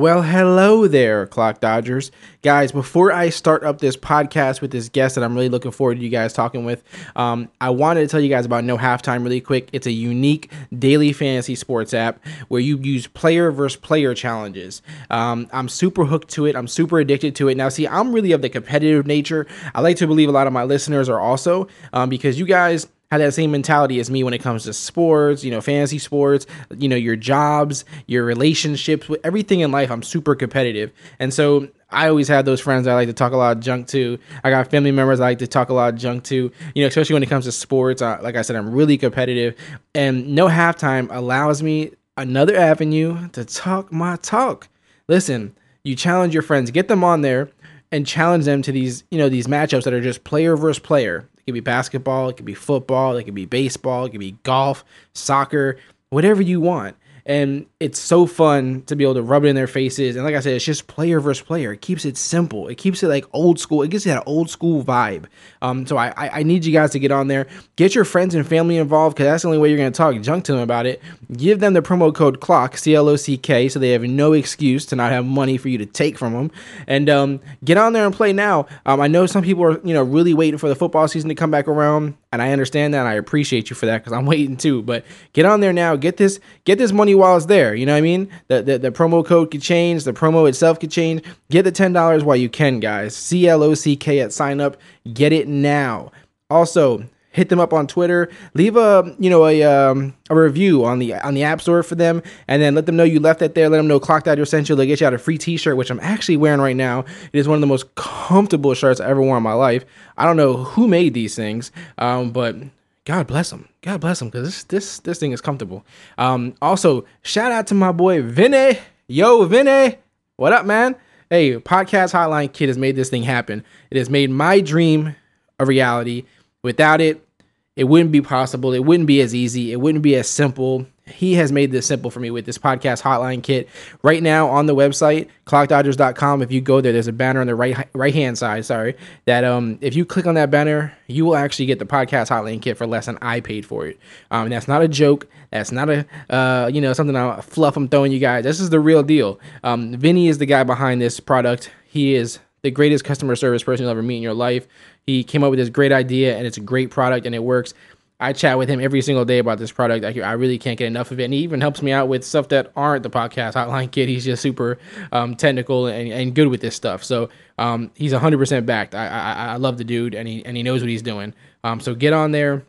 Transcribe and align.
Well, 0.00 0.22
hello 0.22 0.86
there, 0.86 1.26
Clock 1.26 1.60
Dodgers. 1.60 2.10
Guys, 2.40 2.72
before 2.72 3.12
I 3.12 3.28
start 3.28 3.64
up 3.64 3.80
this 3.80 3.98
podcast 3.98 4.62
with 4.62 4.70
this 4.70 4.88
guest 4.88 5.14
that 5.14 5.22
I'm 5.22 5.34
really 5.34 5.50
looking 5.50 5.72
forward 5.72 5.96
to 5.96 6.02
you 6.02 6.08
guys 6.08 6.32
talking 6.32 6.64
with, 6.64 6.82
um, 7.16 7.50
I 7.60 7.68
wanted 7.68 8.00
to 8.00 8.06
tell 8.06 8.18
you 8.18 8.30
guys 8.30 8.46
about 8.46 8.64
No 8.64 8.78
Halftime 8.78 9.22
really 9.24 9.42
quick. 9.42 9.68
It's 9.74 9.86
a 9.86 9.90
unique 9.90 10.50
daily 10.78 11.12
fantasy 11.12 11.54
sports 11.54 11.92
app 11.92 12.18
where 12.48 12.62
you 12.62 12.78
use 12.78 13.08
player 13.08 13.52
versus 13.52 13.78
player 13.78 14.14
challenges. 14.14 14.80
Um, 15.10 15.48
I'm 15.52 15.68
super 15.68 16.06
hooked 16.06 16.30
to 16.30 16.46
it. 16.46 16.56
I'm 16.56 16.66
super 16.66 16.98
addicted 16.98 17.36
to 17.36 17.48
it. 17.48 17.58
Now, 17.58 17.68
see, 17.68 17.86
I'm 17.86 18.10
really 18.14 18.32
of 18.32 18.40
the 18.40 18.48
competitive 18.48 19.06
nature. 19.06 19.46
I 19.74 19.82
like 19.82 19.98
to 19.98 20.06
believe 20.06 20.30
a 20.30 20.32
lot 20.32 20.46
of 20.46 20.54
my 20.54 20.64
listeners 20.64 21.10
are 21.10 21.20
also 21.20 21.68
um, 21.92 22.08
because 22.08 22.38
you 22.38 22.46
guys 22.46 22.86
have 23.10 23.20
that 23.20 23.34
same 23.34 23.50
mentality 23.50 23.98
as 23.98 24.10
me 24.10 24.22
when 24.22 24.34
it 24.34 24.38
comes 24.38 24.64
to 24.64 24.72
sports, 24.72 25.42
you 25.42 25.50
know, 25.50 25.60
fantasy 25.60 25.98
sports, 25.98 26.46
you 26.78 26.88
know, 26.88 26.96
your 26.96 27.16
jobs, 27.16 27.84
your 28.06 28.24
relationships, 28.24 29.08
with 29.08 29.20
everything 29.24 29.60
in 29.60 29.72
life. 29.72 29.90
I'm 29.90 30.02
super 30.02 30.34
competitive. 30.34 30.92
And 31.18 31.34
so 31.34 31.68
I 31.90 32.08
always 32.08 32.28
have 32.28 32.44
those 32.44 32.60
friends 32.60 32.86
I 32.86 32.94
like 32.94 33.08
to 33.08 33.12
talk 33.12 33.32
a 33.32 33.36
lot 33.36 33.56
of 33.56 33.62
junk 33.62 33.88
to. 33.88 34.18
I 34.44 34.50
got 34.50 34.70
family 34.70 34.92
members 34.92 35.18
I 35.18 35.30
like 35.30 35.38
to 35.40 35.48
talk 35.48 35.70
a 35.70 35.74
lot 35.74 35.92
of 35.94 35.98
junk 35.98 36.24
to, 36.24 36.52
you 36.74 36.82
know, 36.82 36.86
especially 36.86 37.14
when 37.14 37.22
it 37.24 37.28
comes 37.28 37.46
to 37.46 37.52
sports. 37.52 38.00
Uh, 38.00 38.18
like 38.22 38.36
I 38.36 38.42
said, 38.42 38.54
I'm 38.54 38.70
really 38.70 38.96
competitive. 38.96 39.56
And 39.94 40.34
no 40.34 40.46
halftime 40.46 41.08
allows 41.10 41.62
me 41.62 41.92
another 42.16 42.56
avenue 42.56 43.28
to 43.30 43.44
talk 43.44 43.92
my 43.92 44.16
talk. 44.16 44.68
Listen, 45.08 45.56
you 45.82 45.96
challenge 45.96 46.32
your 46.32 46.44
friends, 46.44 46.70
get 46.70 46.86
them 46.86 47.02
on 47.02 47.22
there 47.22 47.50
and 47.90 48.06
challenge 48.06 48.44
them 48.44 48.62
to 48.62 48.70
these, 48.70 49.02
you 49.10 49.18
know, 49.18 49.28
these 49.28 49.48
matchups 49.48 49.82
that 49.82 49.92
are 49.92 50.00
just 50.00 50.22
player 50.22 50.56
versus 50.56 50.78
player. 50.78 51.28
It 51.40 51.46
could 51.46 51.54
be 51.54 51.60
basketball, 51.60 52.28
it 52.28 52.36
could 52.36 52.46
be 52.46 52.54
football, 52.54 53.16
it 53.16 53.24
could 53.24 53.34
be 53.34 53.46
baseball, 53.46 54.04
it 54.04 54.10
could 54.10 54.20
be 54.20 54.36
golf, 54.42 54.84
soccer, 55.14 55.76
whatever 56.10 56.42
you 56.42 56.60
want 56.60 56.96
and 57.26 57.66
it's 57.78 57.98
so 57.98 58.26
fun 58.26 58.82
to 58.82 58.96
be 58.96 59.04
able 59.04 59.14
to 59.14 59.22
rub 59.22 59.44
it 59.44 59.48
in 59.48 59.56
their 59.56 59.66
faces. 59.66 60.16
And 60.16 60.24
like 60.24 60.34
I 60.34 60.40
said, 60.40 60.54
it's 60.54 60.64
just 60.64 60.86
player 60.86 61.20
versus 61.20 61.44
player. 61.44 61.72
It 61.72 61.80
keeps 61.80 62.04
it 62.04 62.16
simple. 62.16 62.68
It 62.68 62.76
keeps 62.76 63.02
it 63.02 63.08
like 63.08 63.24
old 63.32 63.58
school. 63.58 63.82
It 63.82 63.90
gives 63.90 64.06
you 64.06 64.12
that 64.12 64.24
old 64.26 64.50
school 64.50 64.82
vibe. 64.84 65.26
Um, 65.62 65.86
so 65.86 65.96
I, 65.96 66.12
I, 66.16 66.40
I 66.40 66.42
need 66.42 66.64
you 66.64 66.72
guys 66.72 66.90
to 66.92 66.98
get 66.98 67.10
on 67.10 67.28
there, 67.28 67.46
get 67.76 67.94
your 67.94 68.04
friends 68.04 68.34
and 68.34 68.46
family 68.46 68.76
involved 68.76 69.16
because 69.16 69.26
that's 69.26 69.42
the 69.42 69.48
only 69.48 69.58
way 69.58 69.68
you're 69.68 69.78
gonna 69.78 69.90
talk 69.90 70.20
junk 70.22 70.44
to 70.44 70.52
them 70.52 70.60
about 70.60 70.86
it. 70.86 71.00
Give 71.32 71.60
them 71.60 71.74
the 71.74 71.82
promo 71.82 72.14
code 72.14 72.40
Clock 72.40 72.76
C 72.76 72.94
L 72.94 73.08
O 73.08 73.16
C 73.16 73.36
K 73.36 73.68
so 73.68 73.78
they 73.78 73.90
have 73.90 74.02
no 74.02 74.32
excuse 74.32 74.86
to 74.86 74.96
not 74.96 75.12
have 75.12 75.24
money 75.24 75.56
for 75.56 75.68
you 75.68 75.78
to 75.78 75.86
take 75.86 76.18
from 76.18 76.32
them. 76.32 76.50
And 76.86 77.08
um, 77.08 77.40
get 77.64 77.76
on 77.76 77.92
there 77.92 78.06
and 78.06 78.14
play 78.14 78.32
now. 78.32 78.66
Um, 78.86 79.00
I 79.00 79.06
know 79.08 79.26
some 79.26 79.42
people 79.42 79.64
are 79.64 79.80
you 79.84 79.94
know 79.94 80.02
really 80.02 80.34
waiting 80.34 80.58
for 80.58 80.68
the 80.68 80.74
football 80.74 81.08
season 81.08 81.28
to 81.28 81.34
come 81.34 81.50
back 81.50 81.68
around, 81.68 82.16
and 82.32 82.42
I 82.42 82.52
understand 82.52 82.94
that. 82.94 83.06
I 83.06 83.14
appreciate 83.14 83.70
you 83.70 83.76
for 83.76 83.86
that 83.86 83.98
because 83.98 84.12
I'm 84.12 84.26
waiting 84.30 84.56
too. 84.56 84.82
But 84.82 85.04
get 85.32 85.44
on 85.44 85.60
there 85.60 85.72
now. 85.72 85.96
Get 85.96 86.16
this 86.16 86.40
get 86.64 86.78
this 86.78 86.92
money 86.92 87.09
while 87.14 87.36
it's 87.36 87.46
there. 87.46 87.74
You 87.74 87.86
know 87.86 87.92
what 87.92 87.98
I 87.98 88.02
mean? 88.02 88.30
The, 88.48 88.62
the, 88.62 88.78
the 88.78 88.90
promo 88.90 89.24
code 89.24 89.50
could 89.50 89.62
change, 89.62 90.04
the 90.04 90.12
promo 90.12 90.48
itself 90.48 90.80
could 90.80 90.90
change. 90.90 91.22
Get 91.50 91.62
the 91.62 91.72
$10 91.72 92.22
while 92.22 92.36
you 92.36 92.48
can, 92.48 92.80
guys. 92.80 93.14
C 93.16 93.48
L 93.48 93.62
O 93.62 93.74
C 93.74 93.96
K 93.96 94.20
at 94.20 94.32
sign 94.32 94.60
up. 94.60 94.76
Get 95.12 95.32
it 95.32 95.48
now. 95.48 96.12
Also, 96.48 97.04
hit 97.30 97.48
them 97.48 97.60
up 97.60 97.72
on 97.72 97.86
Twitter. 97.86 98.28
Leave 98.54 98.76
a 98.76 99.14
you 99.18 99.30
know 99.30 99.46
a 99.46 99.62
um, 99.62 100.14
a 100.28 100.34
review 100.34 100.84
on 100.84 100.98
the 100.98 101.14
on 101.14 101.34
the 101.34 101.42
App 101.44 101.60
Store 101.60 101.82
for 101.82 101.94
them, 101.94 102.22
and 102.48 102.60
then 102.60 102.74
let 102.74 102.86
them 102.86 102.96
know 102.96 103.04
you 103.04 103.20
left 103.20 103.42
it 103.42 103.54
there. 103.54 103.68
Let 103.68 103.78
them 103.78 103.86
know 103.86 104.00
Clock 104.00 104.24
Dodger 104.24 104.44
sent 104.44 104.68
you. 104.68 104.74
They'll 104.76 104.86
get 104.86 105.00
you 105.00 105.06
out 105.06 105.14
a 105.14 105.18
free 105.18 105.38
T-shirt, 105.38 105.76
which 105.76 105.90
I'm 105.90 106.00
actually 106.00 106.36
wearing 106.36 106.60
right 106.60 106.76
now. 106.76 107.00
It 107.32 107.38
is 107.38 107.48
one 107.48 107.56
of 107.56 107.60
the 107.60 107.66
most 107.66 107.94
comfortable 107.94 108.74
shirts 108.74 109.00
I 109.00 109.08
ever 109.08 109.22
worn 109.22 109.38
in 109.38 109.42
my 109.42 109.52
life. 109.52 109.84
I 110.16 110.26
don't 110.26 110.36
know 110.36 110.56
who 110.64 110.88
made 110.88 111.14
these 111.14 111.34
things, 111.34 111.72
um, 111.98 112.32
but 112.32 112.56
God 113.04 113.26
bless 113.26 113.50
him. 113.50 113.68
God 113.80 114.00
bless 114.00 114.20
him 114.20 114.28
because 114.28 114.46
this 114.46 114.64
this 114.64 114.98
this 115.00 115.18
thing 115.18 115.32
is 115.32 115.40
comfortable. 115.40 115.84
Um, 116.18 116.54
also, 116.60 117.06
shout 117.22 117.50
out 117.50 117.66
to 117.68 117.74
my 117.74 117.92
boy 117.92 118.22
Vinny. 118.22 118.78
Yo, 119.08 119.44
Vinny, 119.44 119.96
what 120.36 120.52
up, 120.52 120.66
man? 120.66 120.94
Hey, 121.30 121.56
podcast 121.58 122.12
hotline 122.12 122.52
kit 122.52 122.68
has 122.68 122.76
made 122.76 122.96
this 122.96 123.08
thing 123.08 123.22
happen. 123.22 123.64
It 123.90 123.96
has 123.96 124.10
made 124.10 124.30
my 124.30 124.60
dream 124.60 125.16
a 125.58 125.64
reality. 125.64 126.24
Without 126.62 127.00
it, 127.00 127.26
it 127.74 127.84
wouldn't 127.84 128.12
be 128.12 128.20
possible. 128.20 128.72
It 128.74 128.84
wouldn't 128.84 129.06
be 129.06 129.20
as 129.22 129.34
easy. 129.34 129.72
It 129.72 129.80
wouldn't 129.80 130.02
be 130.02 130.16
as 130.16 130.28
simple. 130.28 130.86
He 131.10 131.34
has 131.34 131.52
made 131.52 131.72
this 131.72 131.86
simple 131.86 132.10
for 132.10 132.20
me 132.20 132.30
with 132.30 132.46
this 132.46 132.58
podcast 132.58 133.02
hotline 133.02 133.42
kit. 133.42 133.68
Right 134.02 134.22
now 134.22 134.48
on 134.48 134.66
the 134.66 134.74
website, 134.74 135.28
clockdodgers.com, 135.46 136.42
if 136.42 136.50
you 136.50 136.60
go 136.60 136.80
there, 136.80 136.92
there's 136.92 137.08
a 137.08 137.12
banner 137.12 137.40
on 137.40 137.46
the 137.46 137.54
right 137.54 137.88
right 137.92 138.14
hand 138.14 138.38
side, 138.38 138.64
sorry, 138.64 138.96
that 139.26 139.44
um 139.44 139.78
if 139.80 139.94
you 139.94 140.04
click 140.04 140.26
on 140.26 140.34
that 140.34 140.50
banner, 140.50 140.96
you 141.06 141.24
will 141.24 141.36
actually 141.36 141.66
get 141.66 141.78
the 141.78 141.84
podcast 141.84 142.28
hotline 142.28 142.62
kit 142.62 142.76
for 142.76 142.86
less 142.86 143.06
than 143.06 143.18
I 143.20 143.40
paid 143.40 143.66
for 143.66 143.86
it. 143.86 143.98
Um 144.30 144.48
that's 144.48 144.68
not 144.68 144.82
a 144.82 144.88
joke. 144.88 145.26
That's 145.50 145.72
not 145.72 145.90
a 145.90 146.06
uh 146.30 146.70
you 146.72 146.80
know 146.80 146.92
something 146.92 147.16
I 147.16 147.40
fluff 147.40 147.76
I'm 147.76 147.88
throwing 147.88 148.12
you 148.12 148.18
guys. 148.18 148.44
This 148.44 148.60
is 148.60 148.70
the 148.70 148.80
real 148.80 149.02
deal. 149.02 149.40
Um 149.62 149.96
Vinny 149.96 150.28
is 150.28 150.38
the 150.38 150.46
guy 150.46 150.64
behind 150.64 151.00
this 151.00 151.20
product. 151.20 151.70
He 151.86 152.14
is 152.14 152.38
the 152.62 152.70
greatest 152.70 153.04
customer 153.04 153.36
service 153.36 153.62
person 153.62 153.84
you'll 153.84 153.90
ever 153.90 154.02
meet 154.02 154.16
in 154.16 154.22
your 154.22 154.34
life. 154.34 154.66
He 155.06 155.24
came 155.24 155.42
up 155.42 155.50
with 155.50 155.58
this 155.58 155.70
great 155.70 155.92
idea 155.92 156.36
and 156.36 156.46
it's 156.46 156.58
a 156.58 156.60
great 156.60 156.90
product 156.90 157.26
and 157.26 157.34
it 157.34 157.42
works. 157.42 157.74
I 158.20 158.34
chat 158.34 158.58
with 158.58 158.68
him 158.68 158.80
every 158.80 159.00
single 159.00 159.24
day 159.24 159.38
about 159.38 159.58
this 159.58 159.72
product. 159.72 160.04
I, 160.04 160.20
I 160.20 160.32
really 160.32 160.58
can't 160.58 160.78
get 160.78 160.86
enough 160.86 161.10
of 161.10 161.18
it. 161.18 161.24
And 161.24 161.32
he 161.32 161.40
even 161.40 161.60
helps 161.62 161.80
me 161.80 161.90
out 161.90 162.06
with 162.08 162.22
stuff 162.22 162.48
that 162.48 162.70
aren't 162.76 163.02
the 163.02 163.10
podcast 163.10 163.54
hotline 163.54 163.90
kit. 163.90 164.10
He's 164.10 164.26
just 164.26 164.42
super 164.42 164.78
um, 165.10 165.36
technical 165.36 165.86
and, 165.86 166.12
and 166.12 166.34
good 166.34 166.48
with 166.48 166.60
this 166.60 166.76
stuff. 166.76 167.02
So 167.02 167.30
um, 167.56 167.90
he's 167.94 168.12
100% 168.12 168.66
backed. 168.66 168.94
I, 168.94 169.06
I, 169.06 169.46
I 169.52 169.56
love 169.56 169.78
the 169.78 169.84
dude 169.84 170.14
and 170.14 170.28
he, 170.28 170.44
and 170.44 170.54
he 170.54 170.62
knows 170.62 170.82
what 170.82 170.90
he's 170.90 171.02
doing. 171.02 171.34
Um, 171.64 171.80
so 171.80 171.94
get 171.94 172.12
on 172.12 172.32
there, 172.32 172.62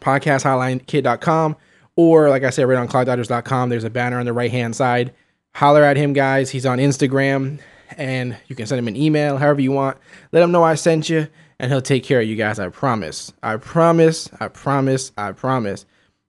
podcasthotlinekit.com, 0.00 1.56
or 1.94 2.28
like 2.28 2.42
I 2.42 2.50
said, 2.50 2.64
right 2.64 2.78
on 2.78 2.88
clockdodgers.com. 2.88 3.68
There's 3.68 3.84
a 3.84 3.90
banner 3.90 4.18
on 4.18 4.26
the 4.26 4.32
right 4.32 4.50
hand 4.50 4.74
side. 4.74 5.14
Holler 5.54 5.84
at 5.84 5.96
him, 5.96 6.12
guys. 6.12 6.50
He's 6.50 6.66
on 6.66 6.78
Instagram 6.78 7.60
and 7.96 8.36
you 8.48 8.56
can 8.56 8.66
send 8.66 8.80
him 8.80 8.88
an 8.88 8.96
email, 8.96 9.36
however 9.36 9.60
you 9.60 9.70
want. 9.70 9.96
Let 10.32 10.42
him 10.42 10.50
know 10.50 10.64
I 10.64 10.74
sent 10.74 11.08
you 11.08 11.28
and 11.58 11.70
he'll 11.70 11.82
take 11.82 12.04
care 12.04 12.20
of 12.20 12.26
you 12.26 12.36
guys. 12.36 12.58
I 12.58 12.68
promise. 12.68 13.32
I 13.42 13.56
promise. 13.56 14.28
I 14.40 14.48
promise. 14.48 15.12
I 15.16 15.32
promise. 15.32 15.86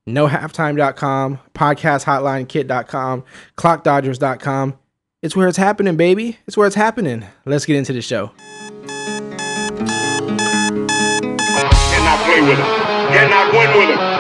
NoHalftime.com, 0.07 1.39
podcasthotlinekit.com, 1.53 3.23
clockdodgers.com. 3.57 4.78
It's 5.22 5.35
where 5.35 5.47
it's 5.47 5.57
happening, 5.57 5.95
baby. 5.95 6.38
It's 6.45 6.57
where 6.57 6.67
it's 6.67 6.75
happening. 6.75 7.25
Let's 7.45 7.66
get 7.66 7.78
into 7.78 7.94
the 7.94 8.01
show. 8.01 8.31
Cannot 11.94 12.19
play 12.25 12.41
with 12.41 12.57
him. 12.57 12.66
Cannot 12.66 13.53
win 13.53 13.78
with 13.78 13.97
him. 13.97 14.12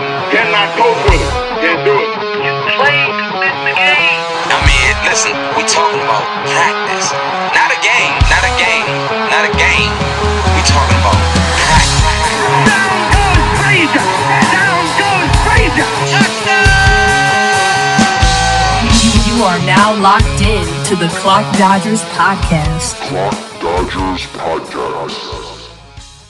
Are 19.43 19.65
now 19.65 19.93
locked 20.01 20.41
in 20.41 20.65
to 20.85 20.95
the 20.95 21.09
Clock 21.19 21.43
Dodgers 21.57 22.01
podcast. 22.11 22.95
Clock 23.09 23.33
Dodgers 23.59 24.21
Podcast. 24.27 25.69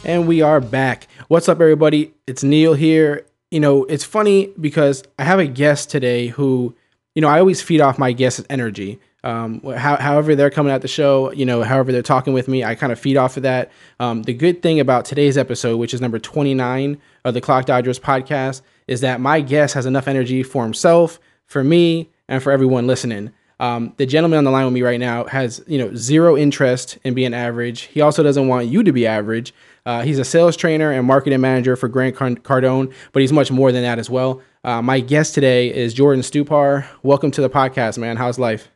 And 0.04 0.28
we 0.28 0.42
are 0.42 0.60
back. 0.60 1.08
What's 1.28 1.48
up, 1.48 1.62
everybody? 1.62 2.12
It's 2.26 2.44
Neil 2.44 2.74
here. 2.74 3.28
You 3.52 3.60
know, 3.60 3.84
it's 3.84 4.04
funny 4.04 4.52
because 4.60 5.04
I 5.20 5.26
have 5.26 5.38
a 5.38 5.46
guest 5.46 5.92
today 5.92 6.30
who, 6.30 6.74
you 7.14 7.22
know, 7.22 7.28
I 7.28 7.38
always 7.38 7.62
feed 7.62 7.82
off 7.82 8.00
my 8.00 8.14
guest's 8.14 8.48
energy. 8.50 9.00
Um, 9.24 9.62
how, 9.62 9.98
however 9.98 10.36
they're 10.36 10.50
coming 10.50 10.74
at 10.74 10.82
the 10.82 10.88
show, 10.88 11.32
you 11.34 11.46
know, 11.46 11.62
however 11.62 11.92
they're 11.92 12.02
talking 12.02 12.34
with 12.34 12.48
me, 12.48 12.64
I 12.64 12.74
kind 12.74 12.92
of 12.92 12.98
feed 12.98 13.18
off 13.18 13.38
of 13.38 13.44
that. 13.44 13.72
Um, 14.00 14.24
the 14.24 14.34
good 14.34 14.64
thing 14.64 14.80
about 14.80 15.06
today's 15.06 15.38
episode, 15.38 15.78
which 15.78 15.94
is 15.94 16.02
number 16.02 16.18
29 16.18 17.00
of 17.26 17.36
the 17.36 17.42
Clock 17.42 17.66
Dodgers 17.66 18.00
podcast, 18.00 18.64
is 18.88 19.02
that 19.02 19.22
my 19.22 19.40
guest 19.40 19.76
has 19.76 19.86
enough 19.86 20.08
energy 20.08 20.42
for 20.42 20.64
himself, 20.64 21.20
for 21.46 21.64
me, 21.64 22.10
and 22.30 22.42
for 22.42 22.52
everyone 22.52 22.88
listening. 22.88 23.32
Um, 23.60 23.94
the 23.98 24.06
gentleman 24.06 24.40
on 24.40 24.44
the 24.44 24.52
line 24.52 24.66
with 24.66 24.74
me 24.74 24.82
right 24.82 25.00
now 25.00 25.26
has, 25.26 25.64
you 25.68 25.78
know, 25.78 25.94
zero 25.96 26.36
interest 26.36 26.98
in 27.04 27.14
being 27.14 27.34
average. 27.34 27.82
He 27.82 28.02
also 28.02 28.24
doesn't 28.24 28.48
want 28.48 28.68
you 28.68 28.84
to 28.84 28.92
be 28.92 29.08
average. 29.08 29.54
Uh, 29.86 30.02
he's 30.02 30.20
a 30.20 30.26
sales 30.26 30.58
trainer 30.58 30.92
and 30.92 31.06
marketing 31.06 31.42
manager 31.42 31.76
for 31.76 31.88
Grant 31.88 32.16
Cardone, 32.16 32.94
but 33.12 33.22
he's 33.22 33.32
much 33.32 33.52
more 33.52 33.72
than 33.72 33.84
that 33.84 34.00
as 34.00 34.10
well. 34.10 34.42
Uh, 34.64 34.82
my 34.82 35.00
guest 35.00 35.34
today 35.34 35.74
is 35.74 35.94
Jordan 35.94 36.24
Stupar. 36.24 36.88
Welcome 37.04 37.32
to 37.32 37.42
the 37.42 37.50
podcast, 37.50 37.98
man. 37.98 38.18
How's 38.18 38.40
life? 38.40 38.70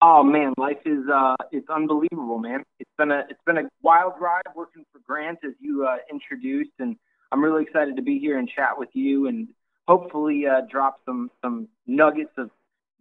Oh 0.00 0.22
man, 0.22 0.54
life 0.56 0.78
is 0.86 1.04
uh 1.12 1.34
it's 1.50 1.68
unbelievable, 1.68 2.38
man. 2.38 2.62
It's 2.78 2.90
been 2.96 3.10
a 3.10 3.24
it's 3.28 3.40
been 3.46 3.58
a 3.58 3.68
wild 3.82 4.12
ride 4.20 4.42
working 4.54 4.84
for 4.92 5.00
Grant 5.00 5.40
as 5.44 5.54
you 5.58 5.86
uh, 5.86 5.96
introduced, 6.10 6.70
and 6.78 6.96
I'm 7.32 7.42
really 7.42 7.64
excited 7.64 7.96
to 7.96 8.02
be 8.02 8.18
here 8.20 8.38
and 8.38 8.48
chat 8.48 8.78
with 8.78 8.90
you, 8.92 9.26
and 9.26 9.48
hopefully 9.88 10.46
uh, 10.46 10.60
drop 10.70 11.00
some 11.04 11.30
some 11.42 11.66
nuggets 11.86 12.30
of 12.36 12.50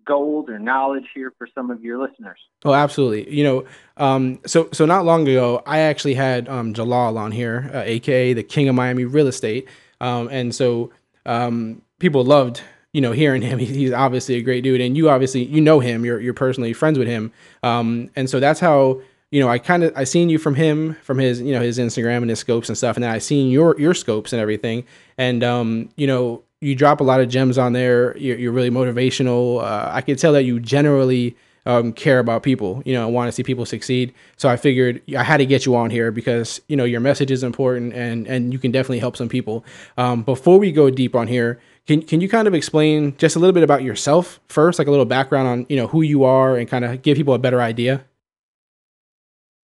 gold 0.05 0.49
or 0.49 0.57
knowledge 0.57 1.03
here 1.13 1.33
for 1.37 1.47
some 1.53 1.69
of 1.69 1.83
your 1.83 1.99
listeners. 2.01 2.39
Oh, 2.63 2.73
absolutely. 2.73 3.29
You 3.29 3.43
know, 3.43 3.65
um, 3.97 4.39
so 4.45 4.69
so 4.71 4.85
not 4.85 5.05
long 5.05 5.27
ago, 5.27 5.61
I 5.65 5.79
actually 5.79 6.13
had 6.13 6.47
um, 6.47 6.73
Jalal 6.73 7.17
on 7.17 7.33
here, 7.33 7.69
uh, 7.73 7.83
aka 7.85 8.33
the 8.33 8.43
King 8.43 8.69
of 8.69 8.75
Miami 8.75 9.03
Real 9.03 9.27
Estate, 9.27 9.67
um, 9.99 10.29
and 10.31 10.55
so 10.55 10.91
um, 11.25 11.81
people 11.99 12.23
loved 12.23 12.61
you 12.93 13.01
know, 13.01 13.11
hearing 13.11 13.43
him, 13.43 13.59
he's 13.59 13.93
obviously 13.93 14.35
a 14.35 14.41
great 14.41 14.63
dude, 14.63 14.81
and 14.81 14.97
you 14.97 15.09
obviously 15.09 15.43
you 15.43 15.61
know 15.61 15.79
him. 15.79 16.03
You're 16.05 16.19
you're 16.19 16.33
personally 16.33 16.73
friends 16.73 16.97
with 16.97 17.07
him, 17.07 17.31
um, 17.61 18.09
and 18.15 18.29
so 18.29 18.39
that's 18.39 18.59
how 18.59 19.01
you 19.29 19.39
know 19.39 19.49
I 19.49 19.59
kind 19.59 19.83
of 19.83 19.93
I 19.95 20.05
seen 20.05 20.29
you 20.29 20.39
from 20.39 20.55
him 20.55 20.95
from 21.03 21.19
his 21.19 21.41
you 21.41 21.51
know 21.51 21.61
his 21.61 21.77
Instagram 21.77 22.17
and 22.17 22.29
his 22.29 22.39
scopes 22.39 22.69
and 22.69 22.77
stuff, 22.77 22.95
and 22.95 23.03
then 23.03 23.11
I 23.11 23.19
seen 23.19 23.51
your 23.51 23.79
your 23.79 23.93
scopes 23.93 24.33
and 24.33 24.41
everything, 24.41 24.85
and 25.17 25.43
um, 25.43 25.89
you 25.95 26.07
know 26.07 26.43
you 26.61 26.75
drop 26.75 27.01
a 27.01 27.03
lot 27.03 27.21
of 27.21 27.29
gems 27.29 27.57
on 27.57 27.73
there. 27.73 28.17
You're, 28.17 28.37
you're 28.37 28.51
really 28.51 28.71
motivational. 28.71 29.61
Uh, 29.61 29.91
I 29.91 30.01
can 30.01 30.15
tell 30.15 30.33
that 30.33 30.43
you 30.43 30.59
generally 30.59 31.35
um, 31.67 31.91
care 31.91 32.19
about 32.19 32.43
people, 32.43 32.81
you 32.85 32.93
know, 32.93 33.07
want 33.09 33.27
to 33.27 33.31
see 33.33 33.43
people 33.43 33.65
succeed. 33.65 34.13
So 34.37 34.47
I 34.47 34.55
figured 34.55 35.01
I 35.15 35.23
had 35.23 35.37
to 35.37 35.45
get 35.45 35.65
you 35.65 35.75
on 35.75 35.89
here 35.89 36.11
because 36.11 36.61
you 36.67 36.77
know 36.77 36.85
your 36.85 37.01
message 37.01 37.29
is 37.29 37.43
important 37.43 37.93
and 37.93 38.25
and 38.25 38.53
you 38.53 38.59
can 38.59 38.71
definitely 38.71 38.99
help 38.99 39.17
some 39.17 39.27
people. 39.27 39.65
Um, 39.97 40.23
before 40.23 40.59
we 40.59 40.71
go 40.71 40.89
deep 40.89 41.13
on 41.13 41.27
here, 41.27 41.59
can 41.85 42.01
can 42.01 42.21
you 42.21 42.29
kind 42.29 42.47
of 42.47 42.53
explain 42.53 43.17
just 43.17 43.35
a 43.35 43.39
little 43.39 43.53
bit 43.53 43.63
about 43.63 43.83
yourself 43.83 44.39
first, 44.47 44.79
like 44.79 44.87
a 44.87 44.91
little 44.91 45.05
background 45.05 45.47
on 45.47 45.65
you 45.67 45.75
know 45.75 45.87
who 45.87 46.01
you 46.01 46.23
are 46.23 46.55
and 46.55 46.69
kind 46.69 46.85
of 46.85 47.01
give 47.01 47.17
people 47.17 47.33
a 47.33 47.39
better 47.39 47.61
idea? 47.61 48.05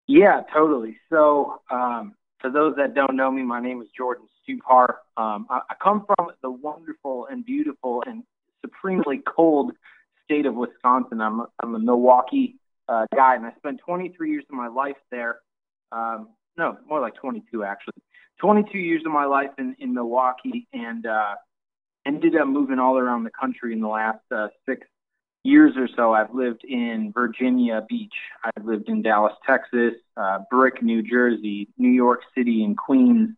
Yeah, 0.06 0.42
totally. 0.54 0.98
So 1.10 1.62
um, 1.72 2.16
for 2.42 2.51
those 2.51 2.75
that 2.75 2.94
don't 2.94 3.16
know 3.16 3.31
me, 3.31 3.44
my 3.44 3.62
name 3.62 3.81
is 3.81 3.88
Jordan 3.95 4.28
Stupar. 4.48 4.95
Um, 5.18 5.48
I, 5.50 5.62
I 5.69 5.75
come 5.81 6.06
from 6.06 6.31
the 6.42 6.51
wonderful 6.51 7.28
and 7.30 7.45
beautiful 7.45 8.04
and 8.06 8.24
supremely 8.62 9.22
cold 9.25 9.74
state 10.25 10.45
of 10.45 10.56
Wisconsin. 10.56 11.22
I'm 11.22 11.42
a, 11.42 11.48
I'm 11.62 11.75
a 11.75 11.80
Milwaukee 11.80 12.56
uh, 12.88 13.06
guy, 13.16 13.36
and 13.36 13.45
I 13.45 13.54
spent 13.57 13.80
23 13.86 14.31
years 14.31 14.45
of 14.50 14.56
my 14.56 14.68
life 14.68 14.98
there. 15.12 15.40
Um, 15.92 16.30
no, 16.57 16.78
more 16.88 17.01
like 17.01 17.16
22 17.16 17.63
actually. 17.63 17.94
22 18.40 18.78
years 18.78 19.04
of 19.06 19.12
my 19.12 19.25
life 19.25 19.51
in, 19.57 19.75
in 19.80 19.94
Milwaukee, 19.94 20.68
and 20.74 21.06
uh, 21.06 21.36
ended 22.06 22.36
up 22.36 22.48
moving 22.48 22.80
all 22.80 22.98
around 22.98 23.24
the 23.24 23.31
country 23.31 23.74
in 23.74 23.81
the 23.81 23.88
last 23.88 24.19
uh, 24.36 24.48
six 24.68 24.88
years 25.44 25.74
or 25.78 25.88
so. 25.95 26.13
I've 26.13 26.34
lived 26.34 26.63
in 26.63 27.12
Virginia 27.13 27.86
Beach. 27.88 28.13
I've 28.44 28.66
lived 28.66 28.90
in 28.90 29.01
Dallas, 29.01 29.34
Texas, 29.45 29.94
uh, 30.18 30.40
Brick, 30.50 30.81
New 30.81 31.01
Jersey, 31.04 31.69
New 31.78 31.90
York 31.90 32.22
City, 32.36 32.63
and 32.63 32.78
Queens. 32.78 33.30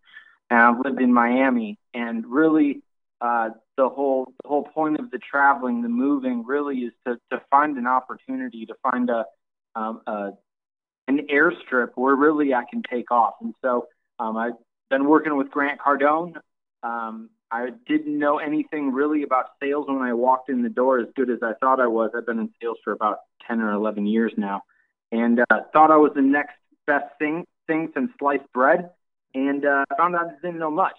And 0.56 0.63
I've 0.63 0.86
lived 0.86 1.02
in 1.02 1.12
Miami. 1.12 1.78
And 1.94 2.25
really, 2.25 2.81
uh, 3.19 3.50
the 3.75 3.90
whole 3.90 4.34
the 4.42 4.48
whole 4.48 4.63
point 4.63 5.00
of 5.00 5.12
the 5.12 5.18
traveling, 5.18 5.81
the 5.81 5.90
moving, 5.90 6.46
really 6.46 6.78
is 6.78 6.94
to 7.06 7.18
to 7.31 7.42
find 7.52 7.78
an 7.78 7.88
opportunity, 7.88 8.66
to 8.66 8.75
find 8.81 9.10
a, 9.10 9.25
um, 9.75 10.02
a 10.07 10.31
an 11.10 11.28
airstrip 11.30 11.90
where 11.96 12.16
really 12.16 12.54
I 12.54 12.63
can 12.69 12.84
take 12.90 13.12
off. 13.12 13.34
And 13.42 13.54
so 13.62 13.88
um, 14.18 14.38
I've 14.38 14.54
been 14.90 15.06
working 15.10 15.36
with 15.36 15.52
Grant 15.52 15.80
Cardone. 15.81 16.36
Um, 16.84 17.31
I 17.52 17.72
didn't 17.86 18.18
know 18.18 18.38
anything 18.38 18.94
really 18.94 19.24
about 19.24 19.48
sales 19.62 19.88
when 19.88 20.02
I 20.02 20.13
walked 20.13 20.50
in 20.50 20.63
the 20.63 20.69
door 20.69 21.00
as 21.00 21.07
good 21.18 21.30
as 21.30 21.40
I 21.44 21.52
thought 21.60 21.81
I 21.81 21.88
was. 21.88 22.12
I've 22.16 22.25
been 22.25 22.40
in 22.40 22.50
sales 22.62 22.78
for 22.84 22.94
about 22.94 23.19
10 23.48 23.60
or 23.60 23.72
11 23.72 24.06
years 24.06 24.31
now 24.38 24.62
and 25.12 25.42
uh, 25.42 25.62
thought 25.74 25.92
I 25.92 25.98
was 25.98 26.13
the 26.16 26.22
next 26.22 26.56
best 26.88 27.06
thing, 27.19 27.46
thing 27.68 27.92
since 27.94 28.10
sliced 28.19 28.52
bread 28.54 28.90
and 29.35 29.65
uh, 29.65 29.85
found 29.97 30.15
out 30.15 30.27
I 30.27 30.41
didn't 30.41 30.59
know 30.59 30.71
much. 30.71 30.97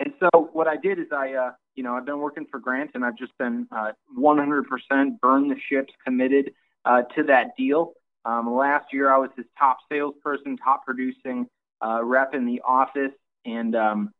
And 0.00 0.12
so 0.18 0.48
what 0.52 0.66
I 0.66 0.76
did 0.76 0.98
is 0.98 1.06
I, 1.12 1.34
uh, 1.34 1.50
you 1.74 1.82
know, 1.82 1.94
I've 1.94 2.06
been 2.06 2.18
working 2.18 2.46
for 2.50 2.58
Grant 2.58 2.92
and 2.94 3.04
I've 3.04 3.16
just 3.16 3.36
been 3.38 3.68
uh, 3.70 3.92
100% 4.18 5.20
burn 5.20 5.48
the 5.48 5.56
ships 5.68 5.92
committed 6.04 6.52
uh, 6.84 7.02
to 7.14 7.22
that 7.24 7.56
deal. 7.56 7.92
Um, 8.24 8.52
last 8.52 8.92
year 8.92 9.12
I 9.12 9.18
was 9.18 9.30
his 9.36 9.46
top 9.58 9.78
salesperson, 9.90 10.56
top 10.56 10.84
producing 10.84 11.46
uh, 11.84 12.02
rep 12.02 12.34
in 12.34 12.46
the 12.46 12.60
office, 12.66 13.12
and 13.44 13.76
um, 13.76 14.12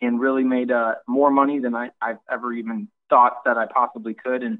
and 0.00 0.20
really 0.20 0.44
made 0.44 0.70
uh, 0.70 0.96
more 1.06 1.30
money 1.30 1.58
than 1.58 1.74
I, 1.74 1.90
I've 2.00 2.18
ever 2.30 2.52
even 2.52 2.88
thought 3.08 3.44
that 3.44 3.56
I 3.56 3.66
possibly 3.66 4.14
could. 4.14 4.42
And 4.42 4.58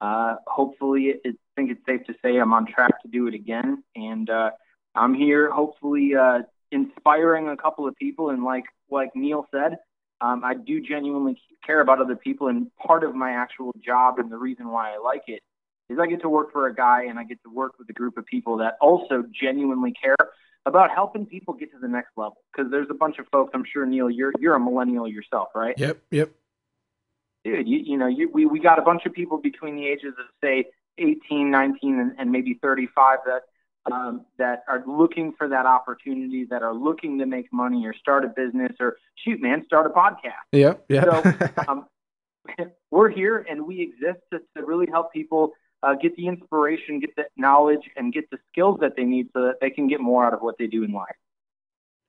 uh, 0.00 0.36
hopefully, 0.46 1.08
it, 1.08 1.20
I 1.24 1.30
think 1.56 1.70
it's 1.70 1.86
safe 1.86 2.04
to 2.06 2.14
say 2.22 2.38
I'm 2.38 2.52
on 2.52 2.66
track 2.66 3.00
to 3.02 3.08
do 3.08 3.28
it 3.28 3.34
again. 3.34 3.84
And 3.94 4.28
uh, 4.28 4.50
I'm 4.94 5.14
here, 5.14 5.50
hopefully, 5.50 6.14
uh, 6.14 6.40
inspiring 6.70 7.48
a 7.48 7.56
couple 7.56 7.86
of 7.86 7.96
people. 7.96 8.30
And 8.30 8.44
like 8.44 8.64
like 8.90 9.10
Neil 9.14 9.46
said, 9.50 9.78
um, 10.20 10.42
I 10.44 10.54
do 10.54 10.80
genuinely 10.80 11.40
care 11.64 11.80
about 11.80 12.00
other 12.00 12.16
people, 12.16 12.48
and 12.48 12.70
part 12.76 13.04
of 13.04 13.14
my 13.14 13.32
actual 13.32 13.74
job 13.84 14.18
and 14.18 14.30
the 14.30 14.38
reason 14.38 14.68
why 14.68 14.94
I 14.94 14.98
like 14.98 15.24
it 15.28 15.42
is 15.88 15.98
I 15.98 16.06
get 16.06 16.20
to 16.22 16.28
work 16.28 16.52
for 16.52 16.66
a 16.66 16.74
guy 16.74 17.04
and 17.04 17.18
I 17.18 17.24
get 17.24 17.42
to 17.44 17.50
work 17.50 17.78
with 17.78 17.88
a 17.88 17.92
group 17.92 18.18
of 18.18 18.26
people 18.26 18.58
that 18.58 18.76
also 18.80 19.24
genuinely 19.32 19.92
care 19.92 20.16
about 20.66 20.90
helping 20.90 21.24
people 21.24 21.54
get 21.54 21.72
to 21.72 21.78
the 21.78 21.88
next 21.88 22.10
level. 22.16 22.36
Because 22.52 22.70
there's 22.70 22.88
a 22.90 22.94
bunch 22.94 23.18
of 23.18 23.26
folks, 23.28 23.52
I'm 23.54 23.64
sure 23.64 23.86
Neil, 23.86 24.10
you're 24.10 24.32
you're 24.38 24.54
a 24.54 24.60
millennial 24.60 25.08
yourself, 25.08 25.48
right? 25.54 25.74
Yep, 25.78 25.98
yep. 26.10 26.30
Dude, 27.44 27.68
you, 27.68 27.78
you 27.78 27.96
know, 27.96 28.08
you, 28.08 28.30
we 28.32 28.46
we 28.46 28.60
got 28.60 28.78
a 28.78 28.82
bunch 28.82 29.06
of 29.06 29.12
people 29.12 29.38
between 29.38 29.76
the 29.76 29.86
ages 29.86 30.14
of 30.18 30.26
say 30.42 30.66
18, 30.98 31.50
19, 31.50 32.00
and, 32.00 32.12
and 32.18 32.32
maybe 32.32 32.58
35 32.60 33.20
that 33.26 33.42
um, 33.90 34.26
that 34.38 34.64
are 34.68 34.82
looking 34.86 35.32
for 35.36 35.48
that 35.48 35.66
opportunity, 35.66 36.44
that 36.50 36.62
are 36.62 36.74
looking 36.74 37.18
to 37.18 37.26
make 37.26 37.52
money 37.52 37.86
or 37.86 37.94
start 37.94 38.24
a 38.24 38.28
business 38.28 38.72
or 38.80 38.96
shoot, 39.24 39.40
man, 39.40 39.64
start 39.66 39.86
a 39.86 39.90
podcast. 39.90 40.44
Yeah, 40.52 40.74
yeah. 40.88 41.04
So 41.04 41.62
um, 41.68 41.86
we're 42.90 43.10
here 43.10 43.46
and 43.48 43.66
we 43.66 43.80
exist 43.80 44.20
to, 44.32 44.40
to 44.56 44.64
really 44.64 44.86
help 44.90 45.12
people 45.12 45.52
uh, 45.82 45.94
get 45.94 46.16
the 46.16 46.26
inspiration, 46.26 47.00
get 47.00 47.14
the 47.16 47.24
knowledge, 47.36 47.90
and 47.96 48.12
get 48.12 48.28
the 48.30 48.38
skills 48.50 48.78
that 48.80 48.96
they 48.96 49.04
need 49.04 49.28
so 49.32 49.42
that 49.42 49.56
they 49.60 49.70
can 49.70 49.88
get 49.88 50.00
more 50.00 50.24
out 50.24 50.34
of 50.34 50.40
what 50.40 50.56
they 50.58 50.66
do 50.66 50.82
in 50.82 50.92
life. 50.92 51.14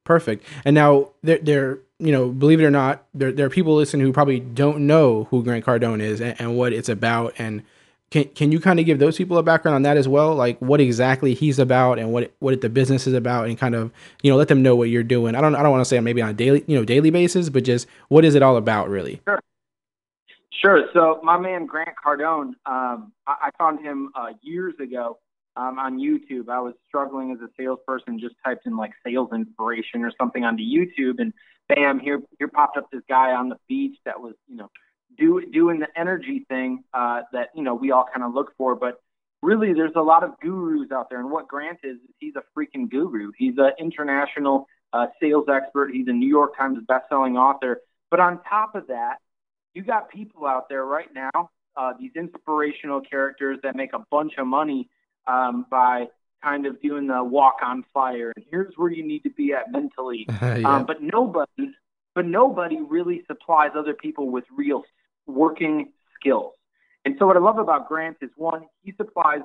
Perfect. 0.06 0.44
And 0.66 0.74
now 0.74 1.10
there, 1.22 1.38
there, 1.38 1.80
you 2.00 2.12
know, 2.12 2.30
believe 2.30 2.60
it 2.60 2.64
or 2.64 2.72
not, 2.72 3.06
there, 3.14 3.32
there 3.32 3.46
are 3.46 3.50
people 3.50 3.76
listening 3.76 4.06
who 4.06 4.12
probably 4.12 4.40
don't 4.40 4.88
know 4.88 5.26
who 5.26 5.44
Grant 5.44 5.66
Cardone 5.66 6.02
is 6.02 6.20
and, 6.20 6.40
and 6.42 6.58
what 6.58 6.74
it's 6.74 6.90
about 6.90 7.36
and 7.38 7.64
can 8.12 8.26
can 8.30 8.52
you 8.52 8.60
kind 8.60 8.80
of 8.80 8.86
give 8.86 9.00
those 9.00 9.18
people 9.18 9.38
a 9.38 9.44
background 9.44 9.76
on 9.76 9.82
that 9.84 9.98
as 9.98 10.08
well, 10.08 10.36
like 10.36 10.60
what 10.60 10.82
exactly 10.82 11.34
he's 11.34 11.60
about 11.60 12.00
and 12.00 12.12
what 12.12 12.32
what 12.40 12.60
the 12.62 12.70
business 12.70 13.06
is 13.08 13.14
about, 13.14 13.48
and 13.48 13.58
kind 13.58 13.76
of 13.76 13.92
you 14.24 14.32
know 14.32 14.38
let 14.38 14.48
them 14.48 14.64
know 14.64 14.76
what 14.76 14.90
you're 14.90 15.04
doing. 15.04 15.36
I 15.36 15.42
don't 15.42 15.56
I 15.56 15.62
don't 15.62 15.72
want 15.72 15.82
to 15.82 15.86
say 15.86 16.00
maybe 16.00 16.22
on 16.22 16.30
a 16.30 16.34
daily 16.34 16.64
you 16.68 16.78
know 16.78 16.86
daily 16.86 17.12
basis, 17.12 17.50
but 17.50 17.64
just 17.64 17.88
what 18.08 18.26
is 18.26 18.36
it 18.36 18.42
all 18.42 18.58
about 18.58 18.90
really? 18.90 19.22
Sure. 19.28 19.40
Sure. 20.52 20.90
So 20.94 21.22
my 21.24 21.38
man 21.38 21.68
Grant 21.68 21.96
Cardone, 22.04 22.54
um, 22.66 23.14
I, 23.26 23.36
I, 23.44 23.50
found 23.58 23.80
him 23.80 24.12
uh, 24.14 24.34
years 24.42 24.74
ago 24.78 25.18
um, 25.56 25.80
on 25.80 26.00
YouTube. 26.00 26.50
I 26.50 26.60
was 26.60 26.74
struggling 26.86 27.32
as 27.32 27.38
a 27.40 27.48
salesperson, 27.58 28.20
just 28.20 28.36
typed 28.44 28.66
in 28.66 28.76
like 28.76 28.92
sales 29.06 29.30
inspiration 29.34 30.04
or 30.04 30.12
something 30.20 30.44
onto 30.44 30.64
YouTube, 30.64 31.20
and 31.20 31.32
bam, 31.70 32.00
here 32.00 32.22
here 32.40 32.50
popped 32.50 32.76
up 32.76 32.90
this 32.92 33.04
guy 33.08 33.32
on 33.32 33.48
the 33.48 33.56
beach 33.70 33.98
that 34.04 34.20
was 34.20 34.34
you 34.50 34.58
know 34.58 34.70
do, 35.20 35.46
doing 35.52 35.80
the 35.80 35.88
energy 35.96 36.46
thing 36.50 36.84
uh, 36.94 37.22
that 37.34 37.50
you 37.56 37.64
know 37.64 37.76
we 37.76 37.92
all 37.92 38.06
kind 38.12 38.24
of 38.24 38.34
look 38.34 38.54
for. 38.58 38.76
But 38.76 39.02
really, 39.42 39.74
there's 39.74 39.96
a 39.96 40.02
lot 40.02 40.24
of 40.24 40.40
gurus 40.42 40.92
out 40.92 41.10
there, 41.10 41.20
and 41.20 41.30
what 41.30 41.48
Grant 41.48 41.80
is, 41.84 41.98
he's 42.20 42.34
a 42.36 42.44
freaking 42.58 42.90
guru. 42.90 43.32
He's 43.38 43.58
an 43.58 43.72
international 43.80 44.68
uh, 44.94 45.08
sales 45.22 45.46
expert. 45.50 45.92
He's 45.92 46.08
a 46.08 46.14
New 46.14 46.28
York 46.28 46.58
Times 46.58 46.80
best-selling 46.88 47.38
author. 47.38 47.82
But 48.10 48.20
on 48.20 48.42
top 48.44 48.76
of 48.76 48.88
that, 48.88 49.18
you 49.74 49.84
got 49.84 50.10
people 50.10 50.48
out 50.48 50.68
there 50.68 50.84
right 50.84 51.10
now, 51.14 51.52
uh, 51.78 51.94
these 52.00 52.12
inspirational 52.16 53.02
characters 53.02 53.60
that 53.64 53.76
make 53.76 53.94
a 53.94 54.04
bunch 54.10 54.34
of 54.38 54.48
money 54.48 54.90
um, 55.28 55.66
by 55.70 56.08
kind 56.44 56.66
of 56.66 56.82
doing 56.82 57.08
the 57.08 57.24
walk 57.24 57.58
on 57.64 57.84
fire. 57.94 58.34
And 58.36 58.46
here's 58.50 58.74
where 58.78 58.92
you 58.92 59.06
need 59.06 59.24
to 59.24 59.30
be 59.30 59.54
at 59.54 59.72
mentally. 59.72 60.26
yeah. 60.42 60.62
um, 60.66 60.86
but 60.86 61.02
nobody, 61.02 61.72
but 62.16 62.26
nobody 62.26 62.80
really 62.82 63.24
supplies 63.28 63.72
other 63.78 63.94
people 63.94 64.30
with 64.32 64.46
real 64.56 64.84
working 65.30 65.92
skills. 66.20 66.54
And 67.06 67.16
so 67.18 67.28
what 67.28 67.38
I 67.38 67.40
love 67.40 67.58
about 67.58 67.88
Grant 67.88 68.18
is 68.22 68.30
one, 68.36 68.66
he 68.84 68.94
supplies 68.98 69.42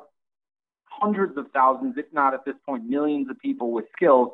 hundreds 0.86 1.36
of 1.36 1.46
thousands, 1.52 1.94
if 1.96 2.06
not 2.12 2.34
at 2.34 2.44
this 2.44 2.54
point, 2.66 2.84
millions 2.84 3.28
of 3.30 3.38
people 3.38 3.72
with 3.72 3.86
skills. 3.96 4.32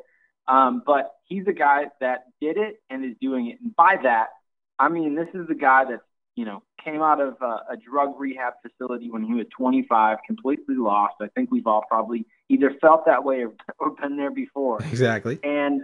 Um, 0.48 0.82
but 0.84 1.12
he's 1.24 1.46
a 1.46 1.52
guy 1.52 1.84
that 2.00 2.24
did 2.40 2.56
it 2.56 2.82
and 2.88 3.04
is 3.04 3.16
doing 3.20 3.48
it. 3.48 3.58
And 3.62 3.74
by 3.76 3.96
that, 4.02 4.28
I 4.78 4.88
mean, 4.88 5.14
this 5.14 5.28
is 5.34 5.46
the 5.46 5.54
guy 5.54 5.84
that, 5.84 6.00
you 6.34 6.44
know, 6.44 6.62
came 6.82 7.02
out 7.02 7.20
of 7.20 7.36
a, 7.40 7.72
a 7.72 7.76
drug 7.76 8.18
rehab 8.18 8.54
facility 8.62 9.10
when 9.10 9.22
he 9.22 9.34
was 9.34 9.46
25, 9.56 10.18
completely 10.26 10.76
lost. 10.76 11.14
I 11.20 11.28
think 11.28 11.50
we've 11.50 11.66
all 11.66 11.84
probably 11.88 12.24
either 12.48 12.74
felt 12.80 13.06
that 13.06 13.22
way 13.22 13.44
or, 13.44 13.52
or 13.78 13.90
been 13.90 14.16
there 14.16 14.30
before. 14.30 14.78
Exactly. 14.82 15.38
And 15.44 15.82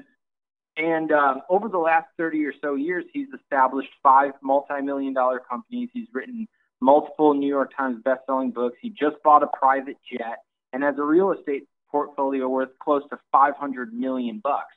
and 0.76 1.10
um, 1.10 1.42
over 1.48 1.68
the 1.68 1.78
last 1.78 2.06
30 2.18 2.44
or 2.44 2.52
so 2.62 2.74
years, 2.74 3.04
he's 3.12 3.28
established 3.34 3.88
five 4.02 4.32
multi-million 4.42 5.14
dollar 5.14 5.40
companies. 5.40 5.88
He's 5.92 6.08
written 6.12 6.46
multiple 6.80 7.32
New 7.34 7.48
York 7.48 7.72
Times 7.76 8.02
best-selling 8.04 8.50
books. 8.50 8.76
He 8.80 8.90
just 8.90 9.16
bought 9.24 9.42
a 9.42 9.46
private 9.46 9.96
jet 10.10 10.38
and 10.72 10.82
has 10.82 10.96
a 10.98 11.02
real 11.02 11.32
estate 11.32 11.64
portfolio 11.90 12.48
worth 12.48 12.78
close 12.78 13.02
to 13.10 13.18
500 13.32 13.94
million 13.94 14.40
bucks. 14.42 14.74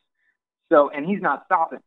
So, 0.72 0.90
and 0.90 1.06
he's 1.06 1.22
not 1.22 1.44
stopping. 1.46 1.80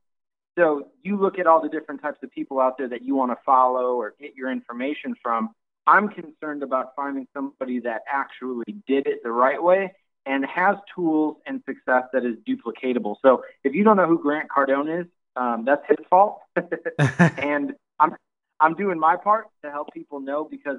So 0.58 0.88
you 1.02 1.18
look 1.18 1.38
at 1.38 1.46
all 1.46 1.62
the 1.62 1.70
different 1.70 2.02
types 2.02 2.18
of 2.22 2.30
people 2.30 2.60
out 2.60 2.76
there 2.76 2.88
that 2.88 3.02
you 3.02 3.14
want 3.14 3.30
to 3.30 3.38
follow 3.46 3.94
or 3.94 4.14
get 4.20 4.34
your 4.34 4.52
information 4.52 5.14
from. 5.22 5.50
I'm 5.86 6.08
concerned 6.08 6.62
about 6.62 6.94
finding 6.94 7.26
somebody 7.32 7.80
that 7.80 8.02
actually 8.06 8.76
did 8.86 9.06
it 9.06 9.22
the 9.22 9.32
right 9.32 9.62
way 9.62 9.94
and 10.26 10.44
has 10.46 10.76
tools 10.94 11.36
and 11.46 11.62
success 11.66 12.04
that 12.12 12.24
is 12.24 12.36
duplicatable. 12.48 13.16
So 13.22 13.44
if 13.64 13.74
you 13.74 13.84
don't 13.84 13.96
know 13.96 14.06
who 14.06 14.20
Grant 14.20 14.48
Cardone 14.48 15.02
is, 15.02 15.06
um, 15.36 15.64
that's 15.64 15.82
his 15.88 15.98
fault. 16.08 16.40
and 17.18 17.74
I'm 17.98 18.14
I'm 18.60 18.74
doing 18.74 18.98
my 18.98 19.16
part 19.16 19.46
to 19.64 19.70
help 19.70 19.92
people 19.92 20.20
know 20.20 20.44
because 20.44 20.78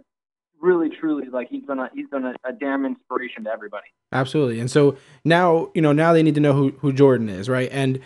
really 0.62 0.90
truly 0.90 1.28
like 1.30 1.50
he's 1.50 1.66
been 1.66 1.80
a 1.80 1.90
he's 1.94 2.08
been 2.08 2.26
a, 2.26 2.36
a 2.46 2.54
damn 2.54 2.86
inspiration 2.86 3.44
to 3.44 3.52
everybody. 3.52 3.88
Absolutely. 4.12 4.60
And 4.60 4.72
so 4.72 4.96
now, 5.26 5.70
you 5.74 5.82
know, 5.82 5.92
now 5.92 6.14
they 6.14 6.24
need 6.24 6.36
to 6.36 6.42
know 6.42 6.54
who, 6.54 6.72
who 6.80 6.94
Jordan 6.94 7.30
is, 7.30 7.50
right? 7.50 7.70
And 7.72 8.00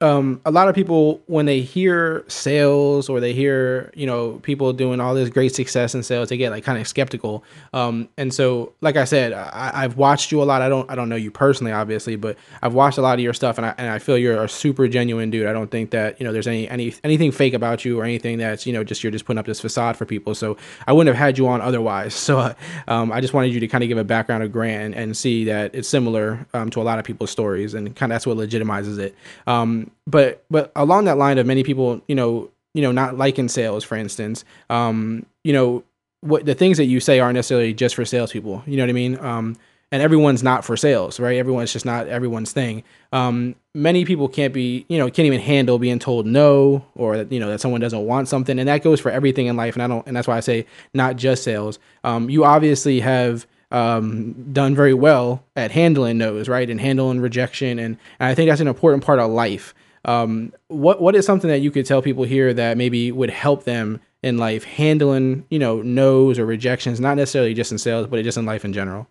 um, 0.00 0.40
a 0.44 0.50
lot 0.50 0.68
of 0.68 0.74
people 0.74 1.22
when 1.26 1.46
they 1.46 1.60
hear 1.60 2.24
sales 2.26 3.08
or 3.08 3.20
they 3.20 3.32
hear 3.32 3.92
you 3.94 4.06
know 4.06 4.40
people 4.42 4.72
doing 4.72 5.00
all 5.00 5.14
this 5.14 5.30
great 5.30 5.54
success 5.54 5.94
in 5.94 6.02
sales 6.02 6.28
they 6.28 6.36
get 6.36 6.50
like 6.50 6.64
kind 6.64 6.80
of 6.80 6.88
skeptical. 6.88 7.44
Um, 7.72 8.08
and 8.18 8.34
so 8.34 8.72
like 8.80 8.96
i 8.96 9.04
said 9.04 9.32
I, 9.32 9.82
have 9.82 9.96
watched 9.96 10.32
you 10.32 10.42
a 10.42 10.44
lot. 10.44 10.62
I 10.62 10.68
don't 10.68 10.90
i 10.90 10.94
don't 10.94 11.08
know 11.08 11.16
you 11.16 11.30
personally 11.30 11.72
obviously 11.72 12.16
but 12.16 12.36
i've 12.62 12.74
watched 12.74 12.98
a 12.98 13.02
lot 13.02 13.14
of 13.14 13.20
your 13.20 13.32
stuff 13.32 13.56
and 13.56 13.66
I, 13.66 13.74
and 13.78 13.88
I 13.88 13.98
feel 13.98 14.18
you're 14.18 14.42
a 14.42 14.48
super 14.48 14.88
genuine 14.88 15.30
dude. 15.30 15.46
I 15.46 15.52
don't 15.52 15.70
think 15.70 15.90
that 15.90 16.20
you 16.20 16.26
know 16.26 16.32
there's 16.32 16.48
any 16.48 16.68
any 16.68 16.92
anything 17.04 17.30
fake 17.30 17.54
about 17.54 17.84
you 17.84 18.00
or 18.00 18.04
anything 18.04 18.38
that's 18.38 18.66
you 18.66 18.72
know 18.72 18.82
just 18.82 19.04
you're 19.04 19.12
just 19.12 19.24
putting 19.24 19.38
up 19.38 19.46
this 19.46 19.60
facade 19.60 19.96
for 19.96 20.04
people. 20.04 20.34
So 20.34 20.56
i 20.86 20.92
wouldn't 20.92 21.14
have 21.14 21.24
had 21.24 21.38
you 21.38 21.46
on 21.48 21.60
otherwise. 21.60 22.14
So 22.24 22.54
um, 22.88 23.12
i 23.12 23.20
just 23.20 23.34
wanted 23.34 23.52
you 23.52 23.60
to 23.60 23.68
kind 23.68 23.84
of 23.84 23.88
give 23.88 23.98
a 23.98 24.04
background 24.04 24.42
of 24.42 24.50
grant 24.50 24.82
and, 24.82 24.94
and 24.94 25.16
see 25.16 25.44
that 25.44 25.74
it's 25.74 25.88
similar 25.88 26.46
um, 26.54 26.70
to 26.70 26.80
a 26.80 26.82
lot 26.82 26.98
of 26.98 27.04
people's 27.04 27.30
stories 27.30 27.74
and 27.74 27.94
kind 27.94 28.10
of 28.10 28.14
that's 28.14 28.26
what 28.26 28.38
legitimizes 28.38 28.98
it 28.98 29.14
but 30.06 30.44
but 30.50 30.72
along 30.76 31.04
that 31.04 31.18
line 31.18 31.38
of 31.38 31.46
many 31.46 31.62
people, 31.62 32.02
you 32.08 32.14
know, 32.14 32.50
you 32.74 32.82
know, 32.82 32.92
not 32.92 33.16
liking 33.16 33.48
sales, 33.48 33.84
for 33.84 33.96
instance, 33.96 34.44
um, 34.70 35.26
you 35.42 35.52
know, 35.52 35.84
what 36.20 36.44
the 36.44 36.54
things 36.54 36.78
that 36.78 36.86
you 36.86 37.00
say 37.00 37.20
aren't 37.20 37.34
necessarily 37.34 37.74
just 37.74 37.94
for 37.94 38.04
salespeople. 38.04 38.62
You 38.66 38.76
know 38.76 38.82
what 38.82 38.90
I 38.90 38.94
mean? 38.94 39.18
Um, 39.18 39.56
and 39.92 40.02
everyone's 40.02 40.42
not 40.42 40.64
for 40.64 40.76
sales, 40.76 41.20
right? 41.20 41.36
Everyone's 41.36 41.72
just 41.72 41.84
not 41.84 42.08
everyone's 42.08 42.52
thing. 42.52 42.82
Um, 43.12 43.54
many 43.74 44.04
people 44.04 44.28
can't 44.28 44.52
be, 44.52 44.84
you 44.88 44.98
know, 44.98 45.08
can't 45.08 45.26
even 45.26 45.40
handle 45.40 45.78
being 45.78 46.00
told 46.00 46.26
no, 46.26 46.84
or 46.96 47.18
that, 47.18 47.30
you 47.30 47.38
know 47.38 47.48
that 47.48 47.60
someone 47.60 47.80
doesn't 47.80 48.04
want 48.04 48.28
something, 48.28 48.58
and 48.58 48.68
that 48.68 48.82
goes 48.82 48.98
for 48.98 49.10
everything 49.12 49.46
in 49.46 49.56
life. 49.56 49.74
And 49.74 49.82
I 49.82 49.86
don't, 49.86 50.04
and 50.06 50.16
that's 50.16 50.26
why 50.26 50.36
I 50.36 50.40
say 50.40 50.66
not 50.94 51.16
just 51.16 51.44
sales. 51.44 51.78
Um, 52.02 52.28
you 52.28 52.44
obviously 52.44 53.00
have 53.00 53.46
um, 53.74 54.52
done 54.52 54.74
very 54.74 54.94
well 54.94 55.44
at 55.56 55.72
handling 55.72 56.18
those, 56.18 56.48
right, 56.48 56.70
and 56.70 56.80
handling 56.80 57.20
rejection, 57.20 57.78
and, 57.80 57.98
and 58.20 58.28
I 58.28 58.34
think 58.34 58.48
that's 58.48 58.60
an 58.60 58.68
important 58.68 59.04
part 59.04 59.18
of 59.18 59.30
life. 59.30 59.74
Um, 60.04 60.52
what 60.68 61.00
what 61.00 61.16
is 61.16 61.26
something 61.26 61.50
that 61.50 61.58
you 61.58 61.70
could 61.70 61.84
tell 61.84 62.00
people 62.00 62.24
here 62.24 62.54
that 62.54 62.76
maybe 62.76 63.10
would 63.10 63.30
help 63.30 63.64
them 63.64 64.00
in 64.22 64.38
life 64.38 64.62
handling, 64.64 65.44
you 65.50 65.58
know, 65.58 65.82
no's 65.82 66.38
or 66.38 66.46
rejections, 66.46 67.00
not 67.00 67.16
necessarily 67.16 67.52
just 67.52 67.72
in 67.72 67.78
sales, 67.78 68.06
but 68.06 68.22
just 68.22 68.38
in 68.38 68.46
life 68.46 68.64
in 68.64 68.72
general? 68.72 69.08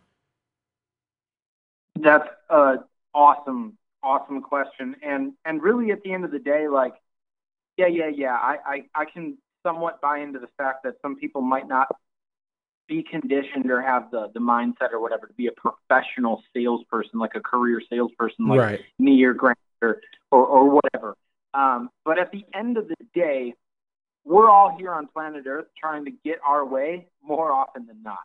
That's 2.00 2.28
a 2.50 2.78
awesome, 3.14 3.78
awesome 4.02 4.42
question. 4.42 4.96
And 5.04 5.34
and 5.44 5.62
really 5.62 5.92
at 5.92 6.04
the 6.04 6.14
end 6.14 6.24
of 6.24 6.32
the 6.32 6.40
day, 6.40 6.70
like, 6.70 6.94
yeah, 7.76 7.88
yeah, 7.88 8.08
yeah, 8.08 8.34
I, 8.34 8.58
I, 8.66 8.84
I 8.96 9.06
can 9.06 9.38
somewhat 9.62 10.00
buy 10.00 10.20
into 10.20 10.40
the 10.40 10.50
fact 10.58 10.84
that 10.84 10.96
some 11.02 11.16
people 11.16 11.42
might 11.42 11.68
not 11.68 11.88
be 12.94 13.04
conditioned 13.04 13.72
or 13.72 13.82
have 13.82 14.12
the 14.12 14.30
the 14.34 14.40
mindset 14.40 14.92
or 14.92 15.00
whatever 15.00 15.26
to 15.26 15.34
be 15.34 15.48
a 15.48 15.52
professional 15.52 16.44
salesperson, 16.54 17.20
like 17.20 17.32
a 17.36 17.40
career 17.40 17.82
salesperson, 17.90 18.48
like 18.48 18.60
right. 18.60 18.82
me 19.00 19.24
or 19.24 19.34
Grant 19.34 19.58
or, 19.82 20.02
or, 20.32 20.46
or 20.46 20.70
whatever. 20.70 21.16
Um, 21.54 21.90
but 22.06 22.20
at 22.20 22.32
the 22.32 22.46
end 22.54 22.78
of 22.78 22.88
the 22.88 22.96
day, 23.14 23.54
we're 24.26 24.50
all 24.50 24.76
here 24.78 24.92
on 24.92 25.08
planet 25.08 25.46
Earth 25.48 25.68
trying 25.78 26.06
to 26.06 26.12
get 26.24 26.38
our 26.46 26.66
way 26.66 27.08
more 27.24 27.52
often 27.52 27.88
than 27.88 28.02
not. 28.04 28.20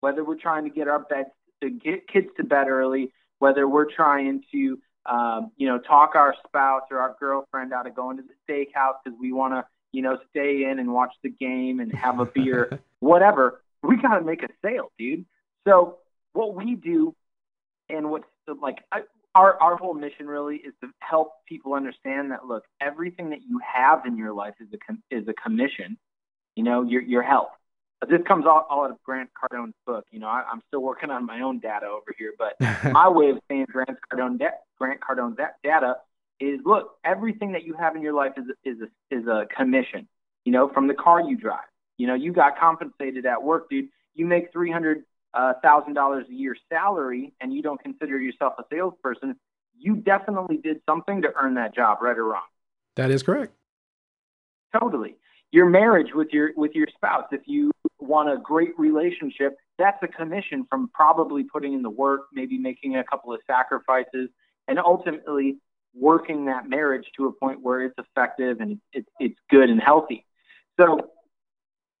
Whether 0.00 0.24
we're 0.24 0.38
trying 0.38 0.64
to 0.64 0.70
get 0.70 0.88
our 0.88 1.00
beds 1.00 1.30
to 1.62 1.70
get 1.70 2.08
kids 2.08 2.28
to 2.36 2.44
bed 2.44 2.68
early, 2.68 3.12
whether 3.38 3.68
we're 3.68 3.90
trying 3.90 4.42
to 4.52 4.80
um, 5.06 5.52
you 5.56 5.68
know 5.68 5.78
talk 5.78 6.16
our 6.16 6.34
spouse 6.46 6.82
or 6.90 6.98
our 6.98 7.16
girlfriend 7.20 7.72
out 7.72 7.86
of 7.86 7.94
going 7.94 8.16
to 8.16 8.22
the 8.24 8.52
steakhouse 8.52 8.94
because 9.04 9.18
we 9.20 9.32
want 9.32 9.54
to 9.54 9.64
you 9.92 10.02
know 10.02 10.18
stay 10.30 10.64
in 10.64 10.80
and 10.80 10.92
watch 10.92 11.12
the 11.22 11.30
game 11.30 11.78
and 11.78 11.92
have 11.94 12.18
a 12.18 12.26
beer, 12.26 12.80
whatever. 13.00 13.62
We 13.82 13.96
got 13.96 14.18
to 14.18 14.24
make 14.24 14.42
a 14.42 14.48
sale, 14.64 14.90
dude. 14.98 15.24
So 15.66 15.98
what 16.32 16.54
we 16.54 16.74
do 16.74 17.14
and 17.88 18.10
what's 18.10 18.26
like 18.60 18.78
I, 18.92 19.02
our 19.34 19.60
our 19.60 19.76
whole 19.76 19.94
mission 19.94 20.26
really 20.26 20.56
is 20.56 20.74
to 20.82 20.88
help 21.00 21.32
people 21.48 21.74
understand 21.74 22.30
that 22.32 22.46
look, 22.46 22.64
everything 22.80 23.30
that 23.30 23.40
you 23.48 23.60
have 23.64 24.06
in 24.06 24.16
your 24.16 24.32
life 24.32 24.54
is 24.60 24.68
a 24.72 25.16
is 25.16 25.28
a 25.28 25.34
commission. 25.34 25.98
You 26.56 26.64
know, 26.64 26.82
your 26.82 27.02
your 27.02 27.22
health. 27.22 27.50
But 28.00 28.10
this 28.10 28.20
comes 28.28 28.46
all, 28.46 28.64
all 28.70 28.84
out 28.84 28.92
of 28.92 29.02
Grant 29.02 29.30
Cardone's 29.34 29.74
book. 29.84 30.04
You 30.12 30.20
know, 30.20 30.28
I, 30.28 30.44
am 30.52 30.60
still 30.68 30.80
working 30.80 31.10
on 31.10 31.26
my 31.26 31.40
own 31.40 31.58
data 31.58 31.86
over 31.86 32.14
here, 32.16 32.32
but 32.38 32.54
my 32.92 33.08
way 33.08 33.30
of 33.30 33.38
saying 33.48 33.66
Grant 33.72 33.98
Cardone 34.08 34.38
da- 34.38 34.58
Grant 34.78 35.00
Cardone's 35.00 35.36
data 35.64 35.96
is 36.40 36.60
look, 36.64 36.96
everything 37.04 37.52
that 37.52 37.64
you 37.64 37.74
have 37.74 37.96
in 37.96 38.02
your 38.02 38.14
life 38.14 38.32
is 38.36 38.44
is 38.64 38.78
a, 38.82 39.16
is 39.16 39.26
a 39.26 39.46
commission. 39.54 40.08
You 40.44 40.52
know, 40.52 40.68
from 40.68 40.86
the 40.86 40.94
car 40.94 41.20
you 41.20 41.36
drive. 41.36 41.66
You 41.98 42.06
know, 42.06 42.14
you 42.14 42.32
got 42.32 42.58
compensated 42.58 43.26
at 43.26 43.42
work, 43.42 43.68
dude. 43.68 43.88
You 44.14 44.24
make 44.26 44.50
three 44.52 44.70
hundred 44.70 45.04
uh, 45.34 45.54
thousand 45.62 45.94
dollars 45.94 46.26
a 46.28 46.32
year 46.32 46.56
salary 46.68 47.32
and 47.40 47.52
you 47.52 47.62
don't 47.62 47.80
consider 47.82 48.20
yourself 48.20 48.54
a 48.58 48.62
salesperson, 48.72 49.36
you 49.78 49.96
definitely 49.96 50.56
did 50.56 50.80
something 50.88 51.22
to 51.22 51.28
earn 51.40 51.54
that 51.54 51.74
job, 51.74 51.98
right 52.00 52.16
or 52.16 52.24
wrong. 52.24 52.42
That 52.96 53.10
is 53.10 53.22
correct. 53.22 53.52
Totally. 54.78 55.16
Your 55.52 55.66
marriage 55.66 56.08
with 56.14 56.28
your 56.32 56.50
with 56.56 56.72
your 56.74 56.88
spouse, 56.94 57.26
if 57.32 57.42
you 57.46 57.70
want 58.00 58.28
a 58.28 58.36
great 58.36 58.78
relationship, 58.78 59.56
that's 59.78 60.02
a 60.02 60.08
commission 60.08 60.66
from 60.68 60.90
probably 60.92 61.44
putting 61.44 61.72
in 61.72 61.82
the 61.82 61.90
work, 61.90 62.22
maybe 62.32 62.58
making 62.58 62.96
a 62.96 63.04
couple 63.04 63.32
of 63.32 63.40
sacrifices, 63.46 64.28
and 64.66 64.78
ultimately 64.78 65.56
working 65.94 66.46
that 66.46 66.68
marriage 66.68 67.06
to 67.16 67.26
a 67.26 67.32
point 67.32 67.62
where 67.62 67.82
it's 67.82 67.96
effective 67.98 68.60
and 68.60 68.78
it's, 68.92 69.08
it's 69.18 69.38
good 69.50 69.70
and 69.70 69.80
healthy. 69.80 70.26
So 70.78 71.10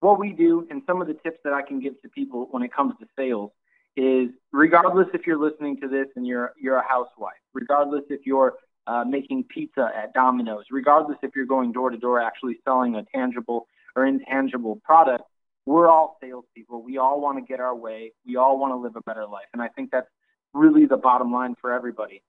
what 0.00 0.18
we 0.18 0.32
do 0.32 0.66
and 0.70 0.82
some 0.86 1.00
of 1.00 1.08
the 1.08 1.14
tips 1.14 1.38
that 1.44 1.52
I 1.52 1.62
can 1.62 1.80
give 1.80 2.00
to 2.02 2.08
people 2.08 2.48
when 2.50 2.62
it 2.62 2.72
comes 2.72 2.94
to 3.00 3.06
sales 3.16 3.50
is 3.96 4.28
regardless 4.52 5.08
if 5.12 5.26
you're 5.26 5.38
listening 5.38 5.80
to 5.80 5.88
this 5.88 6.06
and 6.14 6.26
you're 6.26 6.52
you're 6.60 6.76
a 6.76 6.88
housewife, 6.88 7.40
regardless 7.52 8.04
if 8.10 8.20
you're 8.24 8.54
uh, 8.86 9.04
making 9.04 9.44
pizza 9.44 9.90
at 9.94 10.14
Domino's, 10.14 10.64
regardless 10.70 11.18
if 11.22 11.32
you're 11.34 11.46
going 11.46 11.72
door 11.72 11.90
to 11.90 11.98
door 11.98 12.20
actually 12.20 12.58
selling 12.64 12.94
a 12.94 13.04
tangible 13.14 13.66
or 13.96 14.06
intangible 14.06 14.76
product, 14.84 15.24
we're 15.66 15.88
all 15.88 16.16
salespeople. 16.22 16.82
We 16.82 16.98
all 16.98 17.20
want 17.20 17.38
to 17.38 17.44
get 17.44 17.60
our 17.60 17.74
way. 17.74 18.12
We 18.24 18.36
all 18.36 18.58
want 18.58 18.72
to 18.72 18.76
live 18.76 18.94
a 18.96 19.02
better 19.02 19.26
life, 19.26 19.48
and 19.52 19.60
I 19.60 19.68
think 19.68 19.90
that's 19.90 20.08
really 20.54 20.86
the 20.86 20.96
bottom 20.96 21.32
line 21.32 21.56
for 21.60 21.72
everybody. 21.72 22.22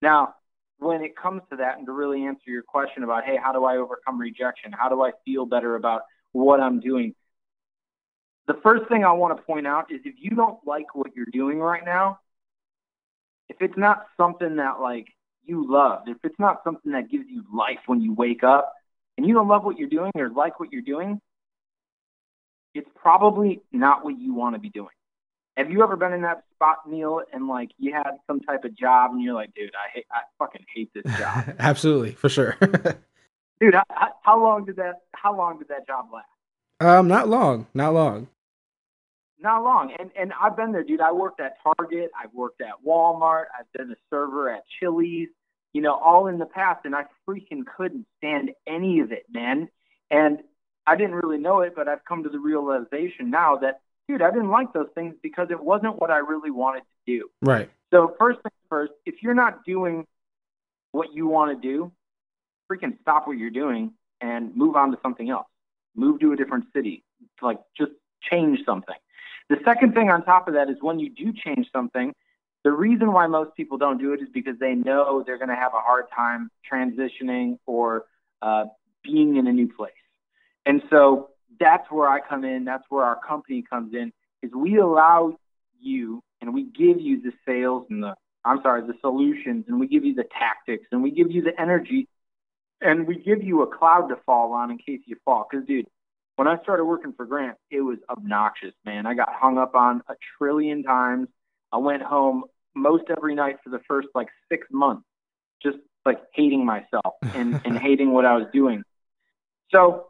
Now, 0.00 0.34
when 0.78 1.02
it 1.02 1.16
comes 1.16 1.42
to 1.50 1.56
that, 1.56 1.78
and 1.78 1.86
to 1.86 1.92
really 1.92 2.24
answer 2.24 2.50
your 2.50 2.62
question 2.62 3.02
about, 3.02 3.24
hey, 3.24 3.36
how 3.42 3.52
do 3.52 3.64
I 3.64 3.76
overcome 3.76 4.18
rejection? 4.18 4.72
How 4.72 4.88
do 4.88 5.02
I 5.02 5.10
feel 5.24 5.44
better 5.44 5.74
about 5.74 6.02
what 6.32 6.60
I'm 6.60 6.80
doing. 6.80 7.14
The 8.46 8.54
first 8.62 8.88
thing 8.88 9.04
I 9.04 9.12
want 9.12 9.36
to 9.36 9.42
point 9.42 9.66
out 9.66 9.92
is 9.92 10.00
if 10.04 10.14
you 10.18 10.30
don't 10.30 10.58
like 10.66 10.94
what 10.94 11.14
you're 11.14 11.26
doing 11.32 11.58
right 11.58 11.84
now, 11.84 12.20
if 13.48 13.56
it's 13.60 13.76
not 13.76 14.06
something 14.16 14.56
that 14.56 14.80
like 14.80 15.08
you 15.44 15.70
love, 15.70 16.02
if 16.06 16.18
it's 16.24 16.38
not 16.38 16.62
something 16.64 16.92
that 16.92 17.10
gives 17.10 17.24
you 17.28 17.44
life 17.54 17.78
when 17.86 18.00
you 18.00 18.14
wake 18.14 18.44
up 18.44 18.72
and 19.16 19.26
you 19.26 19.34
don't 19.34 19.48
love 19.48 19.64
what 19.64 19.78
you're 19.78 19.88
doing 19.88 20.12
or 20.14 20.30
like 20.30 20.60
what 20.60 20.72
you're 20.72 20.82
doing, 20.82 21.20
it's 22.74 22.88
probably 22.94 23.60
not 23.72 24.04
what 24.04 24.18
you 24.18 24.34
want 24.34 24.54
to 24.54 24.60
be 24.60 24.70
doing. 24.70 24.88
Have 25.56 25.70
you 25.70 25.82
ever 25.82 25.96
been 25.96 26.12
in 26.12 26.22
that 26.22 26.44
spot, 26.54 26.88
Neil, 26.88 27.22
and 27.32 27.48
like 27.48 27.70
you 27.78 27.92
had 27.92 28.12
some 28.28 28.38
type 28.40 28.64
of 28.64 28.76
job 28.76 29.10
and 29.10 29.20
you're 29.20 29.34
like, 29.34 29.52
dude, 29.54 29.72
I 29.74 29.90
hate, 29.92 30.06
I 30.12 30.20
fucking 30.38 30.64
hate 30.72 30.90
this 30.94 31.04
job. 31.18 31.56
Absolutely, 31.58 32.12
for 32.12 32.28
sure. 32.28 32.56
dude, 33.60 33.74
how, 33.74 34.08
how 34.22 34.42
long 34.42 34.64
did 34.64 34.76
that? 34.76 35.00
How 35.12 35.36
long 35.36 35.58
did 35.58 35.68
that 35.68 35.86
job 35.86 36.06
last? 36.12 36.26
Um, 36.80 37.08
not 37.08 37.28
long, 37.28 37.66
not 37.74 37.94
long. 37.94 38.28
Not 39.40 39.62
long, 39.62 39.94
and 39.98 40.10
and 40.18 40.32
I've 40.40 40.56
been 40.56 40.72
there, 40.72 40.82
dude. 40.82 41.00
I 41.00 41.12
worked 41.12 41.40
at 41.40 41.56
Target, 41.62 42.10
I've 42.20 42.32
worked 42.34 42.60
at 42.60 42.84
Walmart, 42.84 43.44
I've 43.58 43.70
been 43.72 43.92
a 43.92 43.96
server 44.10 44.50
at 44.50 44.64
Chili's, 44.78 45.28
you 45.72 45.80
know, 45.80 45.94
all 45.94 46.26
in 46.26 46.38
the 46.38 46.46
past, 46.46 46.84
and 46.84 46.94
I 46.94 47.04
freaking 47.28 47.62
couldn't 47.76 48.06
stand 48.18 48.50
any 48.66 49.00
of 49.00 49.12
it, 49.12 49.26
man. 49.32 49.68
And 50.10 50.40
I 50.86 50.96
didn't 50.96 51.16
really 51.16 51.38
know 51.38 51.60
it, 51.60 51.74
but 51.76 51.86
I've 51.86 52.04
come 52.04 52.24
to 52.24 52.30
the 52.30 52.38
realization 52.38 53.30
now 53.30 53.58
that, 53.58 53.80
dude, 54.08 54.22
I 54.22 54.30
didn't 54.30 54.50
like 54.50 54.72
those 54.72 54.88
things 54.94 55.14
because 55.22 55.48
it 55.50 55.62
wasn't 55.62 56.00
what 56.00 56.10
I 56.10 56.18
really 56.18 56.50
wanted 56.50 56.80
to 56.80 56.86
do. 57.18 57.30
Right. 57.42 57.70
So 57.92 58.16
first 58.18 58.40
things 58.42 58.54
first, 58.70 58.92
if 59.04 59.22
you're 59.22 59.34
not 59.34 59.64
doing 59.64 60.06
what 60.92 61.12
you 61.12 61.28
want 61.28 61.60
to 61.60 61.68
do, 61.68 61.92
freaking 62.70 63.00
stop 63.00 63.26
what 63.26 63.38
you're 63.38 63.50
doing 63.50 63.92
and 64.20 64.54
move 64.56 64.76
on 64.76 64.90
to 64.90 64.98
something 65.02 65.30
else. 65.30 65.46
Move 65.94 66.20
to 66.20 66.32
a 66.32 66.36
different 66.36 66.66
city. 66.74 67.04
Like 67.42 67.58
just 67.76 67.92
change 68.30 68.60
something. 68.64 68.94
The 69.48 69.56
second 69.64 69.94
thing 69.94 70.10
on 70.10 70.24
top 70.24 70.48
of 70.48 70.54
that 70.54 70.68
is 70.68 70.76
when 70.80 70.98
you 70.98 71.10
do 71.10 71.32
change 71.32 71.68
something, 71.72 72.12
the 72.64 72.72
reason 72.72 73.12
why 73.12 73.26
most 73.26 73.54
people 73.56 73.78
don't 73.78 73.98
do 73.98 74.12
it 74.12 74.20
is 74.20 74.28
because 74.32 74.58
they 74.58 74.74
know 74.74 75.22
they're 75.24 75.38
going 75.38 75.48
to 75.48 75.56
have 75.56 75.72
a 75.74 75.80
hard 75.80 76.06
time 76.14 76.50
transitioning 76.70 77.58
or 77.66 78.04
uh, 78.42 78.64
being 79.02 79.36
in 79.36 79.46
a 79.46 79.52
new 79.52 79.68
place. 79.72 79.92
And 80.66 80.82
so 80.90 81.30
that's 81.58 81.90
where 81.90 82.08
I 82.08 82.20
come 82.20 82.44
in. 82.44 82.64
That's 82.64 82.84
where 82.90 83.04
our 83.04 83.18
company 83.26 83.64
comes 83.68 83.94
in. 83.94 84.12
Is 84.42 84.50
we 84.54 84.78
allow 84.78 85.36
you 85.80 86.22
and 86.40 86.52
we 86.52 86.64
give 86.64 87.00
you 87.00 87.22
the 87.22 87.32
sales 87.46 87.86
and 87.90 88.02
the 88.02 88.14
I'm 88.44 88.62
sorry, 88.62 88.82
the 88.86 88.94
solutions, 89.00 89.64
and 89.68 89.78
we 89.78 89.86
give 89.86 90.04
you 90.04 90.14
the 90.14 90.24
tactics, 90.38 90.86
and 90.92 91.02
we 91.02 91.10
give 91.10 91.30
you 91.30 91.42
the 91.42 91.60
energy 91.60 92.08
and 92.80 93.06
we 93.06 93.16
give 93.16 93.42
you 93.42 93.62
a 93.62 93.66
cloud 93.66 94.08
to 94.08 94.16
fall 94.26 94.52
on 94.52 94.70
in 94.70 94.78
case 94.78 95.00
you 95.06 95.16
fall. 95.24 95.46
Because, 95.50 95.66
dude, 95.66 95.86
when 96.36 96.46
I 96.46 96.60
started 96.62 96.84
working 96.84 97.12
for 97.12 97.26
Grant, 97.26 97.56
it 97.70 97.80
was 97.80 97.98
obnoxious, 98.08 98.74
man. 98.84 99.06
I 99.06 99.14
got 99.14 99.32
hung 99.32 99.58
up 99.58 99.74
on 99.74 100.02
a 100.08 100.14
trillion 100.36 100.82
times. 100.82 101.28
I 101.72 101.78
went 101.78 102.02
home 102.02 102.44
most 102.74 103.04
every 103.16 103.34
night 103.34 103.56
for 103.64 103.70
the 103.70 103.80
first 103.88 104.08
like 104.14 104.28
six 104.50 104.66
months, 104.70 105.04
just 105.62 105.78
like 106.06 106.20
hating 106.32 106.64
myself 106.64 107.14
and, 107.34 107.60
and 107.64 107.76
hating 107.76 108.12
what 108.12 108.24
I 108.24 108.36
was 108.36 108.46
doing. 108.52 108.82
So 109.72 110.06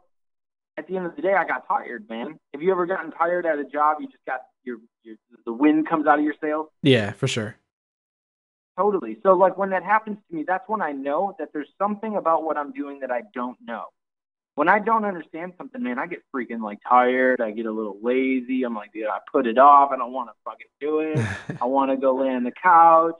at 0.77 0.87
the 0.87 0.95
end 0.95 1.05
of 1.05 1.15
the 1.15 1.21
day, 1.21 1.33
I 1.33 1.45
got 1.45 1.67
tired, 1.67 2.07
man. 2.09 2.39
Have 2.53 2.61
you 2.61 2.71
ever 2.71 2.85
gotten 2.85 3.11
tired 3.11 3.45
at 3.45 3.59
a 3.59 3.65
job? 3.65 3.97
You 3.99 4.07
just 4.07 4.23
got 4.25 4.41
your, 4.63 4.77
your 5.03 5.15
the 5.45 5.53
wind 5.53 5.89
comes 5.89 6.07
out 6.07 6.19
of 6.19 6.25
your 6.25 6.35
sails. 6.41 6.67
Yeah, 6.83 7.11
for 7.11 7.27
sure. 7.27 7.57
Totally. 8.79 9.17
So 9.23 9.33
like 9.33 9.57
when 9.57 9.71
that 9.71 9.83
happens 9.83 10.19
to 10.29 10.35
me, 10.35 10.45
that's 10.47 10.63
when 10.69 10.81
I 10.81 10.93
know 10.93 11.35
that 11.37 11.49
there's 11.51 11.67
something 11.77 12.15
about 12.15 12.43
what 12.43 12.55
I'm 12.55 12.71
doing 12.71 13.01
that 13.01 13.11
I 13.11 13.23
don't 13.33 13.57
know. 13.61 13.85
When 14.55 14.69
I 14.69 14.79
don't 14.79 15.03
understand 15.03 15.51
something, 15.57 15.83
man, 15.83 15.99
I 15.99 16.07
get 16.07 16.23
freaking 16.33 16.61
like 16.61 16.77
tired. 16.87 17.41
I 17.41 17.51
get 17.51 17.65
a 17.65 17.71
little 17.71 17.97
lazy. 18.01 18.63
I'm 18.63 18.73
like, 18.75 18.93
dude, 18.93 19.07
I 19.07 19.19
put 19.29 19.47
it 19.47 19.57
off. 19.57 19.91
I 19.91 19.97
don't 19.97 20.13
want 20.13 20.29
to 20.29 20.33
fucking 20.45 20.67
do 20.79 20.99
it. 20.99 21.19
I 21.61 21.65
want 21.65 21.91
to 21.91 21.97
go 21.97 22.15
lay 22.15 22.29
on 22.29 22.45
the 22.45 22.53
couch. 22.63 23.19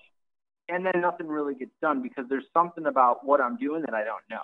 And 0.69 0.85
then 0.85 1.01
nothing 1.01 1.27
really 1.27 1.55
gets 1.55 1.71
done 1.81 2.01
because 2.01 2.23
there's 2.29 2.45
something 2.53 2.85
about 2.85 3.25
what 3.25 3.41
I'm 3.41 3.57
doing 3.57 3.81
that 3.81 3.93
I 3.93 4.05
don't 4.05 4.23
know. 4.29 4.43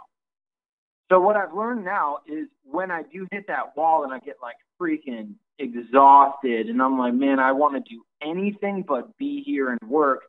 So 1.10 1.22
what 1.22 1.38
I've 1.38 1.54
learned 1.54 1.86
now 1.86 2.18
is 2.28 2.48
when 2.66 2.92
I 2.92 3.04
do 3.04 3.26
hit 3.32 3.48
that 3.48 3.78
wall 3.78 4.04
and 4.04 4.14
I 4.14 4.20
get 4.20 4.36
like 4.42 4.56
freaking 4.82 5.36
exhausted 5.60 6.68
and 6.68 6.82
I'm 6.82 7.00
like, 7.00 7.14
man, 7.14 7.40
I 7.40 7.54
want 7.54 7.76
to 7.76 7.90
do 7.90 8.04
anything 8.22 8.84
but 8.86 9.16
be 9.18 9.42
here 9.44 9.70
and 9.70 9.80
work. 9.90 10.24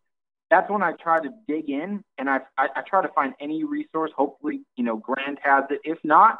That's 0.50 0.70
when 0.70 0.82
I 0.82 0.92
try 0.92 1.20
to 1.20 1.30
dig 1.48 1.70
in 1.70 2.04
and 2.18 2.30
I, 2.30 2.38
I, 2.56 2.68
I 2.76 2.82
try 2.88 3.02
to 3.02 3.08
find 3.08 3.34
any 3.40 3.64
resource. 3.64 4.12
Hopefully, 4.16 4.60
you 4.76 4.84
know, 4.84 4.96
Grant 4.96 5.38
has 5.42 5.64
it. 5.70 5.80
If 5.84 5.98
not, 6.04 6.38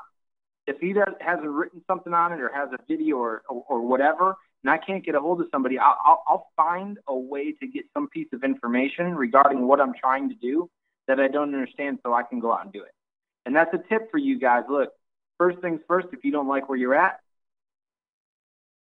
if 0.67 0.79
he 0.81 0.93
does, 0.93 1.15
hasn't 1.21 1.49
written 1.49 1.83
something 1.87 2.13
on 2.13 2.33
it 2.33 2.41
or 2.41 2.51
has 2.55 2.69
a 2.73 2.79
video 2.89 3.17
or, 3.17 3.43
or, 3.49 3.65
or 3.69 3.81
whatever, 3.81 4.37
and 4.63 4.71
I 4.71 4.79
can't 4.79 5.05
get 5.05 5.15
a 5.15 5.21
hold 5.21 5.41
of 5.41 5.47
somebody, 5.53 5.79
I'll, 5.79 5.97
I'll, 6.05 6.23
I'll 6.27 6.47
find 6.57 6.99
a 7.07 7.17
way 7.17 7.53
to 7.53 7.67
get 7.67 7.85
some 7.95 8.09
piece 8.09 8.29
of 8.33 8.43
information 8.43 9.15
regarding 9.15 9.67
what 9.67 9.81
I'm 9.81 9.95
trying 9.95 10.29
to 10.29 10.35
do 10.35 10.69
that 11.09 11.21
I 11.21 11.29
don't 11.29 11.55
understand 11.55 12.01
so 12.05 12.13
I 12.13 12.23
can 12.23 12.41
go 12.41 12.53
out 12.53 12.65
and 12.65 12.73
do 12.73 12.83
it. 12.83 12.93
And 13.45 13.55
that's 13.55 13.73
a 13.75 13.79
tip 13.89 14.11
for 14.11 14.19
you 14.19 14.41
guys. 14.41 14.65
Look, 14.69 14.91
first 15.39 15.61
things 15.61 15.81
first, 15.87 16.09
if 16.13 16.25
you 16.25 16.33
don't 16.33 16.49
like 16.49 16.69
where 16.69 16.79
you're 16.79 16.97
at, 16.97 17.21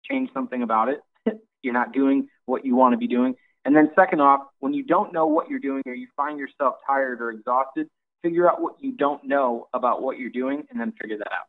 change 0.10 0.30
something 0.34 0.64
about 0.64 0.90
it. 0.90 1.02
you're 1.62 1.74
not 1.74 1.92
doing 1.92 2.28
what 2.46 2.66
you 2.66 2.76
want 2.76 2.94
to 2.94 2.98
be 2.98 3.08
doing. 3.08 3.36
And 3.66 3.76
then, 3.76 3.92
second 3.96 4.20
off, 4.20 4.42
when 4.60 4.74
you 4.74 4.84
don't 4.84 5.14
know 5.14 5.26
what 5.26 5.50
you're 5.50 5.60
doing 5.60 5.84
or 5.86 5.94
you 5.94 6.08
find 6.18 6.38
yourself 6.38 6.76
tired 6.86 7.22
or 7.22 7.32
exhausted, 7.32 7.88
figure 8.22 8.50
out 8.50 8.62
what 8.62 8.76
you 8.80 8.92
don't 8.92 9.24
know 9.24 9.68
about 9.74 10.02
what 10.02 10.18
you're 10.18 10.30
doing 10.30 10.64
and 10.70 10.80
then 10.80 10.94
figure 11.02 11.18
that 11.18 11.32
out. 11.32 11.46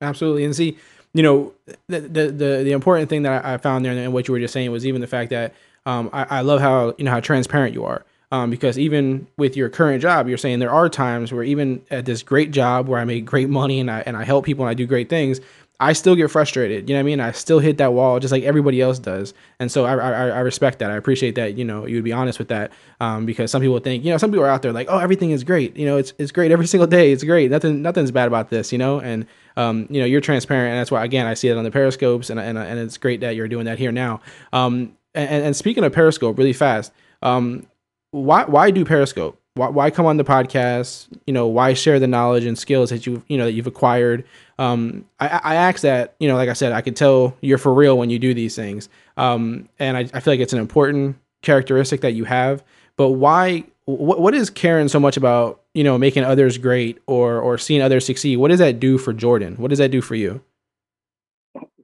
Absolutely. 0.00 0.44
And 0.44 0.54
see, 0.54 0.76
you 1.12 1.22
know, 1.22 1.52
the 1.88 2.00
the 2.00 2.26
the, 2.26 2.62
the 2.64 2.72
important 2.72 3.08
thing 3.08 3.22
that 3.22 3.44
I 3.44 3.56
found 3.58 3.84
there 3.84 3.92
and 3.92 4.12
what 4.12 4.28
you 4.28 4.32
were 4.32 4.40
just 4.40 4.52
saying 4.52 4.70
was 4.70 4.84
even 4.86 5.00
the 5.00 5.06
fact 5.06 5.30
that 5.30 5.54
um, 5.86 6.10
I, 6.12 6.38
I 6.38 6.40
love 6.40 6.60
how 6.60 6.94
you 6.98 7.04
know 7.04 7.10
how 7.10 7.20
transparent 7.20 7.74
you 7.74 7.84
are. 7.84 8.04
Um, 8.32 8.50
because 8.50 8.78
even 8.78 9.28
with 9.38 9.56
your 9.56 9.68
current 9.68 10.02
job, 10.02 10.26
you're 10.26 10.38
saying 10.38 10.58
there 10.58 10.72
are 10.72 10.88
times 10.88 11.32
where 11.32 11.44
even 11.44 11.82
at 11.90 12.04
this 12.04 12.24
great 12.24 12.50
job 12.50 12.88
where 12.88 12.98
I 12.98 13.04
make 13.04 13.24
great 13.24 13.48
money 13.48 13.78
and 13.78 13.88
I 13.88 14.00
and 14.00 14.16
I 14.16 14.24
help 14.24 14.44
people 14.44 14.64
and 14.64 14.70
I 14.70 14.74
do 14.74 14.86
great 14.86 15.08
things, 15.08 15.40
I 15.80 15.92
still 15.92 16.14
get 16.14 16.30
frustrated. 16.30 16.88
You 16.88 16.94
know 16.94 17.00
what 17.00 17.06
I 17.06 17.06
mean? 17.06 17.20
I 17.20 17.32
still 17.32 17.58
hit 17.58 17.78
that 17.78 17.92
wall 17.92 18.20
just 18.20 18.30
like 18.30 18.44
everybody 18.44 18.80
else 18.80 19.00
does. 19.00 19.34
And 19.58 19.72
so 19.72 19.84
I, 19.84 19.94
I, 19.94 20.28
I 20.28 20.40
respect 20.40 20.78
that. 20.78 20.90
I 20.90 20.96
appreciate 20.96 21.34
that. 21.34 21.58
You 21.58 21.64
know, 21.64 21.84
you 21.84 21.96
would 21.96 22.04
be 22.04 22.12
honest 22.12 22.38
with 22.38 22.48
that 22.48 22.72
um, 23.00 23.26
because 23.26 23.50
some 23.50 23.60
people 23.60 23.78
think, 23.80 24.04
you 24.04 24.10
know, 24.10 24.16
some 24.18 24.30
people 24.30 24.44
are 24.44 24.50
out 24.50 24.62
there 24.62 24.72
like, 24.72 24.86
oh, 24.88 24.98
everything 24.98 25.32
is 25.32 25.42
great. 25.42 25.76
You 25.76 25.86
know, 25.86 25.96
it's 25.96 26.12
it's 26.18 26.30
great 26.30 26.52
every 26.52 26.66
single 26.74 26.86
day. 26.86 27.12
It's 27.12 27.24
great. 27.24 27.50
Nothing 27.50 27.82
nothing's 27.82 28.12
bad 28.12 28.28
about 28.28 28.50
this. 28.50 28.72
You 28.72 28.78
know, 28.78 29.00
and 29.00 29.26
um, 29.56 29.86
you 29.90 30.00
know, 30.00 30.06
you're 30.06 30.20
transparent, 30.20 30.70
and 30.70 30.78
that's 30.78 30.90
why 30.90 31.04
again 31.04 31.26
I 31.26 31.34
see 31.34 31.48
it 31.48 31.56
on 31.56 31.64
the 31.64 31.70
periscopes, 31.70 32.30
and 32.30 32.38
and 32.38 32.56
and 32.56 32.78
it's 32.78 32.96
great 32.96 33.20
that 33.20 33.34
you're 33.34 33.48
doing 33.48 33.64
that 33.64 33.78
here 33.78 33.92
now. 33.92 34.20
Um, 34.52 34.96
and, 35.14 35.44
and 35.44 35.56
speaking 35.56 35.84
of 35.84 35.92
Periscope, 35.92 36.36
really 36.36 36.52
fast, 36.52 36.92
um, 37.22 37.66
why 38.10 38.44
why 38.44 38.70
do 38.70 38.84
Periscope? 38.84 39.40
Why, 39.54 39.68
why 39.68 39.90
come 39.90 40.06
on 40.06 40.16
the 40.16 40.24
podcast? 40.24 41.06
You 41.26 41.32
know, 41.32 41.46
why 41.46 41.74
share 41.74 42.00
the 42.00 42.08
knowledge 42.08 42.44
and 42.44 42.58
skills 42.58 42.90
that 42.90 43.06
you 43.06 43.22
you 43.28 43.38
know 43.38 43.44
that 43.44 43.52
you've 43.52 43.66
acquired? 43.66 44.24
Um, 44.58 45.06
I, 45.18 45.40
I 45.42 45.54
ask 45.56 45.82
that 45.82 46.14
you 46.18 46.28
know, 46.28 46.36
like 46.36 46.48
I 46.48 46.52
said, 46.52 46.72
I 46.72 46.80
can 46.80 46.94
tell 46.94 47.36
you're 47.40 47.58
for 47.58 47.72
real 47.74 47.98
when 47.98 48.10
you 48.10 48.18
do 48.18 48.34
these 48.34 48.54
things, 48.54 48.88
um, 49.16 49.68
and 49.78 49.96
I, 49.96 50.00
I 50.12 50.20
feel 50.20 50.32
like 50.32 50.40
it's 50.40 50.52
an 50.52 50.58
important 50.60 51.16
characteristic 51.42 52.00
that 52.02 52.12
you 52.12 52.24
have. 52.24 52.62
But 52.96 53.10
why? 53.10 53.64
What 53.86 54.20
what 54.20 54.34
is 54.34 54.48
caring 54.48 54.88
so 54.88 54.98
much 54.98 55.16
about 55.16 55.60
you 55.74 55.84
know 55.84 55.98
making 55.98 56.24
others 56.24 56.56
great 56.56 57.00
or 57.06 57.38
or 57.38 57.58
seeing 57.58 57.82
others 57.82 58.06
succeed? 58.06 58.36
What 58.36 58.48
does 58.48 58.60
that 58.60 58.80
do 58.80 58.96
for 58.96 59.12
Jordan? 59.12 59.56
What 59.56 59.68
does 59.68 59.78
that 59.78 59.90
do 59.90 60.00
for 60.00 60.14
you? 60.14 60.42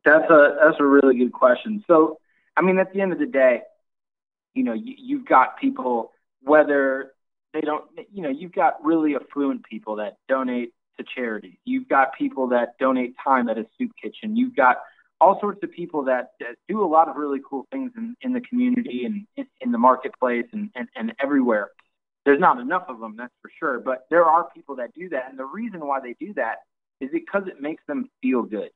That's 0.05 0.31
a 0.31 0.57
that's 0.63 0.77
a 0.81 0.85
really 0.85 1.19
good 1.19 1.33
question. 1.33 1.85
So, 1.87 2.19
I 2.57 2.63
mean, 2.63 2.79
at 2.79 2.93
the 2.93 3.01
end 3.01 3.13
of 3.13 3.19
the 3.19 3.27
day, 3.27 3.63
you 4.55 4.65
know, 4.65 4.73
you, 4.73 4.95
you've 4.97 5.27
got 5.27 5.59
people 5.59 6.13
whether 6.43 7.13
they 7.53 7.61
don't, 7.61 7.85
you 8.13 8.23
know, 8.23 8.29
you've 8.29 8.53
got 8.53 8.83
really 8.85 9.15
affluent 9.17 9.65
people 9.65 9.97
that 9.97 10.17
donate 10.29 10.73
to 11.01 11.05
charities. 11.15 11.57
You've 11.65 11.89
got 11.89 12.15
people 12.17 12.49
that 12.49 12.79
donate 12.79 13.15
time 13.23 13.49
at 13.49 13.59
a 13.59 13.67
soup 13.79 13.93
kitchen. 14.03 14.37
You've 14.37 14.55
got 14.55 14.77
all 15.21 15.39
sorts 15.41 15.61
of 15.63 15.71
people 15.71 16.05
that, 16.05 16.33
that 16.41 16.57
do 16.69 16.83
a 16.83 16.87
lot 16.87 17.09
of 17.09 17.17
really 17.17 17.41
cool 17.49 17.67
things 17.71 17.93
in, 17.97 18.17
in 18.23 18.33
the 18.33 18.41
community 18.41 19.05
and 19.05 19.27
in, 19.37 19.47
in 19.61 19.73
the 19.73 19.79
marketplace 19.79 20.47
and, 20.53 20.71
and, 20.75 20.89
and 20.97 21.13
everywhere. 21.23 21.71
There's 22.25 22.41
not 22.41 22.59
enough 22.59 22.85
of 22.89 23.01
them, 23.01 23.17
that's 23.19 23.33
for 23.43 23.51
sure. 23.59 23.81
But 23.81 24.07
there 24.11 24.25
are 24.25 24.49
people 24.55 24.77
that 24.77 24.95
do 24.95 25.09
that. 25.11 25.31
And 25.31 25.39
the 25.39 25.45
reason 25.45 25.81
why 25.87 26.01
they 26.01 26.15
do 26.19 26.33
that 26.35 26.57
is 27.01 27.11
because 27.13 27.45
it 27.47 27.61
makes 27.61 27.83
them 27.87 28.09
feel 28.23 28.43
good. 28.43 28.71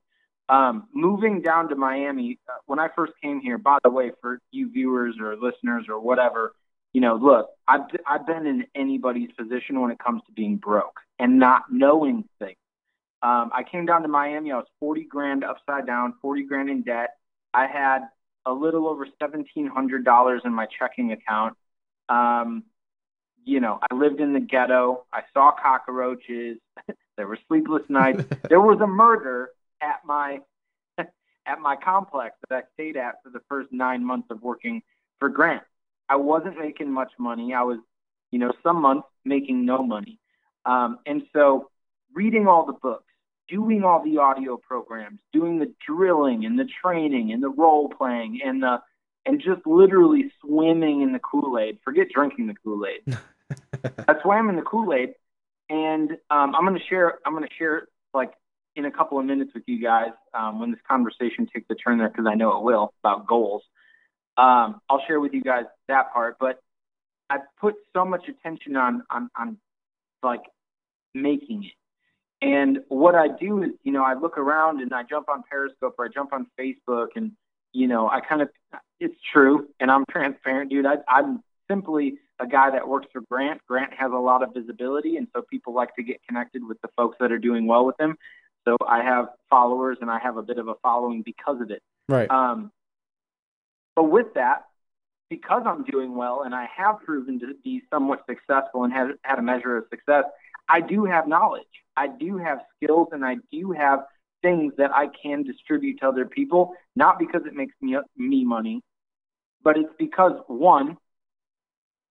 Um, 0.48 0.88
moving 0.92 1.40
down 1.40 1.68
to 1.70 1.76
Miami, 1.76 2.38
uh, 2.48 2.52
when 2.66 2.78
I 2.78 2.88
first 2.94 3.14
came 3.22 3.40
here, 3.40 3.56
by 3.56 3.78
the 3.82 3.90
way, 3.90 4.12
for 4.20 4.40
you 4.50 4.70
viewers 4.70 5.16
or 5.20 5.36
listeners 5.36 5.86
or 5.88 6.00
whatever, 6.00 6.52
you 6.94 7.00
know, 7.00 7.16
look, 7.16 7.50
I've 7.68 7.82
I've 8.06 8.26
been 8.26 8.46
in 8.46 8.66
anybody's 8.74 9.30
position 9.32 9.80
when 9.80 9.90
it 9.90 9.98
comes 9.98 10.22
to 10.26 10.32
being 10.32 10.56
broke 10.56 11.00
and 11.18 11.38
not 11.38 11.64
knowing 11.70 12.24
things. 12.38 12.56
Um, 13.20 13.50
I 13.52 13.64
came 13.64 13.84
down 13.84 14.02
to 14.02 14.08
Miami. 14.08 14.52
I 14.52 14.56
was 14.56 14.66
40 14.80 15.04
grand 15.04 15.44
upside 15.44 15.86
down, 15.86 16.14
40 16.22 16.44
grand 16.44 16.70
in 16.70 16.82
debt. 16.82 17.10
I 17.52 17.66
had 17.66 18.00
a 18.46 18.52
little 18.52 18.86
over 18.86 19.06
$1,700 19.06 20.44
in 20.44 20.52
my 20.52 20.66
checking 20.78 21.12
account. 21.12 21.56
Um, 22.08 22.64
you 23.44 23.60
know, 23.60 23.78
I 23.90 23.94
lived 23.94 24.20
in 24.20 24.34
the 24.34 24.40
ghetto. 24.40 25.04
I 25.12 25.22
saw 25.32 25.52
cockroaches. 25.52 26.58
there 27.16 27.26
were 27.26 27.38
sleepless 27.48 27.82
nights. 27.88 28.24
there 28.48 28.60
was 28.60 28.80
a 28.80 28.86
murder 28.86 29.50
at 29.80 30.00
my 30.04 30.40
at 30.98 31.60
my 31.60 31.76
complex 31.76 32.36
that 32.48 32.56
I 32.56 32.62
stayed 32.74 32.96
at 32.96 33.22
for 33.22 33.30
the 33.30 33.40
first 33.48 33.72
nine 33.72 34.04
months 34.04 34.28
of 34.30 34.42
working 34.42 34.82
for 35.18 35.28
Grant. 35.28 35.62
I 36.08 36.16
wasn't 36.16 36.58
making 36.58 36.92
much 36.92 37.12
money. 37.18 37.54
I 37.54 37.62
was, 37.62 37.78
you 38.30 38.38
know, 38.38 38.52
some 38.62 38.82
months 38.82 39.08
making 39.24 39.64
no 39.64 39.82
money. 39.82 40.18
Um, 40.66 40.98
and 41.06 41.22
so 41.32 41.70
reading 42.14 42.46
all 42.46 42.66
the 42.66 42.72
books, 42.72 43.04
doing 43.48 43.82
all 43.84 44.02
the 44.04 44.18
audio 44.18 44.56
programs, 44.56 45.18
doing 45.32 45.58
the 45.58 45.72
drilling 45.86 46.44
and 46.44 46.58
the 46.58 46.68
training 46.82 47.32
and 47.32 47.42
the 47.42 47.48
role 47.48 47.88
playing 47.88 48.40
and 48.44 48.62
the 48.62 48.78
and 49.26 49.40
just 49.40 49.66
literally 49.66 50.30
swimming 50.42 51.00
in 51.00 51.12
the 51.12 51.18
Kool-Aid. 51.18 51.78
Forget 51.82 52.08
drinking 52.14 52.46
the 52.46 52.54
Kool-Aid. 52.62 53.16
I 54.08 54.20
swam 54.22 54.50
in 54.50 54.56
the 54.56 54.62
Kool-Aid 54.62 55.14
and 55.70 56.10
um, 56.30 56.54
I'm 56.54 56.64
going 56.66 56.78
to 56.78 56.86
share 56.88 57.18
I'm 57.26 57.32
going 57.32 57.46
to 57.46 57.54
share 57.58 57.88
like 58.12 58.32
in 58.76 58.84
a 58.84 58.90
couple 58.90 59.18
of 59.18 59.24
minutes 59.24 59.52
with 59.54 59.64
you 59.66 59.80
guys 59.80 60.10
um, 60.34 60.60
when 60.60 60.70
this 60.70 60.80
conversation 60.88 61.46
takes 61.52 61.66
a 61.70 61.74
turn 61.74 61.98
there 61.98 62.08
because 62.08 62.26
I 62.28 62.34
know 62.34 62.58
it 62.58 62.64
will 62.64 62.92
about 63.02 63.26
goals. 63.26 63.62
Um, 64.36 64.80
I'll 64.88 65.02
share 65.06 65.20
with 65.20 65.32
you 65.32 65.42
guys 65.42 65.64
that 65.88 66.12
part, 66.12 66.36
but 66.40 66.58
I 67.30 67.38
put 67.60 67.74
so 67.94 68.04
much 68.04 68.28
attention 68.28 68.76
on 68.76 69.02
on 69.10 69.30
on 69.36 69.58
like 70.22 70.42
making 71.14 71.64
it. 71.64 71.72
And 72.42 72.80
what 72.88 73.14
I 73.14 73.28
do 73.28 73.62
is, 73.62 73.70
you 73.84 73.92
know, 73.92 74.04
I 74.04 74.14
look 74.14 74.36
around 74.36 74.82
and 74.82 74.92
I 74.92 75.02
jump 75.02 75.28
on 75.28 75.44
Periscope 75.48 75.94
or 75.98 76.06
I 76.06 76.08
jump 76.08 76.32
on 76.32 76.46
Facebook 76.60 77.08
and, 77.16 77.32
you 77.72 77.86
know, 77.86 78.08
I 78.08 78.20
kind 78.20 78.42
of, 78.42 78.50
it's 79.00 79.14
true. 79.32 79.68
And 79.80 79.90
I'm 79.90 80.04
transparent, 80.10 80.70
dude. 80.70 80.84
I, 80.84 80.96
I'm 81.08 81.42
simply 81.70 82.18
a 82.38 82.46
guy 82.46 82.70
that 82.70 82.86
works 82.86 83.06
for 83.12 83.22
Grant. 83.30 83.62
Grant 83.66 83.94
has 83.94 84.12
a 84.12 84.18
lot 84.18 84.42
of 84.42 84.52
visibility. 84.52 85.16
And 85.16 85.28
so 85.34 85.42
people 85.42 85.72
like 85.72 85.94
to 85.96 86.02
get 86.02 86.20
connected 86.28 86.66
with 86.66 86.78
the 86.82 86.88
folks 86.96 87.16
that 87.20 87.32
are 87.32 87.38
doing 87.38 87.66
well 87.66 87.86
with 87.86 87.98
him. 87.98 88.18
So 88.68 88.76
I 88.86 89.02
have 89.02 89.28
followers 89.48 89.98
and 90.02 90.10
I 90.10 90.18
have 90.18 90.36
a 90.36 90.42
bit 90.42 90.58
of 90.58 90.68
a 90.68 90.74
following 90.82 91.22
because 91.22 91.60
of 91.62 91.70
it. 91.70 91.82
Right. 92.08 92.30
Um, 92.30 92.70
but 93.96 94.04
with 94.04 94.34
that, 94.34 94.64
because 95.30 95.62
I'm 95.66 95.84
doing 95.84 96.14
well 96.14 96.42
and 96.42 96.54
I 96.54 96.68
have 96.76 97.00
proven 97.00 97.40
to 97.40 97.54
be 97.62 97.82
somewhat 97.90 98.24
successful 98.28 98.84
and 98.84 98.92
have 98.92 99.08
had 99.22 99.38
a 99.38 99.42
measure 99.42 99.76
of 99.76 99.84
success, 99.90 100.24
I 100.68 100.80
do 100.80 101.04
have 101.04 101.26
knowledge. 101.26 101.62
I 101.96 102.08
do 102.08 102.38
have 102.38 102.60
skills 102.76 103.08
and 103.12 103.24
I 103.24 103.36
do 103.50 103.72
have 103.72 104.00
things 104.42 104.74
that 104.76 104.94
I 104.94 105.06
can 105.22 105.42
distribute 105.42 106.00
to 106.00 106.08
other 106.08 106.26
people, 106.26 106.74
not 106.94 107.18
because 107.18 107.42
it 107.46 107.54
makes 107.54 107.74
me 107.80 107.96
me 108.16 108.44
money, 108.44 108.82
but 109.62 109.76
it's 109.78 109.92
because 109.98 110.32
one, 110.46 110.98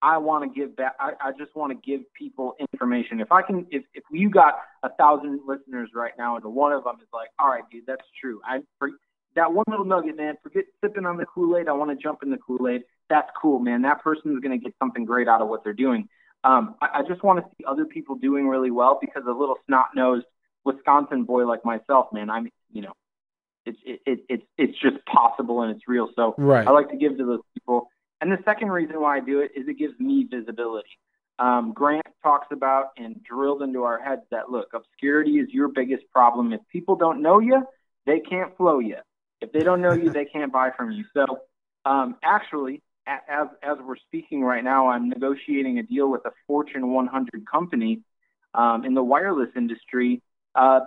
I 0.02 0.17
want 0.17 0.43
to 0.43 0.60
give 0.60 0.76
back. 0.76 0.96
I, 1.00 1.12
I 1.22 1.32
just 1.32 1.56
want 1.56 1.72
to 1.72 1.89
give 1.89 2.02
people 2.13 2.56
information. 2.60 3.22
If 3.22 3.32
I 3.32 3.41
can, 3.41 3.67
if, 3.72 3.84
if 3.93 4.04
you 4.12 4.30
got 4.30 4.56
a 4.84 4.89
thousand 4.89 5.41
listeners 5.48 5.91
right 5.96 6.12
now, 6.17 6.36
and 6.36 6.43
one 6.43 6.74
of 6.74 6.84
them 6.84 6.96
is 7.00 7.08
like, 7.13 7.30
all 7.39 7.48
right, 7.48 7.63
dude, 7.72 7.86
that's 7.88 8.06
true. 8.19 8.41
I 8.46 8.60
that 9.36 9.52
one 9.52 9.65
little 9.67 9.86
nugget, 9.86 10.17
man. 10.17 10.36
Forget 10.43 10.65
sipping 10.82 11.06
on 11.06 11.17
the 11.17 11.26
Kool 11.26 11.58
Aid. 11.58 11.67
I 11.67 11.74
want 11.74 11.91
to 11.91 12.02
jump 12.02 12.24
in 12.24 12.30
the 12.30 12.38
Kool 12.38 12.67
Aid. 12.67 12.84
That's 13.10 13.30
cool, 13.39 13.60
man. 13.60 13.82
That 13.82 14.04
person 14.04 14.34
is 14.34 14.39
going 14.39 14.58
to 14.58 14.63
get 14.63 14.74
something 14.80 15.06
great 15.06 15.28
out 15.28 15.41
of 15.41 15.48
what 15.48 15.63
they're 15.63 15.74
doing. 15.74 16.08
Um, 16.43 16.76
I, 16.82 17.00
I 17.00 17.02
just 17.08 17.24
want 17.24 17.43
to 17.43 17.50
see 17.58 17.63
other 17.65 17.86
people 17.86 18.15
doing 18.15 18.48
really 18.48 18.72
well 18.72 18.98
because 19.00 19.24
a 19.28 19.32
little 19.32 19.58
snot 19.65 19.88
nosed 19.96 20.26
Wisconsin 20.65 21.24
boy 21.24 21.46
like 21.46 21.65
myself, 21.65 22.08
man. 22.13 22.30
I'm, 22.30 22.50
you 22.72 22.82
know, 22.82 22.93
it's 23.65 23.80
it, 23.86 24.02
it, 24.06 24.19
it's 24.30 24.43
it's 24.58 24.80
just 24.80 25.06
possible 25.06 25.62
and 25.62 25.76
it's 25.76 25.88
real. 25.88 26.10
So 26.15 26.36
Right. 26.38 26.67
I 26.67 26.72
like 26.72 26.89
to 26.89 26.98
give 26.98 27.17
to 27.17 27.26
those 27.26 27.41
people. 27.54 27.88
And 28.22 28.32
the 28.32 28.39
second 28.46 28.69
reason 28.69 29.00
why 29.02 29.17
I 29.17 29.19
do 29.19 29.39
it 29.39 29.52
is 29.56 29.67
it 29.67 29.78
gives 29.78 30.00
me 30.00 30.28
visibility. 30.30 30.88
Um, 31.39 31.74
Grant 31.74 32.06
talks 32.22 32.48
about 32.52 32.89
and 32.98 33.22
drilled 33.24 33.63
into 33.63 33.84
our 33.84 34.00
heads 34.00 34.22
that 34.32 34.50
look, 34.50 34.69
obscurity 34.74 35.39
is 35.39 35.50
your 35.50 35.67
biggest 35.67 36.04
problem. 36.12 36.54
If 36.54 36.62
people 36.72 36.96
don't 36.96 37.22
know 37.22 37.39
you, 37.39 37.65
they 38.06 38.19
can't 38.19 38.56
flow 38.56 38.80
you. 38.80 38.98
If 39.44 39.52
they 39.52 39.60
don't 39.60 39.82
know 39.82 39.92
you, 39.92 40.10
they 40.10 40.26
can't 40.26 40.54
buy 40.54 40.72
from 40.76 40.92
you. 40.92 41.04
So 41.14 41.26
um, 41.86 42.16
actually, 42.24 42.82
as 43.06 43.48
as 43.62 43.78
we're 43.86 43.98
speaking 43.98 44.42
right 44.42 44.64
now, 44.64 44.88
I'm 44.88 45.10
negotiating 45.10 45.80
a 45.80 45.84
deal 45.84 46.10
with 46.10 46.22
a 46.26 46.32
Fortune 46.48 46.94
100 46.94 47.46
company 47.52 48.02
um, 48.54 48.86
in 48.86 48.94
the 48.94 49.04
wireless 49.04 49.50
industry. 49.56 50.22
Uh, 50.56 50.80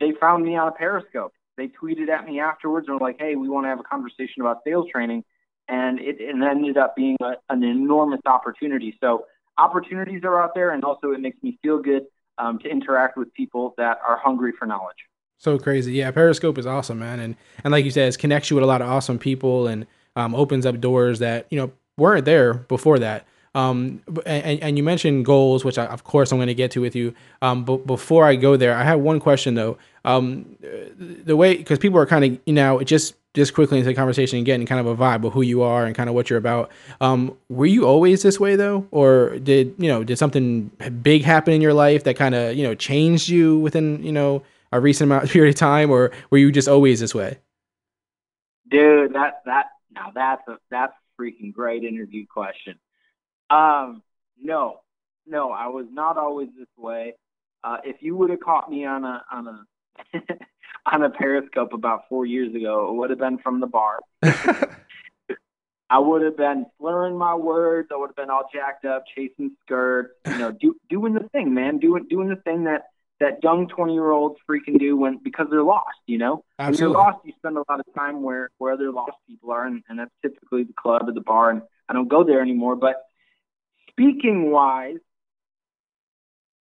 they 0.00 0.12
found 0.20 0.44
me 0.44 0.56
on 0.56 0.66
a 0.66 0.72
Periscope. 0.72 1.32
They 1.56 1.68
tweeted 1.68 2.08
at 2.08 2.26
me 2.26 2.40
afterwards 2.40 2.88
and 2.88 2.98
were 2.98 3.06
like, 3.06 3.20
"Hey, 3.20 3.36
we 3.36 3.48
want 3.48 3.64
to 3.64 3.68
have 3.68 3.78
a 3.78 3.84
conversation 3.84 4.40
about 4.40 4.58
sales 4.64 4.86
training," 4.92 5.22
and 5.68 6.00
it, 6.00 6.20
it 6.20 6.34
ended 6.34 6.76
up 6.76 6.96
being 6.96 7.16
a, 7.22 7.34
an 7.48 7.62
enormous 7.62 8.20
opportunity. 8.26 8.96
So 9.00 9.26
opportunities 9.56 10.22
are 10.24 10.42
out 10.42 10.54
there, 10.56 10.70
and 10.70 10.82
also 10.82 11.12
it 11.12 11.20
makes 11.20 11.40
me 11.44 11.60
feel 11.62 11.78
good 11.78 12.06
um, 12.38 12.58
to 12.58 12.68
interact 12.68 13.16
with 13.16 13.32
people 13.34 13.74
that 13.76 13.98
are 14.04 14.18
hungry 14.18 14.52
for 14.58 14.66
knowledge. 14.66 14.98
So 15.38 15.58
crazy. 15.58 15.92
Yeah, 15.92 16.10
Periscope 16.10 16.58
is 16.58 16.66
awesome, 16.66 16.98
man. 16.98 17.20
And 17.20 17.36
and 17.64 17.72
like 17.72 17.84
you 17.84 17.90
said, 17.90 18.12
it 18.12 18.18
connects 18.18 18.50
you 18.50 18.56
with 18.56 18.64
a 18.64 18.66
lot 18.66 18.82
of 18.82 18.88
awesome 18.88 19.18
people 19.18 19.68
and 19.68 19.86
um, 20.16 20.34
opens 20.34 20.66
up 20.66 20.80
doors 20.80 21.20
that, 21.20 21.46
you 21.50 21.58
know, 21.58 21.72
weren't 21.96 22.24
there 22.24 22.54
before 22.54 22.98
that. 22.98 23.26
Um, 23.54 24.02
and, 24.26 24.60
and 24.62 24.76
you 24.76 24.82
mentioned 24.84 25.24
goals, 25.24 25.64
which 25.64 25.78
I, 25.78 25.86
of 25.86 26.04
course 26.04 26.32
I'm 26.32 26.38
going 26.38 26.48
to 26.48 26.54
get 26.54 26.70
to 26.72 26.80
with 26.80 26.94
you. 26.94 27.14
Um, 27.40 27.64
but 27.64 27.86
before 27.86 28.24
I 28.24 28.36
go 28.36 28.56
there, 28.56 28.74
I 28.74 28.84
have 28.84 29.00
one 29.00 29.20
question 29.20 29.54
though. 29.54 29.78
Um, 30.04 30.56
the 30.98 31.36
way, 31.36 31.56
because 31.56 31.78
people 31.78 31.98
are 31.98 32.06
kind 32.06 32.24
of, 32.24 32.38
you 32.46 32.52
know, 32.52 32.82
just 32.82 33.14
just 33.34 33.54
quickly 33.54 33.78
into 33.78 33.88
the 33.88 33.94
conversation 33.94 34.38
and 34.38 34.46
getting 34.46 34.66
kind 34.66 34.80
of 34.80 34.86
a 34.86 34.96
vibe 34.96 35.24
of 35.24 35.32
who 35.32 35.42
you 35.42 35.62
are 35.62 35.84
and 35.84 35.94
kind 35.94 36.08
of 36.08 36.14
what 36.14 36.28
you're 36.30 36.38
about. 36.38 36.70
Um, 37.00 37.36
were 37.48 37.66
you 37.66 37.86
always 37.86 38.22
this 38.22 38.40
way 38.40 38.56
though, 38.56 38.86
or 38.90 39.38
did 39.38 39.74
you 39.78 39.88
know 39.88 40.02
did 40.02 40.18
something 40.18 40.70
big 41.02 41.22
happen 41.22 41.52
in 41.52 41.60
your 41.60 41.74
life 41.74 42.04
that 42.04 42.16
kind 42.16 42.34
of 42.34 42.56
you 42.56 42.64
know 42.64 42.74
changed 42.74 43.28
you 43.28 43.58
within 43.58 44.02
you 44.02 44.12
know 44.12 44.42
a 44.72 44.80
recent 44.80 45.10
amount 45.10 45.28
period 45.30 45.50
of 45.50 45.58
time, 45.58 45.90
or 45.90 46.12
were 46.30 46.38
you 46.38 46.52
just 46.52 46.68
always 46.68 47.00
this 47.00 47.14
way? 47.14 47.38
Dude, 48.70 49.14
that 49.14 49.42
that 49.46 49.66
now 49.90 50.12
that's 50.14 50.46
a 50.48 50.58
that's 50.70 50.92
a 50.92 51.22
freaking 51.22 51.52
great 51.52 51.84
interview 51.84 52.26
question. 52.26 52.78
Um, 53.50 54.02
no, 54.40 54.80
no, 55.26 55.50
I 55.50 55.68
was 55.68 55.86
not 55.90 56.18
always 56.18 56.48
this 56.58 56.68
way. 56.76 57.14
Uh, 57.64 57.78
if 57.84 57.96
you 58.00 58.16
would 58.16 58.30
have 58.30 58.40
caught 58.40 58.70
me 58.70 58.84
on 58.84 59.04
a 59.04 59.22
on 59.32 59.46
a 59.48 60.18
on 60.92 61.02
a 61.02 61.10
Periscope 61.10 61.72
about 61.72 62.08
four 62.08 62.26
years 62.26 62.54
ago, 62.54 62.88
it 62.88 62.94
would 62.94 63.10
have 63.10 63.18
been 63.18 63.38
from 63.38 63.60
the 63.60 63.66
bar. 63.66 64.00
I 65.90 65.98
would 65.98 66.22
have 66.22 66.36
been 66.36 66.66
slurring 66.78 67.16
my 67.16 67.34
words. 67.34 67.88
I 67.90 67.96
would 67.96 68.08
have 68.08 68.16
been 68.16 68.28
all 68.28 68.48
jacked 68.52 68.84
up, 68.84 69.04
chasing 69.14 69.52
skirts, 69.64 70.14
you 70.26 70.36
know, 70.36 70.52
do, 70.52 70.76
doing 70.90 71.14
the 71.14 71.26
thing, 71.30 71.54
man, 71.54 71.78
doing 71.78 72.06
doing 72.08 72.28
the 72.28 72.36
thing 72.36 72.64
that 72.64 72.88
that 73.20 73.42
young 73.42 73.68
twenty 73.68 73.94
year 73.94 74.10
olds 74.10 74.38
freaking 74.48 74.78
do 74.78 74.96
when 74.96 75.18
because 75.22 75.46
they're 75.50 75.62
lost, 75.62 75.98
you 76.06 76.18
know. 76.18 76.44
When 76.56 76.74
you're 76.74 76.88
lost, 76.90 77.18
you 77.24 77.32
spend 77.36 77.56
a 77.56 77.64
lot 77.68 77.80
of 77.80 77.86
time 77.94 78.22
where 78.22 78.50
where 78.58 78.72
other 78.72 78.92
lost 78.92 79.16
people 79.26 79.50
are, 79.50 79.66
and, 79.66 79.82
and 79.88 79.98
that's 79.98 80.10
typically 80.22 80.64
the 80.64 80.72
club 80.72 81.08
or 81.08 81.12
the 81.12 81.20
bar. 81.20 81.50
And 81.50 81.62
I 81.88 81.92
don't 81.92 82.08
go 82.08 82.24
there 82.24 82.40
anymore. 82.40 82.76
But 82.76 82.96
speaking 83.90 84.50
wise, 84.50 84.98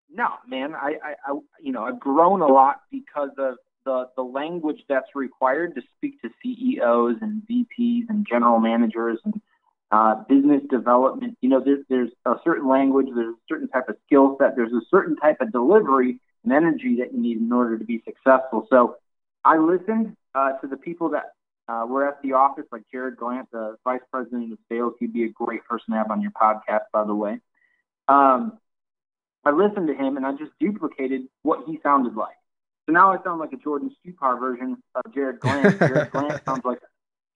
no, 0.10 0.28
man, 0.48 0.74
I, 0.74 0.96
I, 1.04 1.14
I 1.26 1.40
you 1.62 1.72
know 1.72 1.84
I've 1.84 2.00
grown 2.00 2.42
a 2.42 2.48
lot 2.48 2.82
because 2.92 3.32
of 3.38 3.56
the 3.86 4.10
the 4.16 4.24
language 4.24 4.82
that's 4.90 5.16
required 5.16 5.76
to 5.76 5.82
speak 5.98 6.22
to 6.22 6.30
CEOs 6.42 7.18
and 7.22 7.42
VPs 7.50 8.10
and 8.10 8.26
general 8.28 8.60
managers 8.60 9.20
and 9.26 9.42
uh, 9.92 10.16
business 10.28 10.62
development. 10.70 11.38
You 11.42 11.50
know, 11.50 11.62
there's 11.64 11.86
there's 11.90 12.12
a 12.26 12.36
certain 12.44 12.68
language, 12.68 13.08
there's 13.14 13.34
a 13.34 13.48
certain 13.48 13.68
type 13.70 13.90
of 13.90 13.96
skill 14.06 14.38
set, 14.40 14.56
there's 14.56 14.74
a 14.74 14.82
certain 14.90 15.16
type 15.16 15.38
of 15.40 15.52
delivery 15.52 16.20
and 16.48 16.56
energy 16.56 16.98
that 17.00 17.14
you 17.14 17.20
need 17.20 17.38
in 17.38 17.52
order 17.52 17.78
to 17.78 17.84
be 17.84 18.02
successful. 18.06 18.68
So 18.70 18.96
I 19.44 19.58
listened 19.58 20.16
uh, 20.34 20.54
to 20.62 20.68
the 20.68 20.78
people 20.78 21.10
that 21.10 21.34
uh, 21.68 21.86
were 21.86 22.08
at 22.08 22.22
the 22.22 22.34
office, 22.34 22.66
like 22.72 22.84
Jarrod 22.94 23.16
Glandt, 23.16 23.48
the 23.52 23.76
vice 23.84 24.02
president 24.12 24.54
of 24.54 24.60
sales. 24.72 24.94
He'd 25.00 25.14
be 25.14 25.26
a 25.26 25.30
great 25.30 25.66
person 25.66 25.92
to 25.92 25.98
have 25.98 26.10
on 26.10 26.22
your 26.22 26.32
podcast, 26.32 26.86
by 26.94 27.04
the 27.04 27.14
way. 27.14 27.40
Um, 28.08 28.58
I 29.44 29.52
listened 29.52 29.88
to 29.88 29.94
him 29.94 30.16
and 30.16 30.26
I 30.26 30.32
just 30.32 30.52
duplicated 30.60 31.24
what 31.42 31.68
he 31.68 31.80
sounded 31.84 32.16
like. 32.16 32.36
So 32.86 32.94
now 32.94 33.12
I 33.12 33.22
sound 33.24 33.40
like 33.40 33.52
a 33.52 33.58
Jordan 33.58 33.92
Stupar 34.00 34.40
version 34.40 34.78
of 34.96 35.12
Jarrod 35.12 35.40
Glandt. 35.40 35.78
Jarrod 35.80 36.10
Glandt 36.12 36.46
sounds 36.46 36.64
like 36.64 36.80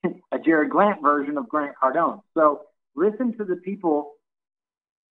a 0.31 0.37
Jarrod 0.37 0.69
Glandt 0.69 1.01
version 1.01 1.37
of 1.37 1.49
Grant 1.49 1.75
Cardone. 1.81 2.21
So 2.33 2.61
listen 2.95 3.37
to 3.37 3.43
the 3.43 3.57
people, 3.57 4.13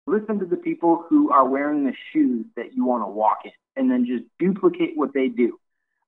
listen 0.08 0.40
to 0.40 0.46
the 0.46 0.58
people 0.58 1.06
who 1.10 1.32
are 1.32 1.48
wearing 1.48 1.86
the 1.86 1.94
shoes 2.12 2.46
that 2.56 2.74
you 2.76 2.86
want 2.86 3.04
to 3.04 3.08
walk 3.08 3.40
in, 3.46 3.52
and 3.76 3.90
then 3.90 4.06
just 4.06 4.24
duplicate 4.40 4.92
what 4.96 5.14
they 5.14 5.28
do. 5.28 5.60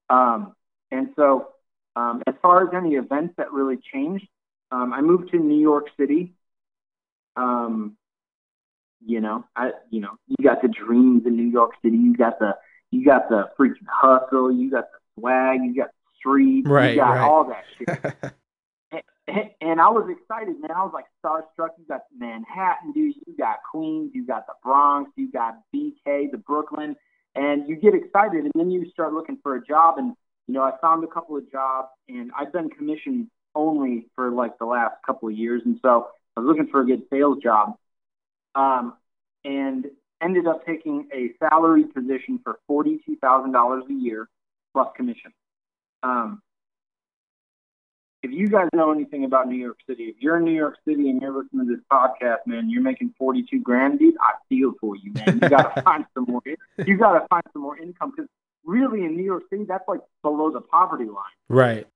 Um, 0.10 0.54
and 0.92 1.10
so, 1.16 1.50
um, 1.96 2.22
as 2.28 2.36
far 2.42 2.68
as 2.68 2.74
any 2.74 2.96
events 2.96 3.34
that 3.38 3.52
really 3.52 3.78
changed, 3.94 4.28
um, 4.72 4.94
I 4.94 5.02
moved 5.02 5.32
to 5.32 5.38
New 5.38 5.60
York 5.60 5.88
City. 6.00 6.34
Um, 7.36 7.98
you 9.06 9.22
know, 9.22 9.46
I, 9.56 9.72
you 9.90 10.02
know, 10.02 10.18
you 10.28 10.44
got 10.44 10.62
the 10.62 10.68
dreams 10.68 11.24
in 11.26 11.36
New 11.36 11.50
York 11.50 11.72
City. 11.84 11.98
You 11.98 12.16
got 12.16 12.40
the, 12.40 12.56
you 12.92 13.06
got 13.06 13.30
the 13.30 13.50
freaking 13.60 13.88
hustle. 13.92 14.52
You 14.52 14.72
got 14.72 14.86
the 14.92 15.22
swag. 15.22 15.60
You 15.64 15.76
got 15.76 15.88
the 15.88 16.18
street. 16.18 16.68
Right, 16.68 16.92
You 16.92 16.98
got 16.98 17.10
right. 17.12 17.22
all 17.22 17.44
that 17.46 17.64
shit. 17.78 18.34
And- 19.68 19.82
I 19.82 19.90
was 19.90 20.10
excited, 20.10 20.60
man. 20.62 20.72
I 20.72 20.84
was 20.84 20.94
like 20.94 21.06
starstruck. 21.24 21.72
You 21.78 21.86
got 21.88 22.04
Manhattan, 22.18 22.94
dude. 22.94 23.16
You 23.28 23.36
got 23.38 23.58
Queens. 23.70 24.12
You 24.14 24.26
got 24.26 24.48
the 24.48 24.54
Bronx. 24.64 25.12
You 25.18 25.30
got 25.30 25.56
BK, 25.76 26.32
the 26.32 26.38
Brooklyn, 26.38 26.96
and 27.36 27.68
you 27.68 27.76
get 27.76 27.94
excited. 27.94 28.46
And 28.46 28.54
then 28.56 28.72
you 28.72 28.90
start 28.92 29.14
looking 29.14 29.38
for 29.44 29.56
a 29.56 29.66
job. 29.66 29.98
And 29.98 30.16
you 30.48 30.54
know, 30.54 30.64
I 30.64 30.72
found 30.82 31.04
a 31.04 31.08
couple 31.08 31.36
of 31.36 31.52
jobs, 31.52 31.90
and 32.08 32.32
I've 32.38 32.54
been 32.54 32.70
commission 32.70 33.30
only 33.56 34.08
for 34.16 34.32
like 34.32 34.58
the 34.58 34.66
last 34.66 34.96
couple 35.06 35.28
of 35.28 35.36
years. 35.36 35.62
And 35.66 35.78
so 35.82 36.08
I 36.38 36.40
was 36.40 36.48
looking 36.48 36.72
for 36.72 36.82
a 36.82 36.86
good 36.86 37.04
sales 37.10 37.40
job, 37.44 37.76
um, 38.56 38.94
and 39.44 39.86
ended 40.22 40.48
up 40.48 40.66
taking 40.66 41.10
a 41.14 41.32
salary 41.40 41.84
position 41.84 42.40
for 42.42 42.60
forty-two 42.68 43.18
thousand 43.18 43.52
dollars 43.52 43.84
a 43.90 43.94
year 43.94 44.30
plus 44.74 44.88
commission. 44.96 45.34
Um, 46.04 46.42
if 48.24 48.32
you 48.32 48.48
guys 48.48 48.68
know 48.74 48.92
anything 48.92 49.26
about 49.26 49.48
New 49.48 49.58
York 49.58 49.78
City, 49.88 50.06
if 50.06 50.16
you're 50.20 50.38
in 50.38 50.46
New 50.46 50.56
York 50.56 50.78
City 50.88 51.10
and 51.10 51.22
you're 51.22 51.32
listening 51.32 51.68
to 51.68 51.76
this 51.76 51.84
podcast, 51.92 52.48
man, 52.48 52.70
you're 52.70 52.82
making 52.82 53.14
42 53.18 53.62
grand, 53.62 54.00
dude. 54.00 54.16
I 54.20 54.34
feel 54.50 54.74
for 54.82 54.96
you, 54.96 55.14
man. 55.14 55.40
You 55.42 55.50
gotta 55.50 55.82
find 55.86 56.06
some 56.14 56.26
more. 56.28 56.42
You 56.86 56.98
gotta 56.98 57.28
find 57.30 57.44
some 57.54 57.62
more 57.62 57.78
income 57.78 58.14
because 58.16 58.30
really 58.66 59.06
in 59.06 59.16
New 59.16 59.24
York 59.24 59.44
City, 59.50 59.66
that's 59.68 59.88
like 59.88 60.02
below 60.24 60.52
the 60.52 60.62
poverty 60.62 61.06
line. 61.06 61.24
right. 61.50 61.88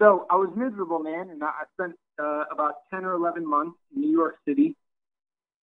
So 0.00 0.26
I 0.28 0.36
was 0.36 0.50
miserable, 0.54 0.98
man, 0.98 1.30
and 1.30 1.42
I 1.42 1.62
spent 1.72 1.94
uh, 2.22 2.44
about 2.52 2.74
10 2.92 3.06
or 3.06 3.14
11 3.14 3.48
months 3.48 3.78
in 3.94 4.02
New 4.02 4.10
York 4.10 4.36
City, 4.46 4.76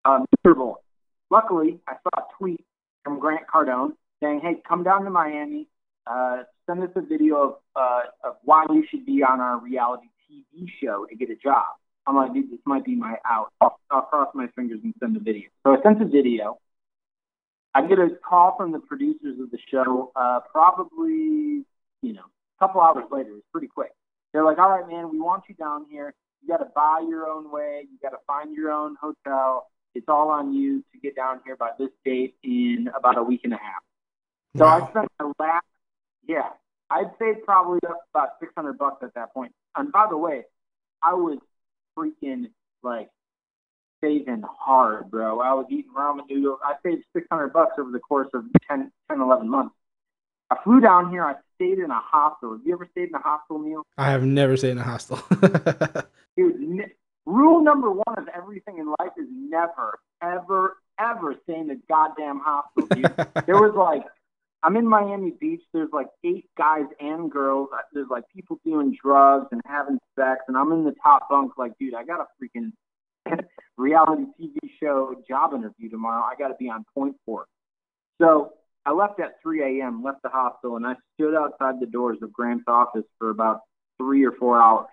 uh, 0.05 0.25
miserable. 0.43 0.81
Luckily, 1.29 1.79
I 1.87 1.93
saw 2.01 2.23
a 2.23 2.23
tweet 2.39 2.65
from 3.03 3.19
Grant 3.19 3.45
Cardone 3.45 3.91
saying, 4.23 4.39
"Hey, 4.41 4.59
come 4.67 4.83
down 4.83 5.03
to 5.03 5.11
Miami, 5.11 5.67
uh, 6.07 6.43
send 6.65 6.83
us 6.83 6.89
a 6.95 7.01
video 7.01 7.35
of, 7.37 7.55
uh, 7.75 8.01
of 8.23 8.35
why 8.43 8.65
you 8.69 8.85
should 8.89 9.05
be 9.05 9.23
on 9.23 9.39
our 9.39 9.57
reality 9.59 10.07
TV 10.29 10.67
show 10.81 11.05
to 11.09 11.15
get 11.15 11.29
a 11.29 11.35
job." 11.35 11.65
I'm 12.05 12.17
like, 12.17 12.33
dude, 12.33 12.51
this 12.51 12.59
might 12.65 12.83
be 12.83 12.95
my 12.95 13.15
out. 13.25 13.53
I'll, 13.61 13.79
I'll 13.89 14.01
cross 14.01 14.29
my 14.33 14.47
fingers 14.55 14.79
and 14.83 14.93
send 14.99 15.15
a 15.15 15.21
video. 15.21 15.49
So 15.63 15.71
I 15.71 15.81
sent 15.81 16.01
a 16.01 16.05
video. 16.05 16.57
I 17.73 17.87
get 17.87 17.97
a 17.97 18.09
call 18.27 18.55
from 18.57 18.71
the 18.71 18.79
producers 18.79 19.39
of 19.39 19.49
the 19.51 19.57
show, 19.71 20.11
uh, 20.15 20.41
probably, 20.51 21.63
you 22.01 22.13
know, 22.13 22.25
a 22.25 22.59
couple 22.59 22.81
hours 22.81 23.05
later. 23.09 23.31
It's 23.37 23.47
pretty 23.51 23.67
quick. 23.67 23.91
They're 24.31 24.43
like, 24.43 24.57
all 24.59 24.69
right, 24.69 24.87
man, 24.87 25.09
we 25.11 25.19
want 25.19 25.43
you 25.47 25.55
down 25.55 25.85
here. 25.89 26.13
You 26.41 26.49
got 26.49 26.57
to 26.57 26.69
buy 26.75 27.03
your 27.07 27.27
own 27.27 27.49
way. 27.51 27.83
You 27.89 27.97
got 28.01 28.09
to 28.09 28.21
find 28.27 28.53
your 28.53 28.71
own 28.71 28.95
hotel. 29.01 29.67
It's 29.95 30.07
all 30.09 30.29
on 30.29 30.53
you 30.53 30.83
to 30.91 30.99
get 30.99 31.15
down 31.15 31.39
here 31.45 31.55
by 31.55 31.69
this 31.79 31.89
date 32.03 32.35
in 32.43 32.89
about 32.97 33.17
a 33.17 33.23
week 33.23 33.41
and 33.43 33.53
a 33.53 33.57
half. 33.57 33.81
So 34.57 34.65
I 34.65 34.79
Wow. 34.79 34.89
spent 34.91 35.07
my 35.19 35.31
last, 35.39 35.65
yeah, 36.27 36.49
I'd 36.89 37.11
say 37.19 37.33
probably 37.45 37.79
up 37.87 37.99
about 38.13 38.29
600 38.39 38.77
bucks 38.77 39.03
at 39.03 39.13
that 39.15 39.33
point. 39.33 39.51
And 39.75 39.91
by 39.91 40.07
the 40.09 40.17
way, 40.17 40.43
I 41.01 41.13
was 41.13 41.39
freaking 41.97 42.49
like 42.83 43.09
saving 44.01 44.43
hard, 44.43 45.09
bro. 45.09 45.39
I 45.39 45.53
was 45.53 45.65
eating 45.69 45.91
ramen 45.97 46.29
noodles. 46.29 46.59
I 46.63 46.75
saved 46.83 47.03
600 47.13 47.53
bucks 47.53 47.73
over 47.79 47.91
the 47.91 47.99
course 47.99 48.29
of 48.33 48.43
10, 48.69 48.91
10 49.09 49.21
11 49.21 49.49
months. 49.49 49.75
I 50.49 50.57
flew 50.63 50.81
down 50.81 51.09
here. 51.09 51.23
I 51.23 51.35
stayed 51.55 51.79
in 51.79 51.89
a 51.89 51.99
hostel. 51.99 52.51
Have 52.51 52.61
you 52.65 52.73
ever 52.73 52.87
stayed 52.91 53.09
in 53.09 53.15
a 53.15 53.19
hostel, 53.19 53.59
Neil? 53.59 53.83
I 53.97 54.11
have 54.11 54.23
never 54.23 54.55
stayed 54.57 54.71
in 54.71 54.77
a 54.77 54.83
hostel. 54.83 55.19
Dude, 56.37 56.59
ne- 56.59 56.91
rule 57.25 57.63
number 57.63 57.91
one 57.91 58.17
of 58.17 58.27
everything 58.35 58.77
in 58.77 58.87
life 58.99 59.13
is 59.17 59.27
never, 59.31 59.99
ever, 60.21 60.77
ever 60.99 61.35
stay 61.43 61.59
in 61.59 61.71
a 61.71 61.75
goddamn 61.89 62.39
hostel, 62.39 62.87
dude. 62.87 63.05
there 63.45 63.55
was 63.55 63.73
like, 63.75 64.03
I'm 64.63 64.77
in 64.77 64.87
Miami 64.87 65.33
Beach. 65.39 65.61
There's 65.73 65.89
like 65.91 66.07
eight 66.23 66.45
guys 66.57 66.85
and 67.01 67.29
girls. 67.29 67.67
There's 67.91 68.07
like 68.09 68.23
people 68.33 68.59
doing 68.63 68.97
drugs 69.01 69.47
and 69.51 69.59
having 69.65 69.99
sex, 70.17 70.39
and 70.47 70.55
I'm 70.55 70.71
in 70.71 70.85
the 70.85 70.95
top 71.03 71.27
bunk. 71.29 71.57
Like, 71.57 71.73
dude, 71.79 71.93
I 71.93 72.05
got 72.05 72.21
a 72.21 72.27
freaking 72.41 72.71
reality 73.77 74.23
TV 74.39 74.55
show 74.81 75.15
job 75.27 75.53
interview 75.53 75.89
tomorrow. 75.89 76.23
I 76.23 76.35
got 76.39 76.47
to 76.47 76.55
be 76.57 76.69
on 76.69 76.85
point 76.93 77.17
for. 77.25 77.41
it. 77.41 77.47
So 78.21 78.53
I 78.85 78.93
left 78.93 79.19
at 79.19 79.41
3 79.43 79.81
a.m. 79.81 80.01
Left 80.01 80.21
the 80.23 80.29
hospital, 80.29 80.77
and 80.77 80.87
I 80.87 80.93
stood 81.15 81.35
outside 81.35 81.81
the 81.81 81.85
doors 81.85 82.19
of 82.21 82.31
Grant's 82.31 82.63
office 82.67 83.05
for 83.19 83.31
about 83.31 83.59
three 83.97 84.25
or 84.25 84.31
four 84.31 84.61
hours. 84.61 84.87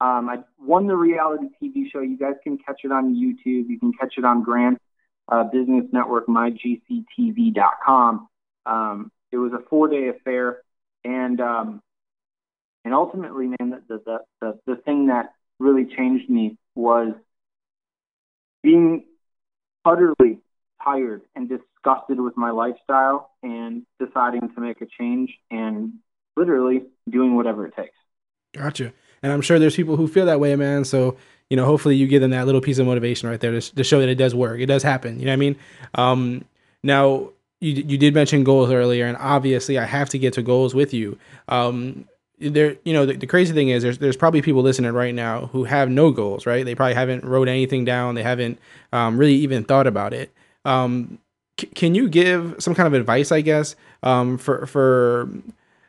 Um, 0.00 0.28
I 0.28 0.38
won 0.60 0.88
the 0.88 0.96
reality 0.96 1.46
TV 1.62 1.84
show. 1.92 2.00
You 2.00 2.18
guys 2.18 2.34
can 2.42 2.58
catch 2.58 2.80
it 2.84 2.90
on 2.90 3.14
YouTube. 3.14 3.68
You 3.68 3.78
can 3.78 3.92
catch 3.92 4.14
it 4.16 4.24
on 4.24 4.42
Grant's 4.42 4.82
uh, 5.30 5.44
business 5.44 5.84
network, 5.92 6.26
mygctv.com. 6.26 8.28
Um, 8.68 9.10
it 9.32 9.38
was 9.38 9.52
a 9.52 9.62
four-day 9.68 10.08
affair, 10.08 10.62
and 11.04 11.40
um, 11.40 11.80
and 12.84 12.94
ultimately, 12.94 13.46
man, 13.46 13.82
the, 13.88 14.00
the 14.04 14.18
the 14.40 14.58
the 14.66 14.76
thing 14.76 15.06
that 15.06 15.32
really 15.58 15.86
changed 15.96 16.28
me 16.28 16.56
was 16.74 17.14
being 18.62 19.04
utterly 19.84 20.38
tired 20.84 21.22
and 21.34 21.48
disgusted 21.48 22.20
with 22.20 22.36
my 22.36 22.50
lifestyle, 22.50 23.30
and 23.42 23.84
deciding 23.98 24.52
to 24.54 24.60
make 24.60 24.80
a 24.80 24.86
change, 24.86 25.30
and 25.50 25.94
literally 26.36 26.82
doing 27.08 27.34
whatever 27.34 27.66
it 27.66 27.74
takes. 27.74 27.96
Gotcha. 28.54 28.92
And 29.22 29.32
I'm 29.32 29.40
sure 29.40 29.58
there's 29.58 29.76
people 29.76 29.96
who 29.96 30.06
feel 30.06 30.26
that 30.26 30.40
way, 30.40 30.54
man. 30.54 30.84
So, 30.84 31.16
you 31.50 31.56
know, 31.56 31.64
hopefully 31.64 31.96
you 31.96 32.06
give 32.06 32.22
them 32.22 32.30
that 32.30 32.46
little 32.46 32.60
piece 32.60 32.78
of 32.78 32.86
motivation 32.86 33.28
right 33.28 33.40
there 33.40 33.50
to, 33.50 33.74
to 33.74 33.82
show 33.82 33.98
that 34.00 34.08
it 34.08 34.14
does 34.14 34.34
work. 34.34 34.60
It 34.60 34.66
does 34.66 34.82
happen. 34.82 35.18
You 35.18 35.26
know 35.26 35.32
what 35.32 35.34
I 35.34 35.36
mean? 35.36 35.56
Um, 35.94 36.44
now, 36.82 37.30
you, 37.60 37.72
you 37.72 37.98
did 37.98 38.14
mention 38.14 38.44
goals 38.44 38.70
earlier, 38.70 39.06
and 39.06 39.16
obviously 39.16 39.78
I 39.78 39.84
have 39.84 40.08
to 40.10 40.18
get 40.18 40.34
to 40.34 40.42
goals 40.42 40.74
with 40.74 40.94
you. 40.94 41.18
Um, 41.48 42.06
there, 42.40 42.76
you 42.84 42.92
know, 42.92 43.04
the, 43.04 43.14
the 43.14 43.26
crazy 43.26 43.52
thing 43.52 43.68
is 43.68 43.82
there's, 43.82 43.98
there's 43.98 44.16
probably 44.16 44.42
people 44.42 44.62
listening 44.62 44.92
right 44.92 45.14
now 45.14 45.46
who 45.46 45.64
have 45.64 45.90
no 45.90 46.10
goals, 46.12 46.46
right? 46.46 46.64
They 46.64 46.74
probably 46.74 46.94
haven't 46.94 47.24
wrote 47.24 47.48
anything 47.48 47.84
down. 47.84 48.14
They 48.14 48.22
haven't 48.22 48.58
um, 48.92 49.18
really 49.18 49.34
even 49.34 49.64
thought 49.64 49.86
about 49.86 50.12
it. 50.12 50.32
Um, 50.64 51.18
c- 51.58 51.66
can 51.66 51.94
you 51.94 52.08
give 52.08 52.56
some 52.60 52.74
kind 52.74 52.86
of 52.86 52.94
advice, 52.94 53.32
I 53.32 53.40
guess, 53.40 53.74
um, 54.04 54.38
for, 54.38 54.66
for 54.66 55.28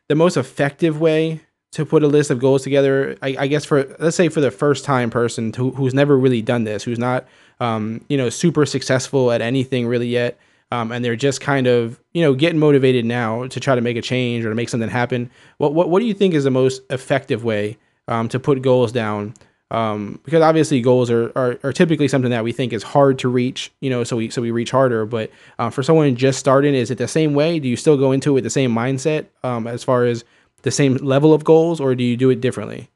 the 0.08 0.16
most 0.16 0.38
effective 0.38 1.00
way 1.00 1.42
to 1.72 1.86
put 1.86 2.02
a 2.02 2.08
list 2.08 2.32
of 2.32 2.40
goals 2.40 2.64
together 2.64 3.16
I, 3.22 3.36
I, 3.42 3.48
guess 3.48 3.64
for 3.64 3.96
let's 4.00 4.16
say 4.18 4.28
for 4.30 4.42
the 4.42 4.50
first 4.50 4.84
time 4.84 5.12
person 5.12 5.52
to, 5.52 5.70
who's 5.72 5.94
never 5.94 6.18
really 6.18 6.42
done 6.42 6.64
this 6.64 6.84
who's 6.84 6.98
not 6.98 7.28
um, 7.60 8.04
you 8.10 8.18
know 8.18 8.30
super 8.30 8.66
successful 8.66 9.32
at 9.32 9.42
anything 9.42 9.86
really 9.86 10.08
yet 10.08 10.40
um, 10.72 10.92
and 10.92 11.04
they're 11.04 11.16
just 11.16 11.42
kind 11.42 11.68
of 11.68 12.00
you 12.14 12.22
know 12.22 12.34
getting 12.34 12.60
motivated 12.60 13.06
now 13.06 13.48
to 13.48 13.60
try 13.60 13.76
to 13.76 13.82
make 13.82 13.98
a 13.98 14.02
change 14.02 14.46
or 14.46 14.50
to 14.50 14.56
make 14.56 14.70
something 14.70 14.90
happen 14.90 15.30
what 15.58 15.74
what, 15.74 15.90
what 15.90 16.00
do 16.00 16.06
you 16.06 16.14
think 16.14 16.34
is 16.34 16.44
the 16.44 16.52
most 16.52 16.82
effective 16.90 17.44
way 17.44 17.78
um, 18.08 18.28
to 18.30 18.40
put 18.40 18.62
goals 18.62 18.92
down 18.92 19.34
um, 19.72 20.20
because 20.26 20.42
obviously 20.42 20.82
goals 20.82 21.12
are, 21.12 21.32
are, 21.36 21.60
are 21.62 21.72
typically 21.72 22.08
something 22.08 22.32
that 22.32 22.44
we 22.44 22.52
think 22.52 22.74
is 22.74 22.82
hard 22.82 23.20
to 23.20 23.30
reach 23.30 23.72
you 23.82 23.90
know 23.90 24.04
so 24.04 24.16
we 24.16 24.30
so 24.30 24.42
we 24.42 24.52
reach 24.52 24.72
harder 24.72 25.06
but 25.06 25.30
uh, 25.60 25.70
for 25.70 25.84
someone 25.84 26.16
just 26.16 26.40
starting 26.40 26.74
is 26.74 26.90
it 26.90 26.98
the 26.98 27.08
same 27.08 27.34
way 27.34 27.60
do 27.60 27.68
you 27.68 27.76
still 27.76 27.98
go 27.98 28.12
into 28.12 28.32
it 28.32 28.34
with 28.34 28.44
the 28.44 28.50
same 28.50 28.74
mindset 28.74 29.26
um, 29.44 29.68
as 29.68 29.84
far 29.84 30.06
as 30.06 30.24
the 30.64 30.72
same 30.72 30.96
level 30.96 31.34
of 31.34 31.44
goals 31.44 31.80
or 31.80 31.96
do 31.96 32.04
you 32.04 32.18
do 32.18 32.30
it 32.30 32.42
differently? 32.42 32.90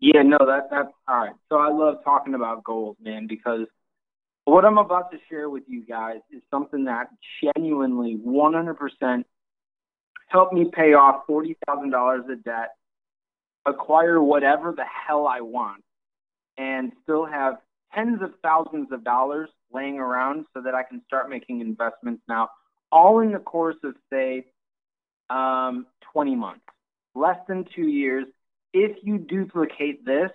Yeah, 0.00 0.22
no, 0.22 0.38
that 0.38 0.68
that's 0.70 0.92
all 1.08 1.18
right. 1.18 1.32
So 1.48 1.56
I 1.56 1.70
love 1.70 2.04
talking 2.04 2.34
about 2.34 2.62
goals, 2.62 2.96
man, 3.00 3.26
because 3.26 3.66
what 4.48 4.64
I'm 4.64 4.78
about 4.78 5.10
to 5.12 5.18
share 5.28 5.50
with 5.50 5.64
you 5.66 5.84
guys 5.84 6.20
is 6.30 6.42
something 6.50 6.84
that 6.84 7.08
genuinely 7.42 8.16
100% 8.24 9.24
helped 10.28 10.52
me 10.52 10.70
pay 10.72 10.94
off 10.94 11.26
$40,000 11.28 12.32
of 12.32 12.44
debt, 12.44 12.70
acquire 13.66 14.22
whatever 14.22 14.72
the 14.72 14.84
hell 14.84 15.26
I 15.26 15.40
want, 15.40 15.82
and 16.56 16.92
still 17.02 17.26
have 17.26 17.58
tens 17.94 18.22
of 18.22 18.32
thousands 18.42 18.92
of 18.92 19.04
dollars 19.04 19.48
laying 19.72 19.98
around 19.98 20.46
so 20.54 20.62
that 20.62 20.74
I 20.74 20.82
can 20.82 21.02
start 21.06 21.28
making 21.28 21.60
investments 21.60 22.22
now, 22.28 22.48
all 22.92 23.20
in 23.20 23.32
the 23.32 23.38
course 23.38 23.76
of, 23.84 23.94
say, 24.10 24.46
um, 25.30 25.86
20 26.12 26.36
months, 26.36 26.64
less 27.14 27.38
than 27.48 27.64
two 27.74 27.86
years. 27.86 28.26
If 28.72 28.98
you 29.02 29.18
duplicate 29.18 30.04
this, 30.04 30.30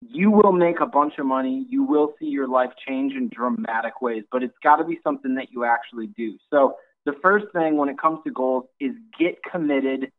you 0.00 0.30
will 0.30 0.52
make 0.52 0.80
a 0.80 0.86
bunch 0.86 1.14
of 1.18 1.26
money. 1.26 1.66
You 1.68 1.82
will 1.82 2.14
see 2.18 2.26
your 2.26 2.48
life 2.48 2.70
change 2.86 3.12
in 3.12 3.28
dramatic 3.28 4.00
ways, 4.00 4.24
but 4.32 4.42
it's 4.42 4.56
got 4.62 4.76
to 4.76 4.84
be 4.84 4.98
something 5.04 5.34
that 5.34 5.52
you 5.52 5.64
actually 5.64 6.08
do. 6.08 6.36
So, 6.50 6.76
the 7.06 7.14
first 7.22 7.46
thing 7.54 7.76
when 7.76 7.88
it 7.88 7.98
comes 7.98 8.20
to 8.24 8.30
goals 8.30 8.64
is 8.78 8.92
get 9.18 9.38
committed 9.50 10.12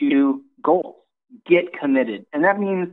to 0.00 0.42
goals. 0.62 0.96
Get 1.46 1.78
committed. 1.78 2.24
And 2.32 2.44
that 2.44 2.58
means, 2.58 2.88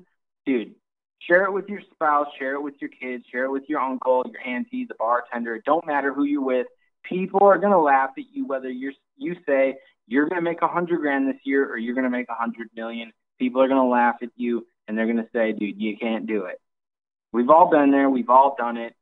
dude, 0.46 0.76
share 1.20 1.46
it 1.46 1.54
with 1.54 1.70
your 1.70 1.82
spouse, 1.94 2.28
share 2.38 2.56
it 2.56 2.62
with 2.62 2.76
your 2.82 2.90
kids, 2.90 3.24
share 3.32 3.46
it 3.46 3.52
with 3.52 3.64
your 3.68 3.80
uncle, 3.80 4.26
your 4.30 4.46
auntie, 4.46 4.86
the 4.86 4.96
bartender. 4.96 5.56
It 5.56 5.64
don't 5.66 5.86
matter 5.88 6.14
who 6.14 6.26
you're 6.26 6.44
with. 6.44 6.68
People 7.04 7.44
are 7.44 7.58
going 7.58 7.72
to 7.72 7.80
laugh 7.80 8.12
at 8.18 8.26
you 8.34 8.46
whether 8.46 8.70
you're 8.70 8.94
you 9.18 9.36
say 9.46 9.78
you're 10.08 10.28
going 10.28 10.42
to 10.42 10.50
make 10.50 10.62
a 10.62 10.68
hundred 10.68 11.00
grand 11.00 11.30
this 11.30 11.40
year 11.44 11.70
or 11.70 11.78
you're 11.78 11.96
going 11.96 12.04
to 12.04 12.10
make 12.10 12.28
a 12.30 12.36
hundred 12.36 12.70
million, 12.76 13.12
people 13.38 13.62
are 13.62 13.68
going 13.68 13.82
to 13.82 13.88
laugh 13.88 14.16
at 14.22 14.30
you 14.36 14.66
and 14.90 14.98
they're 14.98 15.06
going 15.06 15.18
to 15.18 15.30
say, 15.32 15.54
dude, 15.54 15.80
you 15.80 15.96
can't 15.96 16.26
do 16.26 16.46
it. 16.46 16.60
We've 17.32 17.50
all 17.50 17.70
been 17.70 17.92
there. 17.92 18.10
We've 18.10 18.30
all 18.30 18.56
done 18.58 18.76
it. 18.76 18.96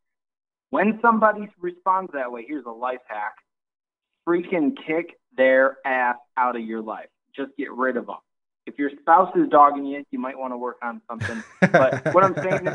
When 0.70 1.00
somebody 1.02 1.48
responds 1.62 2.12
that 2.14 2.30
way, 2.30 2.44
here's 2.46 2.66
a 2.66 2.72
life 2.72 3.00
hack. 3.08 3.36
Freaking 4.28 4.74
kick 4.86 5.18
their 5.38 5.78
ass 5.86 6.18
out 6.36 6.58
of 6.58 6.62
your 6.62 6.82
life. 6.82 7.08
Just 7.34 7.52
get 7.58 7.72
rid 7.72 7.96
of 7.96 8.08
them. 8.08 8.18
If 8.66 8.78
your 8.78 8.92
spouse 9.00 9.34
is 9.38 9.48
dogging 9.50 9.86
you, 9.86 10.04
you 10.12 10.20
might 10.20 10.38
want 10.38 10.52
to 10.52 10.58
work 10.58 10.76
on 10.84 11.02
something. 11.10 11.42
But 11.62 12.06
what 12.14 12.26
I'm 12.26 12.36
saying 12.36 12.68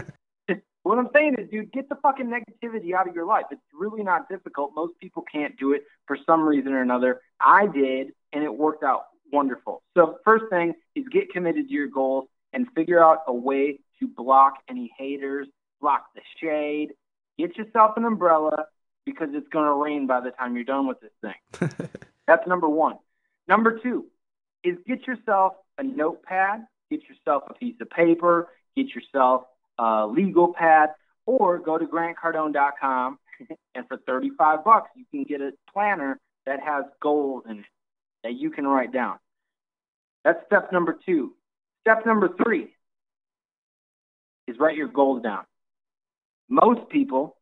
is, 0.48 0.56
what 0.82 0.98
I'm 0.98 1.10
saying 1.12 1.34
is, 1.38 1.50
dude, 1.50 1.70
get 1.70 1.90
the 1.90 1.96
fucking 1.96 2.32
negativity 2.32 2.94
out 2.94 3.06
of 3.06 3.14
your 3.14 3.26
life. 3.26 3.44
It's 3.50 3.60
really 3.74 4.02
not 4.02 4.26
difficult. 4.30 4.72
Most 4.74 4.94
people 5.02 5.22
can't 5.30 5.54
do 5.58 5.74
it 5.74 5.82
for 6.06 6.16
some 6.24 6.40
reason 6.40 6.72
or 6.72 6.80
another. 6.80 7.20
I 7.38 7.66
did, 7.66 8.12
and 8.32 8.42
it 8.42 8.56
worked 8.56 8.84
out 8.84 9.02
wonderful. 9.30 9.82
So, 9.94 10.18
first 10.24 10.44
thing 10.50 10.74
is 10.94 11.04
get 11.12 11.30
committed 11.30 11.68
to 11.68 11.72
your 11.72 11.88
goals 11.88 12.28
and 12.52 12.66
figure 12.74 13.02
out 13.02 13.22
a 13.26 13.32
way 13.32 13.78
to 14.00 14.08
block 14.08 14.54
any 14.68 14.90
haters, 14.98 15.48
block 15.80 16.06
the 16.14 16.20
shade. 16.40 16.92
Get 17.38 17.56
yourself 17.56 17.96
an 17.96 18.04
umbrella 18.04 18.66
because 19.04 19.28
it's 19.32 19.48
going 19.48 19.66
to 19.66 19.72
rain 19.72 20.06
by 20.06 20.20
the 20.20 20.30
time 20.30 20.54
you're 20.54 20.64
done 20.64 20.86
with 20.86 20.98
this 21.00 21.10
thing. 21.20 21.70
That's 22.26 22.46
number 22.46 22.68
one. 22.68 22.98
Number 23.48 23.78
two 23.78 24.06
is 24.62 24.76
get 24.86 25.06
yourself 25.06 25.54
a 25.78 25.82
notepad, 25.82 26.64
get 26.90 27.00
yourself 27.08 27.44
a 27.48 27.54
piece 27.54 27.74
of 27.80 27.90
paper, 27.90 28.48
get 28.76 28.94
yourself 28.94 29.44
a 29.78 30.06
legal 30.06 30.52
pad, 30.52 30.90
or 31.26 31.58
go 31.58 31.78
to 31.78 31.86
grantcardone.com 31.86 33.18
and 33.74 33.88
for 33.88 33.96
35 34.06 34.64
bucks 34.64 34.90
you 34.94 35.04
can 35.10 35.24
get 35.24 35.40
a 35.40 35.52
planner 35.72 36.20
that 36.46 36.60
has 36.60 36.84
goals 37.00 37.44
in 37.48 37.60
it 37.60 37.64
that 38.22 38.34
you 38.34 38.50
can 38.50 38.66
write 38.66 38.92
down. 38.92 39.18
That's 40.24 40.38
step 40.46 40.72
number 40.72 40.96
two. 41.04 41.34
Step 41.82 42.06
number 42.06 42.30
three 42.42 42.68
is 44.46 44.56
write 44.58 44.76
your 44.76 44.88
goals 44.88 45.22
down. 45.22 45.44
Most 46.48 46.88
people, 46.90 47.36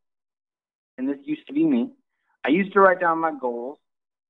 and 0.96 1.08
this 1.08 1.18
used 1.24 1.46
to 1.46 1.52
be 1.52 1.64
me, 1.64 1.90
I 2.44 2.48
used 2.48 2.72
to 2.72 2.80
write 2.80 3.00
down 3.00 3.18
my 3.18 3.32
goals, 3.38 3.78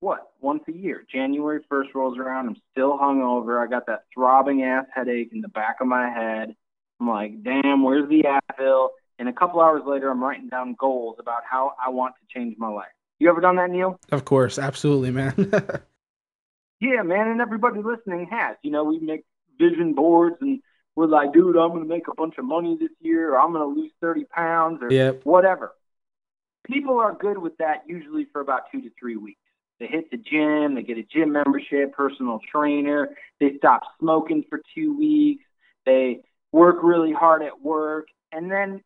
what, 0.01 0.33
once 0.41 0.63
a 0.69 0.73
year. 0.73 1.05
January 1.13 1.61
1st 1.71 1.95
rolls 1.95 2.19
around, 2.19 2.49
I'm 2.49 2.57
still 2.73 2.99
hungover. 2.99 3.63
I 3.63 3.69
got 3.69 3.87
that 3.87 4.05
throbbing 4.13 4.65
ass 4.65 4.87
headache 4.93 5.31
in 5.33 5.43
the 5.43 5.49
back 5.49 5.77
of 5.81 5.87
my 5.87 6.09
head. 6.09 6.57
I'm 6.99 7.09
like, 7.09 7.43
damn, 7.45 7.83
where's 7.83 8.09
the 8.09 8.25
Advil? 8.25 8.89
And 9.19 9.29
a 9.29 9.33
couple 9.33 9.61
hours 9.61 9.83
later, 9.87 10.11
I'm 10.11 10.23
writing 10.23 10.49
down 10.49 10.75
goals 10.79 11.17
about 11.21 11.43
how 11.49 11.75
I 11.85 11.91
want 11.91 12.15
to 12.17 12.39
change 12.39 12.57
my 12.59 12.69
life. 12.69 12.89
You 13.19 13.29
ever 13.29 13.41
done 13.41 13.57
that, 13.57 13.71
Neil? 13.71 14.01
Of 14.11 14.25
course, 14.25 14.59
absolutely, 14.59 15.11
man. 15.11 15.35
yeah, 16.81 17.03
man, 17.03 17.29
and 17.29 17.41
everybody 17.41 17.83
listening 17.83 18.27
has. 18.31 18.57
You 18.63 18.71
know, 18.71 18.85
we 18.85 18.99
make 18.99 19.25
vision 19.61 19.93
boards 19.93 20.37
and 20.41 20.61
we're 20.97 21.07
like, 21.07 21.33
dude, 21.33 21.57
I'm 21.57 21.71
going 21.71 21.83
to 21.83 21.89
make 21.89 22.09
a 22.09 22.15
bunch 22.15 22.35
of 22.39 22.45
money 22.45 22.77
this 22.79 22.91
year, 23.01 23.35
or 23.35 23.41
I'm 23.41 23.53
going 23.53 23.63
to 23.75 23.81
lose 23.81 23.93
30 24.01 24.25
pounds, 24.25 24.81
or 24.83 24.93
yep. 24.93 25.21
whatever. 25.25 25.73
People 26.67 26.99
are 26.99 27.15
good 27.15 27.39
with 27.39 27.57
that 27.59 27.85
usually 27.87 28.27
for 28.33 28.41
about 28.41 28.63
two 28.73 28.83
to 28.83 28.91
three 28.99 29.17
weeks. 29.17 29.41
They 29.79 29.87
hit 29.87 30.11
the 30.11 30.19
gym, 30.19 30.75
they 30.75 30.83
get 30.83 30.99
a 30.99 31.03
gym 31.03 31.33
membership, 31.33 31.95
personal 31.95 32.39
trainer, 32.53 33.17
they 33.39 33.53
stop 33.57 33.83
smoking 33.99 34.45
for 34.51 34.61
two 34.75 34.97
weeks, 34.99 35.45
they 35.87 36.21
work 36.53 36.83
really 36.83 37.13
hard 37.13 37.43
at 37.43 37.63
work, 37.63 38.09
and 38.31 38.51
then 38.51 38.83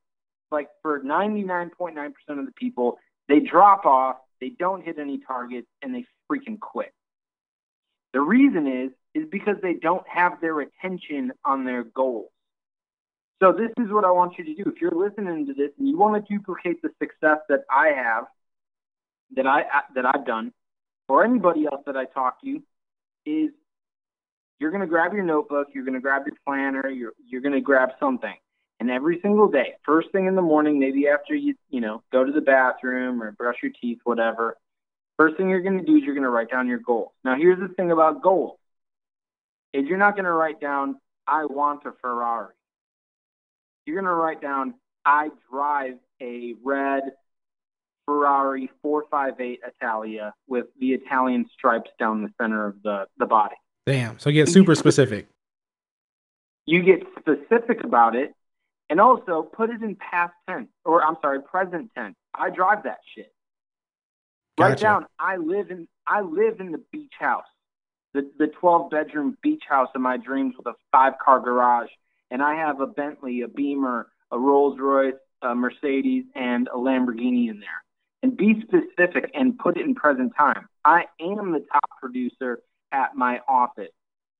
like 0.52 0.68
for 0.82 1.00
99.9% 1.00 2.06
of 2.28 2.46
the 2.46 2.52
people, 2.54 2.98
they 3.28 3.40
drop 3.40 3.86
off, 3.86 4.16
they 4.40 4.50
don't 4.50 4.84
hit 4.84 5.00
any 5.00 5.18
targets, 5.18 5.66
and 5.82 5.92
they 5.92 6.04
freaking 6.30 6.60
quit. 6.60 6.92
The 8.12 8.20
reason 8.20 8.68
is 8.68 8.92
is 9.14 9.24
because 9.30 9.56
they 9.62 9.74
don't 9.74 10.06
have 10.08 10.40
their 10.40 10.60
attention 10.60 11.32
on 11.44 11.64
their 11.64 11.84
goals. 11.84 12.30
So 13.42 13.52
this 13.52 13.70
is 13.84 13.92
what 13.92 14.04
I 14.04 14.10
want 14.10 14.38
you 14.38 14.44
to 14.44 14.54
do. 14.54 14.70
If 14.70 14.80
you're 14.80 14.90
listening 14.90 15.46
to 15.46 15.54
this 15.54 15.70
and 15.78 15.88
you 15.88 15.98
want 15.98 16.24
to 16.24 16.32
duplicate 16.32 16.82
the 16.82 16.90
success 17.00 17.38
that 17.48 17.64
I 17.70 17.88
have, 17.88 18.24
that 19.36 19.46
I 19.46 19.64
that 19.94 20.06
I've 20.06 20.24
done, 20.24 20.52
or 21.08 21.24
anybody 21.24 21.66
else 21.66 21.82
that 21.86 21.96
I 21.96 22.04
talk 22.06 22.40
to, 22.42 22.62
is 23.26 23.50
you're 24.60 24.70
going 24.70 24.80
to 24.80 24.86
grab 24.86 25.12
your 25.12 25.24
notebook, 25.24 25.68
you're 25.74 25.84
going 25.84 25.94
to 25.94 26.00
grab 26.00 26.22
your 26.26 26.36
planner, 26.46 26.88
you're 26.88 27.12
you're 27.26 27.40
going 27.40 27.54
to 27.54 27.60
grab 27.60 27.90
something, 27.98 28.34
and 28.80 28.90
every 28.90 29.20
single 29.20 29.48
day, 29.48 29.74
first 29.84 30.10
thing 30.12 30.26
in 30.26 30.36
the 30.36 30.42
morning, 30.42 30.78
maybe 30.78 31.08
after 31.08 31.34
you 31.34 31.54
you 31.68 31.80
know 31.80 32.02
go 32.12 32.24
to 32.24 32.32
the 32.32 32.40
bathroom 32.40 33.22
or 33.22 33.32
brush 33.32 33.56
your 33.62 33.72
teeth, 33.80 33.98
whatever, 34.04 34.56
first 35.18 35.36
thing 35.36 35.50
you're 35.50 35.60
going 35.60 35.78
to 35.78 35.84
do 35.84 35.96
is 35.96 36.02
you're 36.04 36.14
going 36.14 36.24
to 36.24 36.30
write 36.30 36.50
down 36.50 36.68
your 36.68 36.78
goals. 36.78 37.10
Now, 37.24 37.36
here's 37.36 37.58
the 37.58 37.68
thing 37.74 37.90
about 37.90 38.22
goals: 38.22 38.58
is 39.74 39.86
you're 39.86 39.98
not 39.98 40.14
going 40.14 40.24
to 40.24 40.32
write 40.32 40.60
down 40.60 40.96
I 41.26 41.44
want 41.44 41.84
a 41.84 41.92
Ferrari. 42.00 42.54
You're 43.84 43.96
going 43.96 44.06
to 44.06 44.12
write 44.12 44.40
down 44.40 44.74
I 45.04 45.28
drive 45.50 45.96
a 46.22 46.54
red 46.64 47.02
Ferrari 48.06 48.70
458 48.82 49.60
Italia 49.66 50.32
with 50.46 50.66
the 50.78 50.92
Italian 50.92 51.46
stripes 51.52 51.90
down 51.98 52.22
the 52.22 52.30
center 52.40 52.66
of 52.66 52.76
the, 52.82 53.06
the 53.18 53.26
body. 53.26 53.56
Damn. 53.86 54.18
So 54.18 54.30
get 54.30 54.48
super 54.48 54.74
specific. 54.74 55.26
You 56.66 56.82
get 56.82 57.02
specific 57.18 57.84
about 57.84 58.14
it 58.14 58.34
and 58.88 59.00
also 59.00 59.42
put 59.42 59.70
it 59.70 59.82
in 59.82 59.96
past 59.96 60.32
tense 60.48 60.68
or 60.84 61.02
I'm 61.02 61.16
sorry, 61.20 61.42
present 61.42 61.90
tense. 61.94 62.14
I 62.34 62.50
drive 62.50 62.84
that 62.84 62.98
shit. 63.14 63.32
Write 64.58 64.78
down 64.78 65.06
I 65.18 65.36
live 65.36 65.70
in 65.70 65.88
I 66.06 66.20
live 66.20 66.60
in 66.60 66.70
the 66.70 66.80
beach 66.92 67.12
house. 67.18 67.44
The 68.14 68.30
the 68.38 68.46
12 68.46 68.90
bedroom 68.90 69.36
beach 69.42 69.64
house 69.68 69.88
of 69.94 70.00
my 70.00 70.16
dreams 70.16 70.54
with 70.56 70.66
a 70.66 70.74
five 70.92 71.14
car 71.22 71.40
garage 71.40 71.90
and 72.30 72.42
I 72.42 72.56
have 72.56 72.80
a 72.80 72.86
Bentley, 72.86 73.42
a 73.42 73.48
Beamer, 73.48 74.08
a 74.32 74.38
Rolls 74.38 74.78
Royce, 74.80 75.14
a 75.42 75.54
Mercedes 75.54 76.24
and 76.34 76.68
a 76.68 76.76
Lamborghini 76.76 77.48
in 77.48 77.60
there. 77.60 77.84
And 78.22 78.36
be 78.36 78.62
specific 78.62 79.30
and 79.34 79.58
put 79.58 79.76
it 79.76 79.84
in 79.84 79.94
present 79.94 80.32
time. 80.36 80.68
I 80.84 81.04
am 81.20 81.52
the 81.52 81.64
top 81.72 81.90
producer 82.00 82.60
at 82.90 83.14
my 83.14 83.40
office. 83.46 83.92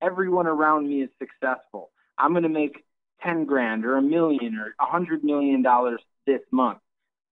Everyone 0.02 0.46
around 0.46 0.88
me 0.88 1.02
is 1.02 1.10
successful. 1.18 1.90
I'm 2.16 2.32
going 2.32 2.44
to 2.44 2.48
make 2.48 2.84
10 3.22 3.44
grand 3.44 3.84
or 3.84 3.96
a 3.96 4.02
million 4.02 4.56
or 4.56 4.74
a 4.80 4.87
hundred 4.87 5.22
million 5.22 5.62
dollars 5.62 6.00
this 6.26 6.40
month. 6.50 6.78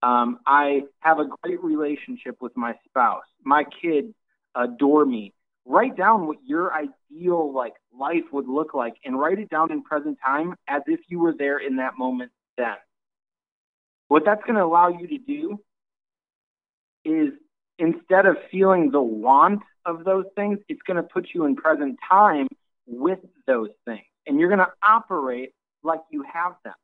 Um, 0.02 0.40
I 0.46 0.82
have 1.00 1.18
a 1.18 1.26
great 1.42 1.62
relationship 1.62 2.36
with 2.40 2.56
my 2.56 2.74
spouse. 2.88 3.24
My 3.44 3.64
kids 3.64 4.14
adore 4.54 5.04
me. 5.06 5.32
Write 5.64 5.96
down 5.96 6.26
what 6.26 6.38
your 6.44 6.72
ideal 6.74 7.52
like 7.52 7.74
life 7.96 8.24
would 8.32 8.48
look 8.48 8.74
like 8.74 8.94
and 9.04 9.18
write 9.18 9.38
it 9.38 9.48
down 9.48 9.70
in 9.70 9.82
present 9.82 10.18
time 10.24 10.54
as 10.68 10.82
if 10.86 11.00
you 11.08 11.20
were 11.20 11.34
there 11.36 11.58
in 11.58 11.76
that 11.76 11.96
moment 11.96 12.32
then. 12.58 12.74
What 14.08 14.24
that's 14.24 14.42
going 14.42 14.56
to 14.56 14.64
allow 14.64 14.88
you 14.88 15.06
to 15.06 15.18
do 15.18 15.60
is 17.04 17.32
instead 17.78 18.26
of 18.26 18.36
feeling 18.50 18.90
the 18.90 19.00
want 19.00 19.62
of 19.86 20.04
those 20.04 20.26
things, 20.36 20.58
it's 20.68 20.82
going 20.82 20.96
to 20.96 21.02
put 21.02 21.28
you 21.32 21.44
in 21.44 21.56
present 21.56 21.98
time 22.08 22.48
with 22.86 23.20
those 23.46 23.70
things. 23.84 24.04
And 24.26 24.38
you're 24.38 24.48
going 24.48 24.58
to 24.60 24.72
operate 24.82 25.54
like 25.82 26.00
you 26.10 26.24
have 26.32 26.54
them. 26.64 26.74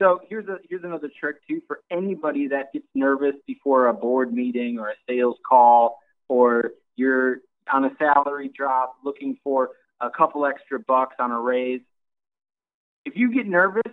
So 0.00 0.20
here's 0.28 0.48
a 0.48 0.56
here's 0.68 0.82
another 0.82 1.10
trick 1.20 1.46
too 1.46 1.60
for 1.66 1.80
anybody 1.90 2.48
that 2.48 2.72
gets 2.72 2.86
nervous 2.94 3.34
before 3.46 3.88
a 3.88 3.92
board 3.92 4.32
meeting 4.32 4.78
or 4.78 4.88
a 4.88 4.94
sales 5.06 5.36
call 5.46 5.98
or 6.28 6.72
you're 7.00 7.38
on 7.72 7.84
a 7.84 7.90
salary 7.98 8.50
drop 8.54 8.96
looking 9.04 9.38
for 9.44 9.70
a 10.00 10.10
couple 10.10 10.46
extra 10.46 10.78
bucks 10.78 11.16
on 11.18 11.30
a 11.32 11.40
raise. 11.40 11.82
If 13.04 13.16
you 13.16 13.32
get 13.32 13.46
nervous, 13.46 13.92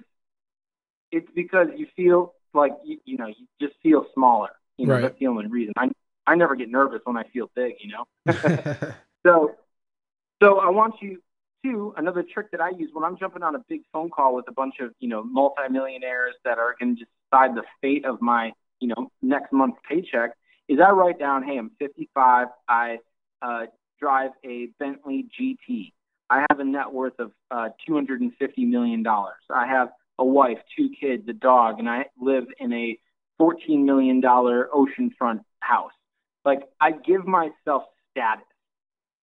it's 1.11 1.27
because 1.33 1.67
you 1.75 1.87
feel 1.95 2.33
like 2.53 2.73
you, 2.83 2.97
you 3.05 3.17
know 3.17 3.27
you 3.27 3.45
just 3.61 3.75
feel 3.81 4.05
smaller. 4.13 4.49
You 4.77 4.87
know 4.87 4.93
Right. 4.93 5.01
that's 5.03 5.19
the 5.19 5.27
only 5.27 5.47
reason. 5.47 5.73
I 5.77 5.89
I 6.25 6.35
never 6.35 6.55
get 6.55 6.69
nervous 6.69 7.01
when 7.05 7.17
I 7.17 7.23
feel 7.33 7.49
big. 7.55 7.75
You 7.79 7.93
know. 7.93 8.05
So, 9.25 9.55
so 10.41 10.59
I 10.59 10.69
want 10.69 10.95
you 11.01 11.21
to 11.65 11.93
another 11.97 12.23
trick 12.23 12.51
that 12.51 12.61
I 12.61 12.69
use 12.69 12.91
when 12.93 13.03
I'm 13.03 13.17
jumping 13.17 13.43
on 13.43 13.55
a 13.55 13.59
big 13.67 13.81
phone 13.91 14.09
call 14.09 14.35
with 14.35 14.45
a 14.47 14.53
bunch 14.53 14.75
of 14.79 14.91
you 14.99 15.09
know 15.09 15.23
multimillionaires 15.23 16.35
that 16.45 16.57
are 16.59 16.75
going 16.79 16.95
to 16.97 17.05
decide 17.05 17.55
the 17.55 17.63
fate 17.81 18.05
of 18.05 18.21
my 18.21 18.53
you 18.79 18.87
know 18.89 19.11
next 19.21 19.51
month's 19.51 19.79
paycheck 19.89 20.31
is 20.67 20.79
I 20.79 20.91
write 20.91 21.19
down, 21.19 21.43
hey, 21.43 21.57
I'm 21.57 21.71
55, 21.79 22.47
I 22.67 22.97
uh, 23.41 23.65
drive 23.99 24.31
a 24.45 24.67
Bentley 24.79 25.25
GT, 25.39 25.91
I 26.29 26.45
have 26.49 26.59
a 26.59 26.63
net 26.63 26.91
worth 26.91 27.19
of 27.19 27.31
uh, 27.51 27.69
250 27.85 28.65
million 28.65 29.03
dollars, 29.03 29.35
I 29.53 29.67
have 29.67 29.89
a 30.19 30.25
wife, 30.25 30.57
two 30.75 30.89
kids, 30.99 31.23
a 31.29 31.33
dog, 31.33 31.79
and 31.79 31.89
I 31.89 32.05
live 32.19 32.45
in 32.59 32.73
a 32.73 32.97
14 33.37 33.85
million 33.85 34.19
dollar 34.19 34.69
oceanfront 34.73 35.41
house. 35.59 35.91
Like 36.43 36.63
I 36.81 36.91
give 36.91 37.25
myself 37.25 37.83
status. 38.11 38.45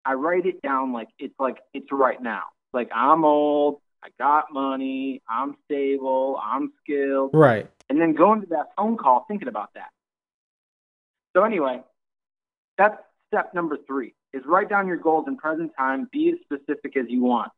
I 0.04 0.12
write 0.14 0.46
it 0.46 0.61
down 0.62 0.92
like 0.92 1.09
it's 1.18 1.35
like 1.40 1.59
it's 1.72 1.90
right 1.90 2.22
now. 2.22 2.42
Like 2.72 2.90
I'm 2.94 3.24
old, 3.24 3.80
I 4.02 4.09
got 4.18 4.52
money, 4.52 5.22
I'm 5.28 5.57
stable, 5.64 6.38
I'm 6.42 6.72
skilled, 6.83 7.30
right. 7.33 7.68
and 7.88 8.00
then 8.00 8.12
go 8.12 8.33
into 8.33 8.46
that 8.48 8.66
phone 8.76 8.96
call 8.96 9.24
thinking 9.26 9.48
about 9.48 9.70
that. 9.74 9.88
So 11.35 11.44
anyway, 11.44 11.83
that's 12.79 12.97
step 13.29 13.55
number 13.55 13.77
three 13.87 14.14
is 14.33 14.42
write 14.47 14.68
down 14.68 14.87
your 14.87 14.97
goals 14.97 15.27
in 15.29 15.37
present 15.37 15.73
time, 15.77 16.09
be 16.12 16.33
as 16.33 16.38
specific 16.44 16.97
as 16.97 17.07
you 17.09 17.23
want. 17.23 17.51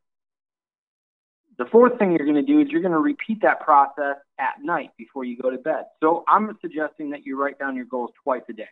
The 1.59 1.65
fourth 1.73 1.99
thing 1.99 2.11
you're 2.13 2.27
going 2.27 2.35
to 2.35 2.43
do 2.43 2.61
is 2.61 2.69
you're 2.69 2.83
going 2.83 2.93
to 2.93 2.99
repeat 2.99 3.41
that 3.43 3.61
process 3.61 4.17
at 4.39 4.63
night 4.63 4.91
before 4.99 5.25
you 5.25 5.39
go 5.39 5.51
to 5.51 5.57
bed. 5.57 5.85
So 6.03 6.23
I'm 6.29 6.57
suggesting 6.61 7.11
that 7.11 7.25
you 7.25 7.41
write 7.41 7.59
down 7.59 7.77
your 7.77 7.87
goals 7.87 8.11
twice 8.23 8.43
a 8.51 8.53
day. 8.53 8.69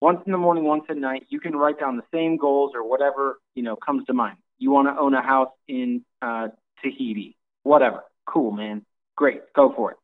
Once 0.00 0.20
in 0.24 0.30
the 0.30 0.38
morning, 0.38 0.64
once 0.64 0.84
at 0.88 0.96
night. 0.96 1.26
You 1.30 1.40
can 1.40 1.56
write 1.56 1.80
down 1.80 1.96
the 1.96 2.04
same 2.12 2.36
goals 2.36 2.72
or 2.74 2.88
whatever, 2.88 3.40
you 3.54 3.62
know, 3.64 3.74
comes 3.74 4.04
to 4.06 4.12
mind. 4.12 4.36
You 4.58 4.70
want 4.70 4.88
to 4.88 5.00
own 5.00 5.14
a 5.14 5.22
house 5.22 5.50
in 5.66 6.04
uh, 6.22 6.48
Tahiti, 6.82 7.36
whatever. 7.64 8.04
Cool, 8.24 8.52
man. 8.52 8.84
Great. 9.16 9.40
Go 9.54 9.72
for 9.74 9.92
it. 9.92 9.96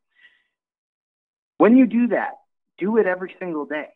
When 1.57 1.77
you 1.77 1.85
do 1.85 2.07
that, 2.07 2.31
do 2.79 2.97
it 2.97 3.05
every 3.05 3.33
single 3.39 3.65
day. 3.65 3.87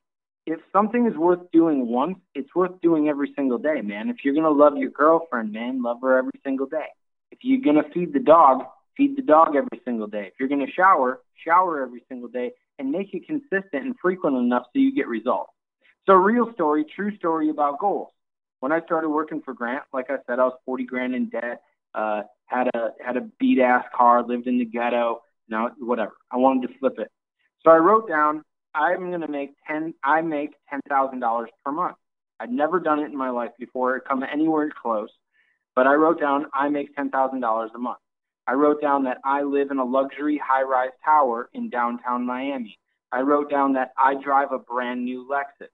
If 0.47 0.61
something 0.71 1.05
is 1.05 1.17
worth 1.17 1.51
doing 1.51 1.89
once, 1.89 2.19
it's 2.33 2.55
worth 2.55 2.79
doing 2.81 3.09
every 3.09 3.33
single 3.35 3.57
day, 3.57 3.81
man. 3.81 4.07
If 4.07 4.23
you're 4.23 4.33
to 4.33 4.49
love 4.49 4.77
your 4.77 4.91
girlfriend, 4.91 5.51
man, 5.51 5.83
love 5.83 5.97
her 6.01 6.17
every 6.17 6.39
single 6.41 6.67
day. 6.67 6.87
If 7.31 7.39
you're 7.41 7.73
to 7.73 7.89
feed 7.93 8.13
the 8.13 8.19
dog, 8.19 8.63
feed 8.95 9.17
the 9.17 9.21
dog 9.21 9.57
every 9.57 9.81
single 9.83 10.07
day. 10.07 10.31
If 10.31 10.35
you're 10.39 10.47
to 10.47 10.71
shower, 10.71 11.19
shower 11.45 11.83
every 11.83 12.01
single 12.07 12.29
day 12.29 12.51
and 12.79 12.89
make 12.91 13.13
it 13.13 13.27
consistent 13.27 13.73
and 13.73 13.93
frequent 14.01 14.37
enough 14.37 14.63
so 14.67 14.79
you 14.79 14.95
get 14.95 15.09
results. 15.09 15.51
So, 16.05 16.13
real 16.13 16.53
story, 16.53 16.85
true 16.95 17.13
story 17.17 17.49
about 17.49 17.79
goals. 17.79 18.07
When 18.61 18.71
I 18.71 18.79
started 18.85 19.09
working 19.09 19.41
for 19.41 19.53
Grant, 19.53 19.83
like 19.91 20.09
I 20.09 20.15
said, 20.27 20.39
I 20.39 20.45
was 20.45 20.57
40 20.65 20.85
grand 20.85 21.13
in 21.13 21.27
debt, 21.27 21.61
uh, 21.93 22.21
had 22.45 22.69
a 22.73 22.91
had 23.05 23.17
a 23.17 23.27
beat 23.37 23.59
ass 23.59 23.83
car, 23.93 24.23
lived 24.25 24.47
in 24.47 24.59
the 24.59 24.65
ghetto. 24.65 25.23
Now, 25.49 25.71
whatever. 25.77 26.13
I 26.31 26.37
wanted 26.37 26.69
to 26.69 26.79
flip 26.79 26.99
it. 26.99 27.11
So 27.65 27.71
I 27.71 27.77
wrote 27.77 28.07
down, 28.07 28.45
I'm 28.77 29.09
going 29.09 29.21
to 29.21 29.27
make 29.27 29.55
10, 29.67 29.95
I 30.03 30.21
make 30.21 30.51
$10,000 30.71 31.45
per 31.65 31.71
month. 31.71 31.95
I'd 32.39 32.51
never 32.51 32.79
done 32.79 32.99
it 32.99 33.05
in 33.05 33.17
my 33.17 33.31
life 33.31 33.51
before, 33.57 33.99
come 33.99 34.23
anywhere 34.23 34.69
close. 34.81 35.09
But 35.75 35.87
I 35.87 35.95
wrote 35.95 36.19
down, 36.19 36.45
I 36.53 36.69
make 36.69 36.95
$10,000 36.95 37.69
a 37.73 37.77
month. 37.79 37.97
I 38.45 38.53
wrote 38.53 38.79
down 38.79 39.03
that 39.05 39.17
I 39.25 39.41
live 39.41 39.71
in 39.71 39.79
a 39.79 39.83
luxury 39.83 40.39
high 40.43 40.61
rise 40.61 40.91
tower 41.03 41.49
in 41.53 41.69
downtown 41.69 42.25
Miami. 42.25 42.77
I 43.11 43.21
wrote 43.21 43.49
down 43.49 43.73
that 43.73 43.91
I 43.97 44.13
drive 44.23 44.51
a 44.51 44.59
brand 44.59 45.03
new 45.03 45.27
Lexus. 45.27 45.69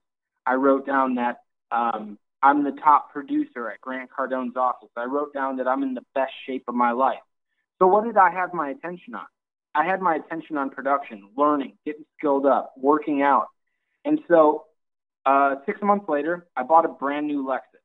I 0.46 0.54
wrote 0.54 0.86
down 0.86 1.16
that 1.16 1.38
um, 1.70 2.18
I'm 2.42 2.64
the 2.64 2.72
top 2.82 3.12
producer 3.12 3.70
at 3.70 3.80
Grant 3.80 4.10
Cardone's 4.10 4.56
office. 4.56 4.90
I 4.96 5.04
wrote 5.04 5.34
down 5.34 5.58
that 5.58 5.68
I'm 5.68 5.82
in 5.82 5.94
the 5.94 6.04
best 6.14 6.32
shape 6.46 6.64
of 6.68 6.74
my 6.74 6.92
life. 6.92 7.22
So, 7.78 7.86
what 7.86 8.04
did 8.04 8.16
I 8.16 8.30
have 8.30 8.54
my 8.54 8.70
attention 8.70 9.14
on? 9.14 9.26
I 9.74 9.84
had 9.84 10.00
my 10.00 10.16
attention 10.16 10.56
on 10.56 10.70
production, 10.70 11.30
learning, 11.36 11.76
getting 11.84 12.04
skilled 12.18 12.46
up, 12.46 12.74
working 12.76 13.22
out. 13.22 13.48
And 14.04 14.20
so, 14.28 14.64
uh, 15.26 15.56
six 15.66 15.80
months 15.82 16.06
later, 16.08 16.46
I 16.56 16.62
bought 16.62 16.84
a 16.84 16.88
brand 16.88 17.26
new 17.26 17.44
Lexus. 17.44 17.80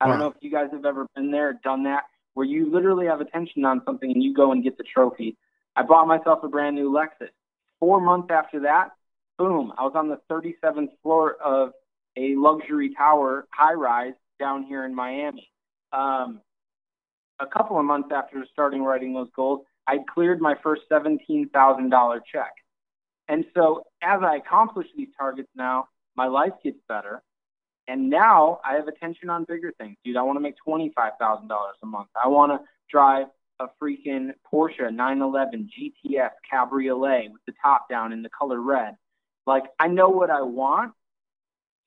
I 0.00 0.06
don't 0.06 0.18
know 0.18 0.28
if 0.28 0.34
you 0.40 0.50
guys 0.50 0.68
have 0.72 0.86
ever 0.86 1.06
been 1.14 1.30
there, 1.30 1.60
done 1.62 1.84
that, 1.84 2.04
where 2.32 2.46
you 2.46 2.72
literally 2.72 3.06
have 3.06 3.20
attention 3.20 3.64
on 3.64 3.82
something 3.84 4.10
and 4.10 4.22
you 4.22 4.34
go 4.34 4.52
and 4.52 4.64
get 4.64 4.78
the 4.78 4.84
trophy. 4.84 5.36
I 5.76 5.82
bought 5.82 6.06
myself 6.06 6.40
a 6.42 6.48
brand 6.48 6.74
new 6.74 6.90
Lexus. 6.90 7.28
Four 7.78 8.00
months 8.00 8.28
after 8.30 8.60
that, 8.60 8.90
boom, 9.38 9.72
I 9.76 9.82
was 9.82 9.92
on 9.94 10.08
the 10.08 10.18
37th 10.30 10.88
floor 11.02 11.34
of 11.34 11.72
a 12.16 12.34
luxury 12.34 12.94
tower, 12.94 13.46
high 13.50 13.74
rise, 13.74 14.14
down 14.38 14.64
here 14.64 14.84
in 14.84 14.94
Miami. 14.94 15.50
Um, 15.92 16.40
a 17.38 17.46
couple 17.46 17.78
of 17.78 17.84
months 17.84 18.08
after 18.12 18.44
starting 18.52 18.82
writing 18.82 19.12
those 19.12 19.28
goals, 19.36 19.64
I 19.90 19.98
cleared 20.14 20.40
my 20.40 20.54
first 20.62 20.82
$17,000 20.88 22.20
check. 22.32 22.52
And 23.28 23.44
so 23.56 23.82
as 24.00 24.20
I 24.22 24.36
accomplish 24.36 24.86
these 24.96 25.08
targets 25.18 25.48
now, 25.56 25.88
my 26.14 26.28
life 26.28 26.52
gets 26.62 26.78
better. 26.88 27.22
And 27.88 28.08
now 28.08 28.60
I 28.64 28.74
have 28.74 28.86
attention 28.86 29.30
on 29.30 29.44
bigger 29.48 29.72
things. 29.78 29.96
Dude, 30.04 30.16
I 30.16 30.22
want 30.22 30.36
to 30.36 30.40
make 30.40 30.54
$25,000 30.64 31.48
a 31.82 31.86
month. 31.86 32.08
I 32.22 32.28
want 32.28 32.52
to 32.52 32.60
drive 32.88 33.26
a 33.58 33.66
freaking 33.82 34.30
Porsche 34.52 34.94
911 34.94 35.68
GTS 35.76 36.30
Cabriolet 36.48 37.32
with 37.32 37.42
the 37.48 37.52
top 37.60 37.88
down 37.88 38.12
in 38.12 38.22
the 38.22 38.30
color 38.30 38.60
red. 38.60 38.96
Like, 39.44 39.64
I 39.80 39.88
know 39.88 40.08
what 40.08 40.30
I 40.30 40.42
want. 40.42 40.92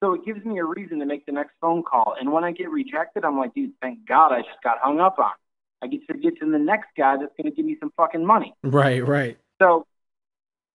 So 0.03 0.13
it 0.13 0.25
gives 0.25 0.43
me 0.43 0.59
a 0.59 0.65
reason 0.65 0.99
to 0.99 1.05
make 1.05 1.25
the 1.25 1.31
next 1.31 1.53
phone 1.61 1.83
call. 1.83 2.15
And 2.19 2.33
when 2.33 2.43
I 2.43 2.51
get 2.51 2.69
rejected, 2.69 3.23
I'm 3.23 3.37
like, 3.37 3.53
dude, 3.53 3.71
thank 3.81 4.05
God 4.05 4.33
I 4.33 4.41
just 4.41 4.61
got 4.61 4.79
hung 4.81 4.99
up 4.99 5.19
on. 5.19 5.31
I 5.83 5.87
get 5.87 6.07
to 6.07 6.17
get 6.17 6.39
to 6.39 6.49
the 6.49 6.57
next 6.57 6.87
guy 6.97 7.17
that's 7.17 7.33
going 7.37 7.51
to 7.51 7.55
give 7.55 7.65
me 7.65 7.75
some 7.79 7.91
fucking 7.97 8.25
money. 8.25 8.53
Right, 8.63 9.05
right. 9.05 9.37
So, 9.61 9.85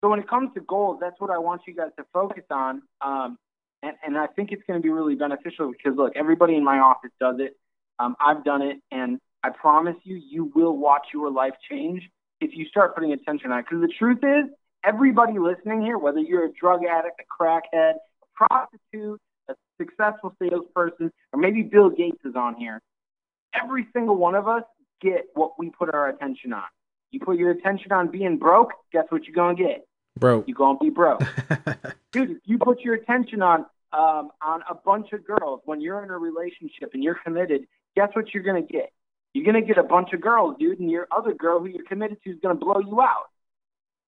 so 0.03 0.11
when 0.11 0.19
it 0.19 0.29
comes 0.29 0.51
to 0.55 0.61
goals, 0.61 0.99
that's 1.01 1.19
what 1.19 1.31
I 1.31 1.39
want 1.39 1.63
you 1.67 1.75
guys 1.75 1.91
to 1.97 2.05
focus 2.13 2.45
on. 2.51 2.83
Um, 3.01 3.39
and, 3.83 3.97
and 4.05 4.19
I 4.19 4.27
think 4.27 4.53
it's 4.53 4.63
going 4.67 4.79
to 4.79 4.83
be 4.83 4.91
really 4.91 5.15
beneficial 5.15 5.73
because 5.73 5.97
look, 5.97 6.13
everybody 6.15 6.57
in 6.57 6.65
my 6.65 6.79
office 6.79 7.11
does 7.19 7.37
it. 7.39 7.57
Um, 7.99 8.17
I've 8.21 8.45
done 8.45 8.61
it, 8.61 8.79
and 8.93 9.19
I 9.43 9.49
promise 9.49 9.97
you, 10.05 10.17
you 10.17 10.53
will 10.55 10.77
watch 10.77 11.07
your 11.15 11.31
life 11.31 11.55
change 11.71 12.03
if 12.41 12.51
you 12.55 12.67
start 12.67 12.95
putting 12.95 13.13
attention 13.13 13.51
on 13.51 13.61
it. 13.61 13.67
Because 13.69 13.81
the 13.81 13.93
truth 13.99 14.19
is, 14.23 14.51
everybody 14.85 15.39
listening 15.39 15.83
here, 15.83 15.97
whether 15.97 16.21
you're 16.21 16.45
a 16.45 16.53
drug 16.53 16.83
addict, 16.85 17.21
a 17.21 17.43
crackhead, 17.43 17.95
a 17.95 18.27
prostitute, 18.35 19.21
a 19.49 19.55
successful 19.81 20.35
salesperson, 20.39 21.11
or 21.33 21.41
maybe 21.41 21.63
Bill 21.63 21.89
Gates 21.89 22.21
is 22.25 22.37
on 22.37 22.57
here, 22.57 22.83
every 23.55 23.87
single 23.95 24.17
one 24.17 24.35
of 24.35 24.47
us 24.47 24.63
get 25.01 25.27
what 25.35 25.59
we 25.59 25.71
put 25.71 25.93
our 25.95 26.09
attention 26.09 26.53
on. 26.53 26.65
You 27.11 27.21
put 27.21 27.39
your 27.39 27.51
attention 27.51 27.93
on 27.93 28.11
being 28.11 28.39
broke, 28.39 28.73
guess 28.93 29.05
what 29.09 29.25
you're 29.25 29.35
gonna 29.35 29.55
get? 29.55 29.87
Broke. 30.19 30.47
You're 30.47 30.57
gonna 30.57 30.79
be 30.79 30.91
broke. 30.91 31.21
Dude, 32.13 32.31
if 32.33 32.39
you 32.45 32.59
put 32.59 32.81
your 32.81 32.95
attention 32.95 33.43
on 33.43 33.67
um, 33.93 34.31
on 34.43 34.63
a 34.69 34.75
bunch 34.75 35.13
of 35.13 35.25
girls 35.27 35.63
when 35.65 35.81
you're 35.81 36.03
in 36.03 36.11
a 36.11 36.19
relationship 36.19 36.91
and 36.93 37.03
you're 37.03 37.19
committed, 37.25 37.67
guess 37.97 38.11
what 38.13 38.35
you're 38.35 38.43
gonna 38.43 38.63
get? 38.63 38.93
You're 39.33 39.47
gonna 39.47 39.63
get 39.65 39.79
a 39.79 39.83
bunch 39.83 40.13
of 40.13 40.21
girls, 40.21 40.57
dude, 40.59 40.81
and 40.81 40.91
your 40.91 41.07
other 41.11 41.33
girl 41.33 41.61
who 41.61 41.67
you're 41.67 41.85
committed 41.85 42.19
to 42.25 42.31
is 42.31 42.39
gonna 42.43 42.57
blow 42.57 42.81
you 42.81 43.01
out. 43.01 43.27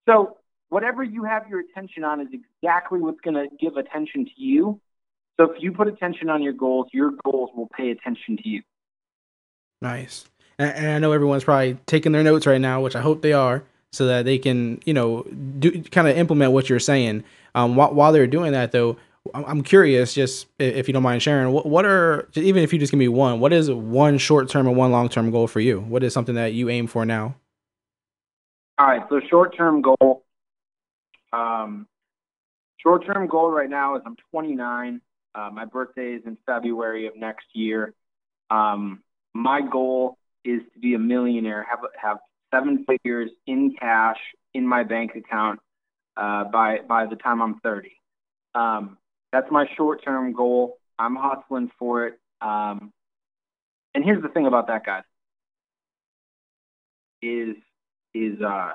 So 0.08 0.36
whatever 0.68 1.02
you 1.02 1.24
have 1.24 1.48
your 1.48 1.60
attention 1.60 2.04
on 2.04 2.20
is 2.20 2.28
exactly 2.32 3.00
what's 3.00 3.20
gonna 3.20 3.46
give 3.58 3.76
attention 3.76 4.26
to 4.26 4.32
you. 4.36 4.80
So 5.38 5.52
if 5.52 5.62
you 5.62 5.72
put 5.72 5.88
attention 5.88 6.28
on 6.28 6.42
your 6.42 6.52
goals, 6.52 6.88
your 6.92 7.12
goals 7.24 7.50
will 7.54 7.68
pay 7.74 7.90
attention 7.90 8.36
to 8.38 8.48
you. 8.48 8.62
Nice. 9.80 10.26
And, 10.60 10.88
I 10.88 10.98
know 10.98 11.12
everyone's 11.12 11.44
probably 11.44 11.78
taking 11.86 12.12
their 12.12 12.22
notes 12.22 12.46
right 12.46 12.60
now, 12.60 12.82
which 12.82 12.94
I 12.94 13.00
hope 13.00 13.22
they 13.22 13.32
are, 13.32 13.64
so 13.92 14.06
that 14.06 14.26
they 14.26 14.38
can, 14.38 14.80
you 14.84 14.92
know, 14.92 15.22
do 15.58 15.82
kind 15.84 16.06
of 16.06 16.16
implement 16.16 16.52
what 16.52 16.68
you're 16.68 16.78
saying. 16.78 17.24
Um, 17.54 17.76
while, 17.76 17.94
while 17.94 18.12
they're 18.12 18.26
doing 18.26 18.52
that, 18.52 18.70
though, 18.72 18.98
I'm 19.34 19.44
I'm 19.46 19.62
curious, 19.62 20.12
just 20.12 20.46
if 20.58 20.86
you 20.86 20.92
don't 20.92 21.02
mind 21.02 21.22
sharing, 21.22 21.52
what, 21.52 21.66
what 21.66 21.86
are 21.86 22.28
even 22.34 22.62
if 22.62 22.72
you 22.72 22.78
just 22.78 22.92
give 22.92 22.98
me 22.98 23.08
one, 23.08 23.40
what 23.40 23.52
is 23.52 23.70
one 23.70 24.18
short 24.18 24.48
term 24.48 24.66
and 24.66 24.76
one 24.76 24.92
long 24.92 25.08
term 25.08 25.30
goal 25.30 25.46
for 25.46 25.60
you? 25.60 25.80
What 25.80 26.04
is 26.04 26.12
something 26.12 26.34
that 26.34 26.52
you 26.52 26.68
aim 26.68 26.86
for 26.86 27.06
now? 27.06 27.36
All 28.78 28.86
right, 28.86 29.02
so 29.08 29.20
short 29.28 29.56
term 29.56 29.82
goal. 29.82 30.24
Um, 31.32 31.86
short 32.78 33.06
term 33.06 33.26
goal 33.28 33.50
right 33.50 33.68
now 33.68 33.96
is 33.96 34.02
I'm 34.04 34.16
29. 34.30 35.00
Uh, 35.34 35.50
my 35.52 35.64
birthday 35.64 36.14
is 36.14 36.22
in 36.26 36.36
February 36.44 37.06
of 37.06 37.16
next 37.16 37.46
year. 37.54 37.94
Um, 38.50 39.02
my 39.32 39.60
goal 39.60 40.18
is 40.44 40.60
to 40.74 40.80
be 40.80 40.94
a 40.94 40.98
millionaire, 40.98 41.66
have 41.68 41.80
have 42.00 42.18
seven 42.52 42.84
figures 42.84 43.30
in 43.46 43.74
cash 43.78 44.18
in 44.54 44.66
my 44.66 44.82
bank 44.82 45.12
account 45.14 45.60
uh, 46.16 46.44
by 46.44 46.78
by 46.86 47.06
the 47.06 47.16
time 47.16 47.42
I'm 47.42 47.60
30. 47.60 47.92
Um, 48.54 48.98
that's 49.32 49.50
my 49.50 49.66
short 49.76 50.04
term 50.04 50.32
goal. 50.32 50.78
I'm 50.98 51.16
hustling 51.16 51.70
for 51.78 52.06
it. 52.06 52.18
Um, 52.40 52.92
and 53.94 54.04
here's 54.04 54.22
the 54.22 54.28
thing 54.28 54.46
about 54.46 54.68
that, 54.68 54.84
guys. 54.84 55.04
Is 57.22 57.56
is 58.14 58.40
uh, 58.40 58.72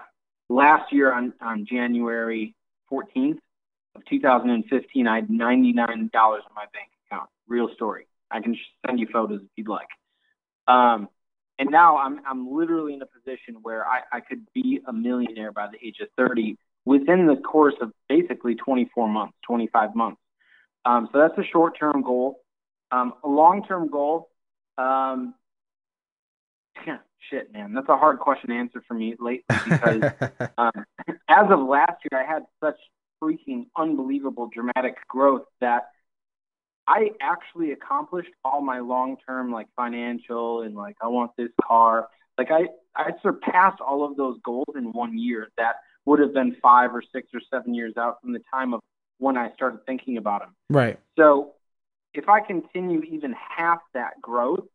last 0.50 0.92
year 0.94 1.12
on, 1.12 1.34
on 1.42 1.66
January 1.66 2.56
14th 2.92 3.40
of 3.96 4.06
2015, 4.06 5.08
I 5.08 5.16
had 5.16 5.28
$99 5.28 5.70
in 5.70 5.76
my 5.76 6.66
bank 6.74 6.90
account. 7.08 7.30
Real 7.48 7.70
story. 7.76 8.08
I 8.32 8.42
can 8.42 8.58
send 8.86 9.00
you 9.00 9.08
photos 9.12 9.42
if 9.42 9.50
you'd 9.56 9.68
like. 9.68 9.88
Um, 10.68 11.10
and 11.58 11.70
now 11.70 11.98
I'm, 11.98 12.20
I'm 12.28 12.54
literally 12.54 12.94
in 12.94 13.02
a 13.02 13.06
position 13.06 13.58
where 13.62 13.86
I, 13.88 14.02
I 14.12 14.20
could 14.20 14.46
be 14.54 14.82
a 14.88 14.94
millionaire 14.94 15.52
by 15.52 15.68
the 15.72 15.78
age 15.86 15.98
of 16.02 16.10
30 16.18 16.58
within 16.86 17.28
the 17.28 17.38
course 17.38 17.76
of 17.82 17.92
basically 18.10 18.56
24 18.56 19.08
months, 19.08 19.38
25 19.48 19.96
months. 19.96 20.22
Um, 20.86 21.10
so 21.12 21.20
that's 21.20 21.38
a 21.38 21.50
short 21.52 21.78
term 21.80 22.02
goal. 22.04 22.42
Um, 22.92 23.14
a 23.24 23.28
long 23.28 23.64
term 23.66 23.90
goal, 23.90 24.30
um, 24.78 25.34
shit, 27.30 27.52
man, 27.52 27.74
that's 27.74 27.90
a 27.90 27.98
hard 27.98 28.20
question 28.20 28.50
to 28.50 28.56
answer 28.56 28.84
for 28.88 28.94
me 28.94 29.16
lately 29.20 29.44
because 29.64 30.04
um, 30.58 30.86
as 31.28 31.46
of 31.50 31.60
last 31.68 31.94
year, 32.12 32.22
I 32.22 32.32
had 32.32 32.44
such 32.64 32.78
freaking 33.22 33.66
unbelievable 33.78 34.50
dramatic 34.54 34.96
growth 35.08 35.44
that 35.62 35.88
I 36.88 37.12
actually 37.22 37.72
accomplished 37.72 38.32
all 38.44 38.62
my 38.62 38.80
long 38.80 39.18
term 39.28 39.52
like 39.52 39.68
financial 39.76 40.62
and 40.62 40.76
like 40.76 40.98
I 41.02 41.08
want 41.08 41.32
this 41.38 41.50
car. 41.64 42.08
Like 42.38 42.52
I 42.52 42.68
I 42.96 43.12
surpassed 43.24 43.82
all 43.82 44.04
of 44.04 44.18
those 44.18 44.38
goals 44.44 44.76
in 44.76 44.92
one 44.92 45.18
year 45.18 45.50
that 45.58 45.76
would 46.06 46.20
have 46.20 46.34
been 46.34 46.56
five 46.62 46.94
or 46.94 47.04
six 47.14 47.30
or 47.34 47.42
seven 47.52 47.74
years 47.74 47.94
out 47.98 48.22
from 48.22 48.34
the 48.34 48.42
time 48.54 48.74
of 48.74 48.82
when 49.18 49.38
I 49.38 49.52
started 49.54 49.80
thinking 49.86 50.18
about 50.18 50.42
them. 50.42 50.56
right. 50.70 51.00
So 51.18 51.54
if 52.14 52.30
I 52.30 52.42
continue 52.42 53.02
even 53.02 53.34
half 53.34 53.80
that 53.94 54.22
growth, 54.22 54.66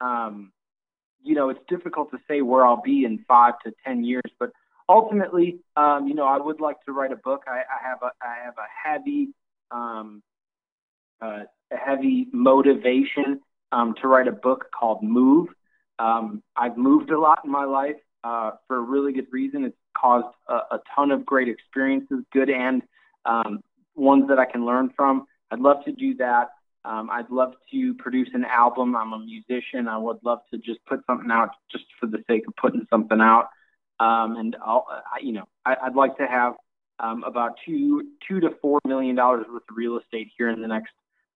um, 0.00 0.52
you 1.22 1.34
know, 1.34 1.48
it's 1.48 1.60
difficult 1.68 2.10
to 2.12 2.18
say 2.28 2.42
where 2.42 2.64
I'll 2.64 2.80
be 2.80 3.04
in 3.04 3.24
five 3.26 3.54
to 3.64 3.72
ten 3.84 4.04
years, 4.04 4.30
but 4.38 4.50
ultimately, 4.88 5.58
um, 5.76 6.06
you 6.06 6.14
know, 6.14 6.24
I 6.24 6.38
would 6.38 6.60
like 6.60 6.80
to 6.86 6.92
write 6.92 7.12
a 7.12 7.16
book. 7.16 7.42
I, 7.46 7.58
I 7.58 7.88
have 7.88 7.98
a 8.02 8.10
I 8.22 8.44
have 8.44 8.54
a 8.56 8.88
heavy 8.88 9.28
um, 9.70 10.22
a 11.20 11.42
heavy 11.70 12.28
motivation 12.32 13.40
um, 13.72 13.94
to 14.00 14.08
write 14.08 14.28
a 14.28 14.32
book 14.32 14.66
called 14.78 15.02
Move. 15.02 15.48
Um, 15.98 16.42
I've 16.56 16.76
moved 16.76 17.10
a 17.10 17.18
lot 17.18 17.40
in 17.44 17.50
my 17.50 17.64
life 17.64 17.96
uh, 18.24 18.52
for 18.66 18.76
a 18.76 18.80
really 18.80 19.12
good 19.12 19.26
reason. 19.32 19.64
It's 19.64 19.76
caused 19.96 20.34
a, 20.48 20.54
a 20.54 20.80
ton 20.94 21.10
of 21.10 21.26
great 21.26 21.48
experiences, 21.48 22.24
good 22.32 22.50
and 22.50 22.82
um, 23.24 23.60
ones 23.94 24.28
that 24.28 24.38
I 24.38 24.44
can 24.44 24.64
learn 24.64 24.90
from. 24.96 25.26
I'd 25.50 25.60
love 25.60 25.84
to 25.84 25.92
do 25.92 26.14
that. 26.16 26.48
Um, 26.84 27.10
I'd 27.10 27.30
love 27.30 27.54
to 27.72 27.94
produce 27.94 28.28
an 28.34 28.44
album. 28.44 28.96
I'm 28.96 29.12
a 29.12 29.18
musician. 29.18 29.88
I 29.88 29.98
would 29.98 30.18
love 30.22 30.40
to 30.52 30.58
just 30.58 30.84
put 30.86 31.00
something 31.06 31.30
out 31.30 31.50
just 31.70 31.84
for 32.00 32.06
the 32.06 32.22
sake 32.28 32.46
of 32.46 32.54
putting 32.56 32.86
something 32.88 33.20
out. 33.20 33.48
Um, 34.00 34.36
and 34.36 34.56
I'll, 34.64 34.86
I, 34.88 35.20
you 35.20 35.32
know, 35.32 35.48
I, 35.66 35.76
I'd 35.82 35.96
like 35.96 36.16
to 36.18 36.26
have 36.26 36.54
um, 37.00 37.24
about 37.24 37.56
two, 37.66 38.04
two 38.26 38.40
to 38.40 38.50
four 38.62 38.80
million 38.86 39.16
dollars 39.16 39.46
worth 39.50 39.62
of 39.68 39.76
real 39.76 39.98
estate 39.98 40.30
here 40.36 40.48
in 40.48 40.60
the 40.62 40.68
next 40.68 40.92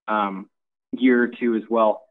um, 0.07 0.49
year 0.91 1.23
or 1.23 1.27
two 1.27 1.55
as 1.55 1.63
well, 1.69 2.03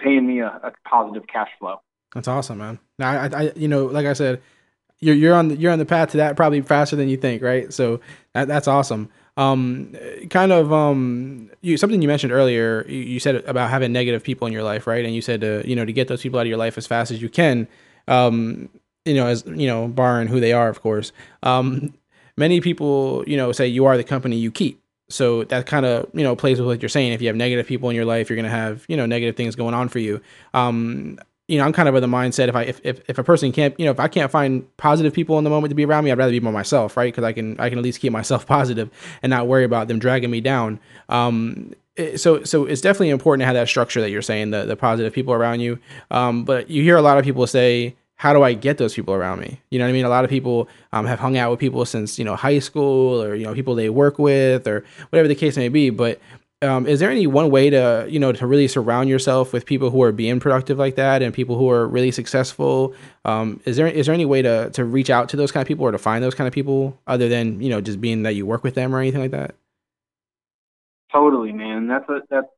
paying 0.00 0.26
me 0.26 0.40
a, 0.40 0.46
a 0.46 0.72
positive 0.88 1.26
cash 1.26 1.50
flow. 1.58 1.80
That's 2.14 2.28
awesome, 2.28 2.58
man. 2.58 2.78
Now, 2.98 3.10
I, 3.10 3.26
I, 3.26 3.52
you 3.56 3.68
know, 3.68 3.86
like 3.86 4.06
I 4.06 4.12
said, 4.12 4.40
you're 5.00 5.14
you're 5.14 5.34
on 5.34 5.48
the, 5.48 5.56
you're 5.56 5.72
on 5.72 5.78
the 5.78 5.86
path 5.86 6.12
to 6.12 6.16
that 6.18 6.36
probably 6.36 6.62
faster 6.62 6.96
than 6.96 7.08
you 7.08 7.16
think, 7.16 7.42
right? 7.42 7.72
So 7.72 8.00
that 8.32 8.48
that's 8.48 8.68
awesome. 8.68 9.10
Um, 9.36 9.94
kind 10.30 10.52
of 10.52 10.72
um, 10.72 11.50
you 11.60 11.76
something 11.76 12.00
you 12.00 12.08
mentioned 12.08 12.32
earlier. 12.32 12.86
You, 12.88 13.00
you 13.00 13.20
said 13.20 13.36
about 13.44 13.68
having 13.68 13.92
negative 13.92 14.22
people 14.22 14.46
in 14.46 14.52
your 14.52 14.62
life, 14.62 14.86
right? 14.86 15.04
And 15.04 15.14
you 15.14 15.20
said 15.20 15.42
to 15.42 15.62
you 15.68 15.76
know 15.76 15.84
to 15.84 15.92
get 15.92 16.08
those 16.08 16.22
people 16.22 16.38
out 16.38 16.42
of 16.42 16.48
your 16.48 16.56
life 16.56 16.78
as 16.78 16.86
fast 16.86 17.10
as 17.10 17.20
you 17.20 17.28
can. 17.28 17.68
Um, 18.08 18.70
you 19.04 19.14
know, 19.14 19.26
as 19.26 19.44
you 19.46 19.66
know, 19.66 19.88
barring 19.88 20.28
who 20.28 20.40
they 20.40 20.52
are, 20.52 20.68
of 20.68 20.80
course. 20.80 21.12
Um, 21.42 21.92
many 22.36 22.60
people, 22.60 23.24
you 23.26 23.36
know, 23.36 23.52
say 23.52 23.66
you 23.66 23.84
are 23.84 23.96
the 23.96 24.04
company 24.04 24.36
you 24.36 24.50
keep. 24.50 24.82
So 25.08 25.44
that 25.44 25.66
kind 25.66 25.86
of 25.86 26.08
you 26.12 26.24
know 26.24 26.34
plays 26.34 26.58
with 26.58 26.66
what 26.66 26.82
you're 26.82 26.88
saying. 26.88 27.12
If 27.12 27.22
you 27.22 27.28
have 27.28 27.36
negative 27.36 27.66
people 27.66 27.88
in 27.90 27.96
your 27.96 28.04
life, 28.04 28.28
you're 28.28 28.36
gonna 28.36 28.48
have 28.48 28.84
you 28.88 28.96
know 28.96 29.06
negative 29.06 29.36
things 29.36 29.56
going 29.56 29.74
on 29.74 29.88
for 29.88 29.98
you. 29.98 30.20
Um, 30.54 31.18
you 31.48 31.58
know, 31.58 31.64
I'm 31.64 31.72
kind 31.72 31.88
of 31.88 31.94
of 31.94 32.02
the 32.02 32.08
mindset 32.08 32.48
if 32.48 32.56
I 32.56 32.62
if, 32.62 32.80
if, 32.82 33.00
if 33.08 33.18
a 33.18 33.24
person 33.24 33.52
can't, 33.52 33.78
you 33.78 33.84
know, 33.84 33.92
if 33.92 34.00
I 34.00 34.08
can't 34.08 34.30
find 34.30 34.66
positive 34.78 35.12
people 35.12 35.38
in 35.38 35.44
the 35.44 35.50
moment 35.50 35.70
to 35.70 35.76
be 35.76 35.84
around 35.84 36.04
me, 36.04 36.10
I'd 36.10 36.18
rather 36.18 36.32
be 36.32 36.40
by 36.40 36.50
myself, 36.50 36.96
right? 36.96 37.12
Because 37.12 37.24
I 37.24 37.32
can 37.32 37.58
I 37.60 37.68
can 37.68 37.78
at 37.78 37.84
least 37.84 38.00
keep 38.00 38.12
myself 38.12 38.46
positive 38.48 38.90
and 39.22 39.30
not 39.30 39.46
worry 39.46 39.64
about 39.64 39.88
them 39.88 39.98
dragging 39.98 40.30
me 40.30 40.40
down. 40.40 40.80
Um, 41.08 41.72
so 42.16 42.42
so 42.42 42.64
it's 42.64 42.80
definitely 42.80 43.10
important 43.10 43.42
to 43.42 43.46
have 43.46 43.54
that 43.54 43.68
structure 43.68 44.00
that 44.00 44.10
you're 44.10 44.22
saying, 44.22 44.50
the 44.50 44.64
the 44.64 44.76
positive 44.76 45.12
people 45.12 45.32
around 45.32 45.60
you. 45.60 45.78
Um, 46.10 46.44
but 46.44 46.68
you 46.68 46.82
hear 46.82 46.96
a 46.96 47.02
lot 47.02 47.16
of 47.16 47.24
people 47.24 47.46
say, 47.46 47.94
how 48.16 48.32
do 48.32 48.42
I 48.42 48.54
get 48.54 48.78
those 48.78 48.94
people 48.94 49.14
around 49.14 49.40
me? 49.40 49.60
You 49.70 49.78
know 49.78 49.84
what 49.84 49.90
I 49.90 49.92
mean? 49.92 50.04
A 50.04 50.08
lot 50.08 50.24
of 50.24 50.30
people 50.30 50.68
um, 50.92 51.06
have 51.06 51.18
hung 51.18 51.36
out 51.36 51.50
with 51.50 51.60
people 51.60 51.84
since 51.84 52.18
you 52.18 52.24
know 52.24 52.36
high 52.36 52.58
school 52.58 53.22
or 53.22 53.34
you 53.34 53.44
know 53.44 53.54
people 53.54 53.74
they 53.74 53.90
work 53.90 54.18
with 54.18 54.66
or 54.66 54.84
whatever 55.10 55.28
the 55.28 55.34
case 55.34 55.56
may 55.56 55.68
be. 55.68 55.90
But 55.90 56.20
um, 56.62 56.86
is 56.86 57.00
there 57.00 57.10
any 57.10 57.26
one 57.26 57.50
way 57.50 57.70
to 57.70 58.06
you 58.08 58.18
know 58.18 58.32
to 58.32 58.46
really 58.46 58.68
surround 58.68 59.08
yourself 59.08 59.52
with 59.52 59.66
people 59.66 59.90
who 59.90 60.02
are 60.02 60.12
being 60.12 60.40
productive 60.40 60.78
like 60.78 60.96
that 60.96 61.22
and 61.22 61.32
people 61.34 61.56
who 61.56 61.70
are 61.70 61.86
really 61.86 62.10
successful 62.10 62.94
um, 63.26 63.60
is 63.66 63.76
there 63.76 63.86
is 63.86 64.06
there 64.06 64.14
any 64.14 64.24
way 64.24 64.40
to 64.40 64.70
to 64.70 64.84
reach 64.84 65.10
out 65.10 65.28
to 65.28 65.36
those 65.36 65.52
kind 65.52 65.60
of 65.60 65.68
people 65.68 65.84
or 65.84 65.92
to 65.92 65.98
find 65.98 66.24
those 66.24 66.34
kind 66.34 66.48
of 66.48 66.54
people 66.54 66.98
other 67.06 67.28
than 67.28 67.60
you 67.60 67.68
know 67.68 67.82
just 67.82 68.00
being 68.00 68.22
that 68.22 68.34
you 68.34 68.46
work 68.46 68.64
with 68.64 68.74
them 68.74 68.94
or 68.94 69.00
anything 69.00 69.20
like 69.20 69.32
that 69.32 69.54
Totally, 71.12 71.52
man. 71.52 71.86
That's 71.86 72.08
a 72.08 72.20
that's 72.28 72.48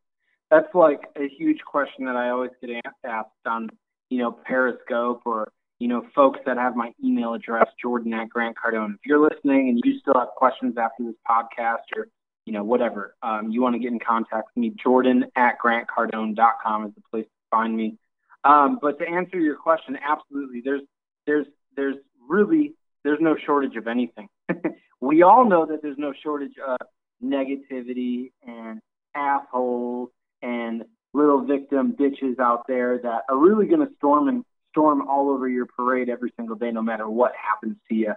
that's 0.51 0.75
like 0.75 1.01
a 1.17 1.29
huge 1.29 1.61
question 1.61 2.07
that 2.07 2.17
I 2.17 2.31
always 2.31 2.51
get 2.61 2.83
asked 3.05 3.29
on, 3.47 3.69
you 4.11 4.19
know, 4.19 4.33
Periscope 4.33 5.23
or 5.25 5.53
you 5.79 5.87
know, 5.87 6.05
folks 6.15 6.41
that 6.45 6.57
have 6.57 6.75
my 6.75 6.93
email 7.05 7.35
address, 7.35 7.67
Jordan 7.81 8.13
at 8.13 8.29
Grant 8.29 8.57
Cardone. 8.57 8.95
If 8.95 9.01
you're 9.07 9.21
listening 9.21 9.69
and 9.69 9.81
you 9.85 10.01
still 10.01 10.15
have 10.17 10.31
questions 10.37 10.77
after 10.77 11.05
this 11.05 11.15
podcast 11.29 11.97
or 11.97 12.09
you 12.47 12.53
know 12.53 12.65
whatever, 12.65 13.15
um, 13.23 13.51
you 13.51 13.63
want 13.63 13.75
to 13.75 13.79
get 13.79 13.93
in 13.93 14.01
contact 14.01 14.49
with 14.55 14.61
me, 14.61 14.75
Jordan 14.83 15.27
at 15.37 15.59
GrantCardone.com 15.65 16.87
is 16.87 16.95
the 16.95 17.03
place 17.11 17.27
to 17.27 17.31
find 17.51 17.77
me. 17.77 17.97
Um, 18.45 18.79
but 18.81 18.99
to 18.99 19.09
answer 19.09 19.39
your 19.39 19.57
question, 19.57 19.97
absolutely, 20.03 20.63
there's 20.65 20.83
there's 21.27 21.47
there's 21.77 21.97
really 22.29 22.75
there's 23.05 23.21
no 23.21 23.37
shortage 23.37 23.77
of 23.77 23.87
anything. 23.87 24.29
we 25.01 25.23
all 25.23 25.49
know 25.49 25.67
that 25.67 25.83
there's 25.83 25.99
no 25.99 26.13
shortage 26.23 26.55
of 26.67 26.79
negativity 27.23 28.33
and 28.47 28.81
assholes 29.15 30.11
and 30.43 30.85
little 31.15 31.45
victim 31.45 31.95
bitches 31.99 32.39
out 32.39 32.67
there 32.69 32.99
that 32.99 33.23
are 33.29 33.37
really 33.37 33.67
going 33.67 33.87
to 33.87 33.93
storm 33.97 34.29
and 34.29 34.45
storm 34.71 35.09
all 35.09 35.31
over 35.31 35.49
your 35.49 35.67
parade 35.67 36.09
every 36.09 36.33
single 36.37 36.57
day, 36.57 36.71
no 36.71 36.83
matter 36.83 37.09
what 37.09 37.33
happens 37.35 37.77
to 37.89 37.95
you. 37.95 38.15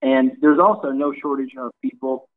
And 0.00 0.32
there's 0.40 0.60
also 0.60 0.90
no 0.90 1.12
shortage 1.12 1.54
of 1.58 1.72
people 1.82 2.28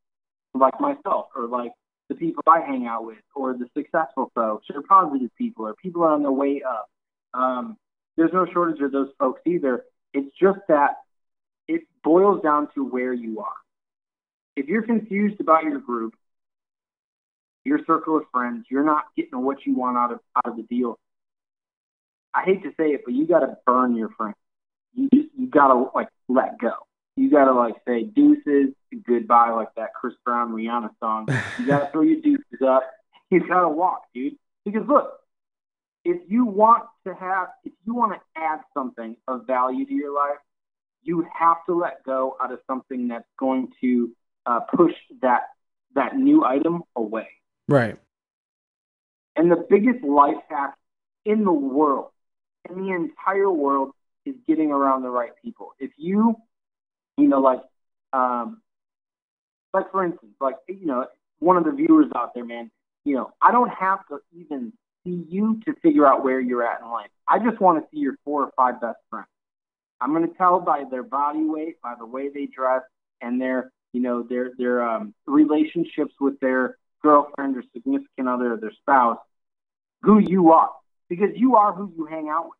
like 0.54 0.80
myself 0.80 1.26
or 1.36 1.46
like 1.46 1.72
the 2.08 2.14
people 2.14 2.42
I 2.46 2.60
hang 2.60 2.86
out 2.86 3.06
with 3.06 3.22
or 3.34 3.54
the 3.54 3.68
successful 3.76 4.30
folks 4.34 4.66
or 4.74 4.82
positive 4.82 5.30
people 5.38 5.66
or 5.66 5.74
people 5.74 6.02
on 6.02 6.22
their 6.22 6.32
way 6.32 6.62
up. 6.68 6.90
Um, 7.34 7.76
there's 8.16 8.32
no 8.32 8.46
shortage 8.52 8.82
of 8.82 8.92
those 8.92 9.08
folks 9.18 9.40
either. 9.46 9.84
It's 10.12 10.34
just 10.38 10.58
that 10.68 10.96
it 11.68 11.82
boils 12.04 12.42
down 12.42 12.68
to 12.74 12.84
where 12.84 13.12
you 13.12 13.40
are. 13.40 13.52
If 14.56 14.66
you're 14.66 14.82
confused 14.82 15.40
about 15.40 15.64
your 15.64 15.78
group, 15.78 16.14
your 17.64 17.80
circle 17.86 18.16
of 18.16 18.24
friends, 18.32 18.66
you're 18.70 18.84
not 18.84 19.04
getting 19.16 19.42
what 19.42 19.64
you 19.64 19.76
want 19.76 19.96
out 19.96 20.12
of 20.12 20.20
out 20.36 20.50
of 20.50 20.56
the 20.56 20.62
deal. 20.62 20.98
I 22.34 22.44
hate 22.44 22.62
to 22.62 22.70
say 22.70 22.90
it, 22.92 23.02
but 23.04 23.14
you 23.14 23.26
got 23.26 23.40
to 23.40 23.56
burn 23.66 23.94
your 23.94 24.08
friends. 24.10 24.36
You 24.94 25.08
just 25.12 25.28
you 25.36 25.46
got 25.46 25.68
to 25.68 25.90
like 25.94 26.08
let 26.28 26.58
go. 26.58 26.72
You 27.16 27.30
got 27.30 27.44
to 27.44 27.52
like 27.52 27.74
say 27.86 28.04
deuces, 28.04 28.74
goodbye, 29.06 29.50
like 29.50 29.74
that 29.76 29.94
Chris 29.94 30.14
Brown 30.24 30.52
Rihanna 30.52 30.90
song. 30.98 31.28
You 31.58 31.66
got 31.66 31.86
to 31.86 31.90
throw 31.92 32.02
your 32.02 32.20
deuces 32.20 32.62
up. 32.66 32.82
You 33.30 33.46
got 33.46 33.62
to 33.62 33.68
walk, 33.68 34.02
dude. 34.14 34.36
Because 34.64 34.86
look, 34.88 35.18
if 36.04 36.20
you 36.28 36.46
want 36.46 36.84
to 37.06 37.14
have, 37.14 37.48
if 37.64 37.72
you 37.86 37.94
want 37.94 38.12
to 38.12 38.40
add 38.40 38.60
something 38.74 39.16
of 39.28 39.46
value 39.46 39.84
to 39.86 39.92
your 39.92 40.14
life, 40.14 40.38
you 41.02 41.26
have 41.38 41.58
to 41.66 41.74
let 41.74 42.02
go 42.04 42.36
out 42.40 42.52
of 42.52 42.60
something 42.66 43.08
that's 43.08 43.28
going 43.38 43.68
to 43.80 44.10
uh, 44.46 44.60
push 44.74 44.92
that 45.20 45.42
that 45.94 46.16
new 46.16 46.44
item 46.44 46.82
away. 46.96 47.28
Right 47.72 47.96
And 49.36 49.50
the 49.50 49.66
biggest 49.68 50.04
life 50.04 50.36
hack 50.48 50.74
in 51.24 51.44
the 51.44 51.52
world, 51.52 52.10
in 52.68 52.76
the 52.82 52.92
entire 52.92 53.50
world, 53.50 53.92
is 54.24 54.34
getting 54.46 54.70
around 54.70 55.02
the 55.02 55.10
right 55.10 55.32
people. 55.42 55.72
If 55.78 55.90
you, 55.96 56.36
you 57.16 57.28
know, 57.28 57.40
like, 57.40 57.60
um, 58.12 58.60
like 59.72 59.90
for 59.90 60.04
instance, 60.04 60.32
like 60.40 60.56
you 60.68 60.86
know, 60.86 61.06
one 61.38 61.56
of 61.56 61.64
the 61.64 61.72
viewers 61.72 62.06
out 62.14 62.34
there, 62.34 62.44
man, 62.44 62.70
you 63.04 63.14
know, 63.14 63.32
I 63.40 63.50
don't 63.52 63.70
have 63.70 64.06
to 64.08 64.18
even 64.32 64.72
see 65.04 65.24
you 65.28 65.60
to 65.64 65.74
figure 65.82 66.06
out 66.06 66.22
where 66.22 66.40
you're 66.40 66.62
at 66.62 66.80
in 66.82 66.90
life. 66.90 67.10
I 67.26 67.38
just 67.38 67.60
want 67.60 67.82
to 67.82 67.88
see 67.90 68.00
your 68.00 68.16
four 68.24 68.44
or 68.44 68.50
five 68.56 68.80
best 68.80 68.98
friends. 69.10 69.26
I'm 70.00 70.12
going 70.12 70.28
to 70.28 70.34
tell 70.34 70.60
by 70.60 70.84
their 70.90 71.02
body 71.02 71.44
weight, 71.44 71.80
by 71.80 71.94
the 71.98 72.06
way 72.06 72.28
they 72.28 72.46
dress, 72.46 72.82
and 73.20 73.40
their, 73.40 73.72
you 73.92 74.00
know, 74.00 74.22
their 74.22 74.50
their 74.58 74.82
um, 74.82 75.14
relationships 75.26 76.14
with 76.20 76.38
their 76.40 76.76
girlfriend 77.02 77.56
or 77.56 77.64
significant 77.72 78.28
other 78.28 78.54
or 78.54 78.56
their 78.56 78.72
spouse, 78.80 79.18
who 80.02 80.18
you 80.18 80.52
are, 80.52 80.70
because 81.08 81.30
you 81.34 81.56
are 81.56 81.72
who 81.72 81.92
you 81.96 82.06
hang 82.06 82.28
out 82.28 82.44
with. 82.46 82.58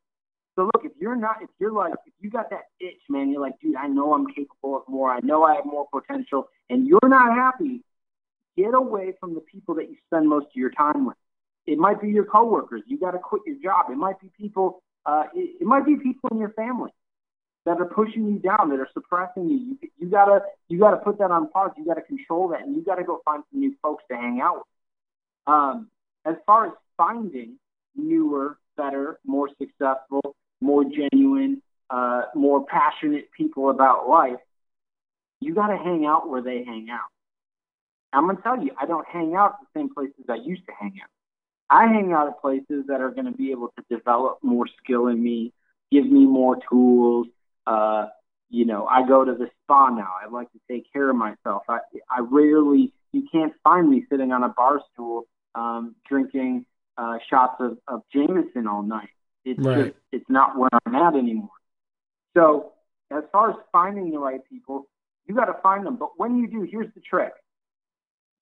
So 0.57 0.65
look, 0.65 0.85
if 0.85 0.93
you're 1.01 1.17
not, 1.17 1.37
if 1.43 1.49
you're 1.59 1.73
like, 1.73 1.95
if 2.07 2.13
you 2.21 2.31
got 2.31 2.51
that 2.51 2.65
itch, 2.81 3.01
man, 3.09 3.31
you're 3.31 3.41
like, 3.41 3.59
dude, 3.61 3.77
I 3.77 3.87
know 3.87 4.13
I'm 4.13 4.27
capable 4.27 4.77
of 4.77 4.83
more. 4.87 5.11
I 5.11 5.21
know 5.21 5.45
I 5.45 5.55
have 5.57 5.65
more 5.65 5.87
potential, 5.91 6.49
and 6.69 6.87
you're 6.87 6.99
not 7.05 7.35
happy. 7.35 7.83
Get 8.57 8.75
away 8.75 9.15
from 9.19 9.35
the 9.35 9.41
people 9.41 9.75
that 9.77 9.89
you 9.89 9.97
spend 10.07 10.29
most 10.29 10.47
of 10.47 10.57
your 10.57 10.71
time 10.71 11.07
with. 11.07 11.17
It 11.67 11.79
might 11.79 12.03
be 12.03 12.09
your 12.09 12.27
coworkers. 12.27 12.83
You 12.87 12.99
got 12.99 13.13
to 13.13 13.19
quit 13.19 13.43
your 13.47 13.57
job. 13.63 13.87
It 13.91 13.97
might 13.97 14.21
be 14.21 14.31
people. 14.39 14.83
Uh, 15.07 15.25
it, 15.35 15.57
it 15.61 15.67
might 15.67 15.87
be 15.87 15.97
people 15.97 16.29
in 16.31 16.39
your 16.39 16.51
family 16.51 16.91
that 17.65 17.81
are 17.81 17.87
pushing 17.87 18.27
you 18.27 18.39
down, 18.39 18.71
that 18.71 18.81
are 18.81 18.89
suppressing 18.93 19.49
you. 19.49 19.57
You, 19.57 19.89
you 19.99 20.11
gotta 20.11 20.41
you 20.69 20.79
gotta 20.79 20.97
put 20.97 21.19
that 21.19 21.31
on 21.31 21.49
pause. 21.49 21.71
You 21.77 21.85
gotta 21.85 22.03
control 22.03 22.49
that, 22.49 22.63
and 22.63 22.75
you 22.75 22.83
gotta 22.83 23.05
go 23.05 23.21
find 23.25 23.43
some 23.51 23.61
new 23.61 23.75
folks 23.83 24.05
to 24.11 24.17
hang 24.17 24.41
out 24.41 24.57
with. 24.57 25.55
Um, 25.55 25.89
as 26.25 26.37
far 26.47 26.67
as 26.67 26.73
finding 26.97 27.57
newer, 27.97 28.59
better, 28.77 29.19
more 29.25 29.49
successful, 29.59 30.35
more 30.61 30.85
genuine, 30.85 31.63
uh, 31.91 32.23
more 32.35 32.65
passionate 32.67 33.31
people 33.37 33.71
about 33.71 34.09
life, 34.09 34.41
you 35.41 35.55
gotta 35.55 35.77
hang 35.77 36.07
out 36.07 36.29
where 36.29 36.43
they 36.43 36.65
hang 36.65 36.89
out. 36.91 37.11
I'm 38.13 38.27
gonna 38.27 38.41
tell 38.43 38.63
you, 38.63 38.73
I 38.81 38.87
don't 38.87 39.07
hang 39.07 39.35
out 39.35 39.55
at 39.55 39.67
the 39.73 39.81
same 39.81 39.95
places 39.95 40.25
I 40.29 40.37
used 40.37 40.67
to 40.67 40.73
hang 40.79 40.99
out. 41.03 41.09
I 41.73 41.87
hang 41.87 42.13
out 42.13 42.29
at 42.29 42.41
places 42.43 42.85
that 42.89 43.01
are 43.01 43.11
going 43.11 43.25
to 43.25 43.33
be 43.33 43.51
able 43.51 43.73
to 43.79 43.97
develop 43.97 44.41
more 44.43 44.67
skill 44.83 45.07
in 45.07 45.23
me, 45.23 45.55
give 45.91 46.05
me 46.05 46.27
more 46.27 46.59
tools. 46.69 47.29
Uh, 47.67 48.07
you 48.51 48.67
know, 48.67 48.87
I 48.87 49.07
go 49.07 49.25
to 49.25 49.33
the 49.35 49.49
spa 49.63 49.89
now. 49.91 50.09
I 50.23 50.29
like 50.29 50.51
to 50.53 50.61
take 50.71 50.93
care 50.93 51.09
of 51.09 51.17
myself. 51.17 51.63
I, 51.69 51.79
I 52.11 52.21
rarely, 52.21 52.93
you 53.13 53.27
can't 53.31 53.53
find 53.65 53.89
me 53.89 54.05
sitting 54.11 54.33
on 54.33 54.43
a 54.43 54.51
bar 54.51 54.81
stool 54.93 55.25
um, 55.55 55.95
drinking 56.09 56.67
uh, 56.99 57.19
shots 57.31 57.55
of, 57.61 57.79
of 57.89 58.03
Jameson 58.13 58.67
all 58.67 58.83
night. 58.83 59.09
It's 59.45 59.59
Right. 59.59 59.87
just, 59.87 59.97
it's 60.13 60.29
not 60.29 60.59
where 60.59 60.69
I'm 60.85 60.95
at 60.95 61.15
anymore. 61.15 61.49
So, 62.37 62.73
as 63.11 63.25
far 63.33 63.51
as 63.51 63.57
finding 63.73 64.11
the 64.11 64.19
right 64.19 64.41
people, 64.49 64.89
you 65.27 65.35
got 65.35 65.47
to 65.47 65.61
find 65.63 65.85
them. 65.85 65.97
But 65.97 66.11
when 66.19 66.39
you 66.39 66.47
do, 66.47 66.63
here's 66.71 66.93
the 66.95 67.01
trick 67.01 67.33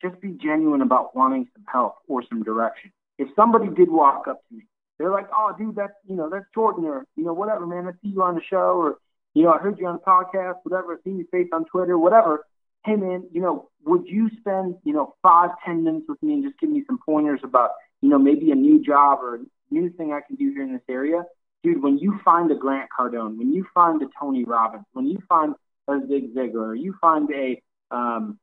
just 0.03 0.21
be 0.21 0.31
genuine 0.43 0.81
about 0.81 1.15
wanting 1.15 1.47
some 1.55 1.65
help 1.71 1.97
or 2.09 2.23
some 2.29 2.43
direction. 2.43 2.91
If 3.19 3.29
somebody 3.37 3.69
did 3.69 3.91
walk 3.91 4.27
up 4.29 4.41
to 4.49 4.57
me, 4.57 4.65
they're 4.99 5.11
like, 5.11 5.27
"Oh, 5.33 5.53
dude, 5.59 5.77
that's 5.77 5.93
you 6.07 6.17
know 6.17 6.29
that's 6.31 6.47
Jordan 6.55 6.85
or 6.85 7.05
you 7.17 7.25
know 7.25 7.33
whatever, 7.35 7.67
man. 7.67 7.87
I 7.87 7.93
see 8.03 8.13
you 8.15 8.23
on 8.23 8.35
the 8.35 8.43
show 8.49 8.79
or 8.79 8.99
you 9.35 9.43
know 9.43 9.53
I 9.53 9.59
heard 9.59 9.79
you 9.79 9.87
on 9.87 9.97
the 9.97 10.01
podcast, 10.01 10.57
whatever. 10.63 11.01
Seen 11.05 11.19
your 11.19 11.27
face 11.29 11.49
on 11.53 11.65
Twitter, 11.67 11.99
whatever. 11.99 12.47
Hey, 12.85 12.97
man, 12.97 13.25
you 13.31 13.43
know, 13.43 13.69
would 13.85 14.07
you 14.07 14.31
spend 14.41 14.77
you 14.85 14.93
know 14.93 15.15
five, 15.23 15.51
ten 15.65 15.85
minutes 15.85 16.07
with 16.09 16.23
me 16.23 16.35
and 16.35 16.45
just 16.45 16.59
give 16.59 16.71
me 16.71 16.83
some 16.87 16.99
pointers 17.05 17.41
about 17.43 17.71
you 18.01 18.09
know 18.09 18.19
maybe 18.19 18.51
a 18.51 18.55
new 18.57 18.83
job 18.83 19.21
or 19.21 19.37
a 19.37 19.41
new 19.71 19.91
thing 19.91 20.13
I 20.13 20.21
can 20.27 20.37
do 20.37 20.53
here 20.53 20.63
in 20.63 20.73
this 20.73 20.83
area?" 20.89 21.25
Dude, 21.63 21.83
when 21.83 21.99
you 21.99 22.19
find 22.25 22.51
a 22.51 22.55
Grant 22.55 22.89
Cardone, 22.99 23.37
when 23.37 23.53
you 23.53 23.67
find 23.75 24.01
a 24.03 24.07
Tony 24.19 24.45
Robbins, 24.45 24.87
when 24.93 25.07
you 25.07 25.19
find 25.29 25.55
a 25.89 25.99
Zig 26.09 26.35
Ziglar, 26.35 26.81
you 26.81 26.95
find 27.01 27.29
a 27.31 27.61
um, 27.91 28.39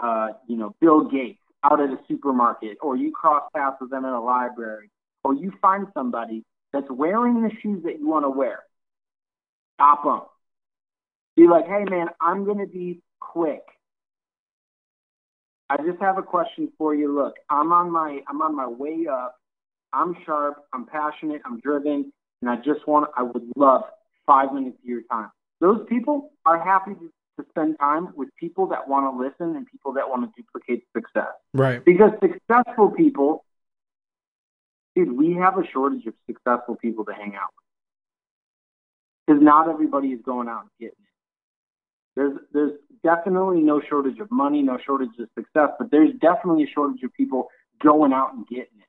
uh, 0.00 0.28
you 0.46 0.56
know, 0.56 0.74
Bill 0.80 1.08
Gates 1.08 1.40
out 1.64 1.80
at 1.80 1.90
a 1.90 1.98
supermarket, 2.06 2.78
or 2.80 2.96
you 2.96 3.10
cross 3.10 3.42
paths 3.54 3.76
with 3.80 3.90
them 3.90 4.04
in 4.04 4.12
a 4.12 4.22
library, 4.22 4.90
or 5.24 5.34
you 5.34 5.52
find 5.60 5.86
somebody 5.94 6.44
that's 6.72 6.86
wearing 6.90 7.42
the 7.42 7.50
shoes 7.62 7.82
that 7.84 7.98
you 7.98 8.06
want 8.06 8.24
to 8.24 8.30
wear, 8.30 8.60
stop 9.78 10.04
them. 10.04 10.20
Be 11.36 11.46
like, 11.46 11.66
hey 11.66 11.84
man, 11.88 12.08
I'm 12.20 12.44
gonna 12.44 12.66
be 12.66 13.00
quick. 13.20 13.62
I 15.70 15.76
just 15.76 16.00
have 16.00 16.18
a 16.18 16.22
question 16.22 16.72
for 16.76 16.94
you. 16.94 17.14
Look, 17.14 17.36
I'm 17.48 17.72
on 17.72 17.90
my 17.90 18.20
I'm 18.28 18.42
on 18.42 18.56
my 18.56 18.66
way 18.66 19.06
up. 19.10 19.36
I'm 19.92 20.16
sharp. 20.26 20.64
I'm 20.72 20.86
passionate. 20.86 21.40
I'm 21.44 21.60
driven, 21.60 22.12
and 22.42 22.50
I 22.50 22.56
just 22.56 22.86
want. 22.86 23.10
I 23.16 23.22
would 23.22 23.44
love 23.56 23.82
five 24.26 24.52
minutes 24.52 24.78
of 24.82 24.88
your 24.88 25.02
time. 25.10 25.30
Those 25.60 25.86
people 25.88 26.32
are 26.44 26.62
happy 26.62 26.94
to 26.94 27.10
to 27.38 27.46
spend 27.50 27.78
time 27.78 28.08
with 28.16 28.28
people 28.36 28.66
that 28.66 28.88
want 28.88 29.06
to 29.06 29.16
listen 29.18 29.56
and 29.56 29.66
people 29.66 29.92
that 29.92 30.08
want 30.08 30.22
to 30.24 30.42
duplicate 30.42 30.84
success. 30.94 31.32
right 31.54 31.84
Because 31.84 32.10
successful 32.20 32.90
people, 32.90 33.44
dude, 34.94 35.12
we 35.12 35.34
have 35.34 35.56
a 35.58 35.66
shortage 35.72 36.04
of 36.06 36.14
successful 36.26 36.76
people 36.76 37.04
to 37.04 37.12
hang 37.12 37.36
out 37.36 37.50
with. 37.56 37.57
Because 39.28 39.42
not 39.42 39.68
everybody 39.68 40.08
is 40.08 40.20
going 40.24 40.48
out 40.48 40.62
and 40.62 40.70
getting 40.80 41.04
it. 41.04 42.16
There's 42.16 42.38
there's 42.52 42.72
definitely 43.04 43.60
no 43.60 43.82
shortage 43.88 44.18
of 44.20 44.30
money, 44.30 44.62
no 44.62 44.78
shortage 44.84 45.10
of 45.20 45.28
success, 45.36 45.70
but 45.78 45.90
there's 45.90 46.12
definitely 46.20 46.64
a 46.64 46.72
shortage 46.74 47.02
of 47.02 47.12
people 47.12 47.48
going 47.82 48.14
out 48.14 48.32
and 48.32 48.46
getting 48.46 48.78
it. 48.80 48.88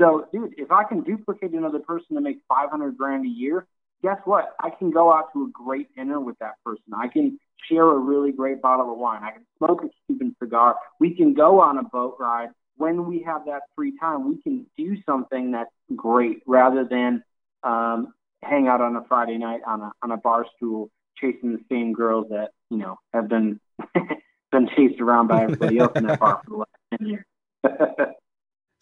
So, 0.00 0.28
dude, 0.32 0.54
if 0.56 0.70
I 0.70 0.84
can 0.84 1.02
duplicate 1.02 1.52
another 1.52 1.80
person 1.80 2.14
to 2.14 2.20
make 2.22 2.38
500 2.48 2.96
grand 2.96 3.26
a 3.26 3.28
year, 3.28 3.66
guess 4.02 4.18
what? 4.24 4.54
I 4.60 4.70
can 4.70 4.90
go 4.90 5.12
out 5.12 5.32
to 5.32 5.44
a 5.44 5.50
great 5.50 5.94
dinner 5.96 6.20
with 6.20 6.38
that 6.38 6.54
person. 6.64 6.84
I 6.94 7.08
can 7.08 7.38
share 7.68 7.84
a 7.84 7.98
really 7.98 8.30
great 8.30 8.62
bottle 8.62 8.92
of 8.92 8.98
wine. 8.98 9.22
I 9.24 9.32
can 9.32 9.46
smoke 9.58 9.82
a 9.82 9.88
Cuban 10.06 10.36
cigar. 10.40 10.76
We 11.00 11.14
can 11.14 11.34
go 11.34 11.60
on 11.60 11.78
a 11.78 11.82
boat 11.82 12.16
ride 12.20 12.50
when 12.76 13.06
we 13.06 13.22
have 13.22 13.46
that 13.46 13.62
free 13.74 13.94
time, 13.98 14.28
we 14.28 14.40
can 14.42 14.66
do 14.76 14.96
something 15.06 15.52
that's 15.52 15.70
great 15.94 16.42
rather 16.46 16.84
than 16.84 17.22
um, 17.62 18.12
hang 18.42 18.68
out 18.68 18.80
on 18.80 18.96
a 18.96 19.04
Friday 19.08 19.38
night 19.38 19.60
on 19.66 19.80
a 19.82 19.92
on 20.02 20.10
a 20.10 20.16
bar 20.16 20.46
stool 20.56 20.90
chasing 21.18 21.52
the 21.52 21.60
same 21.70 21.92
girls 21.92 22.26
that 22.30 22.50
you 22.70 22.76
know 22.76 22.96
have 23.12 23.28
been 23.28 23.58
been 24.52 24.68
chased 24.76 25.00
around 25.00 25.28
by 25.28 25.42
everybody 25.42 25.78
else 25.78 25.92
in 25.96 26.04
that 26.04 26.18
bar 26.18 26.40
for 26.44 26.50
the 26.50 26.56
last 26.56 26.70
ten 26.98 27.08
years. 27.08 27.24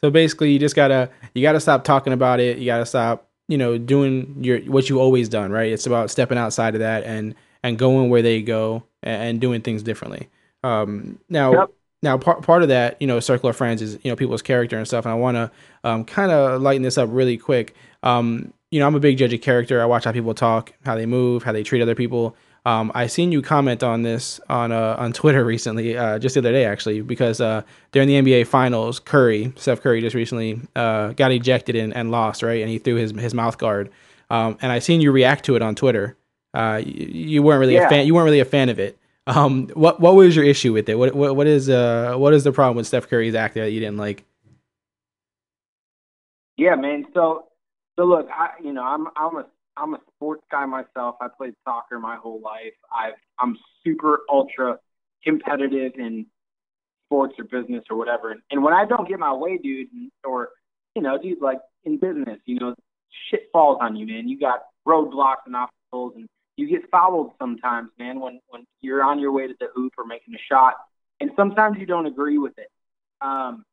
So 0.00 0.10
basically, 0.10 0.52
you 0.52 0.58
just 0.58 0.76
gotta 0.76 1.08
you 1.34 1.40
gotta 1.40 1.60
stop 1.60 1.82
talking 1.84 2.12
about 2.12 2.38
it. 2.38 2.58
You 2.58 2.66
gotta 2.66 2.84
stop, 2.84 3.26
you 3.48 3.56
know, 3.56 3.78
doing 3.78 4.36
your 4.44 4.58
what 4.60 4.90
you 4.90 5.00
always 5.00 5.30
done, 5.30 5.50
right? 5.50 5.72
It's 5.72 5.86
about 5.86 6.10
stepping 6.10 6.36
outside 6.36 6.74
of 6.74 6.80
that 6.80 7.04
and 7.04 7.34
and 7.62 7.78
going 7.78 8.10
where 8.10 8.20
they 8.20 8.42
go 8.42 8.82
and, 9.02 9.22
and 9.22 9.40
doing 9.40 9.62
things 9.62 9.82
differently. 9.82 10.28
Um, 10.62 11.18
now, 11.30 11.52
Yep. 11.52 11.70
now 12.02 12.18
part 12.18 12.42
part 12.42 12.62
of 12.62 12.68
that, 12.68 13.00
you 13.00 13.06
know, 13.06 13.18
circle 13.18 13.48
of 13.48 13.56
friends 13.56 13.80
is 13.80 13.98
you 14.02 14.10
know 14.10 14.16
people's 14.16 14.42
character 14.42 14.76
and 14.76 14.86
stuff. 14.86 15.06
And 15.06 15.12
I 15.12 15.14
want 15.14 15.36
to 15.36 15.50
um, 15.84 16.04
kind 16.04 16.30
of 16.30 16.60
lighten 16.60 16.82
this 16.82 16.98
up 16.98 17.08
really 17.10 17.38
quick. 17.38 17.74
Um, 18.02 18.52
you 18.74 18.80
know, 18.80 18.88
I'm 18.88 18.96
a 18.96 19.00
big 19.00 19.18
judge 19.18 19.32
of 19.32 19.40
character. 19.40 19.80
I 19.80 19.84
watch 19.84 20.04
how 20.04 20.10
people 20.10 20.34
talk, 20.34 20.72
how 20.84 20.96
they 20.96 21.06
move, 21.06 21.44
how 21.44 21.52
they 21.52 21.62
treat 21.62 21.80
other 21.80 21.94
people. 21.94 22.34
Um, 22.66 22.90
I 22.92 23.06
seen 23.06 23.30
you 23.30 23.40
comment 23.40 23.84
on 23.84 24.02
this 24.02 24.40
on 24.48 24.72
uh, 24.72 24.96
on 24.98 25.12
Twitter 25.12 25.44
recently, 25.54 25.96
uh, 25.96 26.18
just 26.18 26.34
the 26.34 26.40
other 26.40 26.50
day 26.50 26.64
actually, 26.64 27.00
because 27.00 27.40
uh, 27.40 27.62
during 27.92 28.08
the 28.08 28.14
NBA 28.14 28.48
Finals, 28.48 28.98
Curry, 28.98 29.52
Steph 29.54 29.80
Curry, 29.80 30.00
just 30.00 30.16
recently 30.16 30.60
uh, 30.74 31.10
got 31.12 31.30
ejected 31.30 31.76
and, 31.76 31.94
and 31.94 32.10
lost, 32.10 32.42
right? 32.42 32.62
And 32.62 32.68
he 32.68 32.78
threw 32.78 32.96
his 32.96 33.12
his 33.12 33.32
mouth 33.32 33.58
guard. 33.58 33.92
Um, 34.28 34.58
and 34.60 34.72
I 34.72 34.80
seen 34.80 35.00
you 35.00 35.12
react 35.12 35.44
to 35.44 35.54
it 35.54 35.62
on 35.62 35.76
Twitter. 35.76 36.16
Uh, 36.52 36.82
you, 36.84 37.06
you 37.06 37.42
weren't 37.44 37.60
really 37.60 37.76
a 37.76 37.88
fan. 37.88 38.08
You 38.08 38.14
weren't 38.14 38.24
really 38.24 38.40
a 38.40 38.44
fan 38.44 38.70
of 38.70 38.80
it. 38.80 38.98
Um, 39.28 39.68
what 39.68 40.00
what 40.00 40.16
was 40.16 40.34
your 40.34 40.44
issue 40.44 40.72
with 40.72 40.88
it? 40.88 40.98
What 40.98 41.14
what, 41.14 41.36
what 41.36 41.46
is 41.46 41.70
uh 41.70 42.16
what 42.16 42.34
is 42.34 42.42
the 42.42 42.50
problem 42.50 42.76
with 42.76 42.88
Steph 42.88 43.08
Curry's 43.08 43.36
act 43.36 43.54
that 43.54 43.70
you 43.70 43.78
didn't 43.78 43.98
like? 43.98 44.24
Yeah, 46.56 46.74
man. 46.74 47.06
So, 47.14 47.46
so 47.96 48.04
look, 48.04 48.28
I 48.30 48.50
you 48.62 48.72
know 48.72 48.82
I'm 48.82 49.08
I'm 49.16 49.36
a 49.36 49.46
I'm 49.76 49.94
a 49.94 49.98
sports 50.14 50.44
guy 50.50 50.64
myself. 50.66 51.16
I 51.20 51.28
played 51.36 51.54
soccer 51.64 51.98
my 51.98 52.16
whole 52.16 52.40
life. 52.40 52.74
I've 52.94 53.14
I'm 53.38 53.56
super 53.84 54.20
ultra 54.30 54.78
competitive 55.24 55.92
in 55.96 56.26
sports 57.06 57.34
or 57.38 57.44
business 57.44 57.84
or 57.90 57.96
whatever. 57.96 58.30
And, 58.30 58.40
and 58.50 58.62
when 58.62 58.74
I 58.74 58.84
don't 58.84 59.08
get 59.08 59.18
my 59.18 59.32
way, 59.32 59.58
dude, 59.58 59.88
or 60.24 60.50
you 60.94 61.02
know, 61.02 61.18
dude, 61.18 61.40
like 61.40 61.58
in 61.84 61.98
business, 61.98 62.38
you 62.46 62.58
know, 62.58 62.74
shit 63.30 63.48
falls 63.52 63.78
on 63.80 63.96
you, 63.96 64.06
man. 64.06 64.28
You 64.28 64.38
got 64.38 64.60
roadblocks 64.86 65.46
and 65.46 65.56
obstacles, 65.56 66.12
and 66.16 66.26
you 66.56 66.68
get 66.68 66.88
fouled 66.90 67.32
sometimes, 67.38 67.90
man. 67.98 68.20
When 68.20 68.40
when 68.48 68.64
you're 68.80 69.02
on 69.02 69.18
your 69.18 69.32
way 69.32 69.46
to 69.46 69.54
the 69.58 69.68
hoop 69.74 69.94
or 69.98 70.04
making 70.04 70.34
a 70.34 70.42
shot, 70.50 70.74
and 71.20 71.30
sometimes 71.36 71.78
you 71.78 71.86
don't 71.86 72.06
agree 72.06 72.38
with 72.38 72.58
it. 72.58 72.68
Um, 73.20 73.64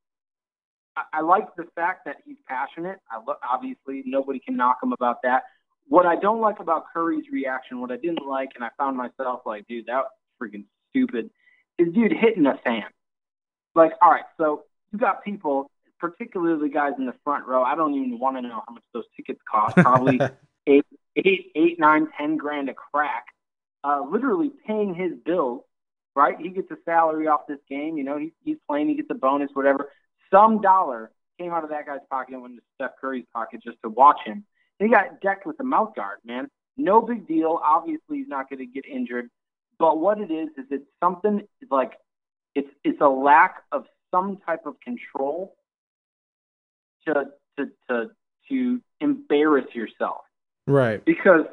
I, 0.96 1.04
I 1.14 1.22
like 1.22 1.56
the 1.56 1.66
fact 1.76 2.06
that 2.06 2.18
he's 2.26 2.38
passionate. 2.48 3.00
I 3.10 3.18
lo- 3.26 3.38
obviously 3.48 4.04
nobody 4.06 4.40
can 4.40 4.56
knock 4.56 4.78
him 4.82 4.94
about 4.94 5.22
that. 5.24 5.44
What 5.88 6.06
I 6.06 6.16
don't 6.16 6.42
like 6.42 6.60
about 6.60 6.86
Curry's 6.94 7.26
reaction, 7.32 7.82
what 7.82 7.92
I 7.92 7.98
didn't 7.98 8.26
like, 8.26 8.50
and 8.56 8.64
I 8.64 8.70
found 8.78 8.98
myself 8.98 9.42
like, 9.46 9.68
dude, 9.68 9.88
that 9.88 10.04
was 10.04 10.12
freaking 10.42 10.66
stupid, 10.90 11.30
is 11.78 11.94
dude 11.94 12.14
hitting 12.14 12.46
a 12.46 12.58
fan. 12.64 12.86
Like, 13.76 13.94
all 14.02 14.12
right, 14.12 14.24
so 14.38 14.64
you 14.92 15.00
got 15.00 15.24
people, 15.24 15.70
particularly 16.00 16.68
the 16.68 16.74
guys 16.74 16.94
in 16.98 17.06
the 17.06 17.16
front 17.24 17.48
row. 17.48 17.64
I 17.64 17.76
don't 17.76 17.94
even 17.94 18.20
want 18.20 18.38
to 18.38 18.42
know 18.42 18.62
how 18.68 18.74
much 18.74 18.84
those 18.94 19.06
tickets 19.16 19.40
cost. 19.50 19.76
Probably 19.78 20.20
eight, 20.68 20.86
eight, 21.16 21.52
eight, 21.56 21.80
nine, 21.80 22.08
ten 22.18 22.38
grand 22.38 22.70
a 22.70 22.74
crack. 22.74 23.26
Uh, 23.84 24.02
literally 24.10 24.52
paying 24.68 24.94
his 24.94 25.14
bills. 25.26 25.64
Right, 26.14 26.36
he 26.38 26.50
gets 26.50 26.70
a 26.72 26.78
salary 26.84 27.28
off 27.28 27.48
this 27.48 27.60
game. 27.70 27.98
You 27.98 28.04
know, 28.04 28.18
he, 28.18 28.34
he's 28.44 28.58
playing, 28.68 28.90
he 28.90 28.96
gets 28.96 29.10
a 29.10 29.16
bonus, 29.16 29.50
whatever 29.54 29.90
some 30.32 30.62
dollar 30.62 31.12
came 31.40 31.52
out 31.52 31.64
of 31.64 31.70
that 31.72 31.86
guy's 31.86 32.00
pocket 32.10 32.34
and 32.34 32.42
went 32.42 32.52
into 32.54 32.64
Steph 32.76 32.92
Curry's 33.00 33.26
pocket 33.34 33.62
just 33.64 33.78
to 33.84 33.90
watch 33.90 34.20
him. 34.26 34.46
He 34.80 34.90
got 34.90 35.22
decked 35.22 35.46
with 35.46 35.60
a 35.60 35.64
mouth 35.64 35.94
guard, 35.96 36.18
man. 36.26 36.48
No 36.78 37.02
big 37.02 37.28
deal. 37.28 37.60
Obviously, 37.64 38.18
he's 38.18 38.28
not 38.28 38.50
going 38.50 38.60
to 38.60 38.66
get 38.66 38.86
injured. 38.86 39.30
But 39.78 40.00
what 40.00 40.20
it 40.20 40.32
is 40.32 40.50
is 40.58 40.66
it's 40.72 40.86
something 41.00 41.42
like 41.70 41.94
it's 42.56 42.70
it's 42.84 43.02
a 43.02 43.08
lack 43.10 43.64
of 43.72 43.86
some 44.12 44.38
type 44.46 44.66
of 44.66 44.80
control 44.82 45.56
to 47.08 47.26
to 47.58 47.66
to 47.90 48.10
to 48.50 48.82
embarrass 49.00 49.74
yourself 49.74 50.22
Right. 50.68 51.04
because 51.06 51.46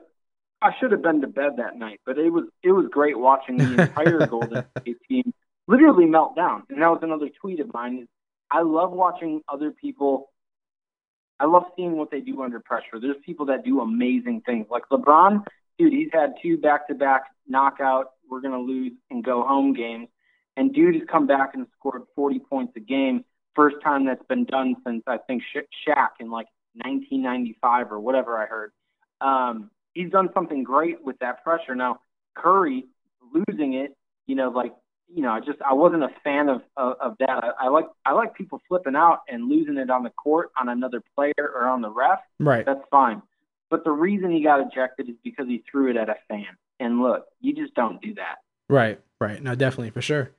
I 0.60 0.72
should 0.78 0.90
have 0.92 1.02
been 1.02 1.20
to 1.20 1.26
bed 1.28 1.52
that 1.58 1.76
night, 1.76 2.00
but 2.04 2.18
it 2.18 2.30
was 2.30 2.44
it 2.62 2.72
was 2.72 2.86
great 2.90 3.18
watching 3.18 3.56
the 3.58 3.82
entire 3.82 4.26
Golden 4.30 4.64
State 4.80 4.96
team 5.08 5.32
literally 5.66 6.06
melt 6.06 6.34
down. 6.36 6.64
And 6.68 6.82
that 6.82 6.88
was 6.90 7.00
another 7.02 7.28
tweet 7.40 7.60
of 7.60 7.72
mine. 7.72 8.00
Is 8.02 8.08
I 8.50 8.62
love 8.62 8.92
watching 8.92 9.42
other 9.48 9.70
people. 9.70 10.30
I 11.40 11.44
love 11.46 11.64
seeing 11.76 11.96
what 11.96 12.10
they 12.10 12.20
do 12.20 12.42
under 12.42 12.60
pressure. 12.60 13.00
There's 13.00 13.16
people 13.24 13.46
that 13.46 13.64
do 13.64 13.80
amazing 13.80 14.42
things, 14.44 14.66
like 14.70 14.84
LeBron. 14.90 15.44
Dude, 15.78 15.92
he's 15.92 16.08
had 16.12 16.34
two 16.42 16.56
back-to-back 16.56 17.24
knockout, 17.46 18.12
we're 18.28 18.40
gonna 18.40 18.60
lose 18.60 18.92
and 19.10 19.24
go 19.24 19.42
home 19.42 19.72
games, 19.72 20.08
and 20.56 20.74
dude 20.74 20.94
has 20.94 21.04
come 21.10 21.26
back 21.26 21.54
and 21.54 21.66
scored 21.78 22.02
40 22.14 22.40
points 22.40 22.72
a 22.76 22.80
game. 22.80 23.24
First 23.54 23.76
time 23.82 24.04
that's 24.06 24.24
been 24.28 24.44
done 24.44 24.76
since 24.86 25.02
I 25.06 25.18
think 25.18 25.42
Sha- 25.52 25.60
Shaq 25.86 26.08
in 26.20 26.30
like 26.30 26.46
1995 26.74 27.92
or 27.92 28.00
whatever 28.00 28.38
I 28.38 28.46
heard. 28.46 28.72
Um, 29.20 29.70
he's 29.94 30.10
done 30.10 30.28
something 30.34 30.62
great 30.62 31.02
with 31.02 31.18
that 31.20 31.42
pressure. 31.42 31.74
Now 31.74 32.00
Curry 32.36 32.86
losing 33.32 33.74
it, 33.74 33.96
you 34.26 34.34
know, 34.34 34.50
like 34.50 34.74
you 35.12 35.22
know, 35.22 35.30
I 35.30 35.40
just 35.40 35.60
I 35.62 35.72
wasn't 35.72 36.04
a 36.04 36.10
fan 36.22 36.48
of 36.48 36.62
of, 36.76 36.96
of 37.00 37.16
that. 37.18 37.44
I, 37.44 37.66
I 37.66 37.68
like 37.68 37.86
I 38.04 38.12
like 38.12 38.34
people 38.34 38.60
flipping 38.68 38.96
out 38.96 39.20
and 39.28 39.48
losing 39.48 39.76
it 39.76 39.90
on 39.90 40.02
the 40.02 40.10
court 40.10 40.50
on 40.56 40.68
another 40.68 41.02
player 41.14 41.32
or 41.38 41.66
on 41.66 41.80
the 41.82 41.90
ref. 41.90 42.20
Right. 42.38 42.64
That's 42.64 42.84
fine. 42.90 43.22
But 43.70 43.84
the 43.84 43.90
reason 43.90 44.30
he 44.30 44.42
got 44.42 44.60
ejected 44.60 45.08
is 45.08 45.16
because 45.22 45.46
he 45.46 45.62
threw 45.70 45.90
it 45.90 45.96
at 45.96 46.08
a 46.08 46.16
fan. 46.28 46.46
And 46.80 47.02
look, 47.02 47.26
you 47.40 47.54
just 47.54 47.74
don't 47.74 48.00
do 48.00 48.14
that. 48.14 48.36
Right, 48.68 49.00
right. 49.20 49.42
No, 49.42 49.54
definitely 49.54 49.90
for 49.90 50.00
sure. 50.00 50.30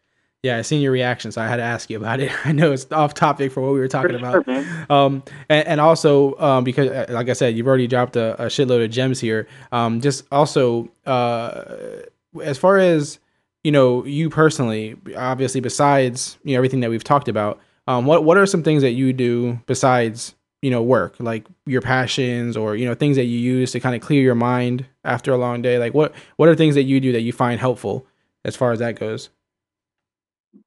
Yeah, 0.41 0.57
I 0.57 0.61
seen 0.61 0.81
your 0.81 0.93
reaction, 0.93 1.33
so 1.33 1.41
I 1.41 1.47
had 1.47 1.57
to 1.57 1.63
ask 1.63 1.89
you 1.89 1.97
about 1.97 2.21
it. 2.21 2.31
I 2.45 2.53
know 2.53 2.71
it's 2.71 2.89
off 2.91 3.13
topic 3.13 3.51
for 3.51 3.61
what 3.61 3.73
we 3.73 3.79
were 3.79 3.89
talking 3.89 4.15
about. 4.15 4.45
sure, 4.45 4.53
man. 4.53 4.85
Um, 4.89 5.23
and, 5.49 5.67
and 5.67 5.81
also 5.81 6.37
um, 6.39 6.63
because, 6.63 6.89
uh, 6.89 7.07
like 7.09 7.27
I 7.27 7.33
said, 7.33 7.57
you've 7.57 7.67
already 7.67 7.87
dropped 7.87 8.15
a, 8.15 8.41
a 8.41 8.45
shitload 8.45 8.83
of 8.83 8.89
gems 8.89 9.19
here. 9.19 9.47
Um, 9.71 9.99
just 9.99 10.25
also 10.31 10.89
uh, 11.05 12.03
as 12.41 12.57
far 12.57 12.77
as 12.77 13.19
you 13.63 13.71
know, 13.71 14.05
you 14.05 14.29
personally, 14.29 14.95
obviously, 15.17 15.61
besides 15.61 16.37
you 16.43 16.53
know 16.53 16.57
everything 16.59 16.79
that 16.81 16.89
we've 16.89 17.03
talked 17.03 17.27
about, 17.27 17.59
um, 17.87 18.05
what 18.05 18.23
what 18.23 18.37
are 18.37 18.45
some 18.45 18.63
things 18.63 18.81
that 18.81 18.91
you 18.91 19.13
do 19.13 19.59
besides 19.65 20.35
you 20.61 20.71
know 20.71 20.81
work, 20.81 21.15
like 21.19 21.45
your 21.65 21.81
passions 21.81 22.55
or 22.55 22.75
you 22.75 22.85
know 22.85 22.95
things 22.95 23.17
that 23.17 23.25
you 23.25 23.37
use 23.37 23.71
to 23.73 23.79
kind 23.79 23.95
of 23.95 24.01
clear 24.01 24.21
your 24.21 24.35
mind 24.35 24.85
after 25.03 25.33
a 25.33 25.37
long 25.37 25.61
day? 25.61 25.77
Like 25.77 25.93
what 25.93 26.13
what 26.37 26.47
are 26.47 26.55
things 26.55 26.75
that 26.75 26.83
you 26.83 26.99
do 26.99 27.11
that 27.11 27.21
you 27.21 27.33
find 27.33 27.59
helpful 27.59 28.05
as 28.45 28.55
far 28.55 28.71
as 28.71 28.79
that 28.79 28.97
goes? 28.97 29.29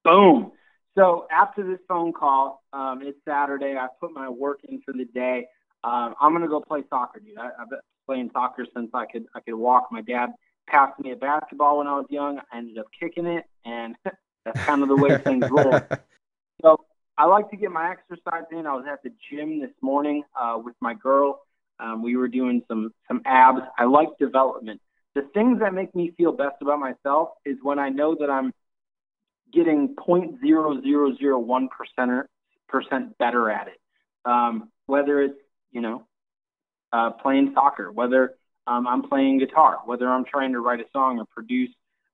Boom. 0.05 0.53
So 0.97 1.27
after 1.31 1.67
this 1.67 1.81
phone 1.89 2.13
call, 2.13 2.63
um, 2.75 3.01
it's 3.03 3.19
Saturday. 3.27 3.77
I 3.79 3.87
put 4.01 4.13
my 4.13 4.29
work 4.29 4.61
in 4.69 4.83
for 4.83 4.93
the 4.93 5.07
day. 5.07 5.47
Um, 5.83 6.15
I'm 6.21 6.33
gonna 6.33 6.49
go 6.49 6.61
play 6.61 6.83
soccer, 6.91 7.21
dude. 7.21 7.39
I, 7.39 7.49
I've 7.59 7.71
been 7.71 7.81
playing 8.07 8.31
soccer 8.35 8.67
since 8.77 8.91
I 8.93 9.07
could 9.07 9.25
I 9.35 9.41
could 9.41 9.55
walk. 9.55 9.89
My 9.91 10.03
dad 10.03 10.31
passed 10.67 10.99
me 11.01 11.13
a 11.13 11.17
basketball 11.17 11.79
when 11.79 11.87
I 11.87 11.97
was 11.97 12.07
young. 12.11 12.41
I 12.53 12.59
ended 12.59 12.79
up 12.79 12.87
kicking 12.99 13.27
it, 13.27 13.45
and 13.65 13.97
that's 14.45 14.61
kind 14.65 14.83
of 14.83 14.89
the 14.89 14.97
way 14.97 15.19
things 15.19 15.45
roll. 15.51 15.81
So 16.61 16.85
I 17.19 17.27
like 17.27 17.51
to 17.51 17.57
get 17.57 17.73
my 17.73 17.91
exercise 17.91 18.45
in. 18.53 18.67
I 18.67 18.75
was 18.75 18.85
at 18.91 19.03
the 19.03 19.11
gym 19.31 19.61
this 19.61 19.73
morning 19.81 20.23
uh, 20.41 20.59
with 20.63 20.77
my 20.81 20.95
girl. 20.95 21.41
Um, 21.81 22.03
we 22.03 22.17
were 22.17 22.29
doing 22.29 22.63
some 22.69 22.93
some 23.09 23.21
abs. 23.27 23.63
I 23.77 23.85
like 23.85 24.09
development. 24.19 24.81
The 25.15 25.23
things 25.35 25.59
that 25.61 25.75
make 25.75 25.95
me 25.95 26.13
feel 26.17 26.33
best 26.33 26.57
about 26.61 26.79
myself 26.79 27.31
is 27.45 27.57
when 27.63 27.79
I 27.79 27.89
know 27.89 28.15
that 28.21 28.31
I'm 28.31 28.53
getting 29.53 29.95
0.0001 29.97 31.69
percent 31.71 32.27
percent 32.69 33.19
better 33.19 33.51
at 33.51 33.69
it. 33.69 33.81
Um, 34.25 34.71
whether 34.87 35.21
it's 35.21 35.39
you 35.73 35.81
know 35.81 36.07
uh, 36.93 37.11
playing 37.11 37.53
soccer, 37.55 37.91
whether 37.91 38.37
um, 38.67 38.87
I'm 38.87 39.03
playing 39.03 39.39
guitar, 39.39 39.79
whether 39.85 40.09
I'm 40.09 40.25
trying 40.25 40.53
to 40.53 40.61
write 40.61 40.81
a 40.81 40.85
song 40.93 41.19
or 41.19 41.25
produce 41.27 41.71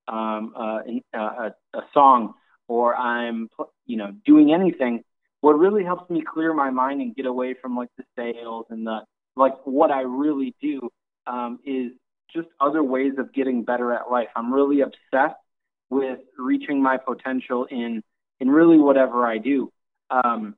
um, 0.07 0.55
uh, 0.57 0.79
a, 1.15 1.55
a 1.75 1.83
song, 1.93 2.35
or 2.67 2.97
I'm 2.97 3.49
you 3.87 3.97
know 3.97 4.13
doing 4.25 4.53
anything. 4.53 5.05
What 5.41 5.59
really 5.59 5.85
helps 5.85 6.11
me 6.11 6.23
clear 6.23 6.53
my 6.53 6.71
mind 6.71 7.01
and 7.01 7.15
get 7.15 7.27
away 7.27 7.55
from 7.61 7.77
like 7.77 7.91
the 7.97 8.05
sales 8.17 8.67
and 8.71 8.87
the 8.87 9.01
like 9.37 9.55
what 9.65 9.91
I 9.91 10.03
really 10.03 10.55
do 10.61 10.91
um, 11.27 11.61
is 11.65 11.93
just 12.35 12.49
other 12.61 12.83
ways 12.83 13.13
of 13.19 13.33
getting 13.33 13.65
better 13.65 13.93
at 13.93 14.11
life. 14.11 14.29
I'm 14.35 14.53
really 14.53 14.81
obsessed 14.81 15.41
with 15.91 16.19
reaching 16.37 16.83
my 16.83 16.97
potential 16.97 17.67
in 17.71 18.03
in 18.41 18.51
really 18.51 18.79
whatever 18.79 19.27
I 19.27 19.39
do. 19.39 19.71
Um, 20.11 20.55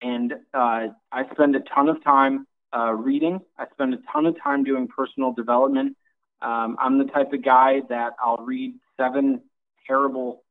and 0.00 0.32
uh, 0.54 0.88
I 1.12 1.24
spend 1.32 1.56
a 1.56 1.60
ton 1.60 1.88
of 1.88 2.02
time 2.02 2.46
uh, 2.76 2.92
reading. 2.92 3.40
I 3.58 3.66
spend 3.72 3.94
a 3.94 3.98
ton 4.12 4.26
of 4.26 4.36
time 4.42 4.64
doing 4.64 4.88
personal 4.88 5.32
development. 5.32 5.96
Um, 6.40 6.76
I'm 6.78 6.98
the 6.98 7.04
type 7.04 7.32
of 7.32 7.44
guy 7.44 7.80
that 7.88 8.12
I'll 8.22 8.44
read 8.44 8.74
seven 8.96 9.42
terrible, 9.86 10.44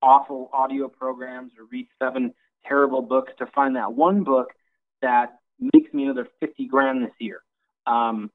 awful 0.00 0.50
audio 0.52 0.88
programs 0.88 1.52
or 1.58 1.64
read 1.70 1.86
seven 2.00 2.32
terrible 2.66 3.02
books 3.02 3.32
to 3.38 3.46
find 3.46 3.76
that 3.76 3.92
one 3.92 4.24
book 4.24 4.52
that 5.02 5.38
makes 5.60 5.92
me 5.92 6.04
another 6.04 6.28
50 6.40 6.66
grand 6.66 7.02
this 7.02 7.12
year. 7.18 7.40
Um, 7.86 8.30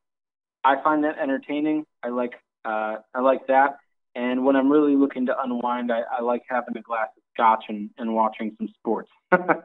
I 0.63 0.81
find 0.83 1.03
that 1.03 1.17
entertaining. 1.17 1.85
I 2.03 2.09
like 2.09 2.33
uh, 2.63 2.97
I 3.13 3.21
like 3.21 3.47
that. 3.47 3.77
And 4.13 4.45
when 4.45 4.55
I'm 4.55 4.69
really 4.71 4.95
looking 4.95 5.27
to 5.27 5.41
unwind, 5.41 5.91
I, 5.91 6.01
I 6.01 6.21
like 6.21 6.43
having 6.47 6.77
a 6.77 6.81
glass 6.81 7.07
of 7.17 7.20
scotch 7.33 7.65
and, 7.69 7.89
and 7.97 8.13
watching 8.13 8.55
some 8.57 8.67
sports. 8.79 9.09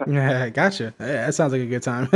Yeah, 0.07 0.49
gotcha. 0.55 0.95
Yeah, 1.01 1.27
that 1.27 1.35
sounds 1.35 1.53
like 1.53 1.63
a 1.63 1.67
good 1.67 1.83
time. 1.83 2.09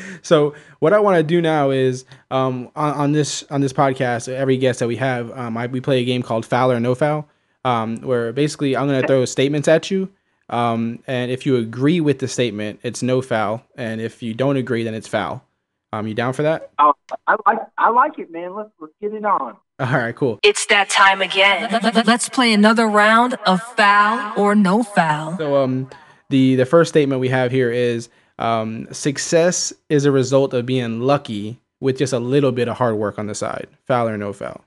so, 0.22 0.54
what 0.78 0.92
I 0.92 1.00
want 1.00 1.16
to 1.16 1.22
do 1.22 1.40
now 1.40 1.70
is 1.70 2.04
um, 2.30 2.70
on, 2.76 2.94
on 2.94 3.12
this 3.12 3.44
on 3.50 3.60
this 3.60 3.72
podcast, 3.72 4.28
every 4.28 4.56
guest 4.56 4.80
that 4.80 4.88
we 4.88 4.96
have, 4.96 5.30
um, 5.36 5.56
I, 5.56 5.66
we 5.66 5.80
play 5.80 6.00
a 6.00 6.04
game 6.04 6.22
called 6.22 6.46
Foul 6.46 6.72
or 6.72 6.80
No 6.80 6.94
Foul, 6.94 7.28
um, 7.64 7.98
where 7.98 8.32
basically 8.32 8.76
I'm 8.76 8.86
going 8.86 9.00
to 9.00 9.06
throw 9.06 9.24
statements 9.24 9.68
at 9.68 9.90
you, 9.90 10.10
um, 10.48 11.00
and 11.06 11.30
if 11.30 11.46
you 11.46 11.56
agree 11.56 12.00
with 12.00 12.18
the 12.18 12.28
statement, 12.28 12.80
it's 12.82 13.02
no 13.02 13.22
foul, 13.22 13.62
and 13.76 14.00
if 14.00 14.22
you 14.22 14.34
don't 14.34 14.56
agree, 14.56 14.84
then 14.84 14.94
it's 14.94 15.08
foul. 15.08 15.44
Um, 15.92 16.08
you 16.08 16.14
down 16.14 16.32
for 16.32 16.42
that? 16.42 16.72
Oh, 16.78 16.94
I 17.26 17.36
like 17.46 17.58
I 17.78 17.90
like 17.90 18.18
it, 18.18 18.30
man. 18.30 18.54
Let's 18.54 18.70
let's 18.80 18.92
get 19.00 19.14
it 19.14 19.24
on. 19.24 19.56
All 19.80 19.86
right, 19.86 20.14
cool. 20.14 20.38
It's 20.42 20.66
that 20.66 20.88
time 20.88 21.20
again. 21.20 21.68
Let's 22.06 22.28
play 22.28 22.52
another 22.52 22.86
round 22.86 23.34
of 23.46 23.60
foul 23.60 24.32
or 24.40 24.54
no 24.54 24.82
foul. 24.84 25.36
So, 25.36 25.56
um, 25.62 25.90
the 26.30 26.54
the 26.54 26.64
first 26.66 26.90
statement 26.90 27.20
we 27.20 27.28
have 27.28 27.50
here 27.50 27.70
is 27.72 28.08
um, 28.38 28.86
success 28.92 29.72
is 29.88 30.04
a 30.04 30.12
result 30.12 30.54
of 30.54 30.64
being 30.64 31.00
lucky 31.00 31.60
with 31.80 31.98
just 31.98 32.12
a 32.12 32.18
little 32.20 32.52
bit 32.52 32.68
of 32.68 32.76
hard 32.76 32.94
work 32.96 33.18
on 33.18 33.26
the 33.26 33.34
side. 33.34 33.66
Foul 33.86 34.08
or 34.08 34.16
no 34.16 34.32
foul? 34.32 34.64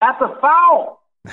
That's 0.00 0.20
a 0.22 0.38
foul. 0.40 1.02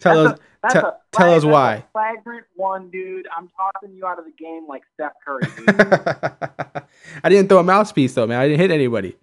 tell 0.00 0.24
That's 0.24 0.34
us 0.34 0.38
a- 0.38 0.40
that's 0.62 0.74
te- 0.74 0.78
a 0.80 0.82
tell 1.12 1.28
us 1.30 1.42
that's 1.42 1.44
a 1.44 1.48
why. 1.48 1.84
flagrant 1.92 2.46
one, 2.54 2.90
dude. 2.90 3.26
I'm 3.36 3.48
tossing 3.48 3.96
you 3.96 4.06
out 4.06 4.18
of 4.18 4.24
the 4.26 4.30
game 4.32 4.66
like 4.68 4.82
Steph 4.94 5.12
Curry, 5.24 5.42
dude. 5.56 5.68
I 7.24 7.28
didn't 7.28 7.48
throw 7.48 7.58
a 7.58 7.62
mouthpiece 7.64 8.14
though, 8.14 8.26
man. 8.26 8.38
I 8.40 8.46
didn't 8.48 8.60
hit 8.60 8.70
anybody. 8.70 9.16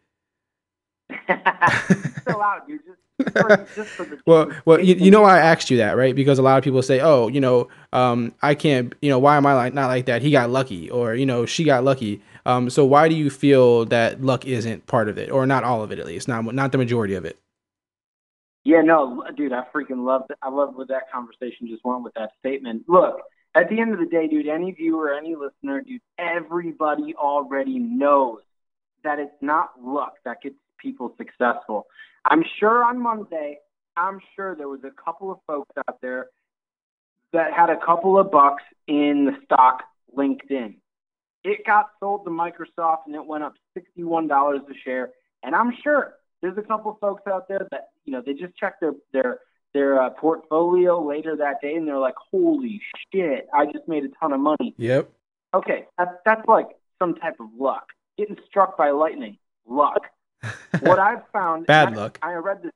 Still 2.22 2.42
out, 2.42 2.68
dude. 2.68 2.82
Just 2.86 3.34
for, 3.34 3.68
just 3.76 3.90
for 3.92 4.06
the 4.06 4.20
Well, 4.26 4.52
well, 4.66 4.80
you, 4.80 4.96
you 4.96 5.12
know 5.12 5.22
why 5.22 5.38
I 5.38 5.42
asked 5.42 5.70
you 5.70 5.78
that, 5.78 5.98
right? 5.98 6.16
Because 6.16 6.40
a 6.40 6.42
lot 6.42 6.58
of 6.58 6.64
people 6.64 6.82
say, 6.82 7.00
"Oh, 7.00 7.28
you 7.28 7.40
know, 7.40 7.68
um, 7.94 8.34
I 8.42 8.56
can't, 8.56 8.94
you 9.02 9.10
know, 9.10 9.20
why 9.20 9.38
am 9.38 9.46
I 9.46 9.54
like 9.54 9.74
not 9.74 9.88
like 9.88 10.06
that? 10.06 10.22
He 10.22 10.32
got 10.32 10.50
lucky, 10.50 10.90
or 10.90 11.16
you 11.16 11.26
know, 11.26 11.46
she 11.46 11.64
got 11.64 11.84
lucky." 11.84 12.22
Um, 12.46 12.70
so 12.70 12.86
why 12.86 13.08
do 13.08 13.16
you 13.16 13.30
feel 13.30 13.86
that 13.86 14.22
luck 14.22 14.46
isn't 14.46 14.88
part 14.88 15.10
of 15.10 15.18
it, 15.18 15.30
or 15.30 15.46
not 15.46 15.64
all 15.64 15.84
of 15.84 15.92
it 15.92 16.00
at 16.00 16.06
least, 16.06 16.28
not 16.28 16.46
not 16.54 16.72
the 16.72 16.78
majority 16.78 17.14
of 17.14 17.26
it? 17.26 17.38
Yeah, 18.64 18.82
no, 18.82 19.24
dude, 19.36 19.54
I 19.54 19.64
freaking 19.74 20.06
loved 20.06 20.32
it. 20.32 20.38
I 20.42 20.50
love 20.50 20.76
where 20.76 20.86
that 20.88 21.12
conversation 21.12 21.68
just 21.68 21.84
went 21.84 22.04
with 22.04 22.14
that 22.14 22.32
statement. 22.40 22.84
Look, 22.88 23.22
at 23.56 23.70
the 23.70 23.80
end 23.80 23.94
of 23.94 24.00
the 24.00 24.06
day, 24.06 24.28
dude, 24.28 24.48
any 24.48 24.72
viewer, 24.72 25.14
any 25.14 25.36
listener, 25.36 25.82
dude, 25.82 26.02
everybody 26.18 27.16
already 27.16 27.80
knows 27.80 28.42
that 29.04 29.20
it's 29.20 29.36
not 29.42 29.72
luck 29.82 30.14
that 30.26 30.42
gets 30.42 30.56
people 30.82 31.14
successful. 31.18 31.88
I'm 32.26 32.44
sure 32.60 32.84
on 32.84 33.02
Monday, 33.02 33.60
I'm 33.98 34.20
sure 34.36 34.56
there 34.56 34.70
was 34.70 34.82
a 34.84 34.92
couple 35.04 35.32
of 35.32 35.40
folks 35.48 35.72
out 35.88 36.00
there 36.02 36.28
that 37.34 37.54
had 37.54 37.70
a 37.70 37.78
couple 37.78 38.18
of 38.20 38.32
bucks 38.32 38.64
in 38.88 39.26
the 39.26 39.34
stock 39.46 39.84
LinkedIn. 40.16 40.76
It 41.44 41.66
got 41.66 41.90
sold 42.00 42.26
to 42.26 42.32
Microsoft 42.32 43.08
and 43.08 43.16
it 43.16 43.26
went 43.26 43.44
up 43.44 43.54
$61 43.78 44.30
a 44.30 44.74
share. 44.84 45.10
And 45.44 45.56
I'm 45.56 45.74
sure 45.84 46.14
there's 46.42 46.58
a 46.58 46.62
couple 46.62 46.92
of 46.92 47.00
folks 47.00 47.24
out 47.28 47.48
there 47.48 47.68
that 47.72 47.90
you 48.06 48.14
know 48.14 48.22
they 48.26 48.34
just 48.34 48.56
checked 48.56 48.82
their 48.82 48.94
their 49.14 49.40
their 49.74 50.02
uh, 50.02 50.10
portfolio 50.10 51.02
later 51.02 51.36
that 51.38 51.62
day 51.62 51.76
and 51.76 51.88
they're 51.88 51.98
like, 51.98 52.16
"Holy 52.32 52.82
shit! 53.14 53.48
I 53.54 53.66
just 53.66 53.88
made 53.88 54.04
a 54.04 54.10
ton 54.20 54.34
of 54.34 54.40
money." 54.40 54.76
Yep. 54.78 55.10
Okay, 55.54 55.86
that's 55.98 56.12
that's 56.26 56.48
like 56.48 56.70
some 57.00 57.16
type 57.16 57.36
of 57.40 57.48
luck. 57.58 57.88
Getting 58.18 58.38
struck 58.48 58.78
by 58.78 58.92
lightning, 58.92 59.38
luck. 59.68 60.02
What 60.82 61.00
I've 61.00 61.24
found, 61.32 61.66
Bad 61.68 61.90
I, 61.90 61.96
luck. 61.96 62.20
I 62.22 62.34
read 62.34 62.64
this. 62.64 62.72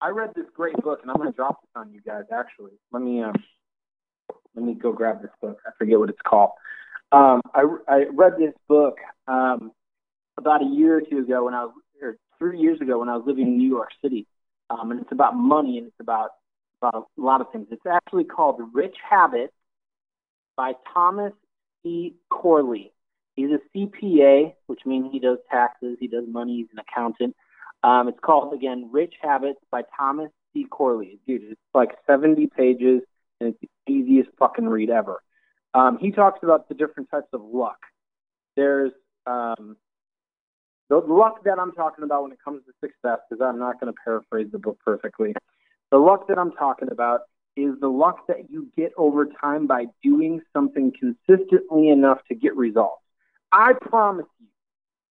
I 0.00 0.08
read 0.08 0.32
this 0.34 0.46
great 0.54 0.76
book, 0.78 1.00
and 1.02 1.10
I'm 1.10 1.16
going 1.16 1.30
to 1.30 1.36
drop 1.36 1.60
this 1.62 1.70
on 1.76 1.92
you 1.92 2.00
guys. 2.00 2.24
Actually, 2.32 2.72
let 2.90 3.02
me 3.02 3.22
um, 3.22 3.34
let 4.54 4.64
me 4.64 4.74
go 4.74 4.92
grab 4.92 5.22
this 5.22 5.30
book. 5.40 5.58
I 5.66 5.70
forget 5.78 5.98
what 5.98 6.08
it's 6.08 6.20
called. 6.26 6.50
Um, 7.12 7.40
I 7.54 7.64
I 7.88 8.04
read 8.12 8.34
this 8.38 8.54
book 8.68 8.96
um, 9.28 9.72
about 10.38 10.62
a 10.62 10.66
year 10.66 10.96
or 10.96 11.00
two 11.00 11.18
ago 11.18 11.44
when 11.44 11.54
I 11.54 11.64
was, 11.64 11.74
or 12.02 12.16
three 12.38 12.58
years 12.58 12.80
ago 12.80 12.98
when 12.98 13.08
I 13.08 13.16
was 13.16 13.24
living 13.26 13.46
in 13.46 13.58
New 13.58 13.68
York 13.68 13.90
City, 14.02 14.26
um, 14.70 14.90
and 14.90 15.00
it's 15.00 15.12
about 15.12 15.36
money 15.36 15.78
and 15.78 15.86
it's 15.86 16.00
about 16.00 16.30
about 16.80 17.08
a 17.16 17.20
lot 17.20 17.40
of 17.40 17.46
things. 17.52 17.68
It's 17.70 17.86
actually 17.86 18.24
called 18.24 18.60
Rich 18.72 18.96
Habits 19.08 19.52
by 20.56 20.72
Thomas 20.92 21.32
E. 21.84 22.12
Corley. 22.28 22.92
He's 23.34 23.50
a 23.50 23.60
CPA, 23.76 24.54
which 24.66 24.80
means 24.84 25.08
he 25.10 25.18
does 25.18 25.38
taxes, 25.50 25.96
he 26.00 26.08
does 26.08 26.24
money, 26.28 26.58
he's 26.58 26.68
an 26.72 26.78
accountant. 26.78 27.34
Um, 27.82 28.08
it's 28.08 28.20
called 28.20 28.54
again 28.54 28.90
Rich 28.92 29.14
Habits 29.20 29.60
by 29.70 29.82
Thomas 29.96 30.30
C. 30.52 30.64
Corley. 30.70 31.18
Dude, 31.26 31.42
it's 31.50 31.60
like 31.74 31.90
70 32.06 32.48
pages 32.48 33.02
and 33.40 33.54
it's 33.54 33.58
the 33.60 33.92
easiest 33.92 34.30
fucking 34.38 34.68
read 34.68 34.90
ever. 34.90 35.22
Um, 35.74 35.98
he 35.98 36.10
talks 36.10 36.40
about 36.42 36.68
the 36.68 36.74
different 36.74 37.10
types 37.10 37.28
of 37.32 37.40
luck. 37.42 37.78
There's 38.56 38.92
um, 39.26 39.76
the 40.92 40.98
luck 40.98 41.44
that 41.44 41.58
I'm 41.58 41.72
talking 41.72 42.04
about 42.04 42.24
when 42.24 42.32
it 42.32 42.38
comes 42.44 42.62
to 42.66 42.72
success, 42.80 43.18
because 43.28 43.42
I'm 43.42 43.58
not 43.58 43.80
going 43.80 43.92
to 43.92 43.98
paraphrase 44.04 44.48
the 44.52 44.58
book 44.58 44.78
perfectly. 44.84 45.34
The 45.90 45.96
luck 45.96 46.28
that 46.28 46.38
I'm 46.38 46.52
talking 46.52 46.88
about 46.90 47.20
is 47.56 47.74
the 47.80 47.88
luck 47.88 48.26
that 48.28 48.50
you 48.50 48.68
get 48.76 48.92
over 48.96 49.26
time 49.26 49.66
by 49.66 49.86
doing 50.02 50.40
something 50.52 50.92
consistently 50.98 51.88
enough 51.88 52.18
to 52.28 52.34
get 52.34 52.54
results. 52.56 53.01
I 53.52 53.74
promise 53.74 54.26
you, 54.40 54.46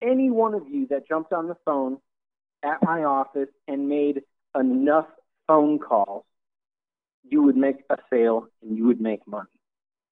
any 0.02 0.32
one 0.32 0.56
of 0.56 0.68
you 0.68 0.88
that 0.88 1.08
jumped 1.08 1.32
on 1.32 1.48
the 1.48 1.56
phone 1.64 1.98
at 2.64 2.82
my 2.82 3.04
office 3.04 3.50
and 3.68 3.88
made 3.88 4.24
enough 4.60 5.06
phone 5.48 5.78
calls, 5.78 6.24
you 7.30 7.44
would 7.44 7.56
make 7.56 7.78
a 7.90 7.98
sale 8.10 8.48
and 8.62 8.76
you 8.76 8.88
would 8.88 9.00
make 9.00 9.26
money. 9.28 9.48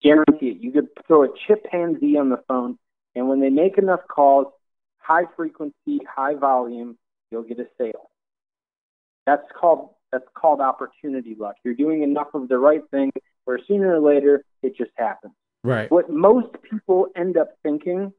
Guarantee 0.04 0.50
it. 0.50 0.58
You 0.62 0.72
could 0.72 0.90
throw 1.08 1.24
a 1.24 1.28
chimpanzee 1.48 2.18
on 2.18 2.30
the 2.30 2.42
phone, 2.48 2.78
and 3.16 3.28
when 3.28 3.42
they 3.42 3.50
make 3.50 3.78
enough 3.78 4.02
calls, 4.08 4.48
high 5.00 5.26
frequency, 5.36 6.00
high 6.08 6.36
volume, 6.36 6.98
you'll 7.32 7.44
get 7.44 7.60
a 7.60 7.68
sale. 7.78 8.10
That's 9.26 9.46
called 9.60 9.90
that's 10.12 10.26
called 10.34 10.62
opportunity 10.62 11.36
luck. 11.38 11.56
You're 11.64 11.76
doing 11.76 12.04
enough 12.04 12.30
of 12.34 12.48
the 12.48 12.58
right 12.58 12.82
thing 12.92 13.12
where 13.46 13.60
sooner 13.68 13.94
or 13.94 14.00
later 14.00 14.44
it 14.64 14.76
just 14.76 14.92
happens. 14.96 15.34
Right. 15.64 15.92
What 15.92 16.10
most 16.10 16.56
people 16.70 17.08
end 17.16 17.38
up 17.38 17.58
thinking 17.64 18.14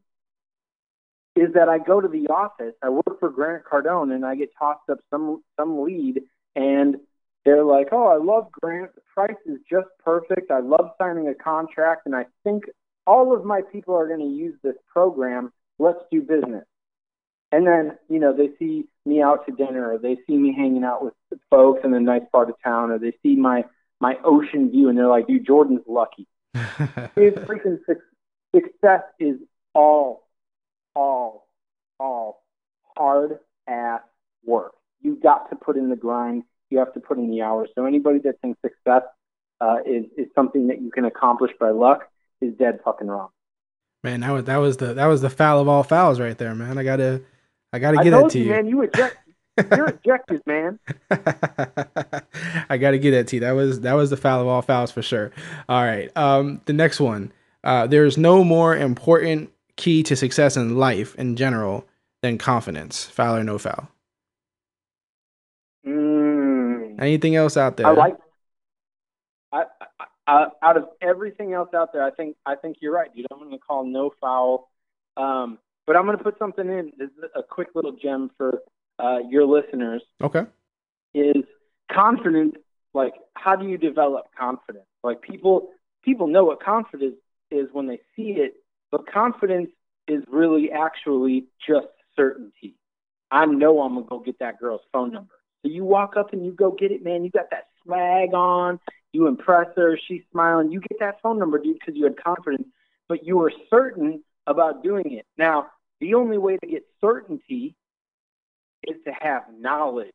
is 1.37 1.55
that 1.55 1.69
I 1.69 1.79
go 1.79 2.01
to 2.01 2.09
the 2.09 2.27
office, 2.29 2.75
I 2.83 2.91
work 2.91 3.19
for 3.19 3.31
Grant 3.31 3.65
Cardone, 3.65 4.15
and 4.15 4.27
I 4.27 4.35
get 4.35 4.51
tossed 4.59 4.89
up 4.91 4.99
some 5.11 5.43
some 5.59 5.83
lead, 5.83 6.23
and 6.55 6.97
they're 7.45 7.65
like, 7.65 7.89
"Oh, 7.93 8.07
I 8.09 8.17
love 8.17 8.51
Grant. 8.53 8.95
The 8.95 9.01
price 9.15 9.39
is 9.47 9.59
just 9.69 9.89
perfect. 10.05 10.51
I 10.51 10.61
love 10.61 10.91
signing 10.99 11.29
a 11.29 11.35
contract, 11.35 12.03
and 12.05 12.15
I 12.15 12.27
think 12.45 12.65
all 13.07 13.35
of 13.35 13.45
my 13.45 13.63
people 13.63 13.95
are 13.95 14.07
going 14.07 14.21
to 14.21 14.27
use 14.27 14.57
this 14.63 14.77
program. 14.93 15.53
Let's 15.79 16.01
do 16.11 16.21
business." 16.21 16.67
And 17.53 17.67
then, 17.67 17.99
you 18.09 18.21
know, 18.21 18.33
they 18.33 18.51
see 18.59 18.87
me 19.07 19.23
out 19.23 19.47
to 19.47 19.53
dinner, 19.53 19.93
or 19.93 19.99
they 19.99 20.17
see 20.27 20.37
me 20.37 20.53
hanging 20.53 20.85
out 20.85 21.03
with 21.03 21.15
folks 21.49 21.81
in 21.85 21.95
a 21.95 22.01
nice 22.01 22.23
part 22.31 22.51
of 22.51 22.57
town, 22.63 22.91
or 22.91 22.99
they 22.99 23.13
see 23.23 23.37
my 23.37 23.65
my 24.01 24.17
ocean 24.25 24.71
view, 24.71 24.89
and 24.89 24.99
they're 24.99 25.09
like, 25.09 25.27
"Dude, 25.27 25.47
Jordan's 25.47 25.87
lucky." 25.87 26.27
His 26.55 27.35
freaking 27.47 27.79
suc- 27.87 27.99
success 28.55 29.03
is 29.19 29.37
all, 29.75 30.29
all, 30.95 31.49
all 31.99 32.43
hard 32.97 33.39
ass 33.69 34.01
work. 34.45 34.73
You 35.03 35.19
got 35.23 35.51
to 35.51 35.57
put 35.57 35.77
in 35.77 35.89
the 35.89 35.97
grind. 35.97 36.45
You 36.71 36.79
have 36.79 36.93
to 36.95 37.01
put 37.01 37.19
in 37.19 37.31
the 37.31 37.43
hours. 37.43 37.69
So 37.75 37.85
anybody 37.85 38.19
that 38.25 38.41
thinks 38.41 38.61
success 38.63 39.03
uh, 39.61 39.79
is 39.87 40.05
is 40.17 40.27
something 40.35 40.69
that 40.69 40.81
you 40.81 40.91
can 40.91 41.05
accomplish 41.05 41.51
by 41.59 41.71
luck 41.71 42.09
is 42.41 42.55
dead 42.55 42.81
fucking 42.85 43.09
wrong. 43.09 43.29
Man, 44.03 44.21
that 44.21 44.31
was 44.33 44.45
that 44.45 44.57
was 44.57 44.77
the 44.79 44.95
that 44.95 45.07
was 45.07 45.21
the 45.21 45.31
foul 45.31 45.61
of 45.61 45.69
all 45.69 45.83
fouls 45.83 46.21
right 46.21 46.37
there, 46.37 46.55
man. 46.55 46.79
I 46.79 46.85
gotta 46.85 47.23
I 47.73 47.79
gotta 47.79 48.01
I 48.01 48.05
get 48.05 48.11
that 48.11 48.21
told 48.21 48.33
to 48.33 48.39
you, 48.39 48.45
you. 48.47 48.51
man. 48.51 48.67
You 48.67 48.83
eject. 48.83 49.17
You're 49.77 49.89
ejected, 49.89 50.43
man. 50.47 50.79
I 52.69 52.77
got 52.79 52.93
to 52.93 52.99
get 52.99 53.13
that 53.13 53.27
to 53.29 53.37
you. 53.37 53.41
That 53.41 53.53
was 53.53 53.81
that 53.81 53.95
was 53.95 54.11
the 54.11 54.17
foul 54.17 54.41
of 54.41 54.47
all 54.47 54.63
fouls 54.63 54.91
for 54.91 55.03
sure. 55.03 55.33
All 55.69 55.83
right. 55.83 56.15
Um, 56.17 56.61
the 56.67 56.73
next 56.73 57.01
one. 57.01 57.33
Uh, 57.63 57.87
there's 57.87 58.17
no 58.17 58.43
more 58.43 58.77
important 58.77 59.51
key 59.77 60.03
to 60.05 60.17
success 60.17 60.57
in 60.57 60.77
life 60.77 61.15
in 61.17 61.37
general 61.37 61.87
than 62.23 62.39
confidence. 62.39 63.05
Foul 63.05 63.37
or 63.37 63.45
no 63.45 63.59
foul. 63.59 63.89
Mm. 65.87 67.01
Anything 67.01 67.37
else 67.37 67.57
out 67.57 67.77
there? 67.77 67.87
I 67.87 67.91
like. 67.93 68.17
I, 69.53 69.65
I, 69.99 70.05
I, 70.27 70.47
out 70.63 70.77
of 70.77 70.85
everything 71.01 71.55
else 71.55 71.71
out 71.75 71.93
there, 71.93 72.05
I 72.05 72.11
think 72.11 72.37
I 72.47 72.55
think 72.55 72.77
you're 72.81 72.93
right, 72.93 73.13
dude. 73.15 73.27
I'm 73.33 73.39
going 73.39 73.51
to 73.51 73.59
call 73.59 73.85
no 73.85 74.13
foul, 74.21 74.71
um, 75.17 75.59
but 75.87 75.97
I'm 75.97 76.05
going 76.05 76.17
to 76.17 76.23
put 76.23 76.39
something 76.39 76.67
in. 76.67 76.93
This 76.99 77.09
is 77.09 77.25
a 77.35 77.43
quick 77.43 77.69
little 77.75 77.93
gem 77.93 78.31
for 78.37 78.63
uh, 79.01 79.19
your 79.29 79.45
listeners. 79.47 80.03
Okay. 80.23 80.45
Is 81.15 81.45
confidence 81.91 82.55
like 82.95 83.15
how 83.35 83.57
do 83.57 83.69
you 83.69 83.79
develop 83.79 84.27
confidence? 84.39 84.87
Like 85.03 85.23
people 85.23 85.71
people 86.05 86.27
know 86.27 86.45
what 86.45 86.63
confidence 86.63 87.17
is 87.51 87.69
when 87.73 87.87
they 87.87 88.01
see 88.17 88.33
it, 88.33 88.55
but 88.91 89.11
confidence 89.11 89.71
is 90.09 90.23
really 90.29 90.71
actually 90.71 91.47
just 91.67 91.89
certainty. 92.17 92.77
I 93.31 93.47
know 93.47 93.81
I'm 93.81 93.95
gonna 93.95 94.07
go 94.07 94.19
get 94.19 94.39
that 94.41 94.59
girl's 94.59 94.83
phone 94.93 95.13
number. 95.13 95.35
So 95.63 95.71
you 95.71 95.85
walk 95.85 96.17
up 96.17 96.33
and 96.33 96.45
you 96.45 96.53
go 96.53 96.73
get 96.73 96.91
it, 96.91 97.05
man. 97.05 97.25
You 97.25 97.31
got 97.31 97.51
that 97.51 97.69
swag 97.83 98.35
on. 98.35 98.81
You 99.13 99.27
impress 99.27 99.69
her. 99.77 99.99
She's 100.09 100.23
smiling. 100.33 100.71
You 100.71 100.81
get 100.81 100.99
that 101.01 101.21
phone 101.23 101.39
number, 101.39 101.59
dude, 101.59 101.79
because 101.79 101.97
you 101.97 102.05
had 102.05 102.23
confidence, 102.23 102.69
but 103.09 103.25
you 103.25 103.37
were 103.37 103.53
certain 103.69 104.23
about 104.47 104.83
doing 104.83 105.13
it. 105.13 105.27
Now, 105.37 105.67
the 106.01 106.15
only 106.15 106.39
way 106.39 106.57
to 106.57 106.67
get 106.67 106.85
certainty 107.01 107.77
is 108.87 108.97
to 109.05 109.13
have 109.21 109.43
knowledge. 109.59 110.13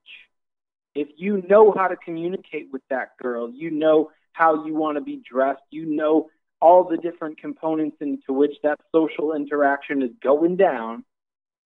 If 0.94 1.10
you 1.18 1.44
know 1.48 1.74
how 1.76 1.88
to 1.88 1.96
communicate 1.96 2.70
with 2.72 2.82
that 2.90 3.18
girl, 3.22 3.52
you 3.52 3.72
know 3.72 4.12
how 4.34 4.66
you 4.66 4.76
want 4.76 4.98
to 4.98 5.02
be 5.02 5.22
dressed, 5.30 5.62
you 5.72 5.86
know 5.86 6.30
all 6.62 6.84
the 6.84 6.98
different 6.98 7.38
components 7.38 7.98
into 8.00 8.34
which 8.34 8.54
that 8.64 8.80
social 8.94 9.34
interaction 9.34 10.02
is 10.02 10.12
going 10.24 10.56
down, 10.56 11.04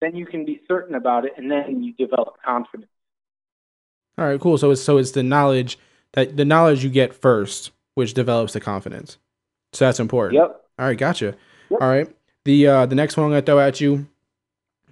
then 0.01 0.15
you 0.15 0.25
can 0.25 0.45
be 0.45 0.61
certain 0.67 0.95
about 0.95 1.25
it 1.25 1.33
and 1.37 1.49
then 1.49 1.83
you 1.83 1.93
develop 1.93 2.35
confidence. 2.43 2.89
All 4.17 4.25
right, 4.25 4.39
cool. 4.39 4.57
So 4.57 4.71
it's 4.71 4.81
so 4.81 4.97
it's 4.97 5.11
the 5.11 5.23
knowledge 5.23 5.79
that 6.13 6.35
the 6.35 6.45
knowledge 6.45 6.83
you 6.83 6.89
get 6.89 7.13
first, 7.13 7.71
which 7.95 8.13
develops 8.13 8.53
the 8.53 8.59
confidence. 8.59 9.17
So 9.73 9.85
that's 9.85 9.99
important. 9.99 10.41
Yep. 10.41 10.61
All 10.77 10.85
right, 10.85 10.97
gotcha. 10.97 11.35
All 11.71 11.77
right. 11.87 12.07
The 12.45 12.67
uh 12.67 12.85
the 12.85 12.95
next 12.95 13.15
one 13.15 13.25
I'm 13.25 13.31
gonna 13.31 13.41
throw 13.41 13.59
at 13.59 13.79
you. 13.79 14.07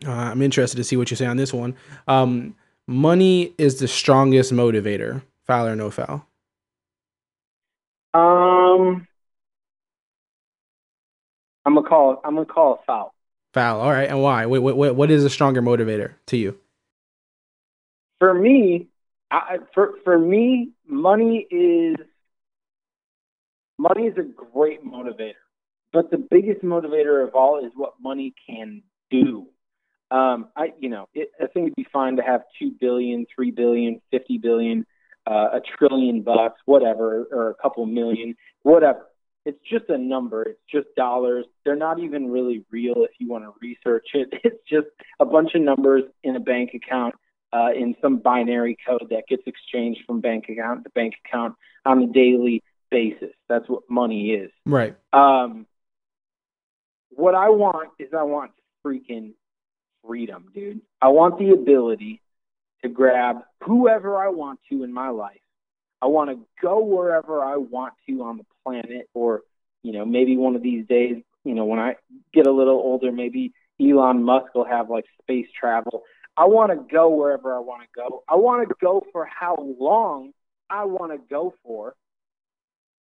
Uh, 0.06 0.12
I'm 0.12 0.42
interested 0.42 0.78
to 0.78 0.84
see 0.84 0.98
what 0.98 1.10
you 1.10 1.18
say 1.18 1.26
on 1.26 1.38
this 1.38 1.54
one. 1.54 1.76
Um, 2.08 2.56
money 2.88 3.54
is 3.58 3.80
the 3.80 3.88
strongest 3.88 4.54
motivator. 4.54 5.22
Foul 5.46 5.68
or 5.68 5.76
no 5.76 5.90
foul? 5.90 6.26
Um, 8.14 9.08
I'm 11.66 11.76
gonna 11.76 11.88
call. 11.88 12.22
I'm 12.24 12.36
gonna 12.36 12.46
call 12.46 12.76
it 12.76 12.82
foul. 12.86 13.14
Foul. 13.54 13.82
All 13.82 13.92
right, 13.92 14.10
and 14.10 14.22
why? 14.22 14.46
What 14.46 14.76
what 14.76 14.96
what 14.96 15.12
is 15.12 15.24
a 15.24 15.30
stronger 15.30 15.62
motivator 15.62 16.14
to 16.28 16.38
you? 16.38 16.58
For 18.20 18.34
me, 18.34 18.88
I, 19.32 19.60
for 19.74 19.96
for 20.04 20.18
me, 20.18 20.72
money 20.88 21.48
is 21.52 21.96
money 23.78 24.04
is 24.08 24.18
a 24.18 24.24
great 24.24 24.86
motivator, 24.86 25.34
but 25.94 26.10
the 26.12 26.18
biggest 26.18 26.62
motivator 26.62 27.26
of 27.28 27.36
all 27.36 27.64
is 27.64 27.72
what 27.76 27.94
money 28.02 28.34
can 28.48 28.82
do. 29.12 29.48
Um, 30.10 30.50
I 30.56 30.74
you 30.80 30.90
know 30.90 31.08
it, 31.14 31.32
I 31.40 31.48
think 31.48 31.68
it'd 31.68 31.76
be 31.76 31.88
fine 31.92 32.16
to 32.18 32.24
have 32.24 32.42
two 32.60 32.72
billion, 32.80 33.26
three 33.34 33.52
billion, 33.52 34.02
fifty 34.12 34.38
billion, 34.38 34.86
uh, 35.26 35.50
a 35.54 35.62
trillion 35.78 36.22
bucks, 36.22 36.62
whatever, 36.66 37.28
or 37.32 37.50
a 37.50 37.56
couple 37.56 37.86
million, 37.86 38.36
whatever. 38.64 39.08
It's 39.46 39.60
just 39.70 39.86
a 39.90 39.98
number. 39.98 40.44
It's 40.44 40.62
just 40.70 40.88
dollars. 40.98 41.46
They're 41.64 41.76
not 41.76 42.00
even 42.00 42.30
really 42.30 42.66
real 42.70 43.04
if 43.04 43.12
you 43.20 43.30
want 43.30 43.46
to 43.46 43.54
research 43.62 44.08
it. 44.14 44.34
It's 44.44 44.62
just 44.70 44.88
a 45.20 45.26
bunch 45.26 45.56
of 45.56 45.62
numbers 45.62 46.04
in 46.24 46.36
a 46.36 46.40
bank 46.40 46.72
account 46.74 47.16
uh, 47.54 47.70
in 47.76 47.96
some 48.02 48.18
binary 48.18 48.78
code 48.86 49.08
that 49.10 49.24
gets 49.28 49.44
exchanged 49.46 50.02
from 50.06 50.22
bank 50.22 50.46
account 50.50 50.84
to 50.84 50.90
bank 50.90 51.16
account 51.26 51.56
on 51.86 52.04
a 52.04 52.08
daily 52.08 52.64
basis. 52.92 53.34
That's 53.48 53.68
what 53.70 53.84
money 53.90 54.32
is. 54.32 54.52
Right. 54.66 54.96
Um, 55.14 55.66
what 57.10 57.36
I 57.36 57.50
want 57.50 57.90
is 58.00 58.10
I 58.18 58.24
want 58.24 58.52
freaking 58.86 59.34
freedom, 60.08 60.46
dude. 60.54 60.82
I 61.02 61.10
want 61.10 61.38
the 61.38 61.52
ability 61.52 62.22
to 62.82 62.90
grab 62.90 63.38
whoever 63.64 64.18
I 64.18 64.30
want 64.30 64.60
to 64.70 64.84
in 64.84 64.94
my 64.94 65.10
life. 65.10 65.42
I 66.02 66.08
want 66.08 66.30
to 66.30 66.40
go 66.62 66.84
wherever 66.84 67.44
I 67.44 67.58
want 67.58 67.94
to 68.08 68.24
on 68.24 68.38
the 68.38 68.46
planet, 68.64 69.10
or, 69.14 69.42
you 69.84 69.92
know, 69.92 70.06
maybe 70.06 70.38
one 70.38 70.56
of 70.56 70.64
these 70.64 70.86
days, 70.88 71.18
you 71.44 71.54
know, 71.54 71.66
when 71.66 71.80
I 71.80 71.96
get 72.34 72.48
a 72.48 72.52
little 72.52 72.76
older, 72.76 73.12
maybe 73.12 73.54
Elon 73.82 74.24
Musk 74.24 74.54
will 74.54 74.66
have 74.66 74.90
like 74.90 75.06
space 75.22 75.48
travel. 75.60 76.04
I 76.36 76.46
want 76.46 76.72
to 76.72 76.94
go 76.94 77.10
wherever 77.10 77.56
I 77.56 77.60
want 77.60 77.82
to 77.82 77.88
go. 77.96 78.24
I 78.30 78.36
want 78.36 78.68
to 78.68 78.76
go 78.80 79.04
for 79.12 79.26
how 79.26 79.58
long 79.80 80.34
I 80.70 80.86
want 80.86 81.12
to 81.12 81.20
go 81.30 81.54
for. 81.64 81.96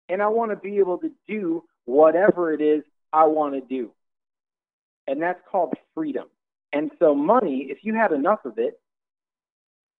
And 0.08 0.22
I 0.22 0.28
want 0.28 0.52
to 0.52 0.58
be 0.58 0.78
able 0.78 1.00
to 1.00 1.12
do 1.28 1.64
whatever 1.86 2.54
it 2.54 2.62
is 2.62 2.84
I 3.12 3.26
want 3.26 3.56
to 3.56 3.62
do. 3.62 3.92
And 5.08 5.22
that's 5.22 5.42
called 5.52 5.74
freedom. 5.94 6.28
And 6.76 6.92
so, 7.00 7.16
money, 7.16 7.68
if 7.70 7.80
you 7.84 7.96
had 7.96 8.12
enough 8.12 8.44
of 8.44 8.58
it, 8.58 8.80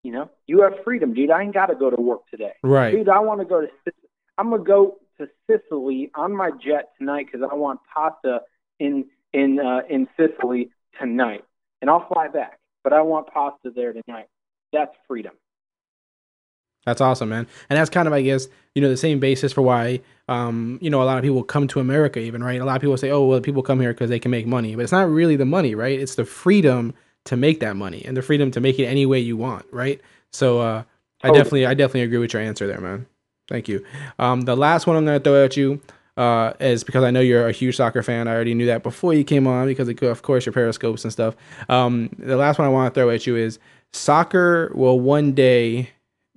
you 0.04 0.12
know, 0.12 0.30
you 0.46 0.62
have 0.62 0.74
freedom, 0.84 1.14
dude. 1.14 1.32
I 1.32 1.42
ain't 1.42 1.54
got 1.54 1.68
to 1.68 1.76
go 1.76 1.90
to 1.90 2.00
work 2.00 2.28
today. 2.30 2.52
Right. 2.62 2.92
Dude, 2.92 3.08
I 3.08 3.20
want 3.20 3.40
to 3.40 3.46
go 3.46 3.62
to, 3.62 3.68
Sic- 3.86 3.96
I'm 4.38 4.50
going 4.50 4.62
to 4.62 4.68
go 4.68 4.98
to 5.18 5.28
Sicily 5.50 6.12
on 6.16 6.36
my 6.36 6.52
jet 6.52 6.90
tonight 7.00 7.28
because 7.32 7.48
I 7.50 7.56
want 7.56 7.80
pasta 7.92 8.42
in, 8.78 9.06
in, 9.34 9.60
uh, 9.60 9.84
in 9.90 10.08
Sicily 10.18 10.70
tonight. 11.00 11.46
And 11.82 11.90
I'll 11.90 12.08
fly 12.08 12.28
back, 12.28 12.60
but 12.84 12.92
I 12.92 13.02
want 13.02 13.28
pasta 13.28 13.72
there 13.74 13.94
tonight. 13.94 14.28
That's 14.74 14.92
freedom. 15.08 15.34
That's 16.86 17.02
awesome, 17.02 17.30
man. 17.30 17.48
And 17.70 17.78
that's 17.78 17.90
kind 17.90 18.08
of, 18.08 18.14
I 18.14 18.22
guess, 18.22 18.48
you 18.76 18.82
know, 18.82 18.90
the 18.90 18.98
same 18.98 19.20
basis 19.20 19.52
for 19.52 19.62
why, 19.62 20.02
um, 20.28 20.78
you 20.82 20.90
know, 20.90 21.02
a 21.02 21.06
lot 21.06 21.18
of 21.18 21.24
people 21.24 21.44
come 21.44 21.68
to 21.70 21.80
America, 21.80 22.20
even, 22.20 22.44
right? 22.44 22.62
A 22.62 22.66
lot 22.66 22.76
of 22.76 22.82
people 22.82 22.98
say, 22.98 23.10
oh, 23.10 23.26
well, 23.26 23.42
people 23.42 23.64
come 23.64 23.80
here 23.80 23.94
because 23.94 24.10
they 24.10 24.20
can 24.20 24.32
make 24.32 24.46
money. 24.46 24.76
But 24.76 24.84
it's 24.84 24.92
not 24.92 25.10
really 25.10 25.36
the 25.36 25.46
money, 25.46 25.76
right? 25.76 26.00
It's 26.00 26.16
the 26.16 26.26
freedom 26.26 26.94
to 27.26 27.36
make 27.36 27.60
that 27.60 27.76
money 27.76 28.04
and 28.06 28.16
the 28.16 28.22
freedom 28.22 28.52
to 28.52 28.62
make 28.62 28.78
it 28.78 28.86
any 28.86 29.06
way 29.06 29.20
you 29.20 29.36
want, 29.36 29.66
right? 29.72 30.00
So 30.32 30.60
uh, 30.60 30.84
I 31.24 31.28
Totally. 31.28 31.40
definitely, 31.40 31.66
I 31.66 31.74
definitely 31.74 32.02
agree 32.02 32.20
with 32.20 32.34
your 32.34 32.42
answer 32.42 32.68
there, 32.68 32.80
man. 32.80 33.08
Thank 33.48 33.68
you. 33.68 33.84
Um, 34.20 34.42
the 34.42 34.56
last 34.56 34.86
one 34.86 34.96
I'm 34.96 35.06
going 35.06 35.20
to 35.20 35.24
throw 35.24 35.44
at 35.44 35.58
you 35.58 35.82
uh, 36.18 36.54
is 36.60 36.84
because 36.84 37.04
I 37.04 37.12
know 37.12 37.20
you're 37.20 37.48
a 37.48 37.52
huge 37.52 37.78
soccer 37.78 38.04
fan. 38.04 38.28
I 38.28 38.34
already 38.34 38.54
knew 38.54 38.66
that 38.68 38.84
before 38.84 39.14
you 39.14 39.24
came 39.24 39.48
on 39.48 39.68
because, 39.68 39.90
of, 39.90 40.02
of 40.04 40.22
course, 40.22 40.46
your 40.46 40.54
periscopes 40.54 41.04
and 41.04 41.12
stuff. 41.12 41.36
Um, 41.68 42.10
the 42.18 42.38
last 42.38 42.60
one 42.60 42.68
I 42.68 42.72
want 42.72 42.94
to 42.94 43.00
throw 43.00 43.10
at 43.10 43.26
you 43.26 43.36
is 43.36 43.60
soccer 43.92 44.72
will 44.76 45.00
one 45.00 45.34
day 45.34 45.90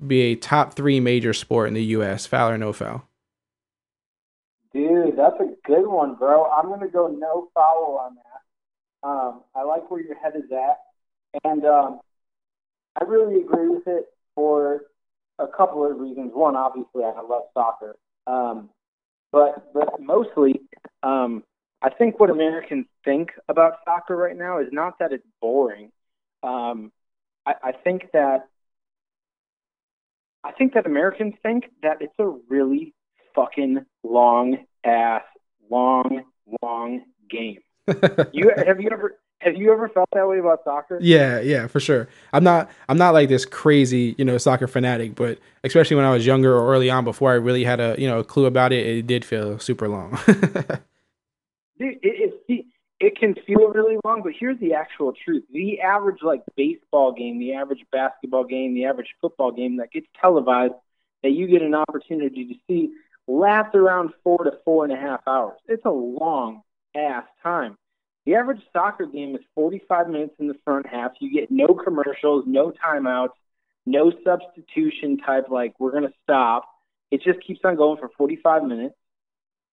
be 0.04 0.20
a 0.22 0.34
top 0.34 0.74
three 0.74 1.00
major 1.00 1.32
sport 1.32 1.68
in 1.68 1.74
the 1.74 1.84
U.S. 1.84 2.26
Foul 2.26 2.50
or 2.50 2.58
no 2.58 2.72
foul? 2.72 3.08
Dude, 4.72 5.16
that's 5.16 5.40
a 5.40 5.54
good 5.64 5.86
one, 5.86 6.14
bro. 6.14 6.44
I'm 6.44 6.68
to 6.80 6.88
go 6.88 7.08
no 7.08 7.48
foul 7.54 7.98
on 8.00 8.16
that. 8.16 9.08
Um, 9.08 9.42
I 9.54 9.62
like 9.62 9.90
where 9.90 10.02
your 10.02 10.16
head 10.18 10.34
is 10.36 10.50
at. 10.52 10.78
And 11.44 11.64
um, 11.64 12.00
I 13.00 13.04
really 13.04 13.40
agree 13.40 13.68
with 13.68 13.86
it 13.86 14.06
for 14.34 14.82
a 15.38 15.46
couple 15.46 15.84
of 15.88 15.98
reasons. 15.98 16.32
One, 16.34 16.56
obviously, 16.56 17.04
I 17.04 17.20
love 17.22 17.44
soccer. 17.54 17.96
Um, 18.26 18.70
but, 19.32 19.72
but 19.72 20.00
mostly, 20.00 20.60
um, 21.02 21.44
I 21.80 21.90
think 21.90 22.18
what 22.18 22.30
Americans 22.30 22.86
think 23.04 23.30
about 23.48 23.78
soccer 23.84 24.16
right 24.16 24.36
now 24.36 24.58
is 24.58 24.68
not 24.72 24.98
that 24.98 25.12
it's 25.12 25.26
boring. 25.40 25.92
Um, 26.42 26.92
I, 27.46 27.54
I 27.62 27.72
think 27.72 28.10
that 28.12 28.48
I 30.48 30.52
think 30.52 30.72
that 30.74 30.86
Americans 30.86 31.34
think 31.42 31.64
that 31.82 31.98
it's 32.00 32.14
a 32.18 32.26
really 32.48 32.94
fucking 33.34 33.84
long 34.02 34.56
ass, 34.82 35.22
long, 35.70 36.22
long 36.62 37.02
game. 37.30 37.58
You 38.32 38.50
have 38.56 38.80
you 38.80 38.90
ever 38.90 39.18
have 39.40 39.56
you 39.56 39.72
ever 39.72 39.88
felt 39.88 40.08
that 40.12 40.26
way 40.26 40.38
about 40.38 40.64
soccer? 40.64 40.98
Yeah, 41.00 41.40
yeah, 41.40 41.66
for 41.66 41.80
sure. 41.80 42.08
I'm 42.32 42.44
not 42.44 42.70
I'm 42.88 42.96
not 42.96 43.12
like 43.12 43.28
this 43.28 43.44
crazy, 43.44 44.14
you 44.18 44.24
know, 44.24 44.38
soccer 44.38 44.66
fanatic, 44.66 45.14
but 45.14 45.38
especially 45.64 45.96
when 45.96 46.04
I 46.06 46.10
was 46.10 46.24
younger 46.24 46.54
or 46.56 46.72
early 46.72 46.90
on 46.90 47.04
before 47.04 47.30
I 47.30 47.34
really 47.34 47.64
had 47.64 47.78
a, 47.78 47.94
you 47.98 48.08
know, 48.08 48.20
a 48.20 48.24
clue 48.24 48.46
about 48.46 48.72
it, 48.72 48.86
it 48.86 49.06
did 49.06 49.24
feel 49.24 49.58
super 49.58 49.88
long. 49.88 50.18
Dude, 50.26 50.38
it, 51.78 52.00
it, 52.02 52.37
it 53.00 53.16
can 53.18 53.34
feel 53.46 53.68
really 53.68 53.96
long, 54.04 54.22
but 54.22 54.32
here's 54.38 54.58
the 54.58 54.74
actual 54.74 55.12
truth. 55.12 55.44
The 55.52 55.80
average 55.80 56.22
like 56.22 56.42
baseball 56.56 57.12
game, 57.12 57.38
the 57.38 57.54
average 57.54 57.84
basketball 57.92 58.44
game, 58.44 58.74
the 58.74 58.86
average 58.86 59.14
football 59.20 59.52
game 59.52 59.76
that 59.76 59.92
gets 59.92 60.06
televised 60.20 60.74
that 61.22 61.30
you 61.30 61.46
get 61.46 61.62
an 61.62 61.74
opportunity 61.74 62.44
to 62.46 62.54
see 62.66 62.92
lasts 63.28 63.74
around 63.74 64.10
four 64.24 64.42
to 64.44 64.52
four 64.64 64.84
and 64.84 64.92
a 64.92 64.96
half 64.96 65.20
hours. 65.26 65.58
It's 65.66 65.84
a 65.84 65.90
long 65.90 66.62
ass 66.96 67.24
time. 67.42 67.76
The 68.26 68.34
average 68.34 68.62
soccer 68.72 69.06
game 69.06 69.34
is 69.36 69.42
45 69.54 70.08
minutes 70.08 70.34
in 70.38 70.48
the 70.48 70.56
front 70.64 70.86
half. 70.86 71.12
You 71.20 71.32
get 71.32 71.50
no 71.50 71.68
commercials, 71.68 72.44
no 72.46 72.72
timeouts, 72.72 73.30
no 73.86 74.12
substitution 74.24 75.18
type 75.18 75.48
like 75.50 75.74
we're 75.78 75.92
going 75.92 76.02
to 76.02 76.12
stop. 76.24 76.68
It 77.10 77.22
just 77.22 77.40
keeps 77.46 77.60
on 77.64 77.76
going 77.76 77.98
for 77.98 78.10
45 78.18 78.64
minutes. 78.64 78.94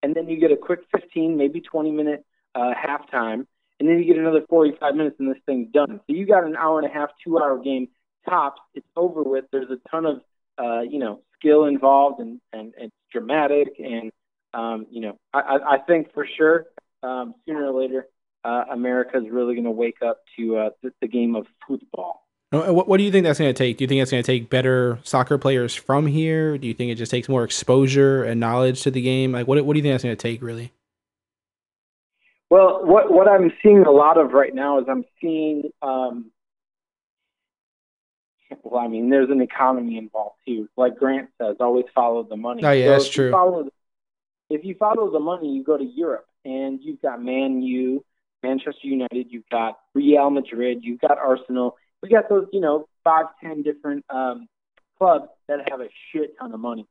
And 0.04 0.14
then 0.14 0.30
you 0.30 0.40
get 0.40 0.52
a 0.52 0.58
quick 0.58 0.82
15, 0.96 1.36
maybe 1.36 1.60
20 1.60 1.92
minute 1.92 2.24
uh, 2.56 2.74
halftime. 2.74 3.46
And 3.80 3.90
then 3.90 4.00
you 4.00 4.06
get 4.06 4.18
another 4.18 4.42
45 4.50 4.96
minutes 4.96 5.18
and 5.20 5.30
this 5.30 5.42
thing's 5.46 5.72
done. 5.72 6.00
So 6.08 6.16
you 6.16 6.26
got 6.26 6.46
an 6.46 6.56
hour 6.56 6.80
and 6.80 6.90
a 6.90 6.94
half, 6.94 7.10
two 7.24 7.38
hour 7.38 7.60
game 7.62 7.90
tops. 8.28 8.62
It's 8.74 8.88
over 8.96 9.22
with. 9.22 9.46
There's 9.52 9.70
a 9.70 9.90
ton 9.90 10.06
of, 10.06 10.22
uh, 10.58 10.82
you 10.82 11.00
know, 11.00 11.22
skill 11.38 11.66
involved 11.66 12.22
and, 12.22 12.40
and, 12.54 12.74
it's 12.78 12.96
dramatic. 13.12 13.74
And, 13.78 14.12
um, 14.54 14.88
you 14.90 15.02
know, 15.02 15.18
I, 15.34 15.40
I, 15.40 15.74
I 15.74 15.78
think 15.80 16.14
for 16.14 16.26
sure 16.38 16.66
um, 17.04 17.36
sooner 17.46 17.66
or 17.66 17.82
later, 17.82 18.08
uh, 18.46 18.64
America 18.72 19.18
is 19.18 19.30
really 19.30 19.56
going 19.56 19.66
to 19.66 19.72
wake 19.72 20.02
up 20.06 20.22
to 20.38 20.58
uh, 20.58 20.70
the, 20.82 20.92
the 21.02 21.08
game 21.08 21.36
of 21.36 21.46
football. 21.68 22.26
Uh, 22.52 22.72
what, 22.72 22.88
what 22.88 22.98
do 22.98 23.04
you 23.04 23.12
think 23.12 23.26
that's 23.26 23.40
going 23.40 23.54
to 23.54 23.58
take? 23.58 23.78
Do 23.78 23.84
you 23.84 23.88
think 23.88 24.02
it's 24.02 24.12
going 24.12 24.24
to 24.24 24.28
take 24.28 24.50
better 24.50 25.00
soccer 25.04 25.38
players 25.38 25.76
from 25.76 26.06
here? 26.06 26.58
Do 26.58 26.68
you 26.68 26.74
think 26.74 26.92
it 26.92 26.96
just 26.96 27.12
takes 27.12 27.28
more 27.28 27.44
exposure 27.44 28.24
and 28.24 28.40
knowledge 28.40 28.84
to 28.84 28.92
the 28.92 29.02
game? 29.02 29.32
Like, 29.32 29.48
what, 29.48 29.64
what 29.66 29.74
do 29.74 29.80
you 29.80 29.84
think 29.84 29.94
that's 29.94 30.04
going 30.04 30.16
to 30.16 30.22
take, 30.22 30.42
really? 30.42 30.72
Well, 32.50 32.86
what 32.86 33.12
what 33.12 33.28
I'm 33.28 33.52
seeing 33.64 33.84
a 33.84 33.92
lot 33.92 34.18
of 34.18 34.32
right 34.32 34.54
now 34.54 34.80
is 34.80 34.86
I'm 34.90 35.06
seeing. 35.22 35.72
Um, 35.82 36.32
well, 38.64 38.84
I 38.84 38.88
mean, 38.88 39.10
there's 39.10 39.30
an 39.30 39.42
economy 39.42 39.98
involved 39.98 40.38
too. 40.46 40.70
Like 40.78 40.98
Grant 40.98 41.30
says, 41.42 41.58
always 41.60 41.86
follow 41.94 42.24
the 42.24 42.38
money. 42.38 42.64
Oh, 42.64 42.72
yeah, 42.72 42.86
So 42.86 42.92
that's 42.92 43.06
if 43.06 43.18
you 43.18 43.24
true. 43.24 43.32
Follow 43.32 43.64
the, 43.64 43.72
if 44.50 44.64
you 44.64 44.76
follow 44.76 45.12
the 45.12 45.20
money, 45.20 45.54
you 45.54 45.64
go 45.64 45.78
to 45.78 45.84
Europe, 45.84 46.28
and 46.44 46.80
you've 46.82 47.02
got 47.02 47.22
Man 47.22 47.62
U, 47.62 48.04
Manchester 48.44 48.88
United, 48.88 49.28
you've 49.30 49.50
got 49.52 49.80
Real 49.94 50.30
Madrid, 50.30 50.80
you've 50.84 51.02
got 51.02 51.18
Arsenal. 51.18 51.78
We 52.04 52.10
got 52.10 52.30
those, 52.30 52.48
you 52.54 52.60
know, 52.62 52.88
five, 53.04 53.26
ten 53.42 53.64
different 53.64 54.06
um, 54.10 54.48
clubs 54.98 55.30
that 55.48 55.68
have 55.70 55.82
a 55.82 55.90
shit 56.12 56.38
ton 56.40 56.54
of 56.54 56.60
money, 56.60 56.86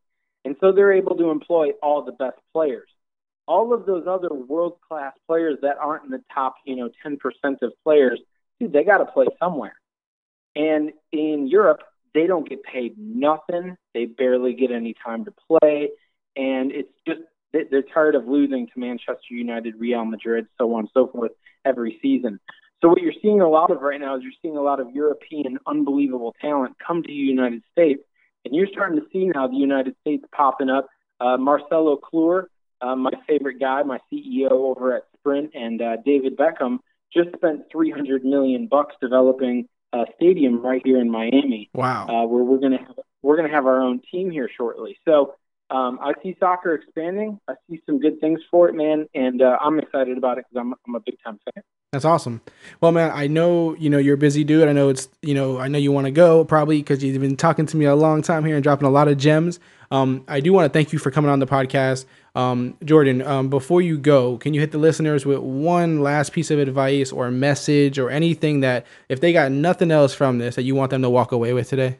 and 0.45 0.57
so 0.61 0.73
they're 0.73 0.93
able 0.93 1.17
to 1.17 1.31
employ 1.31 1.71
all 1.83 2.03
the 2.05 2.13
best 2.13 2.39
players 2.53 2.89
all 3.47 3.73
of 3.75 3.87
those 3.87 4.07
other 4.07 4.33
world 4.33 4.77
class 4.87 5.13
players 5.27 5.59
that 5.63 5.77
aren't 5.79 6.05
in 6.05 6.11
the 6.11 6.23
top, 6.33 6.57
you 6.65 6.77
know, 6.77 6.91
10% 7.05 7.19
of 7.63 7.73
players, 7.83 8.21
dude, 8.59 8.73
they 8.73 8.85
got 8.85 8.99
to 8.99 9.07
play 9.07 9.27
somewhere. 9.39 9.75
And 10.57 10.93
in 11.13 11.49
Europe, 11.49 11.83
they 12.15 12.27
don't 12.27 12.49
get 12.49 12.63
paid 12.63 12.97
nothing. 12.97 13.77
They 13.93 14.07
barely 14.07 14.55
get 14.55 14.71
any 14.71 14.95
time 15.05 15.25
to 15.25 15.35
play. 15.49 15.91
And 16.37 16.73
it's 16.73 16.93
just, 17.07 17.21
they- 17.53 17.65
they're 17.65 17.83
tired 17.83 18.15
of 18.15 18.27
losing 18.29 18.67
to 18.69 18.73
Manchester 18.77 19.35
United, 19.35 19.75
Real 19.79 20.05
Madrid, 20.05 20.47
so 20.59 20.73
on 20.75 20.81
and 20.81 20.89
so 20.95 21.09
forth 21.09 21.33
every 21.65 21.99
season. 22.01 22.41
So 22.81 22.89
what 22.89 23.01
you're 23.03 23.15
seeing 23.23 23.41
a 23.41 23.49
lot 23.49 23.71
of 23.71 23.81
right 23.81 24.01
now 24.01 24.17
is 24.17 24.23
you're 24.23 24.33
seeing 24.43 24.57
a 24.57 24.63
lot 24.63 24.79
of 24.81 24.91
European 24.91 25.59
unbelievable 25.67 26.35
talent 26.41 26.77
come 26.85 27.03
to 27.03 27.07
the 27.09 27.15
United 27.15 27.63
States. 27.73 28.03
And 28.45 28.55
you're 28.55 28.67
starting 28.67 29.01
to 29.01 29.07
see 29.11 29.27
now 29.27 29.47
the 29.49 29.57
United 29.57 29.97
States 30.03 30.25
popping 30.33 30.69
up. 30.69 30.87
Uh, 31.21 31.37
Marcelo 31.39 31.97
Claure, 31.97 32.51
uh, 32.85 32.97
my 32.97 33.11
favorite 33.27 33.59
guy, 33.61 33.83
my 33.83 33.99
CEO 34.13 34.51
over 34.51 34.95
at 34.97 35.05
Sprint, 35.19 35.53
and 35.55 35.81
uh, 35.81 35.97
David 36.05 36.37
Beckham 36.37 36.79
just 37.13 37.31
spent 37.37 37.63
300 37.73 38.25
million 38.25 38.67
bucks 38.67 38.95
developing 39.01 39.69
a 39.93 40.05
stadium 40.17 40.61
right 40.61 40.83
here 40.85 40.99
in 41.01 41.09
Miami, 41.11 41.71
Wow. 41.73 42.07
uh, 42.09 42.27
where 42.27 42.43
we're 42.45 42.59
gonna 42.59 42.79
have 42.79 42.99
we're 43.23 43.37
gonna 43.37 43.49
have 43.49 43.67
our 43.67 43.81
own 43.81 44.01
team 44.11 44.31
here 44.31 44.51
shortly. 44.55 44.99
So 45.05 45.35
um, 45.75 45.99
I 46.01 46.13
see 46.23 46.37
soccer 46.39 46.75
expanding. 46.75 47.41
I 47.49 47.55
see 47.69 47.83
some 47.85 47.99
good 47.99 48.21
things 48.21 48.39
for 48.49 48.69
it, 48.69 48.77
man, 48.77 49.09
and 49.13 49.43
uh, 49.43 49.59
I'm 49.61 49.81
excited 49.81 50.17
about 50.17 50.39
it 50.39 50.45
because 50.49 50.61
I'm 50.61 50.73
I'm 50.87 50.95
a 50.95 51.01
big 51.01 51.17
time 51.25 51.41
fan. 51.45 51.65
That's 51.93 52.05
awesome. 52.05 52.43
Well, 52.81 52.93
man, 52.93 53.11
I 53.13 53.27
know 53.27 53.75
you 53.75 53.91
know 53.91 53.99
you're 53.99 54.15
a 54.15 54.19
busy 54.19 54.45
dude. 54.45 54.69
I 54.69 54.73
know 54.73 54.89
it's 54.89 55.09
you 55.21 55.35
know 55.35 55.59
I 55.59 55.67
know 55.67 55.79
you 55.79 55.91
want 55.91 56.05
to 56.05 56.13
go 56.13 56.45
probably 56.45 56.79
because 56.79 57.03
you've 57.03 57.21
been 57.21 57.37
talking 57.37 57.67
to 57.67 57.77
me 57.77 57.87
a 57.87 57.97
long 57.97 58.23
time 58.23 58.45
here 58.45 58.55
and 58.55 58.63
dropping 58.63 58.87
a 58.87 58.91
lot 58.91 59.09
of 59.09 59.19
gems. 59.19 59.59
Um, 59.91 60.25
I 60.29 60.39
do 60.39 60.53
want 60.53 60.73
to 60.73 60.77
thank 60.77 60.93
you 60.93 61.01
for 61.01 61.11
coming 61.11 61.31
on 61.31 61.41
the 61.41 61.47
podcast, 61.47 62.05
um, 62.37 62.77
Jordan. 62.85 63.21
Um, 63.23 63.49
before 63.49 63.83
you 63.83 63.99
go, 63.99 64.39
can 64.39 64.55
you 64.55 64.61
hit 64.61 64.71
the 64.71 64.79
listeners 64.79 65.27
with 65.27 65.41
one 65.41 66.03
last 66.03 66.33
piece 66.33 66.53
of 66.53 66.61
advice 66.61 67.11
or 67.11 67.33
message 67.33 67.99
or 67.99 68.11
anything 68.11 68.61
that 68.61 68.87
if 69.09 69.21
they 69.21 69.33
got 69.33 69.51
nothing 69.51 69.91
else 69.91 70.15
from 70.15 70.39
this 70.39 70.55
that 70.55 70.63
you 70.63 70.77
want 70.77 70.91
them 70.91 71.03
to 71.03 71.11
walk 71.11 71.33
away 71.33 71.53
with 71.53 71.69
today? 71.69 71.99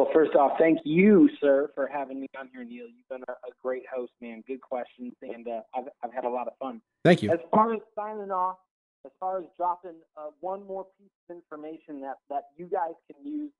Well, 0.00 0.08
first 0.14 0.34
off, 0.34 0.52
thank 0.58 0.78
you, 0.82 1.28
sir, 1.42 1.70
for 1.74 1.86
having 1.86 2.22
me 2.22 2.26
on 2.38 2.48
here, 2.54 2.64
Neil. 2.64 2.86
You've 2.86 3.06
been 3.10 3.22
a, 3.28 3.32
a 3.32 3.52
great 3.62 3.82
host, 3.94 4.12
man. 4.22 4.42
Good 4.46 4.62
questions, 4.62 5.12
and 5.20 5.46
uh, 5.46 5.60
I've 5.74 5.88
I've 6.02 6.14
had 6.14 6.24
a 6.24 6.28
lot 6.30 6.46
of 6.46 6.54
fun. 6.58 6.80
Thank 7.04 7.22
you. 7.22 7.30
As 7.30 7.38
far 7.50 7.74
as 7.74 7.80
signing 7.94 8.30
off, 8.30 8.56
as 9.04 9.12
far 9.20 9.40
as 9.40 9.44
dropping 9.58 9.96
uh, 10.16 10.30
one 10.40 10.66
more 10.66 10.86
piece 10.98 11.10
of 11.28 11.36
information 11.36 12.00
that, 12.00 12.14
that 12.30 12.44
you 12.56 12.64
guys 12.64 12.94
can 13.12 13.30
use 13.30 13.50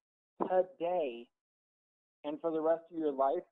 today 0.40 1.26
and 2.24 2.40
for 2.40 2.50
the 2.50 2.60
rest 2.62 2.84
of 2.90 2.98
your 2.98 3.12
life, 3.12 3.44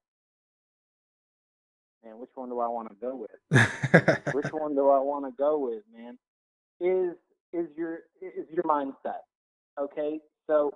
man, 2.03 2.19
which 2.19 2.31
one 2.37 2.49
do 2.49 2.59
I 2.59 2.69
want 2.69 2.89
to 2.89 2.95
go 3.03 3.17
with? 3.17 4.33
which 4.33 4.51
one 4.51 4.75
do 4.75 4.89
I 4.89 4.99
want 4.99 5.27
to 5.27 5.33
go 5.37 5.59
with, 5.59 5.83
man? 5.95 6.17
Is 6.81 7.17
is 7.53 7.69
your 7.77 7.99
is 8.23 8.47
your 8.51 8.65
mindset. 8.65 9.27
Okay? 9.79 10.21
So 10.47 10.73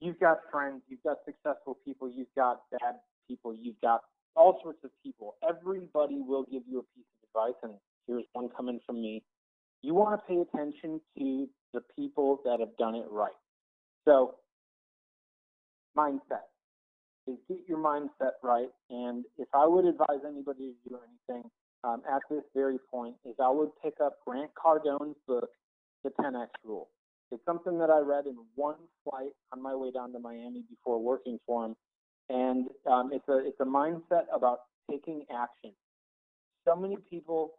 you've 0.00 0.18
got 0.18 0.38
friends, 0.50 0.82
you've 0.88 1.02
got 1.02 1.18
successful 1.24 1.78
people, 1.84 2.10
you've 2.10 2.34
got 2.36 2.62
bad 2.72 2.96
people, 3.28 3.54
you've 3.54 3.80
got 3.80 4.00
all 4.36 4.58
sorts 4.62 4.78
of 4.84 4.90
people. 5.04 5.36
Everybody 5.48 6.20
will 6.20 6.44
give 6.44 6.62
you 6.68 6.80
a 6.80 6.82
piece 6.94 7.06
of 7.22 7.28
advice, 7.28 7.58
and 7.62 7.74
here's 8.06 8.24
one 8.32 8.48
coming 8.56 8.80
from 8.86 9.00
me. 9.00 9.22
You 9.82 9.94
want 9.94 10.20
to 10.20 10.26
pay 10.26 10.40
attention 10.40 11.00
to 11.18 11.48
the 11.72 11.80
people 11.96 12.40
that 12.44 12.60
have 12.60 12.76
done 12.78 12.94
it 12.94 13.06
right. 13.10 13.30
So, 14.04 14.34
mindset 15.96 16.48
is 17.26 17.36
get 17.48 17.58
your 17.68 17.78
mindset 17.78 18.32
right. 18.42 18.68
And 18.90 19.24
if 19.38 19.48
I 19.54 19.66
would 19.66 19.84
advise 19.84 20.24
anybody 20.26 20.72
to 20.72 20.88
do 20.88 20.98
anything 21.28 21.50
um, 21.84 22.02
at 22.10 22.22
this 22.30 22.42
very 22.54 22.78
point, 22.90 23.14
is 23.24 23.34
I 23.42 23.50
would 23.50 23.70
pick 23.82 23.94
up 24.02 24.16
Grant 24.26 24.50
Cardone's 24.54 25.16
book, 25.26 25.50
The 26.04 26.10
10x 26.20 26.48
Rule. 26.64 26.88
It's 27.32 27.44
something 27.44 27.78
that 27.78 27.90
I 27.90 28.00
read 28.00 28.26
in 28.26 28.36
one 28.56 28.76
flight 29.04 29.30
on 29.52 29.62
my 29.62 29.74
way 29.74 29.90
down 29.90 30.12
to 30.12 30.18
Miami 30.18 30.64
before 30.68 31.00
working 31.00 31.38
for 31.46 31.66
him, 31.66 31.76
and 32.28 32.66
um, 32.90 33.10
it's 33.12 33.28
a 33.28 33.38
it's 33.46 33.60
a 33.60 33.64
mindset 33.64 34.24
about 34.34 34.60
taking 34.90 35.24
action. 35.32 35.72
So 36.66 36.74
many 36.76 36.96
people 37.08 37.52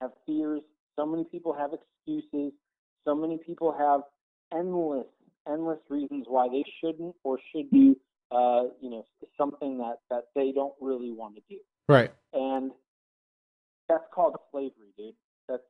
have 0.00 0.12
fears. 0.24 0.62
So 0.96 1.04
many 1.04 1.24
people 1.24 1.52
have 1.52 1.70
excuses. 1.72 2.52
So 3.04 3.14
many 3.14 3.38
people 3.38 3.74
have 3.78 4.00
endless 4.56 5.06
endless 5.48 5.78
reasons 5.88 6.24
why 6.28 6.48
they 6.48 6.64
shouldn't 6.80 7.14
or 7.22 7.38
should 7.52 7.70
do 7.70 7.96
uh, 8.30 8.64
you 8.80 8.90
know 8.90 9.04
something 9.38 9.78
that 9.78 9.96
that 10.10 10.24
they 10.34 10.52
don't 10.52 10.74
really 10.80 11.12
want 11.12 11.36
to 11.36 11.42
do, 11.48 11.58
right. 11.88 12.10
and 12.32 12.72
that's 13.88 14.04
called 14.12 14.34
slavery, 14.50 14.92
dude. 14.96 15.14
That's 15.48 15.62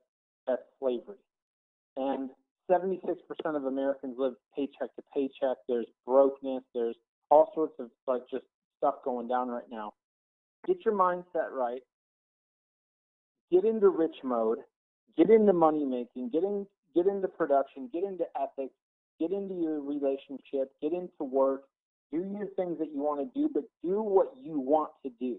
that's 0.47 0.63
slavery, 0.79 1.17
and 1.97 2.29
76% 2.69 3.17
of 3.55 3.65
Americans 3.65 4.15
live 4.17 4.33
paycheck 4.55 4.93
to 4.95 5.03
paycheck. 5.13 5.57
There's 5.67 5.87
brokenness. 6.05 6.63
There's 6.73 6.95
all 7.29 7.51
sorts 7.53 7.73
of 7.79 7.89
like 8.07 8.21
just 8.29 8.45
stuff 8.77 8.95
going 9.03 9.27
down 9.27 9.49
right 9.49 9.69
now. 9.71 9.93
Get 10.65 10.77
your 10.85 10.93
mindset 10.93 11.51
right. 11.51 11.81
Get 13.51 13.63
into 13.63 13.89
rich 13.89 14.15
mode. 14.23 14.59
Get 15.17 15.29
into 15.29 15.53
money 15.53 15.85
making. 15.85 16.29
Get 16.31 16.43
in. 16.43 16.65
Get 16.95 17.07
into 17.07 17.27
production. 17.27 17.89
Get 17.93 18.03
into 18.03 18.25
ethics. 18.35 18.73
Get 19.19 19.31
into 19.31 19.55
your 19.55 19.81
relationship. 19.81 20.71
Get 20.81 20.93
into 20.93 21.23
work. 21.23 21.63
Do 22.11 22.17
your 22.19 22.47
things 22.55 22.79
that 22.79 22.93
you 22.93 23.01
want 23.01 23.21
to 23.21 23.39
do, 23.39 23.49
but 23.53 23.63
do 23.83 24.01
what 24.01 24.33
you 24.41 24.59
want 24.59 24.91
to 25.05 25.11
do. 25.19 25.37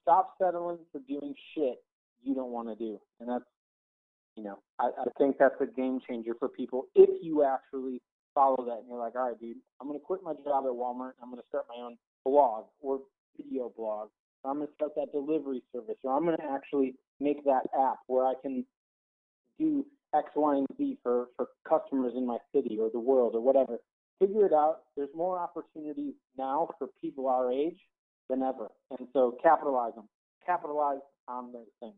Stop 0.00 0.34
settling 0.40 0.78
for 0.92 1.00
doing 1.08 1.34
shit 1.54 1.76
you 2.22 2.34
don't 2.34 2.50
want 2.50 2.68
to 2.68 2.74
do, 2.74 2.98
and 3.20 3.28
that's 3.28 3.44
you 4.36 4.42
know, 4.42 4.58
I, 4.78 4.86
I 4.86 5.04
think 5.18 5.36
that's 5.38 5.54
a 5.60 5.66
game 5.66 6.00
changer 6.06 6.32
for 6.38 6.48
people 6.48 6.86
if 6.94 7.10
you 7.22 7.44
actually 7.44 8.00
follow 8.34 8.64
that 8.66 8.78
and 8.78 8.88
you're 8.88 8.98
like, 8.98 9.14
all 9.14 9.28
right, 9.28 9.40
dude, 9.40 9.56
I'm 9.80 9.86
going 9.86 9.98
to 9.98 10.04
quit 10.04 10.20
my 10.22 10.32
job 10.44 10.64
at 10.66 10.72
Walmart. 10.72 11.12
I'm 11.22 11.30
going 11.30 11.40
to 11.40 11.48
start 11.48 11.66
my 11.68 11.84
own 11.84 11.96
blog 12.24 12.64
or 12.80 13.00
video 13.36 13.72
blog. 13.76 14.08
Or 14.42 14.50
I'm 14.50 14.58
going 14.58 14.68
to 14.68 14.74
start 14.74 14.92
that 14.96 15.12
delivery 15.12 15.62
service, 15.72 15.96
or 16.02 16.16
I'm 16.16 16.24
going 16.24 16.36
to 16.36 16.44
actually 16.44 16.94
make 17.20 17.44
that 17.44 17.62
app 17.78 17.98
where 18.08 18.26
I 18.26 18.34
can 18.42 18.64
do 19.58 19.86
X, 20.14 20.30
Y, 20.34 20.56
and 20.56 20.66
Z 20.76 20.98
for, 21.02 21.26
for 21.36 21.48
customers 21.68 22.12
in 22.16 22.26
my 22.26 22.38
city 22.54 22.76
or 22.80 22.90
the 22.92 23.00
world 23.00 23.34
or 23.34 23.40
whatever. 23.40 23.78
Figure 24.20 24.46
it 24.46 24.52
out. 24.52 24.80
There's 24.96 25.08
more 25.14 25.38
opportunities 25.38 26.14
now 26.36 26.68
for 26.78 26.88
people 27.00 27.28
our 27.28 27.52
age 27.52 27.78
than 28.28 28.42
ever. 28.42 28.68
And 28.98 29.08
so 29.12 29.36
capitalize 29.42 29.94
them. 29.94 30.08
Capitalize 30.44 31.00
on 31.26 31.52
those 31.52 31.70
things. 31.80 31.94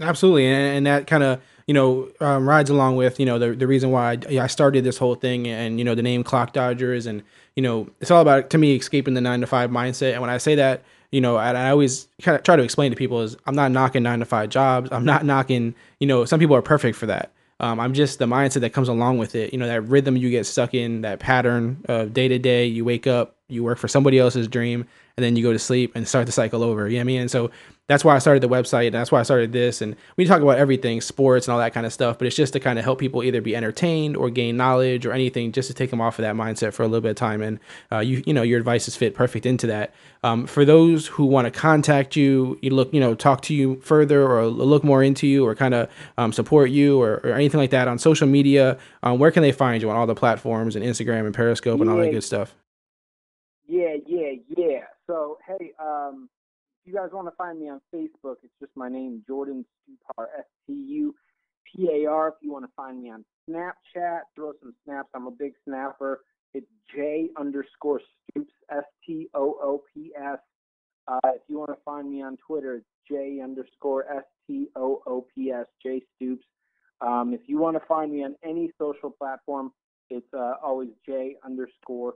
Absolutely, 0.00 0.46
and, 0.46 0.76
and 0.76 0.86
that 0.86 1.06
kind 1.06 1.22
of 1.22 1.40
you 1.66 1.74
know 1.74 2.08
um, 2.20 2.48
rides 2.48 2.70
along 2.70 2.96
with 2.96 3.18
you 3.18 3.26
know 3.26 3.38
the 3.38 3.52
the 3.52 3.66
reason 3.66 3.90
why 3.90 4.12
I, 4.12 4.38
I 4.38 4.46
started 4.46 4.84
this 4.84 4.96
whole 4.98 5.16
thing, 5.16 5.48
and 5.48 5.78
you 5.78 5.84
know 5.84 5.94
the 5.94 6.02
name 6.02 6.22
Clock 6.22 6.52
Dodgers, 6.52 7.06
and 7.06 7.22
you 7.56 7.62
know 7.62 7.88
it's 8.00 8.10
all 8.10 8.22
about 8.22 8.50
to 8.50 8.58
me 8.58 8.76
escaping 8.76 9.14
the 9.14 9.20
nine 9.20 9.40
to 9.40 9.46
five 9.46 9.70
mindset. 9.70 10.12
And 10.12 10.20
when 10.20 10.30
I 10.30 10.38
say 10.38 10.54
that, 10.54 10.84
you 11.10 11.20
know, 11.20 11.36
and 11.38 11.58
I 11.58 11.70
always 11.70 12.06
kind 12.22 12.36
of 12.36 12.44
try 12.44 12.54
to 12.54 12.62
explain 12.62 12.92
to 12.92 12.96
people 12.96 13.22
is 13.22 13.36
I'm 13.46 13.56
not 13.56 13.72
knocking 13.72 14.04
nine 14.04 14.20
to 14.20 14.24
five 14.24 14.50
jobs. 14.50 14.88
I'm 14.92 15.04
not 15.04 15.24
knocking 15.24 15.74
you 15.98 16.06
know 16.06 16.24
some 16.24 16.38
people 16.38 16.54
are 16.54 16.62
perfect 16.62 16.96
for 16.96 17.06
that. 17.06 17.32
Um, 17.60 17.80
I'm 17.80 17.92
just 17.92 18.20
the 18.20 18.26
mindset 18.26 18.60
that 18.60 18.72
comes 18.72 18.88
along 18.88 19.18
with 19.18 19.34
it. 19.34 19.52
You 19.52 19.58
know 19.58 19.66
that 19.66 19.80
rhythm 19.82 20.16
you 20.16 20.30
get 20.30 20.46
stuck 20.46 20.74
in, 20.74 21.00
that 21.00 21.18
pattern 21.18 21.84
of 21.88 22.12
day 22.14 22.28
to 22.28 22.38
day. 22.38 22.66
You 22.66 22.84
wake 22.84 23.08
up, 23.08 23.34
you 23.48 23.64
work 23.64 23.78
for 23.78 23.88
somebody 23.88 24.20
else's 24.20 24.46
dream, 24.46 24.86
and 25.18 25.24
then 25.24 25.34
you 25.34 25.42
go 25.42 25.52
to 25.52 25.58
sleep 25.58 25.96
and 25.96 26.06
start 26.06 26.26
the 26.26 26.32
cycle 26.32 26.62
over. 26.62 26.86
You 26.86 26.94
know 26.94 26.98
what 26.98 27.00
I 27.00 27.04
mean? 27.04 27.20
And 27.22 27.30
so 27.30 27.50
that's 27.88 28.04
why 28.04 28.14
I 28.14 28.20
started 28.20 28.40
the 28.40 28.48
website. 28.48 28.86
And 28.86 28.94
that's 28.94 29.10
why 29.10 29.18
I 29.18 29.24
started 29.24 29.50
this. 29.50 29.82
And 29.82 29.96
we 30.16 30.24
talk 30.26 30.42
about 30.42 30.58
everything, 30.58 31.00
sports 31.00 31.48
and 31.48 31.52
all 31.52 31.58
that 31.58 31.74
kind 31.74 31.84
of 31.86 31.92
stuff. 31.92 32.18
But 32.18 32.28
it's 32.28 32.36
just 32.36 32.52
to 32.52 32.60
kind 32.60 32.78
of 32.78 32.84
help 32.84 33.00
people 33.00 33.24
either 33.24 33.40
be 33.40 33.56
entertained 33.56 34.16
or 34.16 34.30
gain 34.30 34.56
knowledge 34.56 35.04
or 35.06 35.10
anything, 35.10 35.50
just 35.50 35.66
to 35.66 35.74
take 35.74 35.90
them 35.90 36.00
off 36.00 36.20
of 36.20 36.22
that 36.22 36.36
mindset 36.36 36.72
for 36.72 36.84
a 36.84 36.86
little 36.86 37.00
bit 37.00 37.10
of 37.10 37.16
time. 37.16 37.42
And 37.42 37.58
uh, 37.90 37.98
you, 37.98 38.22
you 38.26 38.32
know, 38.32 38.42
your 38.42 38.60
advice 38.60 38.86
is 38.86 38.94
fit 38.94 39.16
perfect 39.16 39.44
into 39.44 39.66
that. 39.66 39.92
Um, 40.22 40.46
for 40.46 40.64
those 40.64 41.08
who 41.08 41.24
want 41.26 41.46
to 41.46 41.50
contact 41.50 42.14
you, 42.14 42.56
you 42.62 42.70
look, 42.70 42.94
you 42.94 43.00
know, 43.00 43.16
talk 43.16 43.42
to 43.42 43.54
you 43.54 43.80
further 43.80 44.24
or 44.24 44.46
look 44.46 44.84
more 44.84 45.02
into 45.02 45.26
you 45.26 45.44
or 45.44 45.56
kind 45.56 45.74
of 45.74 45.90
um, 46.16 46.32
support 46.32 46.70
you 46.70 47.02
or, 47.02 47.14
or 47.24 47.32
anything 47.32 47.58
like 47.58 47.70
that 47.70 47.88
on 47.88 47.98
social 47.98 48.28
media, 48.28 48.78
um, 49.02 49.18
where 49.18 49.32
can 49.32 49.42
they 49.42 49.50
find 49.50 49.82
you 49.82 49.90
on 49.90 49.96
all 49.96 50.06
the 50.06 50.14
platforms 50.14 50.76
and 50.76 50.84
Instagram 50.84 51.26
and 51.26 51.34
Periscope 51.34 51.80
and 51.80 51.90
all 51.90 51.96
that 51.96 52.12
good 52.12 52.22
stuff? 52.22 52.54
Yeah, 53.66 53.96
yeah, 54.06 54.32
yeah. 54.56 54.77
So, 55.08 55.38
hey, 55.46 55.72
um, 55.80 56.28
if 56.84 56.92
you 56.92 56.98
guys 56.98 57.08
want 57.12 57.28
to 57.28 57.36
find 57.36 57.58
me 57.58 57.68
on 57.68 57.80
Facebook, 57.94 58.36
it's 58.42 58.52
just 58.60 58.72
my 58.76 58.88
name, 58.88 59.22
Jordan 59.26 59.64
Stupar, 59.88 60.26
S 60.38 60.44
T 60.66 60.72
U 60.72 61.14
P 61.64 61.88
A 61.90 62.06
R. 62.06 62.28
If 62.28 62.34
you 62.42 62.52
want 62.52 62.66
to 62.66 62.70
find 62.76 63.02
me 63.02 63.10
on 63.10 63.24
Snapchat, 63.48 64.20
throw 64.36 64.52
some 64.60 64.74
snaps. 64.84 65.08
I'm 65.14 65.26
a 65.26 65.30
big 65.30 65.52
snapper. 65.64 66.20
It's 66.52 66.66
J 66.94 67.28
underscore 67.38 68.00
Stoops, 68.30 68.52
S 68.70 68.84
T 69.06 69.28
O 69.34 69.56
O 69.62 69.82
P 69.94 70.12
S. 70.14 70.38
Uh, 71.06 71.18
if 71.34 71.42
you 71.48 71.58
want 71.58 71.70
to 71.70 71.78
find 71.86 72.10
me 72.10 72.22
on 72.22 72.36
Twitter, 72.46 72.76
it's 72.76 72.86
J 73.10 73.40
underscore 73.42 74.04
S 74.14 74.24
T 74.46 74.68
O 74.76 75.02
O 75.06 75.26
P 75.34 75.50
S, 75.50 75.66
J 75.82 76.02
Stoops. 76.16 76.44
Um, 77.00 77.32
if 77.32 77.40
you 77.46 77.58
want 77.58 77.80
to 77.80 77.86
find 77.86 78.12
me 78.12 78.24
on 78.24 78.34
any 78.44 78.70
social 78.78 79.10
platform, 79.10 79.72
it's 80.10 80.26
uh, 80.34 80.54
always 80.62 80.90
J 81.06 81.36
underscore 81.44 82.14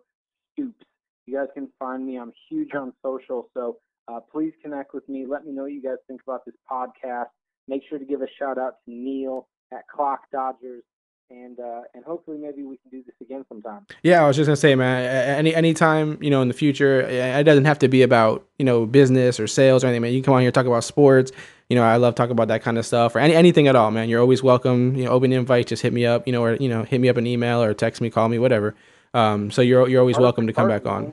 Stoops. 0.53 0.84
You 1.27 1.37
guys 1.37 1.49
can 1.55 1.68
find 1.79 2.05
me. 2.07 2.18
I'm 2.18 2.33
huge 2.49 2.75
on 2.75 2.93
social, 3.03 3.49
so 3.55 3.79
uh, 4.09 4.20
please 4.33 4.53
connect 4.62 4.93
with 4.93 5.09
me. 5.09 5.25
Let 5.29 5.47
me 5.47 5.53
know 5.53 5.62
what 5.62 5.73
you 5.73 5.83
guys 5.83 5.99
think 6.09 6.20
about 6.27 6.45
this 6.45 6.55
podcast. 6.70 7.27
Make 7.68 7.83
sure 7.89 7.99
to 7.99 8.05
give 8.05 8.23
a 8.23 8.27
shout 8.39 8.59
out 8.59 8.77
to 8.85 8.91
Neil 8.93 9.47
at 9.73 9.87
Clock 9.87 10.23
Dodgers, 10.33 10.83
and 11.31 11.61
uh, 11.61 11.83
and 11.95 12.05
hopefully 12.05 12.39
maybe 12.39 12.64
we 12.64 12.77
can 12.79 12.91
do 12.91 13.05
this 13.07 13.14
again 13.20 13.45
sometime. 13.49 13.87
Yeah, 14.03 14.25
I 14.25 14.27
was 14.27 14.37
just 14.37 14.49
gonna 14.49 14.57
say, 14.57 14.75
man. 14.75 15.05
Any 15.39 15.55
anytime 15.55 16.18
you 16.20 16.29
know 16.31 16.43
in 16.43 16.49
the 16.49 16.55
future, 16.55 17.03
it 17.03 17.45
doesn't 17.45 17.66
have 17.66 17.79
to 17.81 17.89
be 17.89 18.03
about 18.03 18.45
you 18.59 18.64
know 18.64 18.85
business 18.85 19.39
or 19.39 19.47
sales 19.47 19.85
or 19.85 19.87
anything. 19.87 20.03
Man, 20.03 20.12
you 20.12 20.25
come 20.25 20.35
on 20.35 20.43
here 20.43 20.51
talk 20.51 20.66
about 20.66 20.83
sports. 20.83 21.31
You 21.68 21.77
know, 21.77 21.85
I 21.85 21.97
love 21.97 22.16
talking 22.16 22.33
about 22.33 22.49
that 22.49 22.62
kind 22.62 22.79
of 22.79 22.85
stuff 22.85 23.14
or 23.14 23.20
any 23.20 23.35
anything 23.35 23.68
at 23.68 23.77
all, 23.77 23.93
man. 23.93 24.09
You're 24.09 24.20
always 24.20 24.43
welcome. 24.43 24.97
You 24.97 25.05
know, 25.05 25.12
open 25.12 25.33
invite. 25.33 25.68
Just 25.68 25.83
hit 25.83 25.93
me 25.93 26.05
up. 26.05 26.27
You 26.27 26.33
know, 26.33 26.43
or 26.43 26.57
you 26.57 26.68
know, 26.68 26.83
hit 26.83 27.01
me 27.01 27.09
up 27.09 27.16
an 27.16 27.29
email 27.29 27.62
or 27.62 27.73
text 27.75 28.01
me, 28.01 28.11
call 28.11 28.29
me, 28.29 28.41
whatever. 28.41 28.75
Um, 29.14 29.50
so 29.50 29.62
you're 29.62 29.88
you're 29.88 30.00
always 30.00 30.18
welcome 30.18 30.46
to 30.46 30.52
come 30.52 30.68
back 30.68 30.86
on. 30.86 31.02
man. 31.02 31.12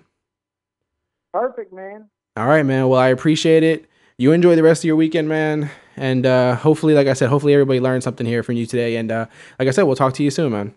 Perfect, 1.33 1.73
man. 1.73 2.09
All 2.37 2.47
right, 2.47 2.65
man. 2.65 2.87
Well, 2.87 2.99
I 2.99 3.09
appreciate 3.09 3.63
it. 3.63 3.85
You 4.17 4.31
enjoy 4.31 4.55
the 4.55 4.63
rest 4.63 4.81
of 4.81 4.85
your 4.85 4.95
weekend, 4.95 5.29
man. 5.29 5.69
And 5.95 6.25
uh, 6.25 6.55
hopefully, 6.55 6.93
like 6.93 7.07
I 7.07 7.13
said, 7.13 7.29
hopefully 7.29 7.53
everybody 7.53 7.79
learned 7.79 8.03
something 8.03 8.25
here 8.25 8.43
from 8.43 8.55
you 8.55 8.65
today. 8.65 8.95
And 8.95 9.11
uh, 9.11 9.25
like 9.57 9.67
I 9.67 9.71
said, 9.71 9.83
we'll 9.83 9.95
talk 9.95 10.13
to 10.15 10.23
you 10.23 10.31
soon, 10.31 10.51
man. 10.53 10.73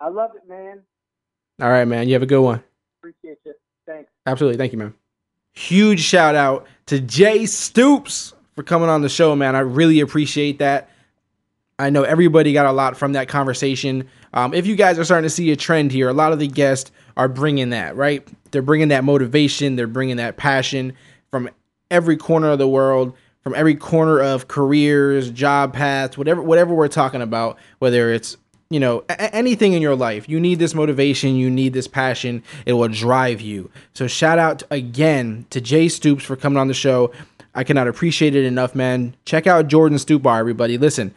I 0.00 0.08
love 0.08 0.32
it, 0.36 0.48
man. 0.48 0.82
All 1.60 1.70
right, 1.70 1.86
man. 1.86 2.06
You 2.06 2.14
have 2.14 2.22
a 2.22 2.26
good 2.26 2.42
one. 2.42 2.62
Appreciate 3.00 3.38
you. 3.44 3.54
Thanks. 3.86 4.10
Absolutely. 4.26 4.58
Thank 4.58 4.72
you, 4.72 4.78
man. 4.78 4.94
Huge 5.52 6.00
shout 6.00 6.34
out 6.34 6.66
to 6.86 7.00
Jay 7.00 7.46
Stoops 7.46 8.34
for 8.54 8.62
coming 8.62 8.90
on 8.90 9.00
the 9.00 9.08
show, 9.08 9.34
man. 9.34 9.56
I 9.56 9.60
really 9.60 10.00
appreciate 10.00 10.58
that. 10.58 10.90
I 11.78 11.90
know 11.90 12.02
everybody 12.02 12.52
got 12.52 12.66
a 12.66 12.72
lot 12.72 12.96
from 12.96 13.12
that 13.12 13.28
conversation. 13.28 14.08
Um, 14.36 14.52
if 14.52 14.66
you 14.66 14.76
guys 14.76 14.98
are 14.98 15.04
starting 15.04 15.24
to 15.24 15.34
see 15.34 15.50
a 15.50 15.56
trend 15.56 15.90
here, 15.90 16.10
a 16.10 16.12
lot 16.12 16.34
of 16.34 16.38
the 16.38 16.46
guests 16.46 16.92
are 17.16 17.26
bringing 17.26 17.70
that, 17.70 17.96
right? 17.96 18.28
They're 18.50 18.60
bringing 18.60 18.88
that 18.88 19.02
motivation, 19.02 19.76
they're 19.76 19.86
bringing 19.86 20.18
that 20.18 20.36
passion 20.36 20.92
from 21.30 21.48
every 21.90 22.18
corner 22.18 22.50
of 22.50 22.58
the 22.58 22.68
world, 22.68 23.16
from 23.40 23.54
every 23.54 23.74
corner 23.74 24.20
of 24.20 24.46
careers, 24.46 25.30
job 25.30 25.72
paths, 25.72 26.18
whatever 26.18 26.42
whatever 26.42 26.74
we're 26.74 26.86
talking 26.86 27.22
about, 27.22 27.58
whether 27.78 28.12
it's 28.12 28.36
you 28.68 28.78
know 28.78 29.04
a- 29.08 29.34
anything 29.34 29.72
in 29.72 29.80
your 29.80 29.96
life. 29.96 30.28
You 30.28 30.38
need 30.38 30.58
this 30.58 30.74
motivation 30.74 31.36
you 31.36 31.48
need 31.48 31.72
this 31.72 31.88
passion. 31.88 32.42
It 32.66 32.74
will 32.74 32.88
drive 32.88 33.40
you. 33.40 33.70
So 33.94 34.06
shout 34.06 34.38
out 34.38 34.62
again 34.70 35.46
to 35.48 35.62
jay 35.62 35.88
stoops 35.88 36.24
for 36.24 36.36
coming 36.36 36.58
on 36.58 36.68
the 36.68 36.74
show. 36.74 37.10
I 37.54 37.64
cannot 37.64 37.88
appreciate 37.88 38.36
it 38.36 38.44
enough 38.44 38.74
man. 38.74 39.16
Check 39.24 39.46
out 39.46 39.68
jordan 39.68 39.96
Stupar 39.96 40.38
everybody. 40.38 40.76
Listen 40.76 41.14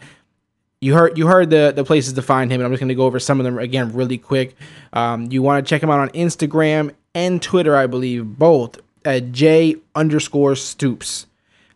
you 0.82 0.94
heard 0.94 1.18
you 1.18 1.28
heard 1.28 1.50
the 1.50 1.74
the 1.76 1.84
places 1.84 2.14
to 2.14 2.22
find 2.22 2.52
him 2.52 2.62
and 2.62 2.66
i'm 2.66 2.72
just 2.72 2.80
going 2.80 2.90
to 2.90 2.96
go 2.96 3.06
over 3.06 3.20
some 3.20 3.40
of 3.40 3.44
them 3.44 3.58
again 3.58 3.92
really 3.94 4.18
quick 4.18 4.56
um, 4.94 5.32
you 5.32 5.42
want 5.42 5.66
to 5.66 5.70
check 5.70 5.84
him 5.84 5.90
out 5.90 6.00
on 6.00 6.10
instagram 6.10 6.94
and 7.14 7.42
twitter 7.42 7.76
i 7.76 7.86
believe 7.86 8.38
both 8.38 8.78
at 9.06 9.32
j 9.32 9.76
underscore 9.96 10.56
stoops 10.56 11.26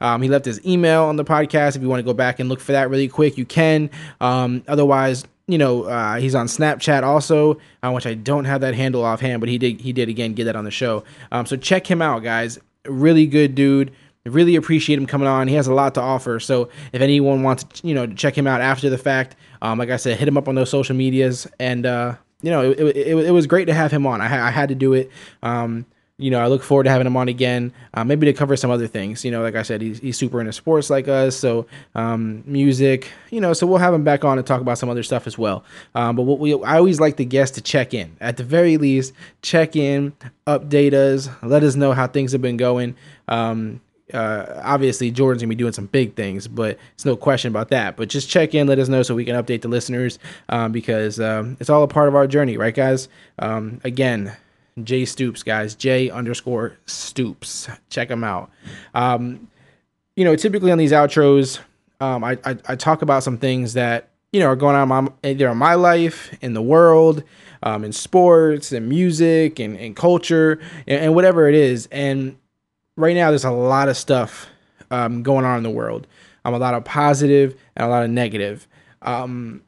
um, 0.03 0.21
he 0.21 0.27
left 0.27 0.43
his 0.43 0.63
email 0.65 1.03
on 1.03 1.15
the 1.15 1.23
podcast. 1.23 1.77
If 1.77 1.81
you 1.81 1.87
want 1.87 2.01
to 2.01 2.03
go 2.03 2.13
back 2.13 2.41
and 2.41 2.49
look 2.49 2.59
for 2.59 2.73
that 2.73 2.89
really 2.89 3.07
quick, 3.07 3.37
you 3.37 3.45
can. 3.45 3.89
Um, 4.19 4.61
otherwise, 4.67 5.23
you 5.47 5.57
know, 5.57 5.83
uh, 5.83 6.15
he's 6.15 6.35
on 6.35 6.47
Snapchat 6.47 7.03
also, 7.03 7.57
uh, 7.81 7.91
which 7.91 8.05
I 8.05 8.13
don't 8.13 8.43
have 8.43 8.61
that 8.61 8.75
handle 8.75 9.03
offhand, 9.03 9.39
but 9.39 9.47
he 9.47 9.57
did 9.57 9.79
he 9.79 9.93
did 9.93 10.09
again 10.09 10.33
get 10.33 10.43
that 10.43 10.57
on 10.57 10.65
the 10.65 10.71
show. 10.71 11.05
Um, 11.31 11.45
so 11.45 11.55
check 11.55 11.89
him 11.89 12.01
out, 12.01 12.21
guys. 12.21 12.59
Really 12.85 13.25
good 13.25 13.55
dude. 13.55 13.93
Really 14.25 14.55
appreciate 14.55 14.97
him 14.97 15.05
coming 15.05 15.27
on. 15.27 15.47
He 15.47 15.55
has 15.55 15.67
a 15.67 15.73
lot 15.73 15.95
to 15.95 16.01
offer. 16.01 16.39
So 16.39 16.69
if 16.93 17.01
anyone 17.01 17.43
wants 17.43 17.65
to, 17.65 17.87
you 17.87 17.93
know, 17.93 18.07
check 18.07 18.37
him 18.37 18.47
out 18.47 18.61
after 18.61 18.89
the 18.89 18.97
fact, 18.97 19.35
um, 19.61 19.79
like 19.79 19.89
I 19.89 19.97
said, 19.97 20.17
hit 20.17 20.27
him 20.27 20.37
up 20.37 20.47
on 20.47 20.55
those 20.55 20.69
social 20.69 20.95
medias. 20.95 21.45
And 21.59 21.85
uh, 21.85 22.15
you 22.41 22.51
know, 22.51 22.71
it, 22.71 22.79
it, 22.79 23.07
it, 23.07 23.31
was 23.31 23.47
great 23.47 23.65
to 23.65 23.73
have 23.73 23.91
him 23.91 24.05
on. 24.05 24.21
I, 24.21 24.47
I 24.47 24.51
had 24.51 24.69
to 24.69 24.75
do 24.75 24.93
it. 24.93 25.09
Um, 25.41 25.85
you 26.17 26.29
know, 26.29 26.39
I 26.39 26.47
look 26.47 26.61
forward 26.61 26.83
to 26.83 26.89
having 26.91 27.07
him 27.07 27.17
on 27.17 27.27
again, 27.27 27.73
uh, 27.95 28.03
maybe 28.03 28.27
to 28.27 28.33
cover 28.33 28.55
some 28.55 28.69
other 28.69 28.85
things. 28.85 29.25
You 29.25 29.31
know, 29.31 29.41
like 29.41 29.55
I 29.55 29.63
said, 29.63 29.81
he's, 29.81 29.99
he's 29.99 30.17
super 30.17 30.39
into 30.39 30.53
sports 30.53 30.89
like 30.89 31.07
us, 31.07 31.35
so 31.35 31.65
um, 31.95 32.43
music. 32.45 33.11
You 33.31 33.41
know, 33.41 33.53
so 33.53 33.65
we'll 33.65 33.79
have 33.79 33.93
him 33.93 34.03
back 34.03 34.23
on 34.23 34.37
and 34.37 34.45
talk 34.45 34.61
about 34.61 34.77
some 34.77 34.89
other 34.89 35.01
stuff 35.01 35.25
as 35.25 35.37
well. 35.37 35.63
Um, 35.95 36.15
but 36.15 36.23
what 36.23 36.37
we, 36.37 36.53
I 36.63 36.77
always 36.77 36.99
like 36.99 37.17
the 37.17 37.25
guests 37.25 37.55
to 37.55 37.61
check 37.61 37.93
in 37.93 38.15
at 38.21 38.37
the 38.37 38.43
very 38.43 38.77
least, 38.77 39.13
check 39.41 39.75
in, 39.75 40.13
update 40.45 40.93
us, 40.93 41.29
let 41.41 41.63
us 41.63 41.75
know 41.75 41.93
how 41.93 42.07
things 42.07 42.31
have 42.31 42.41
been 42.41 42.57
going. 42.57 42.95
Um, 43.27 43.81
uh, 44.13 44.61
obviously 44.63 45.11
Jordan's 45.11 45.41
gonna 45.41 45.49
be 45.49 45.55
doing 45.55 45.73
some 45.73 45.85
big 45.87 46.15
things, 46.15 46.47
but 46.47 46.77
it's 46.93 47.05
no 47.05 47.15
question 47.15 47.49
about 47.49 47.69
that. 47.69 47.95
But 47.95 48.09
just 48.09 48.29
check 48.29 48.53
in, 48.53 48.67
let 48.67 48.79
us 48.79 48.89
know 48.89 49.03
so 49.03 49.15
we 49.15 49.25
can 49.25 49.35
update 49.35 49.61
the 49.61 49.67
listeners 49.67 50.19
um, 50.49 50.71
because 50.71 51.19
um, 51.19 51.57
it's 51.59 51.69
all 51.69 51.83
a 51.83 51.87
part 51.87 52.07
of 52.07 52.15
our 52.15 52.27
journey, 52.27 52.57
right, 52.57 52.75
guys? 52.75 53.07
Um, 53.39 53.79
again, 53.83 54.35
J 54.83 55.05
Stoops, 55.05 55.43
guys, 55.43 55.75
J 55.75 56.09
underscore 56.09 56.77
Stoops. 56.85 57.69
Check 57.89 58.09
him 58.09 58.23
out. 58.23 58.49
Um, 58.93 59.47
you 60.15 60.25
know, 60.25 60.35
typically 60.35 60.71
on 60.71 60.77
these 60.77 60.91
outros, 60.91 61.59
um, 61.99 62.23
I, 62.23 62.37
I 62.43 62.57
I 62.67 62.75
talk 62.75 63.01
about 63.01 63.23
some 63.23 63.37
things 63.37 63.73
that 63.73 64.09
you 64.31 64.39
know 64.39 64.47
are 64.47 64.55
going 64.55 64.75
on 64.75 64.87
my, 64.87 65.07
either 65.23 65.49
in 65.49 65.57
my 65.57 65.75
life, 65.75 66.35
in 66.41 66.53
the 66.53 66.61
world, 66.61 67.23
um, 67.61 67.83
in 67.83 67.91
sports, 67.91 68.71
and 68.71 68.89
music, 68.89 69.59
and, 69.59 69.77
and 69.77 69.95
culture, 69.95 70.59
and, 70.87 71.05
and 71.05 71.15
whatever 71.15 71.47
it 71.47 71.55
is. 71.55 71.87
And 71.91 72.37
right 72.95 73.15
now, 73.15 73.29
there's 73.29 73.45
a 73.45 73.51
lot 73.51 73.89
of 73.89 73.97
stuff 73.97 74.47
um, 74.91 75.23
going 75.23 75.45
on 75.45 75.57
in 75.57 75.63
the 75.63 75.69
world. 75.69 76.07
Um, 76.45 76.53
a 76.53 76.57
lot 76.57 76.73
of 76.73 76.83
positive 76.83 77.55
and 77.75 77.85
a 77.85 77.89
lot 77.89 78.03
of 78.03 78.09
negative. 78.09 78.67
Um, 79.01 79.61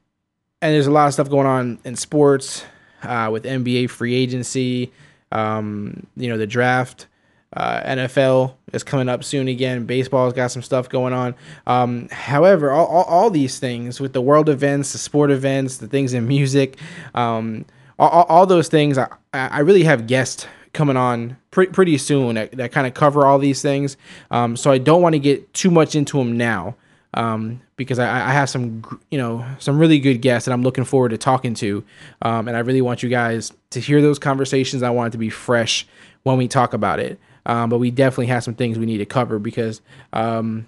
and 0.61 0.73
there's 0.73 0.88
a 0.88 0.91
lot 0.91 1.07
of 1.07 1.13
stuff 1.13 1.30
going 1.30 1.47
on 1.47 1.80
in 1.86 1.95
sports 1.95 2.65
uh, 3.03 3.30
with 3.32 3.43
NBA 3.43 3.89
free 3.89 4.15
agency. 4.15 4.91
Um, 5.32 6.07
you 6.15 6.30
know, 6.30 6.38
the 6.38 6.47
draft. 6.47 7.07
Uh, 7.53 7.82
NFL 7.84 8.55
is 8.73 8.84
coming 8.84 9.07
up 9.07 9.23
soon 9.23 9.47
again. 9.47 9.86
Baseball's 9.86 10.34
got 10.34 10.47
some 10.51 10.61
stuff 10.61 10.89
going 10.89 11.13
on. 11.13 11.36
Um, 11.65 12.09
however, 12.09 12.71
all, 12.71 12.86
all, 12.86 13.03
all 13.03 13.30
these 13.30 13.59
things 13.59 14.01
with 14.01 14.11
the 14.11 14.21
world 14.21 14.49
events, 14.49 14.91
the 14.91 14.97
sport 14.97 15.32
events, 15.32 15.78
the 15.78 15.88
things 15.88 16.13
in 16.13 16.28
music, 16.28 16.78
um, 17.13 17.65
all, 17.97 18.23
all, 18.23 18.45
those 18.45 18.67
things, 18.67 18.97
I, 18.97 19.07
I 19.33 19.59
really 19.59 19.86
have 19.86 20.05
guests 20.05 20.47
coming 20.76 20.97
on 20.97 21.38
pre- 21.50 21.68
pretty 21.68 21.97
soon 21.97 22.36
that, 22.36 22.52
that 22.52 22.72
kind 22.72 22.86
of 22.86 22.93
cover 22.93 23.26
all 23.26 23.39
these 23.39 23.62
things. 23.62 23.97
Um, 24.30 24.56
so 24.56 24.72
I 24.72 24.78
don't 24.78 25.02
want 25.02 25.14
to 25.14 25.20
get 25.20 25.52
too 25.54 25.72
much 25.72 25.96
into 25.96 26.20
them 26.20 26.38
now 26.38 26.76
um, 27.16 27.62
because 27.78 27.97
I, 27.97 28.30
I 28.30 28.32
have 28.32 28.50
some, 28.50 29.00
you 29.10 29.18
know, 29.18 29.46
some 29.58 29.80
really 29.80 30.00
good 30.00 30.18
guests 30.18 30.46
that 30.46 30.52
I'm 30.52 30.62
looking 30.62 30.84
forward 30.84 31.10
to 31.10 31.18
talking 31.18 31.54
to, 31.56 31.84
um, 32.22 32.47
and 32.47 32.56
I 32.56 32.60
really 32.60 32.82
want 32.82 33.02
you 33.02 33.10
guys 33.10 33.52
to 33.72 33.80
hear 33.80 34.02
those 34.02 34.20
conversations. 34.20 34.84
I 34.84 34.89
want 34.89 35.08
it 35.08 35.12
to 35.14 35.18
be 35.18 35.30
fresh 35.30 35.88
when 36.24 36.38
we 36.38 36.47
talk 36.47 36.74
about 36.74 37.00
it, 37.00 37.20
um, 37.46 37.70
but 37.70 37.80
we 37.80 37.89
definitely 37.89 38.28
have 38.28 38.43
some 38.43 38.54
things 38.56 38.78
we 38.78 38.86
need 38.86 38.97
to 38.97 39.06
cover 39.06 39.39
because 39.39 39.82
um, 40.14 40.68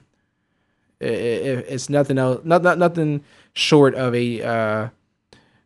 i 1.02 1.06
i 1.06 1.10
it's 1.10 1.90
nothing 1.90 2.18
else, 2.18 2.42
not, 2.44 2.64
not 2.64 2.78
nothing 2.78 3.24
short 3.54 3.94
of 3.96 4.16
a, 4.16 4.42
uh, 4.42 4.90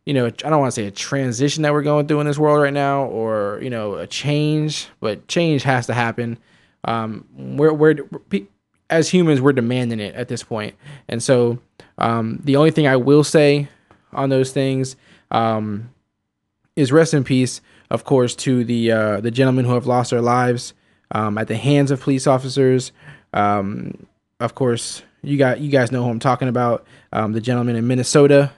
you 0.04 0.14
know, 0.14 0.26
I 0.26 0.30
don't 0.30 0.58
want 0.58 0.72
to 0.74 0.80
say 0.80 0.86
a 0.86 0.90
transition 0.90 1.62
that 1.62 1.72
we're 1.72 1.82
going 1.82 2.08
through 2.08 2.20
in 2.20 2.26
this 2.26 2.38
world 2.38 2.60
right 2.60 2.72
now, 2.72 3.04
or 3.04 3.60
you 3.62 3.70
know, 3.70 3.94
a 3.94 4.06
change, 4.06 4.88
but 5.00 5.28
change 5.28 5.62
has 5.62 5.86
to 5.86 5.94
happen. 5.94 6.38
Um, 6.84 7.26
we're, 7.36 7.72
we're 7.72 7.96
as 8.90 9.08
humans, 9.08 9.40
we're 9.40 9.52
demanding 9.52 10.00
it 10.00 10.14
at 10.14 10.28
this 10.28 10.42
point, 10.42 10.74
and 11.08 11.22
so 11.22 11.58
um, 11.98 12.40
the 12.42 12.56
only 12.56 12.72
thing 12.72 12.86
I 12.86 12.96
will 12.96 13.22
say 13.22 13.68
on 14.12 14.28
those 14.28 14.50
things 14.52 14.96
um, 15.30 15.90
is 16.74 16.90
rest 16.90 17.14
in 17.14 17.22
peace, 17.22 17.60
of 17.90 18.04
course, 18.04 18.34
to 18.36 18.64
the 18.64 18.90
uh, 18.90 19.20
the 19.20 19.30
gentlemen 19.30 19.64
who 19.64 19.74
have 19.74 19.86
lost 19.86 20.10
their 20.10 20.20
lives 20.20 20.74
um, 21.12 21.38
at 21.38 21.46
the 21.46 21.56
hands 21.56 21.92
of 21.92 22.00
police 22.00 22.26
officers. 22.26 22.90
Um, 23.32 24.06
of 24.40 24.56
course, 24.56 25.02
you 25.22 25.38
got 25.38 25.60
you 25.60 25.70
guys 25.70 25.92
know 25.92 26.02
who 26.02 26.10
I'm 26.10 26.18
talking 26.18 26.48
about. 26.48 26.84
Um, 27.12 27.32
the 27.32 27.40
gentleman 27.40 27.76
in 27.76 27.86
Minnesota 27.86 28.50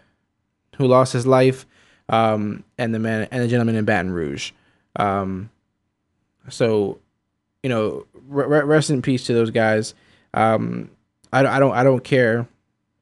who 0.79 0.87
lost 0.87 1.13
his 1.13 1.27
life, 1.27 1.67
um, 2.09 2.65
and 2.79 2.95
the 2.95 2.99
man 2.99 3.29
and 3.31 3.43
the 3.43 3.49
gentleman 3.49 3.77
in 3.77 3.85
Baton 3.85 4.11
Rouge. 4.13 4.53
Um, 4.97 5.51
so, 6.49 6.99
you 7.63 7.71
know, 7.71 8.07
re- 8.29 8.47
re- 8.47 8.63
rest 8.65 8.91
in 8.91 9.03
peace 9.03 9.25
to 9.27 9.35
those 9.35 9.51
guys. 9.51 9.95
Um, 10.35 10.91
I, 11.33 11.43
don't- 11.43 11.53
I 11.53 11.59
don't 11.59 11.75
I 11.75 11.85
don't 11.85 12.05
care. 12.05 12.47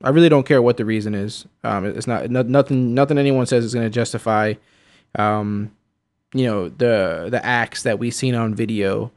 I 0.05 0.11
really 0.11 0.28
don't 0.28 0.47
care 0.47 0.61
what 0.61 0.77
the 0.77 0.85
reason 0.85 1.15
is. 1.15 1.47
Um, 1.62 1.85
it's 1.86 2.07
not 2.07 2.28
no, 2.31 2.43
nothing 2.43 2.94
nothing 2.94 3.19
anyone 3.19 3.47
says 3.47 3.65
is 3.65 3.74
going 3.74 3.86
to 3.86 3.90
justify, 3.90 4.55
um, 5.16 5.70
you 6.35 6.44
know, 6.47 6.69
the 6.69 7.28
the 7.31 7.44
acts 7.44 7.82
that 7.85 7.99
we've 7.99 8.15
seen 8.15 8.35
on 8.35 8.55
video, 8.55 9.12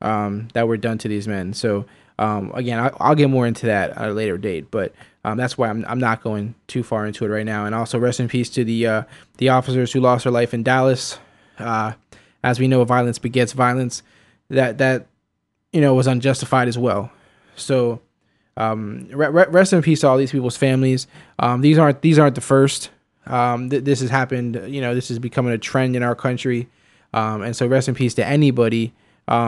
um, 0.00 0.48
that 0.54 0.66
were 0.66 0.76
done 0.78 0.96
to 0.98 1.08
these 1.08 1.28
men. 1.28 1.52
So 1.52 1.84
um, 2.20 2.52
again, 2.54 2.78
I, 2.78 2.92
I'll 3.00 3.14
get 3.14 3.30
more 3.30 3.46
into 3.46 3.64
that 3.66 3.90
at 3.96 4.10
a 4.10 4.12
later 4.12 4.36
date, 4.36 4.70
but 4.70 4.92
um, 5.24 5.38
that's 5.38 5.56
why 5.56 5.70
I'm, 5.70 5.86
I'm 5.88 5.98
not 5.98 6.22
going 6.22 6.54
too 6.66 6.82
far 6.82 7.06
into 7.06 7.24
it 7.24 7.28
right 7.28 7.46
now. 7.46 7.64
And 7.64 7.74
also, 7.74 7.98
rest 7.98 8.20
in 8.20 8.28
peace 8.28 8.50
to 8.50 8.62
the 8.62 8.86
uh, 8.86 9.02
the 9.38 9.48
officers 9.48 9.90
who 9.90 10.00
lost 10.00 10.24
their 10.24 10.32
life 10.32 10.52
in 10.52 10.62
Dallas. 10.62 11.18
Uh, 11.58 11.92
as 12.44 12.60
we 12.60 12.68
know, 12.68 12.84
violence 12.84 13.18
begets 13.18 13.54
violence. 13.54 14.02
That 14.50 14.76
that 14.78 15.06
you 15.72 15.80
know 15.80 15.94
was 15.94 16.06
unjustified 16.06 16.68
as 16.68 16.76
well. 16.76 17.10
So 17.56 18.02
um, 18.58 19.08
re- 19.10 19.28
rest 19.28 19.72
in 19.72 19.80
peace 19.80 20.02
to 20.02 20.08
all 20.08 20.18
these 20.18 20.32
people's 20.32 20.58
families. 20.58 21.06
Um, 21.38 21.62
these 21.62 21.78
aren't 21.78 22.02
these 22.02 22.18
aren't 22.18 22.34
the 22.34 22.42
first. 22.42 22.90
Um, 23.26 23.70
th- 23.70 23.84
this 23.84 24.00
has 24.00 24.10
happened. 24.10 24.60
You 24.66 24.82
know, 24.82 24.94
this 24.94 25.10
is 25.10 25.18
becoming 25.18 25.54
a 25.54 25.58
trend 25.58 25.96
in 25.96 26.02
our 26.02 26.14
country. 26.14 26.68
Um, 27.14 27.40
and 27.40 27.56
so, 27.56 27.66
rest 27.66 27.88
in 27.88 27.94
peace 27.94 28.12
to 28.14 28.26
anybody 28.26 28.92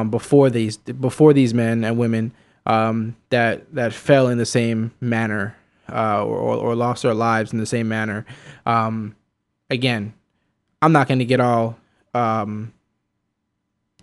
before 0.09 0.49
these 0.49 0.79
before 0.79 1.35
these 1.35 1.53
men 1.53 1.85
and 1.85 1.99
women 1.99 2.33
um, 2.67 3.17
that 3.31 3.73
that 3.75 3.93
fell 3.93 4.29
in 4.29 4.39
the 4.39 4.47
same 4.47 4.93
manner 5.01 5.57
uh, 5.91 6.25
or, 6.25 6.57
or 6.57 6.75
lost 6.75 7.03
their 7.03 7.15
lives 7.15 7.53
in 7.53 7.59
the 7.59 7.67
same 7.67 7.89
manner. 7.89 8.25
Um, 8.67 9.17
again, 9.71 10.15
I'm 10.81 10.93
not 10.93 11.09
going 11.09 11.19
to 11.19 11.25
get 11.25 11.41
all 11.41 11.77
um, 12.15 12.73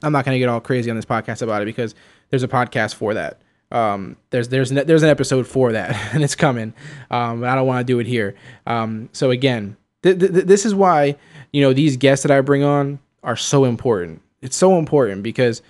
I'm 0.02 0.11
not 0.11 0.26
going 0.26 0.36
to 0.36 0.40
get 0.40 0.49
all 0.49 0.61
crazy 0.61 0.90
on 0.90 0.95
this 0.95 1.06
podcast 1.06 1.41
about 1.41 1.61
it 1.61 1.65
because 1.65 1.95
there's 2.30 2.44
a 2.44 2.48
podcast 2.48 2.95
for 2.95 3.14
that. 3.14 3.41
Um, 3.72 4.18
there's 4.31 4.49
there's 4.49 4.72
an, 4.72 4.88
there's 4.88 5.03
an 5.03 5.10
episode 5.10 5.48
for 5.48 5.72
that 5.73 5.95
and 6.14 6.23
it's 6.23 6.36
coming. 6.36 6.73
Um, 7.11 7.44
I 7.44 7.56
don't 7.56 7.68
want 7.68 7.86
to 7.86 7.91
do 7.91 7.99
it 7.99 8.07
here. 8.07 8.36
Um, 8.65 9.10
so 9.14 9.31
again, 9.31 9.77
th- 10.03 10.19
th- 10.19 10.31
this 10.31 10.65
is 10.65 10.73
why 10.73 11.15
you 11.52 11.61
know 11.61 11.73
these 11.73 11.98
guests 11.98 12.23
that 12.23 12.31
I 12.31 12.41
bring 12.41 12.64
on 12.64 12.99
are 13.23 13.36
so 13.36 13.65
important. 13.65 14.22
It's 14.41 14.56
so 14.56 14.80
important 14.80 15.22
because 15.22 15.61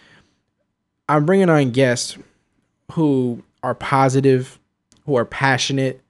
I'm 1.08 1.26
bringing 1.26 1.50
on 1.50 1.72
guests 1.72 2.18
who 2.92 3.44
are 3.64 3.76
positive, 3.76 4.60
who 5.06 5.16
are 5.16 5.26
passionate, 5.26 6.02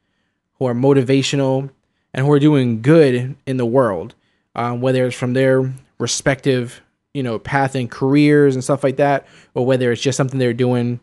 who 0.57 0.65
are 0.65 0.73
motivational, 0.73 1.69
and 2.13 2.25
who 2.25 2.31
are 2.31 2.39
doing 2.39 2.81
good 2.81 3.35
in 3.45 3.57
the 3.57 3.65
world, 3.65 4.15
um, 4.55 4.81
whether 4.81 5.05
it's 5.05 5.15
from 5.15 5.33
their 5.33 5.73
respective, 5.99 6.81
you 7.13 7.23
know, 7.23 7.39
path 7.39 7.75
and 7.75 7.89
careers 7.89 8.55
and 8.55 8.63
stuff 8.63 8.83
like 8.83 8.97
that, 8.97 9.27
or 9.53 9.65
whether 9.65 9.91
it's 9.91 10.01
just 10.01 10.17
something 10.17 10.39
they're 10.39 10.53
doing 10.53 10.99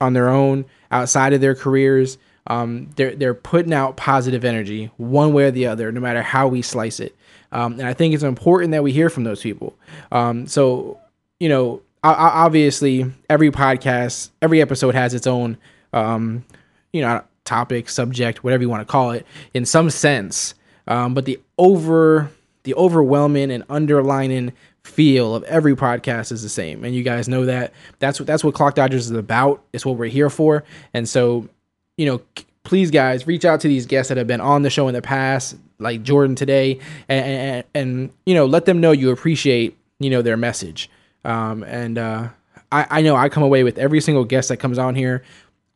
on 0.00 0.12
their 0.12 0.28
own 0.28 0.64
outside 0.90 1.32
of 1.32 1.40
their 1.40 1.54
careers. 1.54 2.18
Um, 2.46 2.90
they're 2.96 3.14
they're 3.14 3.34
putting 3.34 3.72
out 3.72 3.96
positive 3.96 4.44
energy 4.44 4.90
one 4.96 5.32
way 5.32 5.44
or 5.44 5.50
the 5.50 5.66
other, 5.66 5.92
no 5.92 6.00
matter 6.00 6.22
how 6.22 6.48
we 6.48 6.62
slice 6.62 6.98
it. 6.98 7.14
Um, 7.52 7.74
and 7.74 7.82
I 7.82 7.94
think 7.94 8.14
it's 8.14 8.22
important 8.22 8.72
that 8.72 8.82
we 8.82 8.92
hear 8.92 9.10
from 9.10 9.24
those 9.24 9.42
people. 9.42 9.76
Um, 10.10 10.46
so 10.46 10.98
you 11.38 11.48
know, 11.48 11.82
obviously 12.02 13.10
every 13.28 13.50
podcast, 13.50 14.30
every 14.40 14.60
episode 14.60 14.94
has 14.94 15.14
its 15.14 15.26
own, 15.26 15.58
um, 15.92 16.44
you 16.92 17.02
know, 17.02 17.22
topic, 17.44 17.88
subject, 17.88 18.42
whatever 18.44 18.62
you 18.62 18.68
want 18.68 18.86
to 18.86 18.90
call 18.90 19.10
it, 19.10 19.26
in 19.54 19.64
some 19.64 19.90
sense. 19.90 20.54
Um, 20.86 21.14
but 21.14 21.24
the 21.24 21.40
over, 21.58 22.30
the 22.62 22.74
overwhelming 22.74 23.50
and 23.50 23.64
underlining 23.68 24.52
feel 24.82 25.34
of 25.34 25.42
every 25.44 25.76
podcast 25.76 26.32
is 26.32 26.42
the 26.42 26.48
same, 26.48 26.84
and 26.84 26.94
you 26.94 27.02
guys 27.02 27.28
know 27.28 27.44
that. 27.46 27.72
That's 27.98 28.18
what 28.18 28.26
that's 28.26 28.42
what 28.42 28.54
Clock 28.54 28.74
Dodgers 28.74 29.06
is 29.06 29.16
about. 29.16 29.62
It's 29.72 29.84
what 29.84 29.96
we're 29.96 30.06
here 30.06 30.30
for, 30.30 30.64
and 30.94 31.08
so, 31.08 31.48
you 31.96 32.06
know. 32.06 32.20
Please, 32.62 32.90
guys, 32.90 33.26
reach 33.26 33.46
out 33.46 33.60
to 33.60 33.68
these 33.68 33.86
guests 33.86 34.10
that 34.10 34.18
have 34.18 34.26
been 34.26 34.40
on 34.40 34.60
the 34.60 34.68
show 34.68 34.86
in 34.86 34.94
the 34.94 35.00
past, 35.00 35.56
like 35.78 36.02
Jordan 36.02 36.36
today, 36.36 36.78
and, 37.08 37.24
and, 37.24 37.64
and 37.74 38.10
you 38.26 38.34
know, 38.34 38.44
let 38.44 38.66
them 38.66 38.82
know 38.82 38.92
you 38.92 39.10
appreciate 39.10 39.78
you 39.98 40.10
know 40.10 40.20
their 40.20 40.36
message. 40.36 40.90
Um, 41.24 41.62
and 41.62 41.98
uh, 41.98 42.28
I, 42.72 42.86
I 42.90 43.02
know 43.02 43.16
I 43.16 43.28
come 43.28 43.42
away 43.42 43.64
with 43.64 43.78
every 43.78 44.00
single 44.00 44.24
guest 44.24 44.48
that 44.48 44.58
comes 44.58 44.78
on 44.78 44.94
here. 44.94 45.22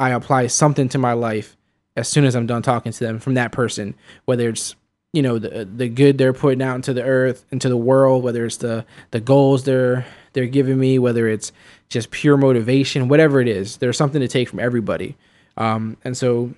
I 0.01 0.11
apply 0.11 0.49
something 0.49 0.89
to 0.91 0.99
my 0.99 1.13
life 1.13 1.57
as 1.97 2.09
soon 2.09 2.25
as 2.25 2.35
I'm 2.35 2.47
done 2.47 2.63
talking 2.63 2.93
to 2.93 2.99
them 2.99 3.19
from 3.19 3.35
that 3.35 3.53
person, 3.53 3.95
whether 4.25 4.49
it's 4.49 4.75
you 5.13 5.23
know 5.23 5.39
the 5.39 5.65
the 5.65 5.89
good 5.89 6.19
they're 6.19 6.33
putting 6.33 6.61
out 6.61 6.75
into 6.75 6.93
the 6.93 7.05
earth, 7.05 7.45
into 7.53 7.69
the 7.69 7.77
world, 7.77 8.25
whether 8.25 8.45
it's 8.45 8.57
the 8.57 8.85
the 9.13 9.21
goals 9.21 9.65
they're 9.65 10.05
they're 10.33 10.47
giving 10.47 10.79
me, 10.79 10.99
whether 10.99 11.29
it's 11.29 11.53
just 11.89 12.11
pure 12.11 12.37
motivation, 12.37 13.09
whatever 13.09 13.41
it 13.41 13.47
is, 13.47 13.77
there's 13.77 13.97
something 13.97 14.21
to 14.21 14.29
take 14.29 14.49
from 14.49 14.59
everybody. 14.59 15.17
Um, 15.57 15.97
and 16.03 16.17
so, 16.17 16.53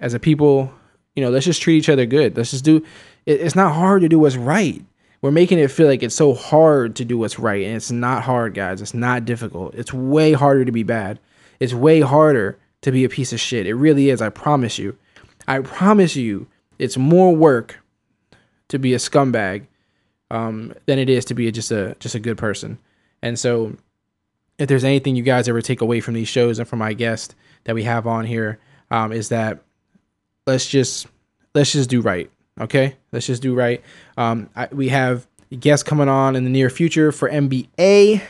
as 0.00 0.14
a 0.14 0.18
people, 0.18 0.72
you 1.14 1.22
know, 1.22 1.30
let's 1.30 1.46
just 1.46 1.62
treat 1.62 1.76
each 1.76 1.88
other 1.88 2.06
good. 2.06 2.36
Let's 2.36 2.50
just 2.50 2.64
do. 2.64 2.78
It, 3.26 3.40
it's 3.40 3.54
not 3.54 3.74
hard 3.74 4.02
to 4.02 4.08
do 4.08 4.18
what's 4.18 4.36
right 4.36 4.84
we're 5.22 5.30
making 5.30 5.58
it 5.58 5.70
feel 5.70 5.86
like 5.86 6.02
it's 6.02 6.14
so 6.14 6.34
hard 6.34 6.96
to 6.96 7.04
do 7.04 7.18
what's 7.18 7.38
right 7.38 7.64
and 7.64 7.76
it's 7.76 7.90
not 7.90 8.22
hard 8.22 8.54
guys. 8.54 8.80
It's 8.80 8.94
not 8.94 9.24
difficult. 9.24 9.74
It's 9.74 9.92
way 9.92 10.32
harder 10.32 10.64
to 10.64 10.72
be 10.72 10.82
bad. 10.82 11.18
It's 11.58 11.74
way 11.74 12.00
harder 12.00 12.58
to 12.82 12.90
be 12.90 13.04
a 13.04 13.08
piece 13.08 13.32
of 13.32 13.40
shit. 13.40 13.66
It 13.66 13.74
really 13.74 14.08
is 14.08 14.22
i 14.22 14.30
promise 14.30 14.78
you. 14.78 14.96
I 15.46 15.60
promise 15.60 16.16
you 16.16 16.46
it's 16.78 16.96
more 16.96 17.34
work 17.34 17.80
to 18.68 18.78
be 18.78 18.94
a 18.94 18.98
scumbag 18.98 19.66
um, 20.30 20.72
than 20.86 20.98
it 20.98 21.10
is 21.10 21.24
to 21.26 21.34
be 21.34 21.48
a, 21.48 21.52
just 21.52 21.70
a 21.70 21.96
just 21.98 22.14
a 22.14 22.20
good 22.20 22.38
person. 22.38 22.78
And 23.20 23.38
so 23.38 23.76
if 24.58 24.68
there's 24.68 24.84
anything 24.84 25.16
you 25.16 25.22
guys 25.22 25.48
ever 25.48 25.60
take 25.60 25.80
away 25.80 26.00
from 26.00 26.14
these 26.14 26.28
shows 26.28 26.58
and 26.58 26.68
from 26.68 26.78
my 26.78 26.92
guest 26.92 27.34
that 27.64 27.74
we 27.74 27.82
have 27.82 28.06
on 28.06 28.24
here 28.24 28.58
um, 28.90 29.12
is 29.12 29.28
that 29.30 29.62
let's 30.46 30.66
just 30.66 31.06
let's 31.54 31.72
just 31.72 31.90
do 31.90 32.00
right 32.00 32.30
Okay, 32.60 32.96
let's 33.10 33.26
just 33.26 33.40
do 33.40 33.54
right. 33.54 33.82
Um, 34.18 34.50
I, 34.54 34.68
we 34.70 34.88
have 34.88 35.26
guests 35.58 35.82
coming 35.82 36.08
on 36.08 36.36
in 36.36 36.44
the 36.44 36.50
near 36.50 36.68
future 36.68 37.10
for 37.10 37.28
NBA 37.30 38.20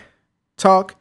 talk, 0.56 0.94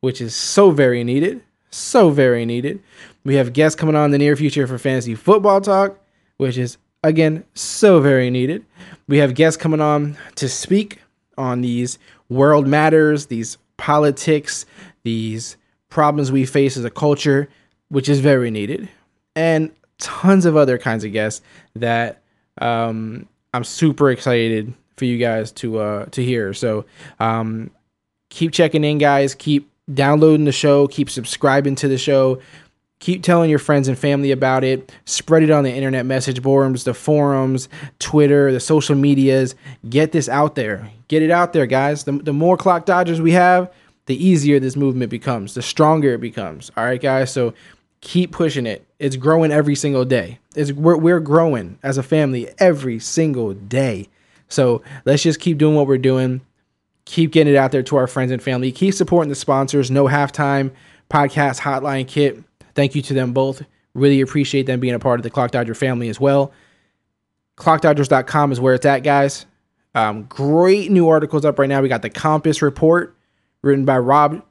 which 0.00 0.20
is 0.20 0.36
so 0.36 0.70
very 0.70 1.02
needed, 1.02 1.42
so 1.70 2.10
very 2.10 2.46
needed. 2.46 2.80
We 3.24 3.34
have 3.34 3.52
guests 3.52 3.78
coming 3.78 3.96
on 3.96 4.06
in 4.06 4.10
the 4.12 4.18
near 4.18 4.36
future 4.36 4.68
for 4.68 4.78
fantasy 4.78 5.16
football 5.16 5.60
talk, 5.60 5.98
which 6.36 6.56
is 6.56 6.78
again 7.02 7.44
so 7.54 7.98
very 8.00 8.30
needed. 8.30 8.64
We 9.08 9.18
have 9.18 9.34
guests 9.34 9.60
coming 9.60 9.80
on 9.80 10.16
to 10.36 10.48
speak 10.48 11.00
on 11.36 11.62
these 11.62 11.98
world 12.28 12.68
matters, 12.68 13.26
these 13.26 13.58
politics, 13.76 14.64
these 15.02 15.56
problems 15.88 16.30
we 16.30 16.46
face 16.46 16.76
as 16.76 16.84
a 16.84 16.90
culture, 16.90 17.48
which 17.88 18.08
is 18.08 18.20
very 18.20 18.50
needed, 18.50 18.88
and 19.34 19.72
tons 19.98 20.46
of 20.46 20.56
other 20.56 20.78
kinds 20.78 21.04
of 21.04 21.12
guests 21.12 21.42
that 21.74 22.22
um, 22.58 23.28
I'm 23.52 23.64
super 23.64 24.10
excited 24.10 24.72
for 24.96 25.04
you 25.04 25.18
guys 25.18 25.52
to 25.52 25.78
uh, 25.78 26.04
to 26.06 26.24
hear. 26.24 26.54
So 26.54 26.84
um, 27.20 27.70
keep 28.30 28.52
checking 28.52 28.84
in, 28.84 28.98
guys. 28.98 29.34
Keep 29.34 29.70
downloading 29.92 30.44
the 30.44 30.52
show. 30.52 30.86
Keep 30.88 31.10
subscribing 31.10 31.74
to 31.76 31.88
the 31.88 31.98
show. 31.98 32.40
Keep 32.98 33.22
telling 33.22 33.50
your 33.50 33.58
friends 33.58 33.88
and 33.88 33.98
family 33.98 34.30
about 34.30 34.64
it. 34.64 34.90
Spread 35.04 35.42
it 35.42 35.50
on 35.50 35.64
the 35.64 35.70
internet 35.70 36.06
message 36.06 36.42
boards, 36.42 36.84
the 36.84 36.94
forums, 36.94 37.68
Twitter, 37.98 38.50
the 38.50 38.60
social 38.60 38.94
medias. 38.94 39.54
Get 39.88 40.12
this 40.12 40.30
out 40.30 40.54
there. 40.54 40.90
Get 41.08 41.22
it 41.22 41.30
out 41.30 41.52
there, 41.52 41.66
guys. 41.66 42.04
The, 42.04 42.12
the 42.12 42.32
more 42.32 42.56
clock 42.56 42.86
dodgers 42.86 43.20
we 43.20 43.32
have, 43.32 43.70
the 44.06 44.24
easier 44.24 44.58
this 44.58 44.76
movement 44.76 45.10
becomes, 45.10 45.52
the 45.54 45.62
stronger 45.62 46.14
it 46.14 46.20
becomes. 46.20 46.70
All 46.74 46.84
right, 46.84 47.00
guys. 47.00 47.30
So 47.30 47.52
keep 48.06 48.30
pushing 48.30 48.66
it. 48.66 48.86
It's 49.00 49.16
growing 49.16 49.50
every 49.50 49.74
single 49.74 50.04
day. 50.04 50.38
It's 50.54 50.70
we're, 50.70 50.96
we're 50.96 51.18
growing 51.18 51.76
as 51.82 51.98
a 51.98 52.04
family 52.04 52.48
every 52.58 53.00
single 53.00 53.52
day. 53.52 54.08
So 54.46 54.82
let's 55.04 55.24
just 55.24 55.40
keep 55.40 55.58
doing 55.58 55.74
what 55.74 55.88
we're 55.88 55.98
doing. 55.98 56.40
Keep 57.04 57.32
getting 57.32 57.52
it 57.52 57.56
out 57.56 57.72
there 57.72 57.82
to 57.82 57.96
our 57.96 58.06
friends 58.06 58.30
and 58.30 58.40
family. 58.40 58.70
Keep 58.70 58.94
supporting 58.94 59.28
the 59.28 59.34
sponsors. 59.34 59.90
No 59.90 60.04
halftime 60.04 60.70
podcast 61.10 61.58
hotline 61.58 62.06
kit. 62.06 62.38
Thank 62.76 62.94
you 62.94 63.02
to 63.02 63.12
them 63.12 63.32
both. 63.32 63.62
Really 63.92 64.20
appreciate 64.20 64.66
them 64.66 64.78
being 64.78 64.94
a 64.94 65.00
part 65.00 65.18
of 65.18 65.24
the 65.24 65.30
Clock 65.30 65.50
Dodger 65.50 65.74
family 65.74 66.08
as 66.08 66.20
well. 66.20 66.52
ClockDodgers.com 67.56 68.52
is 68.52 68.60
where 68.60 68.74
it's 68.74 68.86
at, 68.86 69.02
guys. 69.02 69.46
Um, 69.96 70.24
great 70.24 70.92
new 70.92 71.08
articles 71.08 71.44
up 71.44 71.58
right 71.58 71.68
now. 71.68 71.82
We 71.82 71.88
got 71.88 72.02
the 72.02 72.10
Compass 72.10 72.62
Report 72.62 73.16
written 73.62 73.84
by 73.84 73.98
Rob 73.98 74.44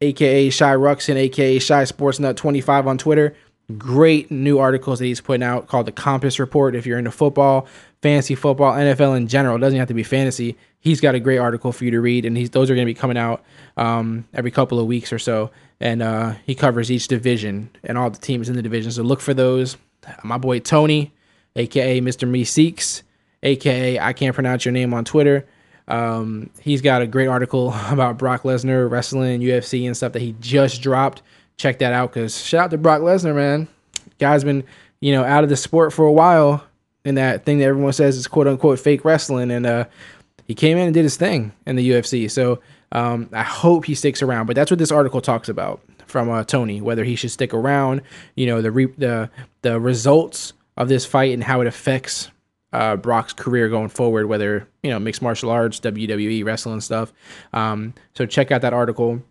aka 0.00 0.50
Shy 0.50 0.74
Ruxin, 0.74 1.16
aka 1.16 1.58
Shy 1.58 1.84
Sports 1.84 2.18
Sportsnut 2.18 2.36
25 2.36 2.86
on 2.86 2.98
Twitter. 2.98 3.34
Great 3.76 4.30
new 4.30 4.58
articles 4.58 5.00
that 5.00 5.06
he's 5.06 5.20
putting 5.20 5.42
out 5.42 5.66
called 5.66 5.86
the 5.86 5.92
Compass 5.92 6.38
Report. 6.38 6.76
If 6.76 6.86
you're 6.86 6.98
into 6.98 7.10
football, 7.10 7.66
fantasy 8.00 8.36
football, 8.36 8.72
NFL 8.72 9.16
in 9.16 9.26
general, 9.26 9.58
doesn't 9.58 9.78
have 9.78 9.88
to 9.88 9.94
be 9.94 10.04
fantasy. 10.04 10.56
He's 10.78 11.00
got 11.00 11.16
a 11.16 11.20
great 11.20 11.38
article 11.38 11.72
for 11.72 11.84
you 11.84 11.90
to 11.90 12.00
read, 12.00 12.24
and 12.24 12.36
he's 12.36 12.50
those 12.50 12.70
are 12.70 12.74
going 12.76 12.86
to 12.86 12.90
be 12.90 12.98
coming 12.98 13.18
out 13.18 13.44
um, 13.76 14.26
every 14.32 14.52
couple 14.52 14.78
of 14.78 14.86
weeks 14.86 15.12
or 15.12 15.18
so. 15.18 15.50
And 15.80 16.00
uh, 16.00 16.34
he 16.44 16.54
covers 16.54 16.90
each 16.90 17.08
division 17.08 17.70
and 17.82 17.98
all 17.98 18.08
the 18.08 18.18
teams 18.18 18.48
in 18.48 18.54
the 18.54 18.62
division. 18.62 18.92
So 18.92 19.02
look 19.02 19.20
for 19.20 19.34
those. 19.34 19.76
My 20.22 20.38
boy 20.38 20.60
Tony, 20.60 21.12
aka 21.56 22.00
Mr. 22.00 22.28
Meeseeks, 22.28 23.02
aka 23.42 23.98
I 23.98 24.12
can't 24.12 24.34
pronounce 24.34 24.64
your 24.64 24.72
name 24.72 24.94
on 24.94 25.04
Twitter. 25.04 25.44
Um, 25.88 26.50
he's 26.60 26.82
got 26.82 27.02
a 27.02 27.06
great 27.06 27.28
article 27.28 27.74
about 27.88 28.18
Brock 28.18 28.42
Lesnar 28.42 28.90
wrestling, 28.90 29.40
UFC, 29.40 29.86
and 29.86 29.96
stuff 29.96 30.12
that 30.12 30.22
he 30.22 30.34
just 30.40 30.82
dropped. 30.82 31.22
Check 31.56 31.78
that 31.78 31.92
out 31.92 32.12
because 32.12 32.42
shout 32.44 32.64
out 32.64 32.70
to 32.72 32.78
Brock 32.78 33.00
Lesnar, 33.00 33.34
man. 33.34 33.68
Guy's 34.18 34.44
been, 34.44 34.64
you 35.00 35.12
know, 35.12 35.24
out 35.24 35.44
of 35.44 35.50
the 35.50 35.56
sport 35.56 35.92
for 35.92 36.04
a 36.04 36.12
while 36.12 36.64
and 37.04 37.16
that 37.16 37.44
thing 37.44 37.58
that 37.58 37.64
everyone 37.64 37.92
says 37.92 38.16
is 38.16 38.26
quote 38.26 38.46
unquote 38.48 38.78
fake 38.80 39.04
wrestling. 39.04 39.50
And 39.50 39.64
uh, 39.64 39.84
he 40.46 40.54
came 40.54 40.76
in 40.76 40.84
and 40.84 40.94
did 40.94 41.04
his 41.04 41.16
thing 41.16 41.52
in 41.66 41.76
the 41.76 41.90
UFC. 41.90 42.30
So 42.30 42.60
Um, 42.92 43.28
I 43.32 43.42
hope 43.42 43.84
he 43.84 43.94
sticks 43.94 44.22
around, 44.22 44.46
but 44.46 44.54
that's 44.54 44.70
what 44.70 44.78
this 44.78 44.92
article 44.92 45.20
talks 45.20 45.48
about 45.48 45.80
from 46.06 46.30
uh, 46.30 46.44
Tony, 46.44 46.80
whether 46.80 47.02
he 47.04 47.16
should 47.16 47.32
stick 47.32 47.52
around, 47.52 48.00
you 48.36 48.46
know, 48.46 48.62
the 48.62 48.70
re- 48.70 48.94
the 48.96 49.28
the 49.62 49.80
results 49.80 50.52
of 50.76 50.88
this 50.88 51.04
fight 51.04 51.32
and 51.34 51.42
how 51.42 51.60
it 51.60 51.66
affects 51.66 52.30
uh, 52.76 52.94
Brock's 52.96 53.32
career 53.32 53.70
going 53.70 53.88
forward, 53.88 54.26
whether 54.26 54.68
you 54.82 54.90
know 54.90 54.98
mixed 54.98 55.22
martial 55.22 55.50
arts, 55.50 55.80
WWE, 55.80 56.44
wrestling 56.44 56.82
stuff. 56.82 57.12
Um, 57.54 57.94
so 58.14 58.26
check 58.26 58.52
out 58.52 58.60
that 58.60 58.74
article. 58.74 59.22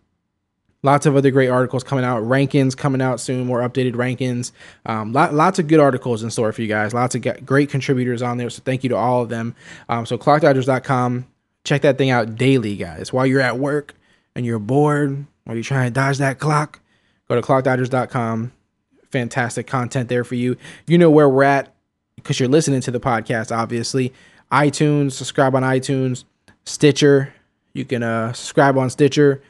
Lots 0.82 1.06
of 1.06 1.16
other 1.16 1.30
great 1.30 1.48
articles 1.48 1.84
coming 1.84 2.04
out. 2.04 2.22
Rankings 2.22 2.76
coming 2.76 3.00
out 3.00 3.20
soon. 3.20 3.46
More 3.46 3.60
updated 3.60 3.92
rankings. 3.92 4.52
Um, 4.84 5.12
lot, 5.12 5.32
lots 5.32 5.58
of 5.58 5.68
good 5.68 5.80
articles 5.80 6.22
in 6.22 6.30
store 6.30 6.52
for 6.52 6.60
you 6.62 6.68
guys. 6.68 6.92
Lots 6.92 7.14
of 7.14 7.46
great 7.46 7.70
contributors 7.70 8.20
on 8.20 8.36
there. 8.36 8.50
So 8.50 8.62
thank 8.64 8.82
you 8.82 8.90
to 8.90 8.96
all 8.96 9.22
of 9.22 9.28
them. 9.28 9.54
Um, 9.88 10.06
so 10.06 10.18
clockdodgers.com. 10.18 11.26
Check 11.64 11.82
that 11.82 11.98
thing 11.98 12.10
out 12.10 12.36
daily, 12.36 12.76
guys. 12.76 13.12
While 13.12 13.26
you're 13.26 13.40
at 13.40 13.58
work 13.58 13.94
and 14.36 14.44
you're 14.46 14.60
bored, 14.60 15.26
while 15.44 15.56
you're 15.56 15.64
trying 15.64 15.88
to 15.88 15.94
dodge 15.94 16.18
that 16.18 16.38
clock, 16.38 16.80
go 17.28 17.34
to 17.34 17.42
clockdodgers.com. 17.42 18.52
Fantastic 19.10 19.66
content 19.66 20.08
there 20.08 20.24
for 20.24 20.34
you. 20.34 20.56
You 20.86 20.98
know 20.98 21.10
where 21.10 21.28
we're 21.28 21.44
at 21.44 21.75
because 22.26 22.40
you're 22.40 22.48
listening 22.48 22.80
to 22.80 22.90
the 22.90 22.98
podcast, 22.98 23.56
obviously. 23.56 24.12
iTunes, 24.50 25.12
subscribe 25.12 25.54
on 25.54 25.62
iTunes, 25.62 26.24
Stitcher. 26.64 27.32
You 27.72 27.84
can 27.84 28.02
uh, 28.02 28.32
subscribe 28.32 28.76
on 28.76 28.90
Stitcher, 28.90 29.42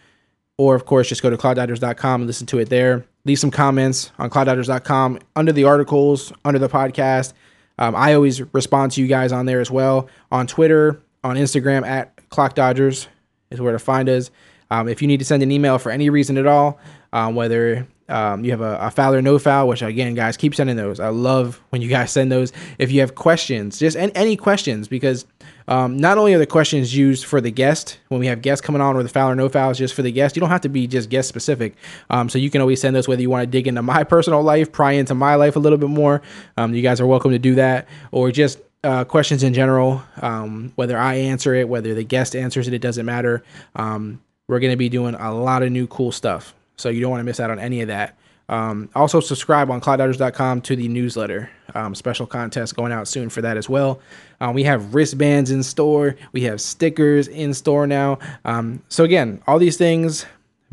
or 0.59 0.75
of 0.75 0.85
course, 0.85 1.09
just 1.09 1.23
go 1.23 1.31
to 1.31 1.39
clockdodgers.com 1.39 2.21
and 2.21 2.27
listen 2.27 2.47
to 2.49 2.59
it 2.59 2.69
there. 2.69 3.07
Leave 3.25 3.39
some 3.39 3.51
comments 3.51 4.13
on 4.19 4.29
clockdodgers.com 4.29 5.21
under 5.35 5.53
the 5.53 5.65
articles, 5.65 6.35
under 6.45 6.59
the 6.59 6.69
podcast. 6.69 7.33
Um, 7.79 7.97
I 7.97 8.13
always 8.13 8.43
respond 8.53 8.93
to 8.93 9.01
you 9.01 9.07
guys 9.07 9.33
on 9.33 9.47
there 9.47 9.61
as 9.61 9.71
well. 9.71 10.09
On 10.31 10.47
Twitter, 10.47 11.01
on 11.25 11.37
Instagram, 11.37 11.87
at 11.87 12.15
clockdodgers 12.29 13.07
is 13.51 13.59
where 13.59 13.73
to 13.73 13.79
find 13.79 14.11
us. 14.11 14.31
Um, 14.71 14.87
if 14.87 15.01
you 15.01 15.09
need 15.09 15.21
to 15.21 15.25
send 15.25 15.43
an 15.43 15.51
email 15.51 15.79
for 15.79 15.91
any 15.91 16.11
reason 16.11 16.37
at 16.37 16.47
all, 16.47 16.79
um, 17.15 17.35
whether 17.35 17.87
um, 18.09 18.45
you 18.45 18.51
have 18.53 18.61
a, 18.61 18.79
a 18.81 18.91
foul 18.91 19.15
or 19.15 19.23
no 19.23 19.39
foul, 19.39 19.69
which 19.69 19.83
again, 19.83 20.15
guys, 20.15 20.37
keep 20.37 20.55
sending 20.55 20.77
those. 20.77 21.01
I 21.01 21.09
love 21.09 21.61
when 21.71 21.83
you 21.83 21.89
guys 21.89 22.11
send 22.13 22.31
those. 22.31 22.53
If 22.79 22.93
you 22.93 23.01
have 23.01 23.15
questions, 23.15 23.79
just 23.79 23.97
any, 23.97 24.15
any 24.15 24.37
questions, 24.37 24.89
because 24.89 25.27
um, 25.69 25.97
not 25.97 26.17
only 26.17 26.33
are 26.35 26.39
the 26.39 26.47
questions 26.47 26.97
used 26.97 27.25
for 27.25 27.41
the 27.41 27.51
guest 27.51 27.99
when 28.09 28.21
we 28.21 28.27
have 28.27 28.43
guests 28.43 28.65
coming 28.65 28.81
on, 28.81 28.97
or 28.97 29.03
the 29.03 29.09
foul 29.09 29.31
or 29.31 29.35
no 29.35 29.49
foul 29.49 29.71
is 29.71 29.79
just 29.79 29.95
for 29.95 30.03
the 30.03 30.13
guest. 30.13 30.37
You 30.37 30.41
don't 30.41 30.51
have 30.51 30.61
to 30.63 30.69
be 30.69 30.87
just 30.87 31.11
guest 31.11 31.29
specific. 31.29 31.75
Um, 32.11 32.29
so 32.29 32.39
you 32.39 32.51
can 32.51 32.61
always 32.61 32.81
send 32.81 32.95
those 32.95 33.09
whether 33.09 33.23
you 33.23 33.31
want 33.31 33.43
to 33.43 33.47
dig 33.47 33.67
into 33.67 33.83
my 33.83 34.05
personal 34.05 34.43
life, 34.43 34.71
pry 34.71 34.93
into 34.93 35.15
my 35.15 35.35
life 35.35 35.57
a 35.57 35.59
little 35.59 35.79
bit 35.79 35.91
more. 35.91 36.23
Um, 36.57 36.75
you 36.75 36.83
guys 36.83 37.01
are 37.01 37.07
welcome 37.07 37.33
to 37.33 37.39
do 37.39 37.57
that, 37.57 37.89
or 38.13 38.31
just 38.31 38.61
uh, 38.85 39.05
questions 39.05 39.43
in 39.43 39.53
general. 39.53 40.03
Um, 40.23 40.73
whether 40.77 40.97
I 40.97 41.15
answer 41.15 41.55
it, 41.55 41.69
whether 41.69 41.95
the 41.95 42.05
guest 42.05 42.37
answers 42.37 42.69
it, 42.69 42.75
it 42.75 42.81
doesn't 42.81 43.05
matter. 43.05 43.43
Um, 43.75 44.23
we're 44.49 44.61
going 44.61 44.73
to 44.73 44.77
be 44.77 44.89
doing 44.89 45.15
a 45.17 45.35
lot 45.35 45.65
of 45.65 45.73
new 45.73 45.89
cool 45.89 46.13
stuff. 46.13 46.55
So 46.77 46.89
you 46.89 47.01
don't 47.01 47.11
want 47.11 47.21
to 47.21 47.25
miss 47.25 47.41
out 47.41 47.51
on 47.51 47.59
any 47.59 47.81
of 47.81 47.89
that. 47.89 48.17
Um, 48.49 48.89
also, 48.95 49.21
subscribe 49.21 49.71
on 49.71 49.81
clockdodgers.com 49.81 50.61
to 50.63 50.77
the 50.77 50.89
newsletter. 50.89 51.51
Um, 51.75 51.95
special 51.95 52.27
contest 52.27 52.77
going 52.77 52.93
out 52.93 53.09
soon 53.09 53.29
for 53.29 53.43
that 53.43 53.57
as 53.57 53.69
well. 53.69 54.01
Um, 54.41 54.55
we 54.55 54.63
have 54.65 54.95
wristbands 54.95 55.51
in 55.51 55.63
store. 55.63 56.17
We 56.33 56.43
have 56.43 56.61
stickers 56.61 57.29
in 57.29 57.55
store 57.55 57.87
now. 57.87 58.19
Um, 58.45 58.83
so 58.89 59.05
again, 59.05 59.43
all 59.47 59.59
these 59.59 59.77
things, 59.77 60.27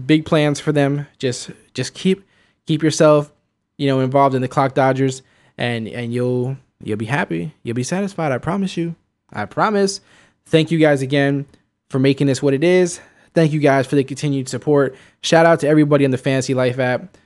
big 0.05 0.25
plans 0.25 0.59
for 0.59 0.71
them. 0.71 1.07
Just 1.17 1.51
just 1.73 1.93
keep 1.93 2.23
keep 2.67 2.84
yourself, 2.84 3.31
you 3.77 3.88
know, 3.88 4.01
involved 4.01 4.35
in 4.35 4.41
the 4.41 4.47
Clock 4.47 4.75
Dodgers, 4.75 5.23
and 5.57 5.88
and 5.88 6.13
you'll 6.13 6.57
you'll 6.84 6.97
be 6.97 7.05
happy. 7.05 7.53
You'll 7.63 7.75
be 7.75 7.84
satisfied. 7.84 8.31
I 8.31 8.38
promise 8.38 8.77
you. 8.77 8.95
I 9.31 9.45
promise. 9.45 9.99
Thank 10.45 10.69
you 10.69 10.77
guys 10.77 11.01
again 11.01 11.47
for 11.89 11.97
making 11.97 12.27
this 12.27 12.41
what 12.41 12.53
it 12.53 12.63
is. 12.63 12.99
Thank 13.34 13.51
you 13.51 13.60
guys 13.60 13.88
for 13.88 13.95
the 13.95 14.03
continued 14.03 14.47
support. 14.47 14.95
Shout 15.22 15.45
out 15.45 15.60
to 15.61 15.68
everybody 15.68 16.05
on 16.05 16.11
the 16.11 16.18
Fantasy 16.18 16.53
Life 16.53 16.80
app. 16.80 17.18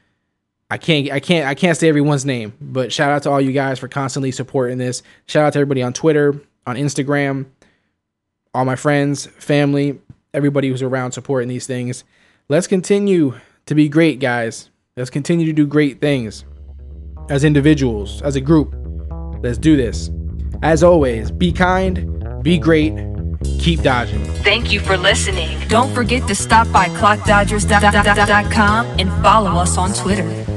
I 0.69 0.77
can't 0.77 1.11
I 1.11 1.19
can't 1.19 1.47
I 1.47 1.55
can't 1.55 1.77
say 1.77 1.87
everyone's 1.87 2.25
name, 2.25 2.53
but 2.59 2.91
shout 2.91 3.11
out 3.11 3.23
to 3.23 3.29
all 3.29 3.39
you 3.39 3.51
guys 3.51 3.79
for 3.79 3.87
constantly 3.87 4.31
supporting 4.31 4.77
this. 4.77 5.01
Shout 5.25 5.45
out 5.45 5.53
to 5.53 5.59
everybody 5.59 5.81
on 5.81 5.93
Twitter, 5.93 6.41
on 6.65 6.75
Instagram, 6.75 7.45
all 8.53 8.65
my 8.65 8.75
friends, 8.75 9.27
family, 9.27 9.99
everybody 10.33 10.69
who's 10.69 10.81
around 10.81 11.13
supporting 11.13 11.47
these 11.47 11.67
things. 11.67 12.03
Let's 12.49 12.67
continue 12.67 13.35
to 13.65 13.75
be 13.75 13.87
great, 13.87 14.19
guys. 14.19 14.69
Let's 14.97 15.09
continue 15.09 15.45
to 15.45 15.53
do 15.53 15.65
great 15.65 16.01
things 16.01 16.43
as 17.29 17.43
individuals, 17.43 18.21
as 18.21 18.35
a 18.35 18.41
group. 18.41 18.75
Let's 19.43 19.57
do 19.57 19.77
this. 19.77 20.09
As 20.63 20.83
always, 20.83 21.31
be 21.31 21.51
kind, 21.51 22.43
be 22.43 22.57
great, 22.57 22.93
keep 23.59 23.81
dodging. 23.81 24.23
Thank 24.43 24.71
you 24.71 24.79
for 24.79 24.97
listening. 24.97 25.59
Don't 25.67 25.93
forget 25.93 26.27
to 26.27 26.35
stop 26.35 26.71
by 26.71 26.87
clockdodgers.com 26.89 28.85
and 28.99 29.09
follow 29.23 29.51
us 29.51 29.77
on 29.77 29.93
Twitter. 29.93 30.56